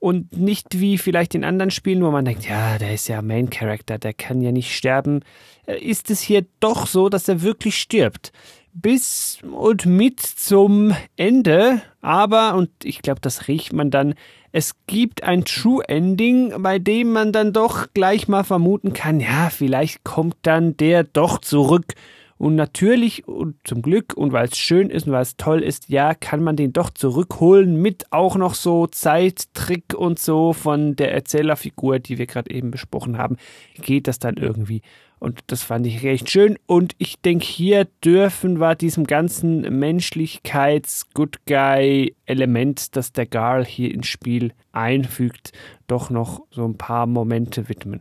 Und 0.00 0.36
nicht 0.36 0.80
wie 0.80 0.98
vielleicht 0.98 1.34
in 1.34 1.44
anderen 1.44 1.70
Spielen, 1.70 2.02
wo 2.02 2.10
man 2.10 2.24
denkt, 2.24 2.48
ja, 2.48 2.78
der 2.78 2.94
ist 2.94 3.06
ja 3.06 3.20
Main 3.22 3.50
Character, 3.50 3.98
der 3.98 4.14
kann 4.14 4.40
ja 4.40 4.50
nicht 4.50 4.74
sterben, 4.74 5.20
äh, 5.66 5.78
ist 5.78 6.10
es 6.10 6.20
hier 6.20 6.46
doch 6.58 6.86
so, 6.86 7.08
dass 7.10 7.28
er 7.28 7.42
wirklich 7.42 7.78
stirbt. 7.78 8.32
Bis 8.72 9.38
und 9.42 9.84
mit 9.84 10.20
zum 10.20 10.94
Ende, 11.16 11.82
aber, 12.00 12.54
und 12.54 12.70
ich 12.82 13.02
glaube, 13.02 13.20
das 13.20 13.46
riecht 13.46 13.72
man 13.72 13.90
dann, 13.90 14.14
es 14.52 14.74
gibt 14.86 15.22
ein 15.22 15.44
True 15.44 15.86
Ending, 15.86 16.62
bei 16.62 16.78
dem 16.78 17.12
man 17.12 17.32
dann 17.32 17.52
doch 17.52 17.88
gleich 17.94 18.26
mal 18.26 18.42
vermuten 18.42 18.94
kann, 18.94 19.20
ja, 19.20 19.50
vielleicht 19.50 20.02
kommt 20.02 20.36
dann 20.42 20.76
der 20.76 21.04
doch 21.04 21.38
zurück. 21.38 21.94
Und 22.40 22.54
natürlich 22.54 23.28
und 23.28 23.56
zum 23.64 23.82
Glück 23.82 24.14
und 24.16 24.32
weil 24.32 24.46
es 24.46 24.56
schön 24.56 24.88
ist 24.88 25.06
und 25.06 25.12
weil 25.12 25.20
es 25.20 25.36
toll 25.36 25.62
ist, 25.62 25.90
ja, 25.90 26.14
kann 26.14 26.42
man 26.42 26.56
den 26.56 26.72
doch 26.72 26.88
zurückholen 26.88 27.76
mit 27.82 28.10
auch 28.12 28.34
noch 28.34 28.54
so 28.54 28.86
Zeittrick 28.86 29.92
und 29.94 30.18
so 30.18 30.54
von 30.54 30.96
der 30.96 31.12
Erzählerfigur, 31.12 31.98
die 31.98 32.16
wir 32.16 32.24
gerade 32.24 32.50
eben 32.50 32.70
besprochen 32.70 33.18
haben. 33.18 33.36
Geht 33.74 34.08
das 34.08 34.20
dann 34.20 34.38
irgendwie? 34.38 34.80
Und 35.18 35.40
das 35.48 35.62
fand 35.62 35.86
ich 35.86 36.02
recht 36.02 36.30
schön. 36.30 36.58
Und 36.64 36.94
ich 36.96 37.20
denke, 37.20 37.44
hier 37.44 37.86
dürfen 38.02 38.58
wir 38.58 38.74
diesem 38.74 39.04
ganzen 39.04 39.78
Menschlichkeits-Good 39.78 41.44
Guy-Element, 41.44 42.96
das 42.96 43.12
der 43.12 43.26
Garl 43.26 43.66
hier 43.66 43.92
ins 43.92 44.06
Spiel 44.06 44.54
einfügt, 44.72 45.52
doch 45.88 46.08
noch 46.08 46.40
so 46.50 46.64
ein 46.64 46.78
paar 46.78 47.04
Momente 47.04 47.68
widmen. 47.68 48.00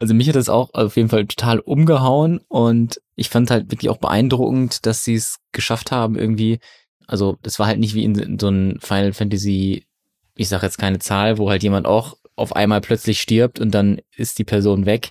Also 0.00 0.14
mich 0.14 0.28
hat 0.28 0.36
das 0.36 0.48
auch 0.48 0.70
auf 0.74 0.96
jeden 0.96 1.10
Fall 1.10 1.26
total 1.26 1.60
umgehauen 1.60 2.40
und 2.48 3.00
ich 3.16 3.28
fand 3.28 3.50
halt 3.50 3.70
wirklich 3.70 3.90
auch 3.90 3.98
beeindruckend, 3.98 4.86
dass 4.86 5.04
sie 5.04 5.14
es 5.14 5.38
geschafft 5.52 5.92
haben 5.92 6.16
irgendwie. 6.16 6.58
Also 7.06 7.36
das 7.42 7.58
war 7.58 7.66
halt 7.66 7.78
nicht 7.78 7.94
wie 7.94 8.04
in, 8.04 8.16
in 8.18 8.38
so 8.38 8.48
einem 8.48 8.80
Final 8.80 9.12
Fantasy, 9.12 9.86
ich 10.36 10.48
sag 10.48 10.62
jetzt 10.62 10.78
keine 10.78 11.00
Zahl, 11.00 11.38
wo 11.38 11.50
halt 11.50 11.62
jemand 11.62 11.86
auch 11.86 12.16
auf 12.36 12.56
einmal 12.56 12.80
plötzlich 12.80 13.20
stirbt 13.20 13.60
und 13.60 13.72
dann 13.72 14.00
ist 14.16 14.38
die 14.38 14.44
Person 14.44 14.86
weg 14.86 15.10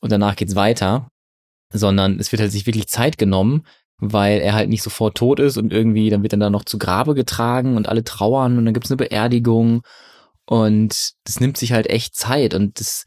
und 0.00 0.12
danach 0.12 0.36
geht's 0.36 0.54
weiter, 0.54 1.10
sondern 1.72 2.20
es 2.20 2.30
wird 2.32 2.40
halt 2.40 2.52
sich 2.52 2.66
wirklich 2.66 2.88
Zeit 2.88 3.18
genommen, 3.18 3.66
weil 3.98 4.40
er 4.40 4.54
halt 4.54 4.68
nicht 4.68 4.82
sofort 4.84 5.16
tot 5.16 5.40
ist 5.40 5.56
und 5.58 5.72
irgendwie, 5.72 6.10
dann 6.10 6.22
wird 6.22 6.34
er 6.34 6.38
dann 6.38 6.52
noch 6.52 6.64
zu 6.64 6.78
Grabe 6.78 7.14
getragen 7.14 7.76
und 7.76 7.88
alle 7.88 8.04
trauern 8.04 8.56
und 8.58 8.64
dann 8.64 8.74
gibt's 8.74 8.90
eine 8.90 8.98
Beerdigung 8.98 9.82
Und 10.46 11.12
das 11.24 11.40
nimmt 11.40 11.58
sich 11.58 11.72
halt 11.72 11.90
echt 11.90 12.16
Zeit 12.16 12.54
und 12.54 12.80
das 12.80 13.04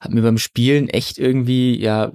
hat 0.00 0.12
mir 0.12 0.22
beim 0.22 0.38
Spielen 0.38 0.88
echt 0.88 1.18
irgendwie 1.18 1.78
ja 1.80 2.12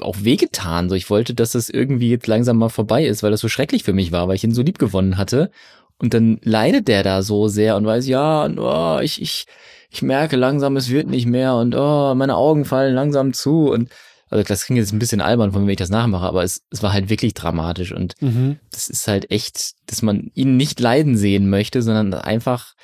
auch 0.00 0.16
wehgetan. 0.20 0.88
So, 0.88 0.94
ich 0.94 1.08
wollte, 1.08 1.34
dass 1.34 1.52
das 1.52 1.70
irgendwie 1.70 2.10
jetzt 2.10 2.26
langsam 2.26 2.58
mal 2.58 2.68
vorbei 2.68 3.06
ist, 3.06 3.22
weil 3.22 3.30
das 3.30 3.40
so 3.40 3.48
schrecklich 3.48 3.84
für 3.84 3.92
mich 3.92 4.10
war, 4.10 4.26
weil 4.26 4.36
ich 4.36 4.44
ihn 4.44 4.54
so 4.54 4.62
lieb 4.62 4.78
gewonnen 4.78 5.16
hatte. 5.16 5.50
Und 5.98 6.14
dann 6.14 6.38
leidet 6.42 6.88
der 6.88 7.02
da 7.02 7.22
so 7.22 7.48
sehr 7.48 7.76
und 7.76 7.86
weiß, 7.86 8.06
ja, 8.06 8.46
oh, 8.46 9.00
ich, 9.00 9.22
ich, 9.22 9.46
ich 9.90 10.02
merke 10.02 10.36
langsam, 10.36 10.76
es 10.76 10.90
wird 10.90 11.08
nicht 11.08 11.26
mehr 11.26 11.54
und 11.54 11.74
oh, 11.74 12.14
meine 12.14 12.36
Augen 12.36 12.64
fallen 12.64 12.94
langsam 12.94 13.32
zu 13.32 13.70
und 13.70 13.90
also 14.28 14.42
das 14.42 14.64
klingt 14.64 14.78
jetzt 14.78 14.92
ein 14.92 14.98
bisschen 14.98 15.20
albern, 15.20 15.52
von 15.52 15.62
mir, 15.62 15.68
wenn 15.68 15.72
ich 15.72 15.78
das 15.78 15.88
nachmache, 15.88 16.26
aber 16.26 16.42
es, 16.42 16.62
es 16.70 16.82
war 16.82 16.92
halt 16.92 17.08
wirklich 17.08 17.34
dramatisch 17.34 17.92
und 17.92 18.20
mhm. 18.20 18.58
das 18.70 18.88
ist 18.88 19.06
halt 19.06 19.30
echt, 19.30 19.74
dass 19.86 20.02
man 20.02 20.30
ihn 20.34 20.56
nicht 20.56 20.80
leiden 20.80 21.16
sehen 21.16 21.48
möchte, 21.48 21.80
sondern 21.80 22.12
einfach, 22.12 22.74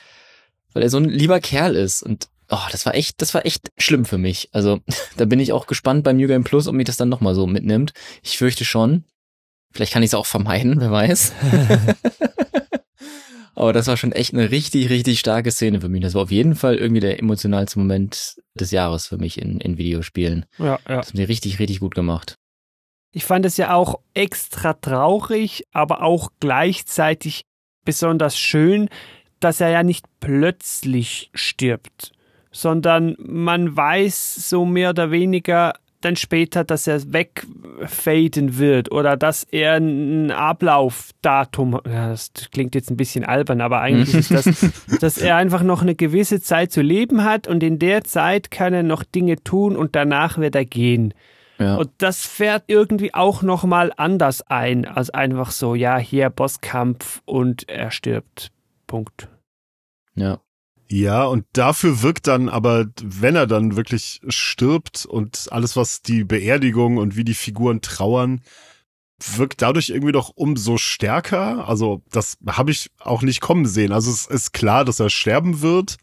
weil 0.72 0.84
er 0.84 0.90
so 0.90 0.98
ein 0.98 1.08
lieber 1.08 1.40
Kerl 1.40 1.74
ist 1.74 2.02
und 2.02 2.28
oh, 2.52 2.68
das 2.70 2.86
war 2.86 2.94
echt, 2.94 3.20
das 3.20 3.34
war 3.34 3.44
echt 3.44 3.72
schlimm 3.78 4.04
für 4.04 4.18
mich. 4.18 4.48
Also 4.52 4.80
da 5.16 5.24
bin 5.24 5.40
ich 5.40 5.52
auch 5.52 5.66
gespannt 5.66 6.04
beim 6.04 6.16
New 6.16 6.28
Game 6.28 6.44
Plus, 6.44 6.68
ob 6.68 6.74
mich 6.74 6.86
das 6.86 6.96
dann 6.96 7.08
nochmal 7.08 7.34
so 7.34 7.46
mitnimmt. 7.46 7.92
Ich 8.22 8.38
fürchte 8.38 8.64
schon. 8.64 9.04
Vielleicht 9.72 9.92
kann 9.92 10.02
ich 10.02 10.10
es 10.10 10.14
auch 10.14 10.26
vermeiden, 10.26 10.80
wer 10.80 10.90
weiß. 10.90 11.32
Aber 13.54 13.72
das 13.72 13.86
war 13.86 13.96
schon 13.96 14.12
echt 14.12 14.34
eine 14.34 14.50
richtig, 14.50 14.90
richtig 14.90 15.20
starke 15.20 15.50
Szene 15.50 15.80
für 15.80 15.88
mich. 15.88 16.02
Das 16.02 16.14
war 16.14 16.22
auf 16.22 16.30
jeden 16.30 16.54
Fall 16.54 16.76
irgendwie 16.76 17.00
der 17.00 17.18
emotionalste 17.18 17.78
Moment 17.78 18.36
des 18.54 18.70
Jahres 18.70 19.06
für 19.06 19.18
mich 19.18 19.40
in, 19.40 19.60
in 19.60 19.78
Videospielen. 19.78 20.46
Ja, 20.58 20.78
ja. 20.88 20.96
Das 20.96 21.08
haben 21.08 21.16
sie 21.16 21.24
richtig, 21.24 21.58
richtig 21.58 21.80
gut 21.80 21.94
gemacht. 21.94 22.36
Ich 23.14 23.24
fand 23.24 23.44
es 23.44 23.58
ja 23.58 23.74
auch 23.74 24.00
extra 24.14 24.72
traurig, 24.74 25.64
aber 25.72 26.02
auch 26.02 26.30
gleichzeitig 26.40 27.42
besonders 27.84 28.38
schön, 28.38 28.88
dass 29.38 29.60
er 29.60 29.68
ja 29.68 29.82
nicht 29.82 30.06
plötzlich 30.20 31.30
stirbt, 31.34 32.12
sondern 32.52 33.16
man 33.18 33.76
weiß 33.76 34.48
so 34.48 34.64
mehr 34.64 34.90
oder 34.90 35.10
weniger, 35.10 35.74
dann 36.04 36.16
später, 36.16 36.64
dass 36.64 36.86
er 36.86 37.12
wegfaden 37.12 38.58
wird 38.58 38.90
oder 38.92 39.16
dass 39.16 39.44
er 39.44 39.74
ein 39.74 40.30
Ablaufdatum, 40.30 41.80
ja, 41.86 42.10
das 42.10 42.32
klingt 42.52 42.74
jetzt 42.74 42.90
ein 42.90 42.96
bisschen 42.96 43.24
albern, 43.24 43.60
aber 43.60 43.80
eigentlich 43.80 44.14
ist 44.14 44.30
das, 44.30 44.70
dass 45.00 45.18
er 45.18 45.36
einfach 45.36 45.62
noch 45.62 45.82
eine 45.82 45.94
gewisse 45.94 46.40
Zeit 46.40 46.72
zu 46.72 46.82
leben 46.82 47.24
hat 47.24 47.48
und 47.48 47.62
in 47.62 47.78
der 47.78 48.04
Zeit 48.04 48.50
kann 48.50 48.74
er 48.74 48.82
noch 48.82 49.04
Dinge 49.04 49.42
tun 49.42 49.76
und 49.76 49.94
danach 49.96 50.38
wird 50.38 50.54
er 50.54 50.64
gehen. 50.64 51.14
Ja. 51.58 51.76
Und 51.76 51.90
das 51.98 52.26
fährt 52.26 52.64
irgendwie 52.66 53.14
auch 53.14 53.42
nochmal 53.42 53.92
anders 53.96 54.42
ein, 54.42 54.84
als 54.84 55.10
einfach 55.10 55.52
so, 55.52 55.74
ja, 55.74 55.96
hier 55.98 56.28
Bosskampf 56.30 57.22
und 57.24 57.68
er 57.68 57.90
stirbt. 57.90 58.50
Punkt. 58.86 59.28
Ja. 60.16 60.40
Ja, 60.92 61.24
und 61.24 61.46
dafür 61.54 62.02
wirkt 62.02 62.26
dann 62.26 62.50
aber, 62.50 62.84
wenn 63.02 63.34
er 63.34 63.46
dann 63.46 63.76
wirklich 63.76 64.20
stirbt 64.28 65.06
und 65.06 65.48
alles, 65.50 65.74
was 65.74 66.02
die 66.02 66.22
Beerdigung 66.22 66.98
und 66.98 67.16
wie 67.16 67.24
die 67.24 67.32
Figuren 67.32 67.80
trauern, 67.80 68.42
wirkt 69.36 69.62
dadurch 69.62 69.88
irgendwie 69.88 70.12
doch 70.12 70.32
umso 70.34 70.76
stärker. 70.76 71.66
Also 71.66 72.02
das 72.10 72.36
habe 72.46 72.72
ich 72.72 72.90
auch 72.98 73.22
nicht 73.22 73.40
kommen 73.40 73.64
sehen. 73.64 73.90
Also 73.90 74.10
es 74.10 74.26
ist 74.26 74.52
klar, 74.52 74.84
dass 74.84 75.00
er 75.00 75.08
sterben 75.08 75.62
wird 75.62 75.96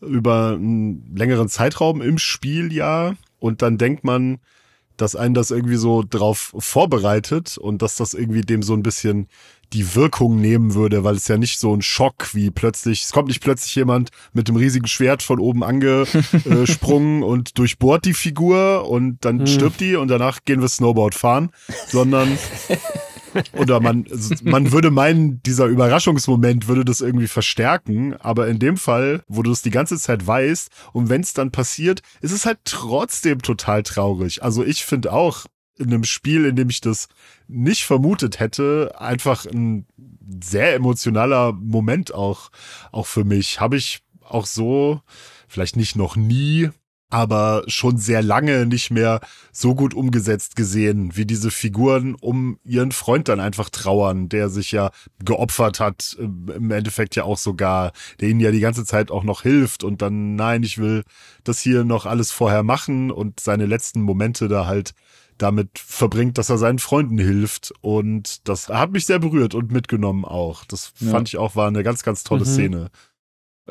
über 0.00 0.52
einen 0.52 1.14
längeren 1.14 1.50
Zeitraum 1.50 2.00
im 2.00 2.16
Spiel, 2.16 2.72
ja. 2.72 3.16
Und 3.40 3.60
dann 3.60 3.76
denkt 3.76 4.04
man, 4.04 4.38
dass 5.00 5.16
einen 5.16 5.34
das 5.34 5.50
irgendwie 5.50 5.76
so 5.76 6.04
drauf 6.08 6.54
vorbereitet 6.58 7.56
und 7.58 7.82
dass 7.82 7.96
das 7.96 8.14
irgendwie 8.14 8.42
dem 8.42 8.62
so 8.62 8.74
ein 8.74 8.82
bisschen 8.82 9.28
die 9.72 9.94
Wirkung 9.94 10.40
nehmen 10.40 10.74
würde, 10.74 11.04
weil 11.04 11.14
es 11.14 11.28
ja 11.28 11.38
nicht 11.38 11.60
so 11.60 11.72
ein 11.72 11.82
Schock 11.82 12.34
wie 12.34 12.50
plötzlich, 12.50 13.04
es 13.04 13.12
kommt 13.12 13.28
nicht 13.28 13.40
plötzlich 13.40 13.74
jemand 13.76 14.10
mit 14.32 14.48
einem 14.48 14.56
riesigen 14.56 14.88
Schwert 14.88 15.22
von 15.22 15.38
oben 15.38 15.62
angesprungen 15.62 17.22
und 17.22 17.56
durchbohrt 17.56 18.04
die 18.04 18.14
Figur 18.14 18.88
und 18.88 19.24
dann 19.24 19.40
hm. 19.40 19.46
stirbt 19.46 19.80
die 19.80 19.94
und 19.94 20.08
danach 20.08 20.40
gehen 20.44 20.60
wir 20.60 20.68
Snowboard 20.68 21.14
fahren, 21.14 21.50
sondern 21.86 22.36
oder 23.52 23.80
man, 23.80 24.06
man 24.42 24.72
würde 24.72 24.90
meinen, 24.90 25.42
dieser 25.42 25.66
Überraschungsmoment 25.66 26.68
würde 26.68 26.84
das 26.84 27.00
irgendwie 27.00 27.28
verstärken, 27.28 28.14
aber 28.14 28.48
in 28.48 28.58
dem 28.58 28.76
Fall, 28.76 29.22
wo 29.28 29.42
du 29.42 29.50
es 29.50 29.62
die 29.62 29.70
ganze 29.70 29.98
Zeit 29.98 30.26
weißt 30.26 30.70
und 30.92 31.08
wenn 31.08 31.20
es 31.20 31.34
dann 31.34 31.50
passiert, 31.50 32.02
ist 32.20 32.32
es 32.32 32.46
halt 32.46 32.58
trotzdem 32.64 33.42
total 33.42 33.82
traurig. 33.82 34.42
Also 34.42 34.64
ich 34.64 34.84
finde 34.84 35.12
auch, 35.12 35.46
in 35.80 35.86
einem 35.86 36.04
Spiel, 36.04 36.44
in 36.44 36.56
dem 36.56 36.68
ich 36.68 36.82
das 36.82 37.08
nicht 37.48 37.84
vermutet 37.84 38.38
hätte, 38.38 38.92
einfach 38.98 39.46
ein 39.46 39.86
sehr 40.42 40.74
emotionaler 40.74 41.52
Moment 41.52 42.12
auch, 42.12 42.50
auch 42.92 43.06
für 43.06 43.24
mich. 43.24 43.60
Habe 43.60 43.78
ich 43.78 44.02
auch 44.22 44.46
so, 44.46 45.00
vielleicht 45.48 45.76
nicht 45.76 45.96
noch 45.96 46.16
nie, 46.16 46.68
aber 47.10 47.64
schon 47.66 47.98
sehr 47.98 48.22
lange 48.22 48.66
nicht 48.66 48.90
mehr 48.90 49.20
so 49.52 49.74
gut 49.74 49.94
umgesetzt 49.94 50.56
gesehen, 50.56 51.16
wie 51.16 51.26
diese 51.26 51.50
Figuren 51.50 52.14
um 52.14 52.58
ihren 52.64 52.92
Freund 52.92 53.28
dann 53.28 53.40
einfach 53.40 53.68
trauern, 53.68 54.28
der 54.28 54.48
sich 54.48 54.72
ja 54.72 54.90
geopfert 55.24 55.80
hat, 55.80 56.16
im 56.18 56.70
Endeffekt 56.70 57.16
ja 57.16 57.24
auch 57.24 57.38
sogar, 57.38 57.92
der 58.20 58.28
ihnen 58.28 58.40
ja 58.40 58.52
die 58.52 58.60
ganze 58.60 58.84
Zeit 58.84 59.10
auch 59.10 59.24
noch 59.24 59.42
hilft 59.42 59.84
und 59.84 60.00
dann, 60.02 60.36
nein, 60.36 60.62
ich 60.62 60.78
will 60.78 61.02
das 61.44 61.60
hier 61.60 61.84
noch 61.84 62.06
alles 62.06 62.30
vorher 62.30 62.62
machen 62.62 63.10
und 63.10 63.40
seine 63.40 63.66
letzten 63.66 64.02
Momente 64.02 64.48
da 64.48 64.66
halt 64.66 64.94
damit 65.40 65.78
verbringt, 65.78 66.38
dass 66.38 66.50
er 66.50 66.58
seinen 66.58 66.78
Freunden 66.78 67.18
hilft. 67.18 67.72
Und 67.80 68.46
das 68.48 68.68
hat 68.68 68.92
mich 68.92 69.06
sehr 69.06 69.18
berührt 69.18 69.54
und 69.54 69.72
mitgenommen 69.72 70.24
auch. 70.24 70.64
Das 70.64 70.92
ja. 70.98 71.10
fand 71.10 71.28
ich 71.28 71.38
auch, 71.38 71.56
war 71.56 71.68
eine 71.68 71.82
ganz, 71.82 72.02
ganz 72.02 72.24
tolle 72.24 72.44
mhm. 72.44 72.48
Szene. 72.48 72.90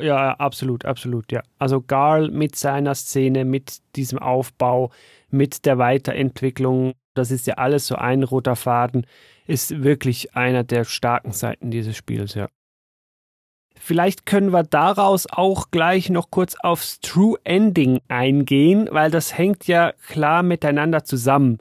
Ja, 0.00 0.32
absolut, 0.34 0.84
absolut, 0.84 1.30
ja. 1.32 1.42
Also 1.58 1.80
Garl 1.80 2.30
mit 2.30 2.56
seiner 2.56 2.94
Szene, 2.94 3.44
mit 3.44 3.78
diesem 3.96 4.18
Aufbau, 4.18 4.90
mit 5.30 5.66
der 5.66 5.78
Weiterentwicklung, 5.78 6.94
das 7.14 7.30
ist 7.30 7.46
ja 7.46 7.54
alles 7.54 7.86
so 7.86 7.96
ein 7.96 8.22
roter 8.22 8.56
Faden, 8.56 9.06
ist 9.46 9.82
wirklich 9.82 10.34
einer 10.36 10.64
der 10.64 10.84
starken 10.84 11.32
Seiten 11.32 11.70
dieses 11.70 11.96
Spiels, 11.96 12.34
ja. 12.34 12.48
Vielleicht 13.82 14.26
können 14.26 14.52
wir 14.52 14.62
daraus 14.62 15.26
auch 15.30 15.70
gleich 15.70 16.10
noch 16.10 16.30
kurz 16.30 16.54
aufs 16.60 17.00
True 17.00 17.38
Ending 17.44 18.00
eingehen, 18.08 18.88
weil 18.92 19.10
das 19.10 19.36
hängt 19.38 19.66
ja 19.66 19.92
klar 20.06 20.42
miteinander 20.42 21.02
zusammen. 21.02 21.58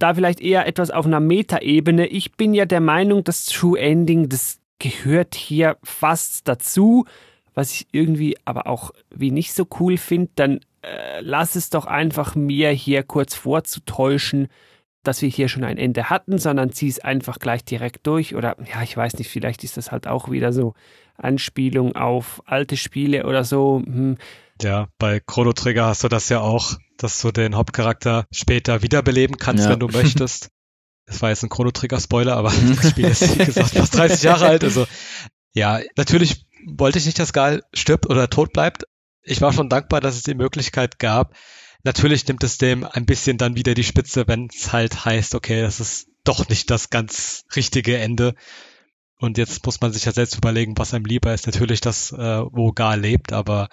Da 0.00 0.14
vielleicht 0.14 0.40
eher 0.40 0.66
etwas 0.66 0.90
auf 0.90 1.06
einer 1.06 1.20
Metaebene. 1.20 2.08
Ich 2.08 2.32
bin 2.32 2.54
ja 2.54 2.66
der 2.66 2.80
Meinung, 2.80 3.22
das 3.22 3.46
True 3.46 3.78
Ending, 3.78 4.28
das 4.28 4.58
gehört 4.80 5.36
hier 5.36 5.76
fast 5.84 6.48
dazu. 6.48 7.04
Was 7.58 7.72
ich 7.72 7.88
irgendwie 7.90 8.36
aber 8.44 8.68
auch 8.68 8.92
wie 9.10 9.32
nicht 9.32 9.52
so 9.52 9.66
cool 9.80 9.96
finde, 9.96 10.30
dann 10.36 10.60
äh, 10.82 11.20
lass 11.22 11.56
es 11.56 11.70
doch 11.70 11.86
einfach 11.86 12.36
mir 12.36 12.70
hier 12.70 13.02
kurz 13.02 13.34
vorzutäuschen, 13.34 14.46
dass 15.02 15.22
wir 15.22 15.28
hier 15.28 15.48
schon 15.48 15.64
ein 15.64 15.76
Ende 15.76 16.08
hatten, 16.08 16.38
sondern 16.38 16.70
zieh 16.70 16.86
es 16.86 17.00
einfach 17.00 17.40
gleich 17.40 17.64
direkt 17.64 18.06
durch. 18.06 18.36
Oder 18.36 18.56
ja, 18.72 18.84
ich 18.84 18.96
weiß 18.96 19.18
nicht, 19.18 19.28
vielleicht 19.28 19.64
ist 19.64 19.76
das 19.76 19.90
halt 19.90 20.06
auch 20.06 20.30
wieder 20.30 20.52
so 20.52 20.74
Anspielung 21.16 21.96
auf 21.96 22.44
alte 22.46 22.76
Spiele 22.76 23.26
oder 23.26 23.42
so. 23.42 23.82
Hm. 23.84 24.18
Ja, 24.62 24.86
bei 24.96 25.18
Chrono 25.18 25.52
Trigger 25.52 25.86
hast 25.86 26.04
du 26.04 26.08
das 26.08 26.28
ja 26.28 26.38
auch, 26.38 26.76
dass 26.96 27.20
du 27.20 27.32
den 27.32 27.56
Hauptcharakter 27.56 28.26
später 28.30 28.82
wiederbeleben 28.82 29.36
kannst, 29.36 29.64
ja. 29.64 29.70
wenn 29.72 29.80
du 29.80 29.88
möchtest. 29.92 30.50
Das 31.06 31.22
war 31.22 31.30
jetzt 31.30 31.42
ein 31.42 31.48
Chrono 31.48 31.72
Trigger 31.72 31.98
Spoiler, 31.98 32.36
aber 32.36 32.52
das 32.76 32.90
Spiel 32.90 33.06
ist, 33.06 33.36
wie 33.36 33.44
gesagt, 33.44 33.70
fast 33.70 33.96
30 33.96 34.22
Jahre 34.22 34.46
alt. 34.46 34.62
Also, 34.62 34.86
ja, 35.58 35.80
natürlich 35.96 36.46
wollte 36.66 36.98
ich 36.98 37.06
nicht, 37.06 37.18
dass 37.18 37.32
Gal 37.32 37.62
stirbt 37.72 38.08
oder 38.08 38.30
tot 38.30 38.52
bleibt. 38.52 38.84
Ich 39.22 39.40
war 39.40 39.52
schon 39.52 39.68
dankbar, 39.68 40.00
dass 40.00 40.16
es 40.16 40.22
die 40.22 40.34
Möglichkeit 40.34 40.98
gab. 40.98 41.34
Natürlich 41.84 42.26
nimmt 42.26 42.42
es 42.44 42.58
dem 42.58 42.84
ein 42.84 43.06
bisschen 43.06 43.38
dann 43.38 43.56
wieder 43.56 43.74
die 43.74 43.84
Spitze, 43.84 44.26
wenn 44.26 44.48
es 44.52 44.72
halt 44.72 45.04
heißt, 45.04 45.34
okay, 45.34 45.60
das 45.60 45.80
ist 45.80 46.08
doch 46.24 46.48
nicht 46.48 46.70
das 46.70 46.90
ganz 46.90 47.44
richtige 47.54 47.98
Ende. 47.98 48.34
Und 49.18 49.36
jetzt 49.36 49.64
muss 49.66 49.80
man 49.80 49.92
sich 49.92 50.04
ja 50.04 50.12
selbst 50.12 50.36
überlegen, 50.36 50.78
was 50.78 50.94
einem 50.94 51.04
lieber 51.04 51.34
ist. 51.34 51.46
Natürlich 51.46 51.80
das, 51.80 52.12
äh, 52.12 52.42
wo 52.50 52.72
Gar 52.72 52.96
lebt, 52.96 53.32
aber 53.32 53.68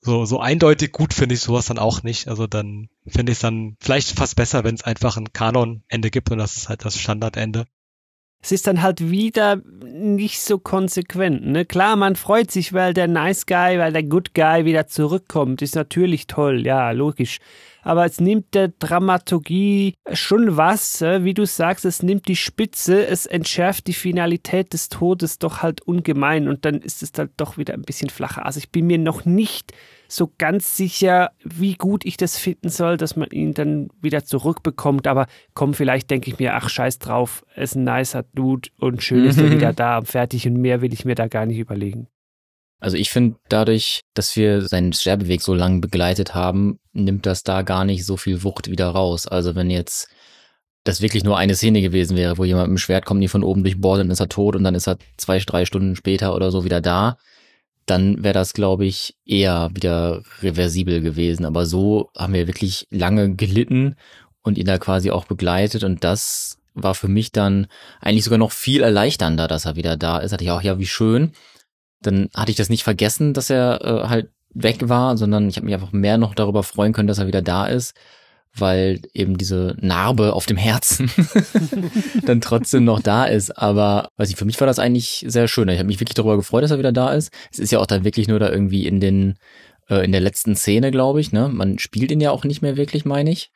so, 0.00 0.24
so 0.24 0.40
eindeutig 0.40 0.92
gut 0.92 1.14
finde 1.14 1.34
ich 1.34 1.40
sowas 1.40 1.66
dann 1.66 1.78
auch 1.78 2.02
nicht. 2.02 2.28
Also 2.28 2.46
dann 2.46 2.88
finde 3.06 3.32
ich 3.32 3.38
es 3.38 3.42
dann 3.42 3.76
vielleicht 3.80 4.10
fast 4.10 4.36
besser, 4.36 4.64
wenn 4.64 4.74
es 4.74 4.84
einfach 4.84 5.16
ein 5.16 5.32
Kanon-Ende 5.32 6.10
gibt 6.10 6.30
und 6.30 6.38
das 6.38 6.56
ist 6.56 6.68
halt 6.68 6.84
das 6.84 6.98
Standardende. 6.98 7.66
Es 8.40 8.52
ist 8.52 8.66
dann 8.66 8.82
halt 8.82 9.10
wieder 9.10 9.56
nicht 9.82 10.40
so 10.40 10.58
konsequent. 10.58 11.44
Ne? 11.46 11.64
Klar, 11.64 11.96
man 11.96 12.14
freut 12.14 12.50
sich, 12.50 12.72
weil 12.72 12.94
der 12.94 13.08
Nice 13.08 13.46
Guy, 13.46 13.78
weil 13.78 13.92
der 13.92 14.04
Good 14.04 14.34
Guy 14.34 14.64
wieder 14.64 14.86
zurückkommt. 14.86 15.60
Ist 15.60 15.74
natürlich 15.74 16.26
toll, 16.26 16.64
ja, 16.64 16.92
logisch 16.92 17.40
aber 17.88 18.04
es 18.04 18.20
nimmt 18.20 18.52
der 18.52 18.68
Dramaturgie 18.68 19.94
schon 20.12 20.58
was, 20.58 21.00
wie 21.00 21.32
du 21.32 21.46
sagst, 21.46 21.86
es 21.86 22.02
nimmt 22.02 22.28
die 22.28 22.36
Spitze, 22.36 23.06
es 23.06 23.24
entschärft 23.24 23.86
die 23.86 23.94
Finalität 23.94 24.74
des 24.74 24.90
Todes 24.90 25.38
doch 25.38 25.62
halt 25.62 25.80
ungemein 25.80 26.48
und 26.48 26.66
dann 26.66 26.82
ist 26.82 27.02
es 27.02 27.12
dann 27.12 27.30
doch 27.38 27.56
wieder 27.56 27.72
ein 27.72 27.82
bisschen 27.82 28.10
flacher. 28.10 28.44
Also 28.44 28.58
ich 28.58 28.70
bin 28.70 28.86
mir 28.86 28.98
noch 28.98 29.24
nicht 29.24 29.72
so 30.08 30.32
ganz 30.38 30.76
sicher, 30.76 31.32
wie 31.44 31.74
gut 31.74 32.04
ich 32.06 32.16
das 32.16 32.38
finden 32.38 32.70
soll, 32.70 32.96
dass 32.96 33.14
man 33.14 33.30
ihn 33.30 33.52
dann 33.52 33.88
wieder 34.00 34.24
zurückbekommt. 34.24 35.06
Aber 35.06 35.26
komm, 35.54 35.74
vielleicht 35.74 36.10
denke 36.10 36.30
ich 36.30 36.38
mir, 36.38 36.54
ach 36.54 36.70
scheiß 36.70 36.98
drauf, 36.98 37.44
ist 37.54 37.76
ein 37.76 37.84
nicer 37.84 38.24
Dude 38.34 38.70
und 38.78 39.02
schön 39.02 39.26
ist 39.26 39.38
er 39.38 39.50
wieder 39.50 39.72
da, 39.72 40.00
fertig 40.02 40.46
und 40.46 40.54
mehr 40.54 40.80
will 40.80 40.92
ich 40.92 41.04
mir 41.04 41.14
da 41.14 41.28
gar 41.28 41.44
nicht 41.44 41.58
überlegen. 41.58 42.08
Also 42.80 42.96
ich 42.96 43.10
finde, 43.10 43.38
dadurch, 43.48 44.02
dass 44.14 44.36
wir 44.36 44.62
seinen 44.62 44.92
Sterbeweg 44.92 45.42
so 45.42 45.52
lange 45.52 45.80
begleitet 45.80 46.34
haben, 46.34 46.78
nimmt 46.92 47.26
das 47.26 47.42
da 47.42 47.62
gar 47.62 47.84
nicht 47.84 48.06
so 48.06 48.16
viel 48.16 48.44
Wucht 48.44 48.70
wieder 48.70 48.88
raus. 48.88 49.26
Also 49.26 49.56
wenn 49.56 49.68
jetzt 49.68 50.08
das 50.84 51.02
wirklich 51.02 51.24
nur 51.24 51.36
eine 51.36 51.56
Szene 51.56 51.82
gewesen 51.82 52.16
wäre, 52.16 52.38
wo 52.38 52.44
jemand 52.44 52.68
mit 52.68 52.78
dem 52.78 52.80
Schwert 52.80 53.04
kommt, 53.04 53.22
die 53.22 53.28
von 53.28 53.42
oben 53.42 53.62
durchbohrt, 53.62 54.00
dann 54.00 54.10
ist 54.10 54.20
er 54.20 54.28
tot 54.28 54.56
und 54.56 54.64
dann 54.64 54.76
ist 54.76 54.86
er 54.86 54.96
zwei, 55.16 55.38
drei 55.38 55.64
Stunden 55.64 55.96
später 55.96 56.34
oder 56.34 56.50
so 56.50 56.64
wieder 56.64 56.80
da, 56.80 57.18
dann 57.90 58.22
wäre 58.22 58.34
das, 58.34 58.52
glaube 58.52 58.84
ich, 58.84 59.16
eher 59.24 59.70
wieder 59.74 60.22
reversibel 60.42 61.00
gewesen. 61.00 61.44
Aber 61.44 61.66
so 61.66 62.10
haben 62.16 62.34
wir 62.34 62.46
wirklich 62.46 62.86
lange 62.90 63.34
gelitten 63.34 63.96
und 64.42 64.58
ihn 64.58 64.66
da 64.66 64.78
quasi 64.78 65.10
auch 65.10 65.24
begleitet 65.24 65.84
und 65.84 66.04
das 66.04 66.58
war 66.74 66.94
für 66.94 67.08
mich 67.08 67.32
dann 67.32 67.66
eigentlich 68.00 68.24
sogar 68.24 68.38
noch 68.38 68.52
viel 68.52 68.82
erleichternder, 68.82 69.48
dass 69.48 69.64
er 69.64 69.76
wieder 69.76 69.96
da 69.96 70.18
ist. 70.18 70.32
Hatte 70.32 70.44
ich 70.44 70.50
auch, 70.50 70.62
ja, 70.62 70.78
wie 70.78 70.86
schön 70.86 71.32
dann 72.00 72.28
hatte 72.34 72.50
ich 72.50 72.56
das 72.56 72.68
nicht 72.68 72.84
vergessen, 72.84 73.34
dass 73.34 73.50
er 73.50 73.80
äh, 73.82 74.08
halt 74.08 74.30
weg 74.50 74.88
war, 74.88 75.16
sondern 75.16 75.48
ich 75.48 75.56
habe 75.56 75.66
mich 75.66 75.74
einfach 75.74 75.92
mehr 75.92 76.18
noch 76.18 76.34
darüber 76.34 76.62
freuen 76.62 76.92
können, 76.92 77.08
dass 77.08 77.18
er 77.18 77.26
wieder 77.26 77.42
da 77.42 77.66
ist, 77.66 77.94
weil 78.60 79.00
eben 79.12 79.38
diese 79.38 79.76
Narbe 79.80 80.32
auf 80.32 80.46
dem 80.46 80.56
Herzen 80.56 81.10
dann 82.24 82.40
trotzdem 82.40 82.84
noch 82.84 83.00
da 83.00 83.24
ist. 83.24 83.56
Aber 83.56 84.10
weiß 84.16 84.30
ich, 84.30 84.36
für 84.36 84.44
mich 84.44 84.58
war 84.60 84.66
das 84.66 84.78
eigentlich 84.78 85.24
sehr 85.28 85.48
schön. 85.48 85.68
Ich 85.68 85.78
habe 85.78 85.86
mich 85.86 86.00
wirklich 86.00 86.14
darüber 86.14 86.36
gefreut, 86.36 86.62
dass 86.62 86.70
er 86.70 86.78
wieder 86.78 86.92
da 86.92 87.12
ist. 87.12 87.32
Es 87.52 87.58
ist 87.58 87.72
ja 87.72 87.78
auch 87.78 87.86
dann 87.86 88.04
wirklich 88.04 88.28
nur 88.28 88.38
da 88.38 88.50
irgendwie 88.50 88.86
in 88.86 89.00
den 89.00 89.38
äh, 89.88 90.04
in 90.04 90.12
der 90.12 90.20
letzten 90.20 90.56
Szene, 90.56 90.90
glaube 90.90 91.20
ich. 91.20 91.32
Ne, 91.32 91.48
man 91.48 91.78
spielt 91.78 92.10
ihn 92.10 92.20
ja 92.20 92.30
auch 92.30 92.44
nicht 92.44 92.62
mehr 92.62 92.76
wirklich, 92.76 93.04
meine 93.04 93.30
ich. 93.30 93.50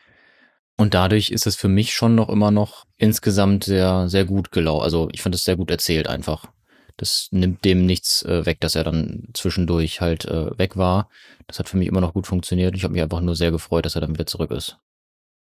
Und 0.77 0.95
dadurch 0.95 1.31
ist 1.31 1.47
es 1.47 1.57
für 1.57 1.69
mich 1.69 1.95
schon 1.95 2.15
noch 2.15 2.29
immer 2.29 2.51
noch 2.51 2.85
insgesamt 2.97 3.65
sehr 3.65 4.09
sehr 4.09 4.25
gut 4.25 4.53
gelaufen. 4.53 4.85
Also 4.85 5.09
ich 5.13 5.23
fand 5.23 5.35
es 5.35 5.45
sehr 5.45 5.57
gut 5.57 5.71
erzählt 5.71 6.09
einfach 6.09 6.49
das 6.97 7.29
nimmt 7.33 7.65
dem 7.65 7.87
nichts 7.87 8.23
äh, 8.23 8.47
weg, 8.47 8.61
dass 8.61 8.75
er 8.75 8.85
dann 8.85 9.29
zwischendurch 9.35 10.01
halt 10.01 10.25
äh, 10.25 10.57
weg 10.59 10.77
war. 10.77 11.09
Das 11.47 11.59
hat 11.59 11.69
für 11.69 11.77
mich 11.77 11.89
immer 11.89 12.01
noch 12.01 12.15
gut 12.15 12.27
funktioniert. 12.27 12.77
Ich 12.77 12.85
habe 12.85 12.93
mich 12.93 13.03
einfach 13.03 13.21
nur 13.21 13.37
sehr 13.37 13.51
gefreut, 13.51 13.87
dass 13.87 13.95
er 13.95 14.01
dann 14.01 14.15
wieder 14.15 14.27
zurück 14.27 14.51
ist. 14.51 14.79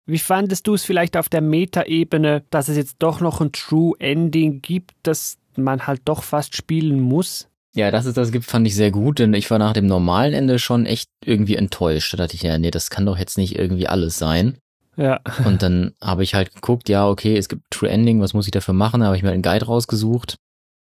Wie 0.08 0.18
fandest 0.18 0.66
du 0.66 0.74
es 0.74 0.84
vielleicht 0.84 1.16
auf 1.16 1.28
der 1.28 1.40
Meta-Ebene, 1.40 2.42
dass 2.50 2.68
es 2.68 2.76
jetzt 2.76 2.96
doch 2.98 3.20
noch 3.20 3.40
ein 3.40 3.52
True 3.52 3.94
Ending 3.98 4.62
gibt, 4.62 4.92
das 5.02 5.38
man 5.56 5.86
halt 5.86 6.02
doch 6.04 6.22
fast 6.22 6.56
spielen 6.56 7.00
muss? 7.00 7.48
Ja, 7.74 7.90
dass 7.90 8.06
es 8.06 8.14
das 8.14 8.32
gibt, 8.32 8.46
fand 8.46 8.66
ich 8.66 8.74
sehr 8.74 8.90
gut, 8.90 9.18
denn 9.18 9.34
ich 9.34 9.50
war 9.50 9.58
nach 9.58 9.74
dem 9.74 9.86
normalen 9.86 10.34
Ende 10.34 10.58
schon 10.58 10.86
echt 10.86 11.10
irgendwie 11.24 11.56
enttäuscht. 11.56 12.12
Da 12.12 12.16
dachte 12.16 12.34
ich, 12.34 12.42
ja, 12.42 12.58
nee, 12.58 12.70
das 12.70 12.90
kann 12.90 13.06
doch 13.06 13.18
jetzt 13.18 13.38
nicht 13.38 13.56
irgendwie 13.56 13.86
alles 13.86 14.18
sein. 14.18 14.58
Ja. 14.96 15.20
Und 15.44 15.62
dann 15.62 15.92
habe 16.02 16.24
ich 16.24 16.34
halt 16.34 16.54
geguckt, 16.54 16.88
ja, 16.88 17.06
okay, 17.06 17.36
es 17.36 17.48
gibt 17.48 17.62
True 17.70 17.88
Ending, 17.88 18.20
was 18.20 18.34
muss 18.34 18.46
ich 18.46 18.50
dafür 18.50 18.74
machen? 18.74 19.00
Da 19.00 19.06
habe 19.06 19.16
ich 19.16 19.22
mir 19.22 19.30
einen 19.30 19.42
Guide 19.42 19.66
rausgesucht 19.66 20.38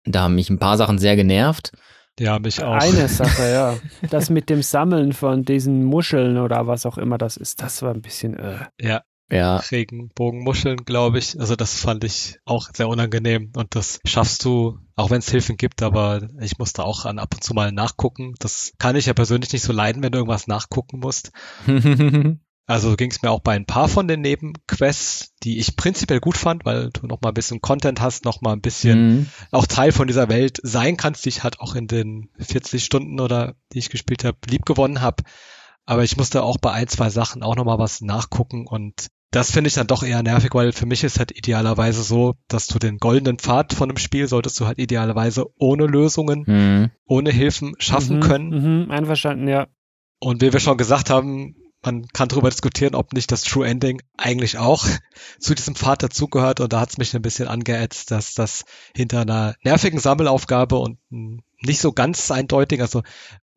da 0.05 0.23
haben 0.23 0.35
mich 0.35 0.49
ein 0.49 0.59
paar 0.59 0.77
Sachen 0.77 0.97
sehr 0.97 1.15
genervt. 1.15 1.71
Ja, 2.19 2.37
mich 2.39 2.61
auch. 2.61 2.73
Eine 2.73 3.07
Sache, 3.07 3.49
ja. 3.49 3.75
Das 4.09 4.29
mit 4.29 4.49
dem 4.49 4.61
Sammeln 4.61 5.13
von 5.13 5.43
diesen 5.43 5.83
Muscheln 5.83 6.37
oder 6.37 6.67
was 6.67 6.85
auch 6.85 6.97
immer 6.97 7.17
das 7.17 7.37
ist, 7.37 7.61
das 7.61 7.81
war 7.81 7.93
ein 7.93 8.01
bisschen. 8.01 8.37
Äh. 8.37 8.59
Ja. 8.79 9.01
Ja. 9.33 9.57
Regenbogenmuscheln, 9.57 10.85
glaube 10.85 11.17
ich. 11.17 11.39
Also 11.39 11.55
das 11.55 11.79
fand 11.79 12.03
ich 12.03 12.37
auch 12.45 12.69
sehr 12.71 12.87
unangenehm 12.87 13.51
und 13.55 13.75
das 13.75 13.99
schaffst 14.05 14.45
du, 14.45 14.77
auch 14.95 15.09
wenn 15.09 15.19
es 15.19 15.31
Hilfen 15.31 15.57
gibt, 15.57 15.81
aber 15.81 16.29
ich 16.39 16.59
musste 16.59 16.83
auch 16.83 17.05
an 17.05 17.17
ab 17.17 17.33
und 17.33 17.43
zu 17.43 17.55
mal 17.55 17.71
nachgucken. 17.71 18.35
Das 18.37 18.73
kann 18.77 18.95
ich 18.95 19.07
ja 19.07 19.13
persönlich 19.13 19.51
nicht 19.51 19.63
so 19.63 19.73
leiden, 19.73 20.03
wenn 20.03 20.11
du 20.11 20.19
irgendwas 20.19 20.47
nachgucken 20.47 20.99
musst. 20.99 21.31
Also 22.65 22.95
ging 22.95 23.11
es 23.11 23.21
mir 23.21 23.29
auch 23.29 23.41
bei 23.41 23.55
ein 23.57 23.65
paar 23.65 23.89
von 23.89 24.07
den 24.07 24.21
Nebenquests, 24.21 25.33
die 25.43 25.59
ich 25.59 25.75
prinzipiell 25.75 26.21
gut 26.21 26.37
fand, 26.37 26.63
weil 26.63 26.91
du 26.91 27.07
noch 27.07 27.19
mal 27.19 27.31
ein 27.31 27.33
bisschen 27.33 27.59
Content 27.59 27.99
hast, 27.99 28.23
noch 28.23 28.39
mal 28.39 28.53
ein 28.53 28.61
bisschen 28.61 29.17
mhm. 29.17 29.29
auch 29.51 29.67
Teil 29.67 29.91
von 29.91 30.07
dieser 30.07 30.29
Welt 30.29 30.59
sein 30.63 30.95
kannst, 30.95 31.25
die 31.25 31.29
ich 31.29 31.43
halt 31.43 31.59
auch 31.59 31.75
in 31.75 31.87
den 31.87 32.29
40 32.39 32.81
Stunden 32.81 33.19
oder 33.19 33.55
die 33.73 33.79
ich 33.79 33.89
gespielt 33.89 34.23
habe, 34.23 34.37
lieb 34.47 34.65
gewonnen 34.65 35.01
habe. 35.01 35.23
Aber 35.85 36.03
ich 36.03 36.15
musste 36.15 36.43
auch 36.43 36.57
bei 36.57 36.71
ein, 36.71 36.87
zwei 36.87 37.09
Sachen 37.09 37.43
auch 37.43 37.57
noch 37.57 37.65
mal 37.65 37.79
was 37.79 37.99
nachgucken 37.99 38.65
und 38.65 39.07
das 39.33 39.51
finde 39.51 39.67
ich 39.67 39.73
dann 39.73 39.87
doch 39.87 40.03
eher 40.03 40.21
nervig, 40.21 40.53
weil 40.53 40.71
für 40.71 40.85
mich 40.85 41.03
ist 41.03 41.17
halt 41.17 41.35
idealerweise 41.35 42.03
so, 42.03 42.35
dass 42.47 42.67
du 42.67 42.77
den 42.77 42.99
goldenen 42.99 43.39
Pfad 43.39 43.73
von 43.73 43.89
einem 43.89 43.97
Spiel 43.97 44.27
solltest 44.27 44.59
du 44.59 44.67
halt 44.67 44.77
idealerweise 44.77 45.47
ohne 45.57 45.87
Lösungen, 45.87 46.43
mhm. 46.45 46.91
ohne 47.05 47.31
Hilfen 47.31 47.73
schaffen 47.79 48.17
mhm, 48.17 48.21
können. 48.21 48.83
Mhm, 48.83 48.91
einverstanden, 48.91 49.47
ja. 49.47 49.67
Und 50.19 50.41
wie 50.43 50.53
wir 50.53 50.59
schon 50.59 50.77
gesagt 50.77 51.09
haben, 51.09 51.55
man 51.81 52.05
kann 52.13 52.29
darüber 52.29 52.51
diskutieren, 52.51 52.93
ob 52.93 53.11
nicht 53.13 53.31
das 53.31 53.41
True 53.41 53.67
Ending 53.67 54.03
eigentlich 54.17 54.59
auch 54.59 54.85
zu 55.39 55.55
diesem 55.55 55.75
Pfad 55.75 56.03
dazugehört. 56.03 56.59
Und 56.59 56.71
da 56.71 56.79
hat 56.79 56.91
es 56.91 56.97
mich 56.99 57.15
ein 57.15 57.23
bisschen 57.23 57.47
angeätzt, 57.47 58.11
dass 58.11 58.35
das 58.35 58.65
hinter 58.95 59.21
einer 59.21 59.55
nervigen 59.63 59.99
Sammelaufgabe 59.99 60.77
und 60.77 60.99
nicht 61.09 61.81
so 61.81 61.91
ganz 61.91 62.29
eindeutig, 62.29 62.81
also 62.81 63.01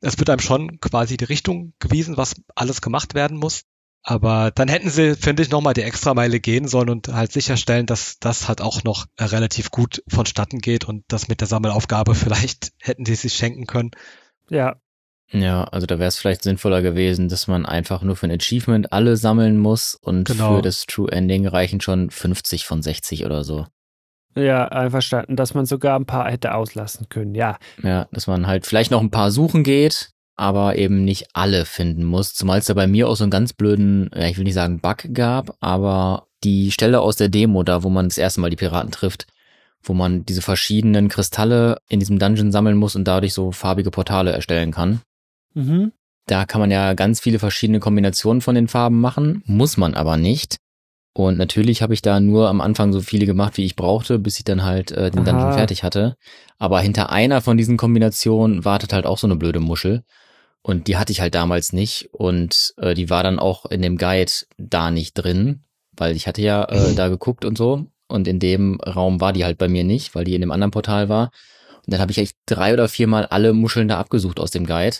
es 0.00 0.18
wird 0.18 0.30
einem 0.30 0.40
schon 0.40 0.80
quasi 0.80 1.18
die 1.18 1.24
Richtung 1.24 1.74
gewiesen, 1.80 2.16
was 2.16 2.34
alles 2.54 2.80
gemacht 2.80 3.14
werden 3.14 3.36
muss. 3.36 3.64
Aber 4.08 4.52
dann 4.54 4.68
hätten 4.68 4.88
sie, 4.88 5.16
finde 5.16 5.42
ich, 5.42 5.50
nochmal 5.50 5.74
die 5.74 5.82
Extrameile 5.82 6.38
gehen 6.38 6.68
sollen 6.68 6.90
und 6.90 7.08
halt 7.08 7.32
sicherstellen, 7.32 7.86
dass 7.86 8.20
das 8.20 8.46
halt 8.46 8.60
auch 8.60 8.84
noch 8.84 9.06
relativ 9.18 9.72
gut 9.72 10.00
vonstatten 10.06 10.60
geht 10.60 10.84
und 10.84 11.02
das 11.08 11.26
mit 11.26 11.40
der 11.40 11.48
Sammelaufgabe 11.48 12.14
vielleicht 12.14 12.70
hätten 12.80 13.02
die 13.02 13.16
sich 13.16 13.34
schenken 13.34 13.66
können. 13.66 13.90
Ja, 14.48 14.76
ja, 15.32 15.64
also 15.64 15.86
da 15.86 15.98
wäre 15.98 16.06
es 16.06 16.18
vielleicht 16.18 16.44
sinnvoller 16.44 16.82
gewesen, 16.82 17.28
dass 17.28 17.48
man 17.48 17.66
einfach 17.66 18.02
nur 18.02 18.14
für 18.14 18.28
ein 18.28 18.38
Achievement 18.40 18.92
alle 18.92 19.16
sammeln 19.16 19.58
muss 19.58 19.96
und 19.96 20.28
genau. 20.28 20.56
für 20.56 20.62
das 20.62 20.86
True 20.86 21.10
Ending 21.10 21.48
reichen 21.48 21.80
schon 21.80 22.10
50 22.10 22.64
von 22.64 22.80
60 22.80 23.24
oder 23.24 23.42
so. 23.42 23.66
Ja, 24.36 24.68
einverstanden, 24.68 25.34
dass 25.34 25.54
man 25.54 25.66
sogar 25.66 25.98
ein 25.98 26.06
paar 26.06 26.30
hätte 26.30 26.54
auslassen 26.54 27.08
können, 27.08 27.34
ja. 27.34 27.58
Ja, 27.82 28.06
dass 28.12 28.28
man 28.28 28.46
halt 28.46 28.66
vielleicht 28.66 28.92
noch 28.92 29.00
ein 29.00 29.10
paar 29.10 29.32
suchen 29.32 29.64
geht, 29.64 30.10
aber 30.36 30.76
eben 30.76 31.04
nicht 31.04 31.28
alle 31.32 31.64
finden 31.64 32.04
muss. 32.04 32.34
Zumal 32.34 32.58
es 32.58 32.66
da 32.66 32.74
bei 32.74 32.86
mir 32.86 33.08
auch 33.08 33.16
so 33.16 33.24
einen 33.24 33.30
ganz 33.30 33.52
blöden, 33.52 34.10
ja, 34.14 34.26
ich 34.26 34.36
will 34.36 34.44
nicht 34.44 34.54
sagen 34.54 34.80
Bug 34.80 35.14
gab, 35.14 35.56
aber 35.60 36.26
die 36.44 36.70
Stelle 36.70 37.00
aus 37.00 37.16
der 37.16 37.28
Demo, 37.28 37.62
da 37.62 37.82
wo 37.82 37.88
man 37.88 38.08
das 38.08 38.18
erste 38.18 38.40
Mal 38.40 38.50
die 38.50 38.56
Piraten 38.56 38.90
trifft, 38.90 39.26
wo 39.82 39.94
man 39.94 40.24
diese 40.26 40.42
verschiedenen 40.42 41.08
Kristalle 41.08 41.78
in 41.88 42.00
diesem 42.00 42.18
Dungeon 42.18 42.52
sammeln 42.52 42.76
muss 42.76 42.96
und 42.96 43.04
dadurch 43.04 43.32
so 43.32 43.52
farbige 43.52 43.90
Portale 43.90 44.32
erstellen 44.32 44.72
kann. 44.72 45.00
Mhm. 45.54 45.92
Da 46.26 46.44
kann 46.44 46.60
man 46.60 46.70
ja 46.70 46.92
ganz 46.94 47.20
viele 47.20 47.38
verschiedene 47.38 47.80
Kombinationen 47.80 48.40
von 48.42 48.54
den 48.54 48.68
Farben 48.68 49.00
machen, 49.00 49.42
muss 49.46 49.76
man 49.76 49.94
aber 49.94 50.16
nicht. 50.16 50.56
Und 51.14 51.38
natürlich 51.38 51.80
habe 51.80 51.94
ich 51.94 52.02
da 52.02 52.20
nur 52.20 52.48
am 52.48 52.60
Anfang 52.60 52.92
so 52.92 53.00
viele 53.00 53.24
gemacht, 53.24 53.56
wie 53.56 53.64
ich 53.64 53.74
brauchte, 53.74 54.18
bis 54.18 54.36
ich 54.36 54.44
dann 54.44 54.64
halt 54.64 54.92
äh, 54.92 55.10
den 55.10 55.20
Aha. 55.20 55.30
Dungeon 55.30 55.52
fertig 55.54 55.82
hatte. 55.82 56.16
Aber 56.58 56.80
hinter 56.80 57.10
einer 57.10 57.40
von 57.40 57.56
diesen 57.56 57.78
Kombinationen 57.78 58.66
wartet 58.66 58.92
halt 58.92 59.06
auch 59.06 59.16
so 59.16 59.26
eine 59.26 59.36
blöde 59.36 59.60
Muschel. 59.60 60.02
Und 60.66 60.88
die 60.88 60.96
hatte 60.96 61.12
ich 61.12 61.20
halt 61.20 61.36
damals 61.36 61.72
nicht. 61.72 62.08
Und 62.10 62.74
äh, 62.78 62.94
die 62.94 63.08
war 63.08 63.22
dann 63.22 63.38
auch 63.38 63.66
in 63.66 63.82
dem 63.82 63.96
Guide 63.96 64.32
da 64.58 64.90
nicht 64.90 65.14
drin, 65.14 65.62
weil 65.92 66.16
ich 66.16 66.26
hatte 66.26 66.42
ja 66.42 66.64
äh, 66.64 66.92
da 66.96 67.06
geguckt 67.06 67.44
und 67.44 67.56
so. 67.56 67.86
Und 68.08 68.26
in 68.26 68.40
dem 68.40 68.80
Raum 68.80 69.20
war 69.20 69.32
die 69.32 69.44
halt 69.44 69.58
bei 69.58 69.68
mir 69.68 69.84
nicht, 69.84 70.16
weil 70.16 70.24
die 70.24 70.34
in 70.34 70.40
dem 70.40 70.50
anderen 70.50 70.72
Portal 70.72 71.08
war. 71.08 71.30
Und 71.76 71.92
dann 71.92 72.00
habe 72.00 72.10
ich 72.10 72.18
echt 72.18 72.36
drei 72.46 72.72
oder 72.72 72.88
viermal 72.88 73.26
alle 73.26 73.52
Muscheln 73.52 73.86
da 73.86 74.00
abgesucht 74.00 74.40
aus 74.40 74.50
dem 74.50 74.66
Guide. 74.66 74.96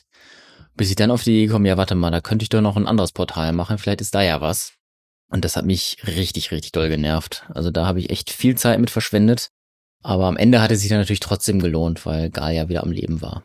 Bis 0.77 0.91
ich 0.91 0.95
dann 0.95 1.11
auf 1.11 1.25
die 1.25 1.33
Idee 1.43 1.53
komme, 1.53 1.67
ja, 1.67 1.77
warte 1.77 1.97
mal, 1.97 2.13
da 2.13 2.21
könnte 2.21 2.45
ich 2.45 2.49
doch 2.49 2.61
noch 2.61 2.77
ein 2.77 2.87
anderes 2.87 3.11
Portal 3.11 3.53
machen, 3.53 3.79
vielleicht 3.79 4.01
ist 4.01 4.15
da 4.15 4.23
ja 4.23 4.41
was. 4.41 4.75
Und 5.31 5.45
das 5.45 5.57
hat 5.57 5.65
mich 5.65 5.97
richtig, 6.07 6.53
richtig 6.53 6.71
doll 6.71 6.89
genervt. 6.89 7.45
Also 7.53 7.73
da 7.73 7.87
habe 7.87 7.99
ich 7.99 8.11
echt 8.11 8.31
viel 8.31 8.55
Zeit 8.55 8.79
mit 8.79 8.91
verschwendet. 8.91 9.51
Aber 10.05 10.27
am 10.27 10.37
Ende 10.37 10.63
hat 10.63 10.71
es 10.71 10.83
sich 10.83 10.91
dann 10.91 11.01
natürlich 11.01 11.19
trotzdem 11.19 11.59
gelohnt, 11.59 12.07
weil 12.07 12.31
Gaia 12.31 12.69
wieder 12.69 12.85
am 12.85 12.93
Leben 12.93 13.21
war. 13.21 13.43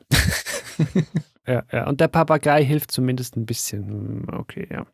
ja, 1.47 1.63
ja, 1.71 1.87
und 1.87 1.99
der 2.01 2.07
Papagei 2.07 2.63
hilft 2.63 2.91
zumindest 2.91 3.35
ein 3.35 3.45
bisschen. 3.45 3.87
Hm, 3.87 4.27
okay, 4.33 4.67
ja. 4.69 4.85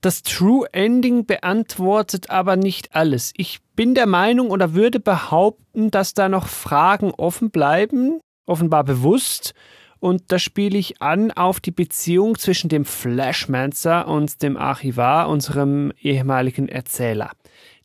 Das 0.00 0.22
True 0.22 0.66
Ending 0.72 1.26
beantwortet 1.26 2.30
aber 2.30 2.54
nicht 2.56 2.94
alles. 2.94 3.32
Ich 3.36 3.58
bin 3.74 3.94
der 3.94 4.06
Meinung 4.06 4.50
oder 4.50 4.74
würde 4.74 5.00
behaupten, 5.00 5.90
dass 5.90 6.14
da 6.14 6.28
noch 6.28 6.46
Fragen 6.46 7.10
offen 7.10 7.50
bleiben, 7.50 8.20
offenbar 8.46 8.84
bewusst, 8.84 9.54
und 10.00 10.30
da 10.30 10.38
spiele 10.38 10.78
ich 10.78 11.02
an 11.02 11.32
auf 11.32 11.60
die 11.60 11.70
Beziehung 11.70 12.38
zwischen 12.38 12.68
dem 12.68 12.84
Flashmancer 12.84 14.06
und 14.06 14.42
dem 14.42 14.56
Archivar, 14.56 15.28
unserem 15.28 15.92
ehemaligen 16.00 16.68
Erzähler. 16.68 17.32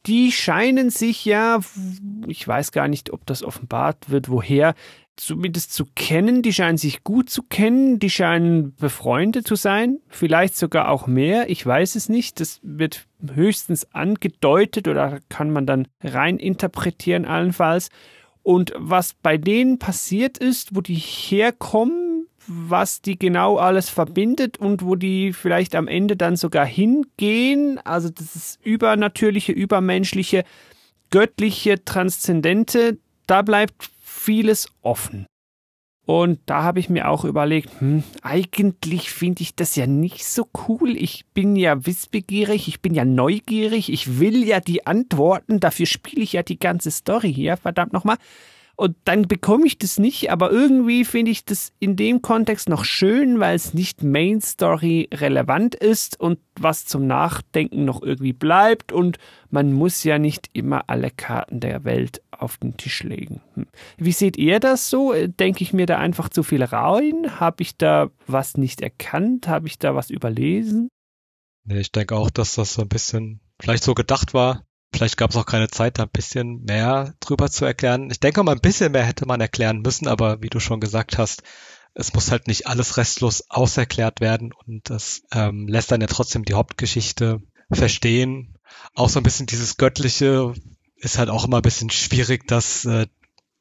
Die 0.05 0.31
scheinen 0.31 0.89
sich 0.89 1.25
ja, 1.25 1.61
ich 2.27 2.47
weiß 2.47 2.71
gar 2.71 2.87
nicht, 2.87 3.11
ob 3.11 3.25
das 3.25 3.41
offenbart 3.41 4.09
wird, 4.09 4.29
woher, 4.29 4.75
zumindest 5.15 5.73
zu 5.73 5.85
kennen. 5.95 6.41
Die 6.41 6.53
scheinen 6.53 6.77
sich 6.77 7.03
gut 7.03 7.29
zu 7.29 7.43
kennen. 7.43 7.99
Die 7.99 8.09
scheinen 8.09 8.75
befreundet 8.75 9.47
zu 9.47 9.55
sein. 9.55 9.99
Vielleicht 10.07 10.57
sogar 10.57 10.89
auch 10.89 11.07
mehr. 11.07 11.49
Ich 11.49 11.65
weiß 11.65 11.95
es 11.95 12.09
nicht. 12.09 12.39
Das 12.39 12.59
wird 12.63 13.05
höchstens 13.33 13.93
angedeutet 13.93 14.87
oder 14.87 15.19
kann 15.29 15.51
man 15.51 15.65
dann 15.65 15.87
rein 16.01 16.37
interpretieren 16.37 17.25
allenfalls. 17.25 17.89
Und 18.41 18.73
was 18.77 19.13
bei 19.13 19.37
denen 19.37 19.79
passiert 19.79 20.37
ist, 20.37 20.75
wo 20.75 20.81
die 20.81 20.95
herkommen, 20.95 22.27
was 22.45 23.01
die 23.01 23.17
genau 23.17 23.57
alles 23.57 23.89
verbindet 23.89 24.57
und 24.57 24.83
wo 24.83 24.95
die 24.95 25.31
vielleicht 25.31 25.75
am 25.75 25.87
Ende 25.87 26.17
dann 26.17 26.35
sogar 26.35 26.65
hingehen, 26.65 27.79
also 27.85 28.09
das 28.09 28.35
ist 28.35 28.65
übernatürliche, 28.65 29.53
übermenschliche, 29.53 30.43
göttliche, 31.09 31.85
transzendente, 31.85 32.97
da 33.27 33.43
bleibt 33.43 33.91
vieles 34.23 34.67
offen. 34.81 35.25
Und 36.05 36.39
da 36.47 36.63
habe 36.63 36.79
ich 36.79 36.89
mir 36.89 37.07
auch 37.07 37.23
überlegt, 37.23 37.69
hm, 37.79 38.03
eigentlich 38.21 39.09
finde 39.09 39.41
ich 39.41 39.55
das 39.55 39.77
ja 39.77 39.87
nicht 39.87 40.25
so 40.25 40.49
cool. 40.67 40.97
Ich 40.97 41.25
bin 41.33 41.55
ja 41.55 41.85
wissbegierig, 41.85 42.67
ich 42.67 42.81
bin 42.81 42.93
ja 42.93 43.05
neugierig, 43.05 43.91
ich 43.91 44.19
will 44.19 44.43
ja 44.45 44.59
die 44.59 44.85
Antworten, 44.85 45.61
dafür 45.61 45.85
spiele 45.85 46.23
ich 46.23 46.33
ja 46.33 46.43
die 46.43 46.59
ganze 46.59 46.91
Story 46.91 47.33
hier, 47.33 47.55
verdammt 47.55 47.93
nochmal. 47.93 48.17
Und 48.75 48.95
dann 49.05 49.27
bekomme 49.27 49.67
ich 49.67 49.77
das 49.77 49.99
nicht, 49.99 50.31
aber 50.31 50.51
irgendwie 50.51 51.05
finde 51.05 51.29
ich 51.29 51.45
das 51.45 51.71
in 51.79 51.95
dem 51.95 52.23
Kontext 52.23 52.69
noch 52.69 52.85
schön, 52.85 53.39
weil 53.39 53.55
es 53.55 53.75
nicht 53.75 54.01
Main 54.01 54.41
Story 54.41 55.09
relevant 55.13 55.75
ist 55.75 56.19
und 56.19 56.39
was 56.59 56.85
zum 56.85 57.05
Nachdenken 57.05 57.85
noch 57.85 58.01
irgendwie 58.01 58.33
bleibt 58.33 58.91
und 58.91 59.19
man 59.51 59.73
muss 59.73 60.03
ja 60.03 60.17
nicht 60.17 60.49
immer 60.53 60.85
alle 60.87 61.11
Karten 61.11 61.59
der 61.59 61.83
Welt 61.83 62.23
auf 62.31 62.57
den 62.57 62.75
Tisch 62.75 63.03
legen. 63.03 63.41
Hm. 63.53 63.67
Wie 63.97 64.11
seht 64.11 64.37
ihr 64.37 64.59
das 64.59 64.89
so? 64.89 65.13
Denke 65.13 65.63
ich 65.63 65.73
mir 65.73 65.85
da 65.85 65.99
einfach 65.99 66.29
zu 66.29 66.41
viel 66.41 66.63
rein? 66.63 67.39
Habe 67.39 67.61
ich 67.61 67.77
da 67.77 68.09
was 68.25 68.57
nicht 68.57 68.81
erkannt? 68.81 69.47
Habe 69.47 69.67
ich 69.67 69.77
da 69.77 69.93
was 69.93 70.09
überlesen? 70.09 70.89
Nee, 71.65 71.79
ich 71.79 71.91
denke 71.91 72.15
auch, 72.15 72.31
dass 72.31 72.55
das 72.55 72.73
so 72.73 72.81
ein 72.81 72.89
bisschen 72.89 73.39
vielleicht 73.61 73.83
so 73.83 73.93
gedacht 73.93 74.33
war, 74.33 74.63
Vielleicht 74.93 75.17
gab 75.17 75.31
es 75.31 75.35
auch 75.35 75.45
keine 75.45 75.69
Zeit, 75.69 75.97
da 75.97 76.03
ein 76.03 76.09
bisschen 76.09 76.63
mehr 76.63 77.15
drüber 77.19 77.49
zu 77.49 77.65
erklären. 77.65 78.09
Ich 78.11 78.19
denke 78.19 78.43
mal, 78.43 78.53
ein 78.53 78.61
bisschen 78.61 78.91
mehr 78.91 79.03
hätte 79.03 79.25
man 79.25 79.41
erklären 79.41 79.81
müssen, 79.81 80.07
aber 80.07 80.41
wie 80.41 80.49
du 80.49 80.59
schon 80.59 80.79
gesagt 80.79 81.17
hast, 81.17 81.43
es 81.95 82.13
muss 82.13 82.31
halt 82.31 82.47
nicht 82.47 82.67
alles 82.67 82.97
restlos 82.97 83.49
auserklärt 83.49 84.19
werden 84.19 84.51
und 84.53 84.89
das 84.89 85.23
ähm, 85.31 85.67
lässt 85.67 85.91
dann 85.91 86.01
ja 86.01 86.07
trotzdem 86.07 86.45
die 86.45 86.53
Hauptgeschichte 86.53 87.41
verstehen. 87.71 88.57
Auch 88.95 89.09
so 89.09 89.19
ein 89.19 89.23
bisschen 89.23 89.45
dieses 89.45 89.77
Göttliche 89.77 90.53
ist 90.95 91.17
halt 91.17 91.29
auch 91.29 91.45
immer 91.45 91.57
ein 91.57 91.63
bisschen 91.63 91.89
schwierig, 91.89 92.47
dass 92.47 92.85
äh, 92.85 93.07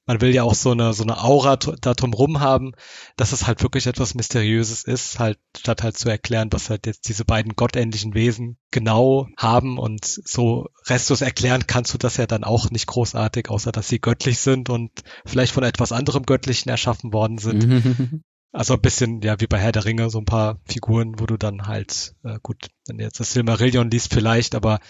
man 0.07 0.21
will 0.21 0.35
ja 0.35 0.43
auch 0.43 0.55
so 0.55 0.73
eine, 0.73 0.93
so 0.95 1.05
eine 1.05 1.23
Aura 1.23 1.57
da 1.57 1.95
drumrum 1.95 2.41
haben, 2.41 2.73
dass 3.17 3.33
es 3.33 3.47
halt 3.47 3.63
wirklich 3.63 3.87
etwas 3.87 4.15
Mysteriöses 4.15 4.83
ist, 4.85 5.19
halt, 5.19 5.39
statt 5.57 5.83
halt 5.83 5.97
zu 5.97 6.09
erklären, 6.09 6.49
was 6.51 6.71
halt 6.71 6.87
jetzt 6.87 7.09
diese 7.09 7.25
beiden 7.25 7.55
gottähnlichen 7.55 8.15
Wesen 8.15 8.59
genau 8.71 9.29
haben 9.37 9.79
und 9.79 10.05
so 10.05 10.69
restlos 10.87 11.21
erklären 11.21 11.67
kannst 11.67 11.95
du 11.95 11.99
das 11.99 12.17
ja 12.17 12.27
dann 12.27 12.45
auch 12.45 12.71
nicht 12.71 12.87
großartig, 12.87 13.49
außer 13.49 13.71
dass 13.71 13.89
sie 13.89 14.01
göttlich 14.01 14.39
sind 14.39 14.71
und 14.71 14.91
vielleicht 15.25 15.53
von 15.53 15.63
etwas 15.63 15.93
anderem 15.93 16.25
Göttlichen 16.25 16.71
erschaffen 16.71 17.13
worden 17.13 17.39
sind. 17.39 18.23
Also 18.55 18.75
ein 18.75 18.83
bisschen, 18.83 19.23
ja, 19.23 19.41
wie 19.41 19.47
bei 19.47 19.59
Herr 19.59 19.73
der 19.73 19.87
Ringe, 19.87 20.11
so 20.11 20.19
ein 20.19 20.27
paar 20.27 20.61
Figuren, 20.67 21.19
wo 21.19 21.25
du 21.25 21.39
dann 21.39 21.67
halt, 21.67 22.15
äh, 22.23 22.39
gut, 22.43 22.69
wenn 22.87 22.99
du 22.99 23.05
jetzt 23.05 23.19
das 23.19 23.33
Silmarillion 23.33 23.91
liest 23.91 24.13
vielleicht, 24.13 24.55
aber 24.55 24.81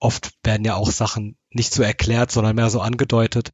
oft 0.00 0.32
werden 0.42 0.64
ja 0.64 0.74
auch 0.74 0.90
Sachen 0.90 1.36
nicht 1.50 1.72
so 1.72 1.84
erklärt, 1.84 2.32
sondern 2.32 2.56
mehr 2.56 2.68
so 2.68 2.80
angedeutet. 2.80 3.52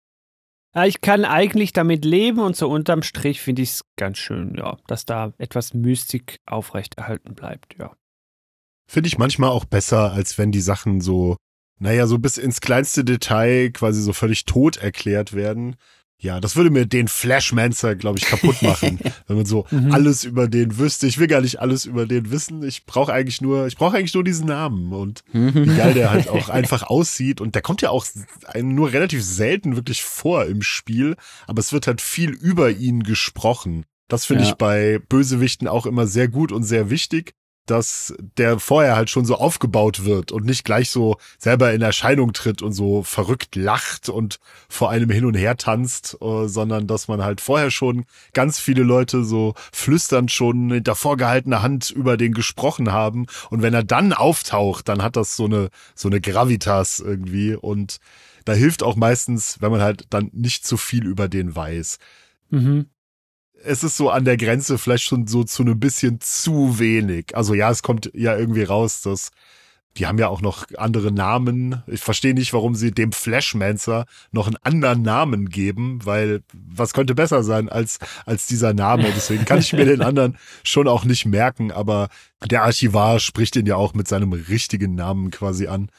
Ich 0.74 1.02
kann 1.02 1.24
eigentlich 1.26 1.72
damit 1.72 2.04
leben 2.04 2.40
und 2.40 2.56
so 2.56 2.68
unterm 2.70 3.02
Strich 3.02 3.42
finde 3.42 3.62
ich 3.62 3.70
es 3.70 3.84
ganz 3.96 4.16
schön, 4.16 4.54
ja, 4.56 4.78
dass 4.86 5.04
da 5.04 5.34
etwas 5.36 5.74
Mystik 5.74 6.40
aufrechterhalten 6.46 7.34
bleibt, 7.34 7.76
ja. 7.78 7.94
Finde 8.86 9.08
ich 9.08 9.18
manchmal 9.18 9.50
auch 9.50 9.66
besser, 9.66 10.12
als 10.12 10.38
wenn 10.38 10.50
die 10.50 10.60
Sachen 10.60 11.00
so, 11.00 11.36
naja, 11.78 12.06
so 12.06 12.18
bis 12.18 12.38
ins 12.38 12.60
kleinste 12.60 13.04
Detail 13.04 13.70
quasi 13.70 14.00
so 14.02 14.12
völlig 14.12 14.44
tot 14.44 14.78
erklärt 14.78 15.34
werden. 15.34 15.76
Ja, 16.22 16.38
das 16.38 16.54
würde 16.54 16.70
mir 16.70 16.86
den 16.86 17.08
Flashmancer, 17.08 17.96
glaube 17.96 18.20
ich, 18.20 18.26
kaputt 18.26 18.62
machen, 18.62 19.00
wenn 19.26 19.36
man 19.36 19.44
so 19.44 19.66
mhm. 19.72 19.90
alles 19.90 20.22
über 20.22 20.46
den 20.46 20.78
wüsste. 20.78 21.08
Ich 21.08 21.18
will 21.18 21.26
gar 21.26 21.40
nicht 21.40 21.60
alles 21.60 21.84
über 21.84 22.06
den 22.06 22.30
wissen. 22.30 22.62
Ich 22.62 22.86
brauche 22.86 23.12
eigentlich 23.12 23.40
nur, 23.40 23.66
ich 23.66 23.76
brauche 23.76 23.96
eigentlich 23.96 24.14
nur 24.14 24.22
diesen 24.22 24.46
Namen 24.46 24.92
und 24.92 25.24
wie 25.32 25.76
geil 25.76 25.94
der 25.94 26.12
halt 26.12 26.28
auch 26.30 26.48
einfach 26.48 26.84
aussieht. 26.84 27.40
Und 27.40 27.56
der 27.56 27.62
kommt 27.62 27.82
ja 27.82 27.90
auch 27.90 28.06
nur 28.60 28.92
relativ 28.92 29.24
selten 29.24 29.74
wirklich 29.74 30.04
vor 30.04 30.46
im 30.46 30.62
Spiel, 30.62 31.16
aber 31.48 31.58
es 31.58 31.72
wird 31.72 31.88
halt 31.88 32.00
viel 32.00 32.30
über 32.30 32.70
ihn 32.70 33.02
gesprochen. 33.02 33.84
Das 34.06 34.24
finde 34.24 34.44
ja. 34.44 34.50
ich 34.50 34.54
bei 34.54 35.00
Bösewichten 35.08 35.66
auch 35.66 35.86
immer 35.86 36.06
sehr 36.06 36.28
gut 36.28 36.52
und 36.52 36.62
sehr 36.62 36.88
wichtig 36.88 37.34
dass 37.66 38.14
der 38.36 38.58
vorher 38.58 38.96
halt 38.96 39.10
schon 39.10 39.24
so 39.24 39.36
aufgebaut 39.36 40.04
wird 40.04 40.32
und 40.32 40.44
nicht 40.44 40.64
gleich 40.64 40.90
so 40.90 41.16
selber 41.38 41.72
in 41.72 41.82
Erscheinung 41.82 42.32
tritt 42.32 42.60
und 42.62 42.72
so 42.72 43.02
verrückt 43.02 43.54
lacht 43.54 44.08
und 44.08 44.40
vor 44.68 44.90
einem 44.90 45.10
hin 45.10 45.24
und 45.24 45.34
her 45.34 45.56
tanzt, 45.56 46.16
äh, 46.20 46.48
sondern 46.48 46.86
dass 46.86 47.08
man 47.08 47.22
halt 47.22 47.40
vorher 47.40 47.70
schon 47.70 48.04
ganz 48.32 48.58
viele 48.58 48.82
Leute 48.82 49.24
so 49.24 49.54
flüsternd 49.72 50.32
schon 50.32 50.70
hinter 50.72 50.94
vorgehaltener 50.94 51.62
Hand 51.62 51.90
über 51.90 52.16
den 52.16 52.34
gesprochen 52.34 52.92
haben. 52.92 53.26
Und 53.50 53.62
wenn 53.62 53.74
er 53.74 53.84
dann 53.84 54.12
auftaucht, 54.12 54.88
dann 54.88 55.02
hat 55.02 55.16
das 55.16 55.36
so 55.36 55.44
eine 55.44 55.70
so 55.94 56.08
eine 56.08 56.20
Gravitas 56.20 57.00
irgendwie. 57.00 57.54
Und 57.54 57.98
da 58.44 58.54
hilft 58.54 58.82
auch 58.82 58.96
meistens, 58.96 59.60
wenn 59.60 59.70
man 59.70 59.82
halt 59.82 60.06
dann 60.10 60.30
nicht 60.32 60.66
zu 60.66 60.76
viel 60.76 61.06
über 61.06 61.28
den 61.28 61.54
weiß. 61.54 61.98
Mhm 62.50 62.86
es 63.64 63.84
ist 63.84 63.96
so 63.96 64.10
an 64.10 64.24
der 64.24 64.36
Grenze 64.36 64.78
vielleicht 64.78 65.04
schon 65.04 65.26
so 65.26 65.44
zu 65.44 65.62
einem 65.62 65.78
bisschen 65.78 66.20
zu 66.20 66.78
wenig. 66.78 67.36
Also 67.36 67.54
ja, 67.54 67.70
es 67.70 67.82
kommt 67.82 68.10
ja 68.14 68.36
irgendwie 68.36 68.64
raus, 68.64 69.02
dass 69.02 69.30
die 69.98 70.06
haben 70.06 70.18
ja 70.18 70.28
auch 70.28 70.40
noch 70.40 70.66
andere 70.78 71.12
Namen. 71.12 71.82
Ich 71.86 72.00
verstehe 72.00 72.32
nicht, 72.32 72.54
warum 72.54 72.74
sie 72.74 72.92
dem 72.92 73.12
Flashmancer 73.12 74.06
noch 74.30 74.46
einen 74.46 74.56
anderen 74.62 75.02
Namen 75.02 75.50
geben, 75.50 76.00
weil 76.04 76.42
was 76.52 76.94
könnte 76.94 77.14
besser 77.14 77.42
sein 77.42 77.68
als, 77.68 77.98
als 78.24 78.46
dieser 78.46 78.72
Name? 78.72 79.04
Deswegen 79.14 79.44
kann 79.44 79.58
ich 79.58 79.72
mir 79.74 79.84
den 79.84 80.00
anderen 80.00 80.38
schon 80.64 80.88
auch 80.88 81.04
nicht 81.04 81.26
merken, 81.26 81.72
aber 81.72 82.08
der 82.44 82.62
Archivar 82.62 83.20
spricht 83.20 83.54
ihn 83.56 83.66
ja 83.66 83.76
auch 83.76 83.92
mit 83.92 84.08
seinem 84.08 84.32
richtigen 84.32 84.94
Namen 84.94 85.30
quasi 85.30 85.66
an. 85.66 85.90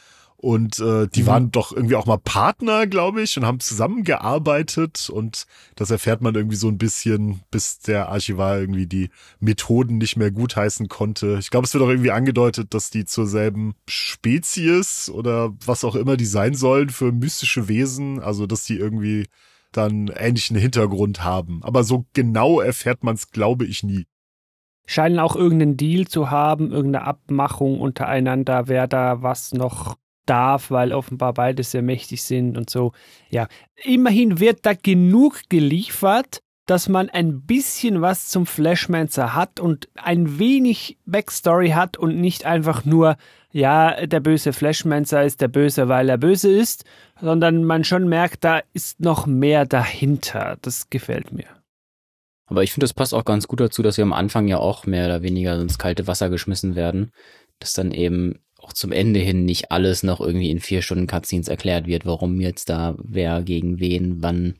Und 0.43 0.77
äh, 0.79 1.07
die 1.07 1.21
mhm. 1.21 1.27
waren 1.27 1.51
doch 1.51 1.71
irgendwie 1.71 1.95
auch 1.95 2.05
mal 2.05 2.17
Partner, 2.17 2.85
glaube 2.85 3.21
ich, 3.21 3.37
und 3.37 3.45
haben 3.45 3.61
zusammengearbeitet. 3.61 5.09
Und 5.09 5.45
das 5.77 5.89
erfährt 5.89 6.21
man 6.21 6.35
irgendwie 6.35 6.57
so 6.57 6.67
ein 6.67 6.77
bisschen, 6.77 7.39
bis 7.49 7.79
der 7.79 8.09
Archivar 8.09 8.59
irgendwie 8.59 8.85
die 8.85 9.09
Methoden 9.39 9.99
nicht 9.99 10.17
mehr 10.17 10.31
gutheißen 10.31 10.89
konnte. 10.89 11.37
Ich 11.39 11.49
glaube, 11.49 11.65
es 11.65 11.73
wird 11.73 11.81
auch 11.81 11.87
irgendwie 11.87 12.11
angedeutet, 12.11 12.73
dass 12.73 12.89
die 12.89 13.05
zur 13.05 13.25
selben 13.25 13.75
Spezies 13.87 15.09
oder 15.09 15.53
was 15.65 15.85
auch 15.85 15.95
immer 15.95 16.17
die 16.17 16.25
sein 16.25 16.55
sollen 16.55 16.89
für 16.89 17.13
mystische 17.13 17.69
Wesen. 17.69 18.19
Also, 18.19 18.45
dass 18.45 18.65
die 18.65 18.75
irgendwie 18.77 19.27
dann 19.71 20.09
ähnlichen 20.09 20.57
Hintergrund 20.57 21.23
haben. 21.23 21.63
Aber 21.63 21.85
so 21.85 22.05
genau 22.11 22.59
erfährt 22.59 23.05
man 23.05 23.15
es, 23.15 23.31
glaube 23.31 23.63
ich, 23.63 23.81
nie 23.83 24.07
scheinen 24.85 25.19
auch 25.19 25.37
irgendeinen 25.37 25.77
Deal 25.77 26.07
zu 26.07 26.29
haben, 26.29 26.73
irgendeine 26.73 27.07
Abmachung 27.07 27.79
untereinander, 27.79 28.67
wer 28.67 28.85
da 28.85 29.21
was 29.21 29.53
noch 29.53 29.95
darf, 30.25 30.71
weil 30.71 30.93
offenbar 30.93 31.33
beide 31.33 31.63
sehr 31.63 31.81
mächtig 31.81 32.23
sind 32.23 32.57
und 32.57 32.69
so. 32.69 32.93
Ja, 33.29 33.47
immerhin 33.83 34.39
wird 34.39 34.65
da 34.65 34.73
genug 34.73 35.41
geliefert, 35.49 36.41
dass 36.65 36.87
man 36.87 37.09
ein 37.09 37.41
bisschen 37.41 38.01
was 38.01 38.29
zum 38.29 38.45
Flashmancer 38.45 39.35
hat 39.35 39.59
und 39.59 39.89
ein 39.95 40.39
wenig 40.39 40.97
Backstory 41.05 41.71
hat 41.71 41.97
und 41.97 42.19
nicht 42.19 42.45
einfach 42.45 42.85
nur, 42.85 43.17
ja, 43.51 44.05
der 44.05 44.21
böse 44.21 44.53
Flashmancer 44.53 45.23
ist 45.23 45.41
der 45.41 45.49
böse, 45.49 45.89
weil 45.89 46.07
er 46.07 46.17
böse 46.17 46.51
ist, 46.51 46.85
sondern 47.19 47.65
man 47.65 47.83
schon 47.83 48.07
merkt, 48.07 48.43
da 48.43 48.61
ist 48.71 49.01
noch 49.01 49.25
mehr 49.25 49.65
dahinter. 49.65 50.57
Das 50.61 50.89
gefällt 50.89 51.33
mir. 51.33 51.47
Aber 52.45 52.63
ich 52.63 52.71
finde, 52.71 52.85
das 52.85 52.93
passt 52.93 53.13
auch 53.13 53.25
ganz 53.25 53.47
gut 53.47 53.59
dazu, 53.59 53.81
dass 53.81 53.97
wir 53.97 54.03
am 54.03 54.13
Anfang 54.13 54.47
ja 54.47 54.57
auch 54.57 54.85
mehr 54.85 55.05
oder 55.05 55.21
weniger 55.21 55.59
ins 55.59 55.77
kalte 55.77 56.07
Wasser 56.07 56.29
geschmissen 56.29 56.75
werden, 56.75 57.11
dass 57.59 57.73
dann 57.73 57.91
eben 57.91 58.42
auch 58.63 58.73
zum 58.73 58.91
Ende 58.91 59.19
hin 59.19 59.45
nicht 59.45 59.71
alles 59.71 60.03
noch 60.03 60.19
irgendwie 60.19 60.49
in 60.49 60.59
vier 60.59 60.81
Stunden 60.81 61.07
Cutscenes 61.07 61.47
erklärt 61.47 61.87
wird, 61.87 62.05
warum 62.05 62.39
jetzt 62.41 62.69
da 62.69 62.95
wer 63.03 63.41
gegen 63.41 63.79
wen, 63.79 64.21
wann, 64.21 64.55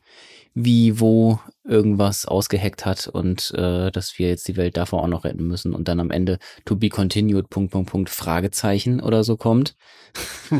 wie, 0.54 1.00
wo 1.00 1.38
irgendwas 1.64 2.26
ausgeheckt 2.26 2.84
hat 2.84 3.08
und 3.08 3.52
äh, 3.56 3.90
dass 3.90 4.18
wir 4.18 4.28
jetzt 4.28 4.46
die 4.48 4.56
Welt 4.56 4.76
davor 4.76 5.02
auch 5.02 5.08
noch 5.08 5.24
retten 5.24 5.46
müssen 5.46 5.74
und 5.74 5.88
dann 5.88 5.98
am 5.98 6.10
Ende 6.10 6.38
to 6.64 6.76
be 6.76 6.90
continued, 6.90 7.48
Punkt, 7.48 7.72
Punkt, 7.72 7.90
Punkt, 7.90 8.10
Fragezeichen 8.10 9.00
oder 9.00 9.24
so 9.24 9.36
kommt. 9.36 9.74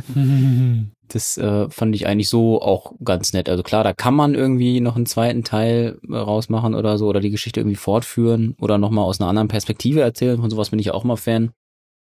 das 1.09 1.37
äh, 1.37 1.69
fand 1.71 1.95
ich 1.95 2.07
eigentlich 2.07 2.29
so 2.29 2.61
auch 2.63 2.95
ganz 3.05 3.33
nett. 3.35 3.49
Also 3.49 3.63
klar, 3.63 3.85
da 3.85 3.93
kann 3.93 4.15
man 4.15 4.35
irgendwie 4.35 4.81
noch 4.81 4.97
einen 4.97 5.07
zweiten 5.07 5.45
Teil 5.45 5.99
äh, 6.09 6.17
rausmachen 6.17 6.75
oder 6.75 6.99
so 6.99 7.07
oder 7.07 7.21
die 7.21 7.31
Geschichte 7.31 7.61
irgendwie 7.61 7.77
fortführen 7.77 8.57
oder 8.61 8.79
nochmal 8.79 9.05
aus 9.05 9.21
einer 9.21 9.29
anderen 9.29 9.49
Perspektive 9.49 10.01
erzählen. 10.01 10.41
Von 10.41 10.51
sowas 10.51 10.71
bin 10.71 10.79
ich 10.79 10.91
auch 10.91 11.05
mal 11.05 11.17
Fan. 11.17 11.53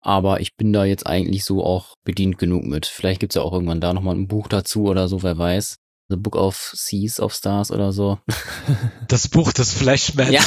Aber 0.01 0.39
ich 0.41 0.55
bin 0.55 0.73
da 0.73 0.83
jetzt 0.83 1.05
eigentlich 1.05 1.45
so 1.45 1.63
auch 1.63 1.95
bedient 2.03 2.37
genug 2.37 2.63
mit. 2.63 2.87
Vielleicht 2.87 3.19
gibt's 3.19 3.35
ja 3.35 3.43
auch 3.43 3.53
irgendwann 3.53 3.81
da 3.81 3.93
nochmal 3.93 4.15
ein 4.15 4.27
Buch 4.27 4.47
dazu 4.47 4.85
oder 4.85 5.07
so, 5.07 5.21
wer 5.21 5.37
weiß. 5.37 5.77
The 6.09 6.17
Book 6.17 6.35
of 6.35 6.73
Seas 6.75 7.19
of 7.19 7.33
Stars 7.33 7.71
oder 7.71 7.91
so. 7.91 8.19
Das 9.07 9.27
Buch 9.27 9.51
des 9.51 9.73
Flashmans. 9.73 10.31
Ja, 10.31 10.41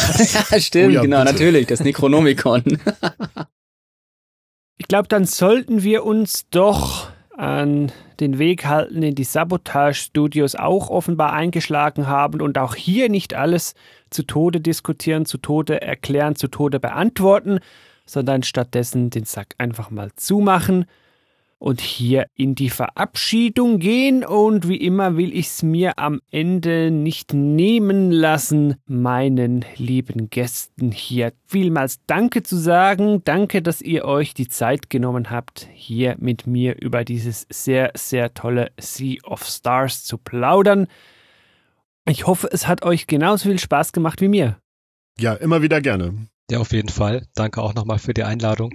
ja 0.50 0.58
stimmt, 0.60 0.88
oh 0.88 0.94
ja, 0.94 1.02
genau, 1.02 1.20
bitte. 1.20 1.32
natürlich, 1.32 1.66
das 1.66 1.80
Necronomicon. 1.80 2.62
ich 4.78 4.88
glaube, 4.88 5.08
dann 5.08 5.26
sollten 5.26 5.82
wir 5.82 6.04
uns 6.04 6.48
doch 6.48 7.08
an 7.36 7.92
den 8.20 8.38
Weg 8.38 8.64
halten, 8.64 9.00
den 9.00 9.14
die 9.14 9.24
Sabotage-Studios 9.24 10.54
auch 10.54 10.88
offenbar 10.88 11.32
eingeschlagen 11.32 12.06
haben 12.06 12.40
und 12.40 12.58
auch 12.58 12.74
hier 12.74 13.08
nicht 13.08 13.34
alles 13.34 13.74
zu 14.10 14.22
Tode 14.22 14.60
diskutieren, 14.60 15.26
zu 15.26 15.38
Tode 15.38 15.82
erklären, 15.82 16.36
zu 16.36 16.48
Tode 16.48 16.80
beantworten, 16.80 17.58
sondern 18.06 18.42
stattdessen 18.42 19.10
den 19.10 19.24
Sack 19.24 19.54
einfach 19.58 19.90
mal 19.90 20.10
zumachen 20.16 20.86
und 21.64 21.80
hier 21.80 22.26
in 22.34 22.54
die 22.54 22.68
Verabschiedung 22.68 23.78
gehen. 23.78 24.22
Und 24.22 24.68
wie 24.68 24.76
immer 24.76 25.16
will 25.16 25.34
ich 25.34 25.46
es 25.46 25.62
mir 25.62 25.98
am 25.98 26.20
Ende 26.30 26.90
nicht 26.90 27.32
nehmen 27.32 28.10
lassen, 28.10 28.76
meinen 28.86 29.64
lieben 29.76 30.28
Gästen 30.28 30.92
hier 30.92 31.32
vielmals 31.46 32.00
Danke 32.06 32.42
zu 32.42 32.56
sagen. 32.56 33.22
Danke, 33.24 33.62
dass 33.62 33.80
ihr 33.80 34.04
euch 34.04 34.34
die 34.34 34.48
Zeit 34.48 34.90
genommen 34.90 35.30
habt, 35.30 35.66
hier 35.72 36.16
mit 36.18 36.46
mir 36.46 36.82
über 36.82 37.02
dieses 37.02 37.46
sehr, 37.48 37.92
sehr 37.94 38.34
tolle 38.34 38.70
Sea 38.78 39.16
of 39.24 39.46
Stars 39.46 40.04
zu 40.04 40.18
plaudern. 40.18 40.86
Ich 42.06 42.26
hoffe, 42.26 42.48
es 42.52 42.66
hat 42.66 42.82
euch 42.82 43.06
genauso 43.06 43.48
viel 43.48 43.58
Spaß 43.58 43.92
gemacht 43.92 44.20
wie 44.20 44.28
mir. 44.28 44.58
Ja, 45.18 45.32
immer 45.32 45.62
wieder 45.62 45.80
gerne. 45.80 46.28
Ja, 46.50 46.58
auf 46.58 46.72
jeden 46.72 46.88
Fall. 46.88 47.26
Danke 47.34 47.60
auch 47.60 47.74
nochmal 47.74 47.98
für 47.98 48.14
die 48.14 48.22
Einladung. 48.24 48.70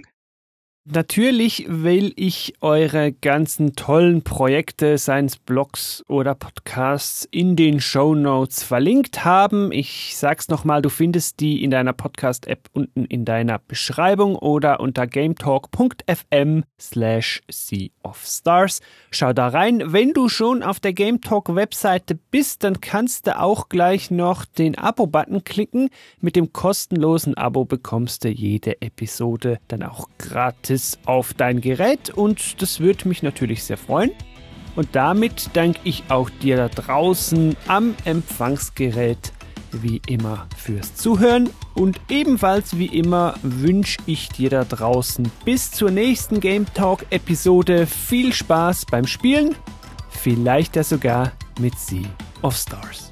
Natürlich 0.86 1.66
will 1.68 2.14
ich 2.16 2.54
eure 2.62 3.12
ganzen 3.12 3.76
tollen 3.76 4.22
Projekte, 4.22 4.96
seien 4.96 5.26
es 5.26 5.36
Blogs 5.36 6.02
oder 6.08 6.34
Podcasts, 6.34 7.28
in 7.30 7.54
den 7.54 7.80
Show 7.82 8.14
Notes 8.14 8.62
verlinkt 8.62 9.22
haben. 9.22 9.72
Ich 9.72 10.16
sag's 10.16 10.48
nochmal, 10.48 10.80
du 10.80 10.88
findest 10.88 11.40
die 11.40 11.62
in 11.62 11.70
deiner 11.70 11.92
Podcast-App 11.92 12.70
unten 12.72 13.04
in 13.04 13.26
deiner 13.26 13.58
Beschreibung 13.58 14.36
oder 14.36 14.80
unter 14.80 15.06
gametalk.fm 15.06 16.64
slash 16.80 17.42
Sea 17.50 17.90
of 18.02 18.24
Stars. 18.24 18.80
Schau 19.10 19.34
da 19.34 19.48
rein. 19.48 19.82
Wenn 19.92 20.14
du 20.14 20.30
schon 20.30 20.62
auf 20.62 20.80
der 20.80 20.94
Gametalk-Webseite 20.94 22.18
bist, 22.30 22.64
dann 22.64 22.80
kannst 22.80 23.26
du 23.26 23.38
auch 23.38 23.68
gleich 23.68 24.10
noch 24.10 24.46
den 24.46 24.78
Abo-Button 24.78 25.44
klicken. 25.44 25.90
Mit 26.22 26.36
dem 26.36 26.54
kostenlosen 26.54 27.36
Abo 27.36 27.66
bekommst 27.66 28.24
du 28.24 28.30
jede 28.30 28.80
Episode 28.80 29.58
dann 29.68 29.82
auch 29.82 30.08
gratis 30.16 30.69
gratis 30.70 30.98
auf 31.04 31.34
dein 31.34 31.60
Gerät 31.60 32.10
und 32.10 32.62
das 32.62 32.80
würde 32.80 33.08
mich 33.08 33.22
natürlich 33.22 33.64
sehr 33.64 33.76
freuen. 33.76 34.12
Und 34.76 34.88
damit 34.92 35.50
danke 35.54 35.80
ich 35.82 36.04
auch 36.08 36.30
dir 36.30 36.56
da 36.56 36.68
draußen 36.68 37.56
am 37.66 37.96
Empfangsgerät 38.04 39.32
wie 39.72 40.00
immer 40.06 40.46
fürs 40.56 40.94
Zuhören 40.94 41.50
und 41.74 42.00
ebenfalls 42.08 42.76
wie 42.78 42.86
immer 42.86 43.34
wünsche 43.42 43.98
ich 44.06 44.28
dir 44.28 44.50
da 44.50 44.64
draußen 44.64 45.30
bis 45.44 45.70
zur 45.72 45.90
nächsten 45.90 46.40
Game 46.40 46.66
Talk 46.72 47.04
Episode 47.10 47.86
viel 47.86 48.32
Spaß 48.32 48.86
beim 48.86 49.06
Spielen, 49.06 49.54
vielleicht 50.08 50.76
ja 50.76 50.84
sogar 50.84 51.32
mit 51.60 51.78
Sea 51.78 52.06
of 52.42 52.56
Stars. 52.56 53.10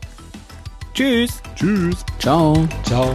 Tschüss. 0.94 1.40
Tschüss. 1.56 2.04
Ciao. 2.18 2.66
Ciao. 2.84 3.14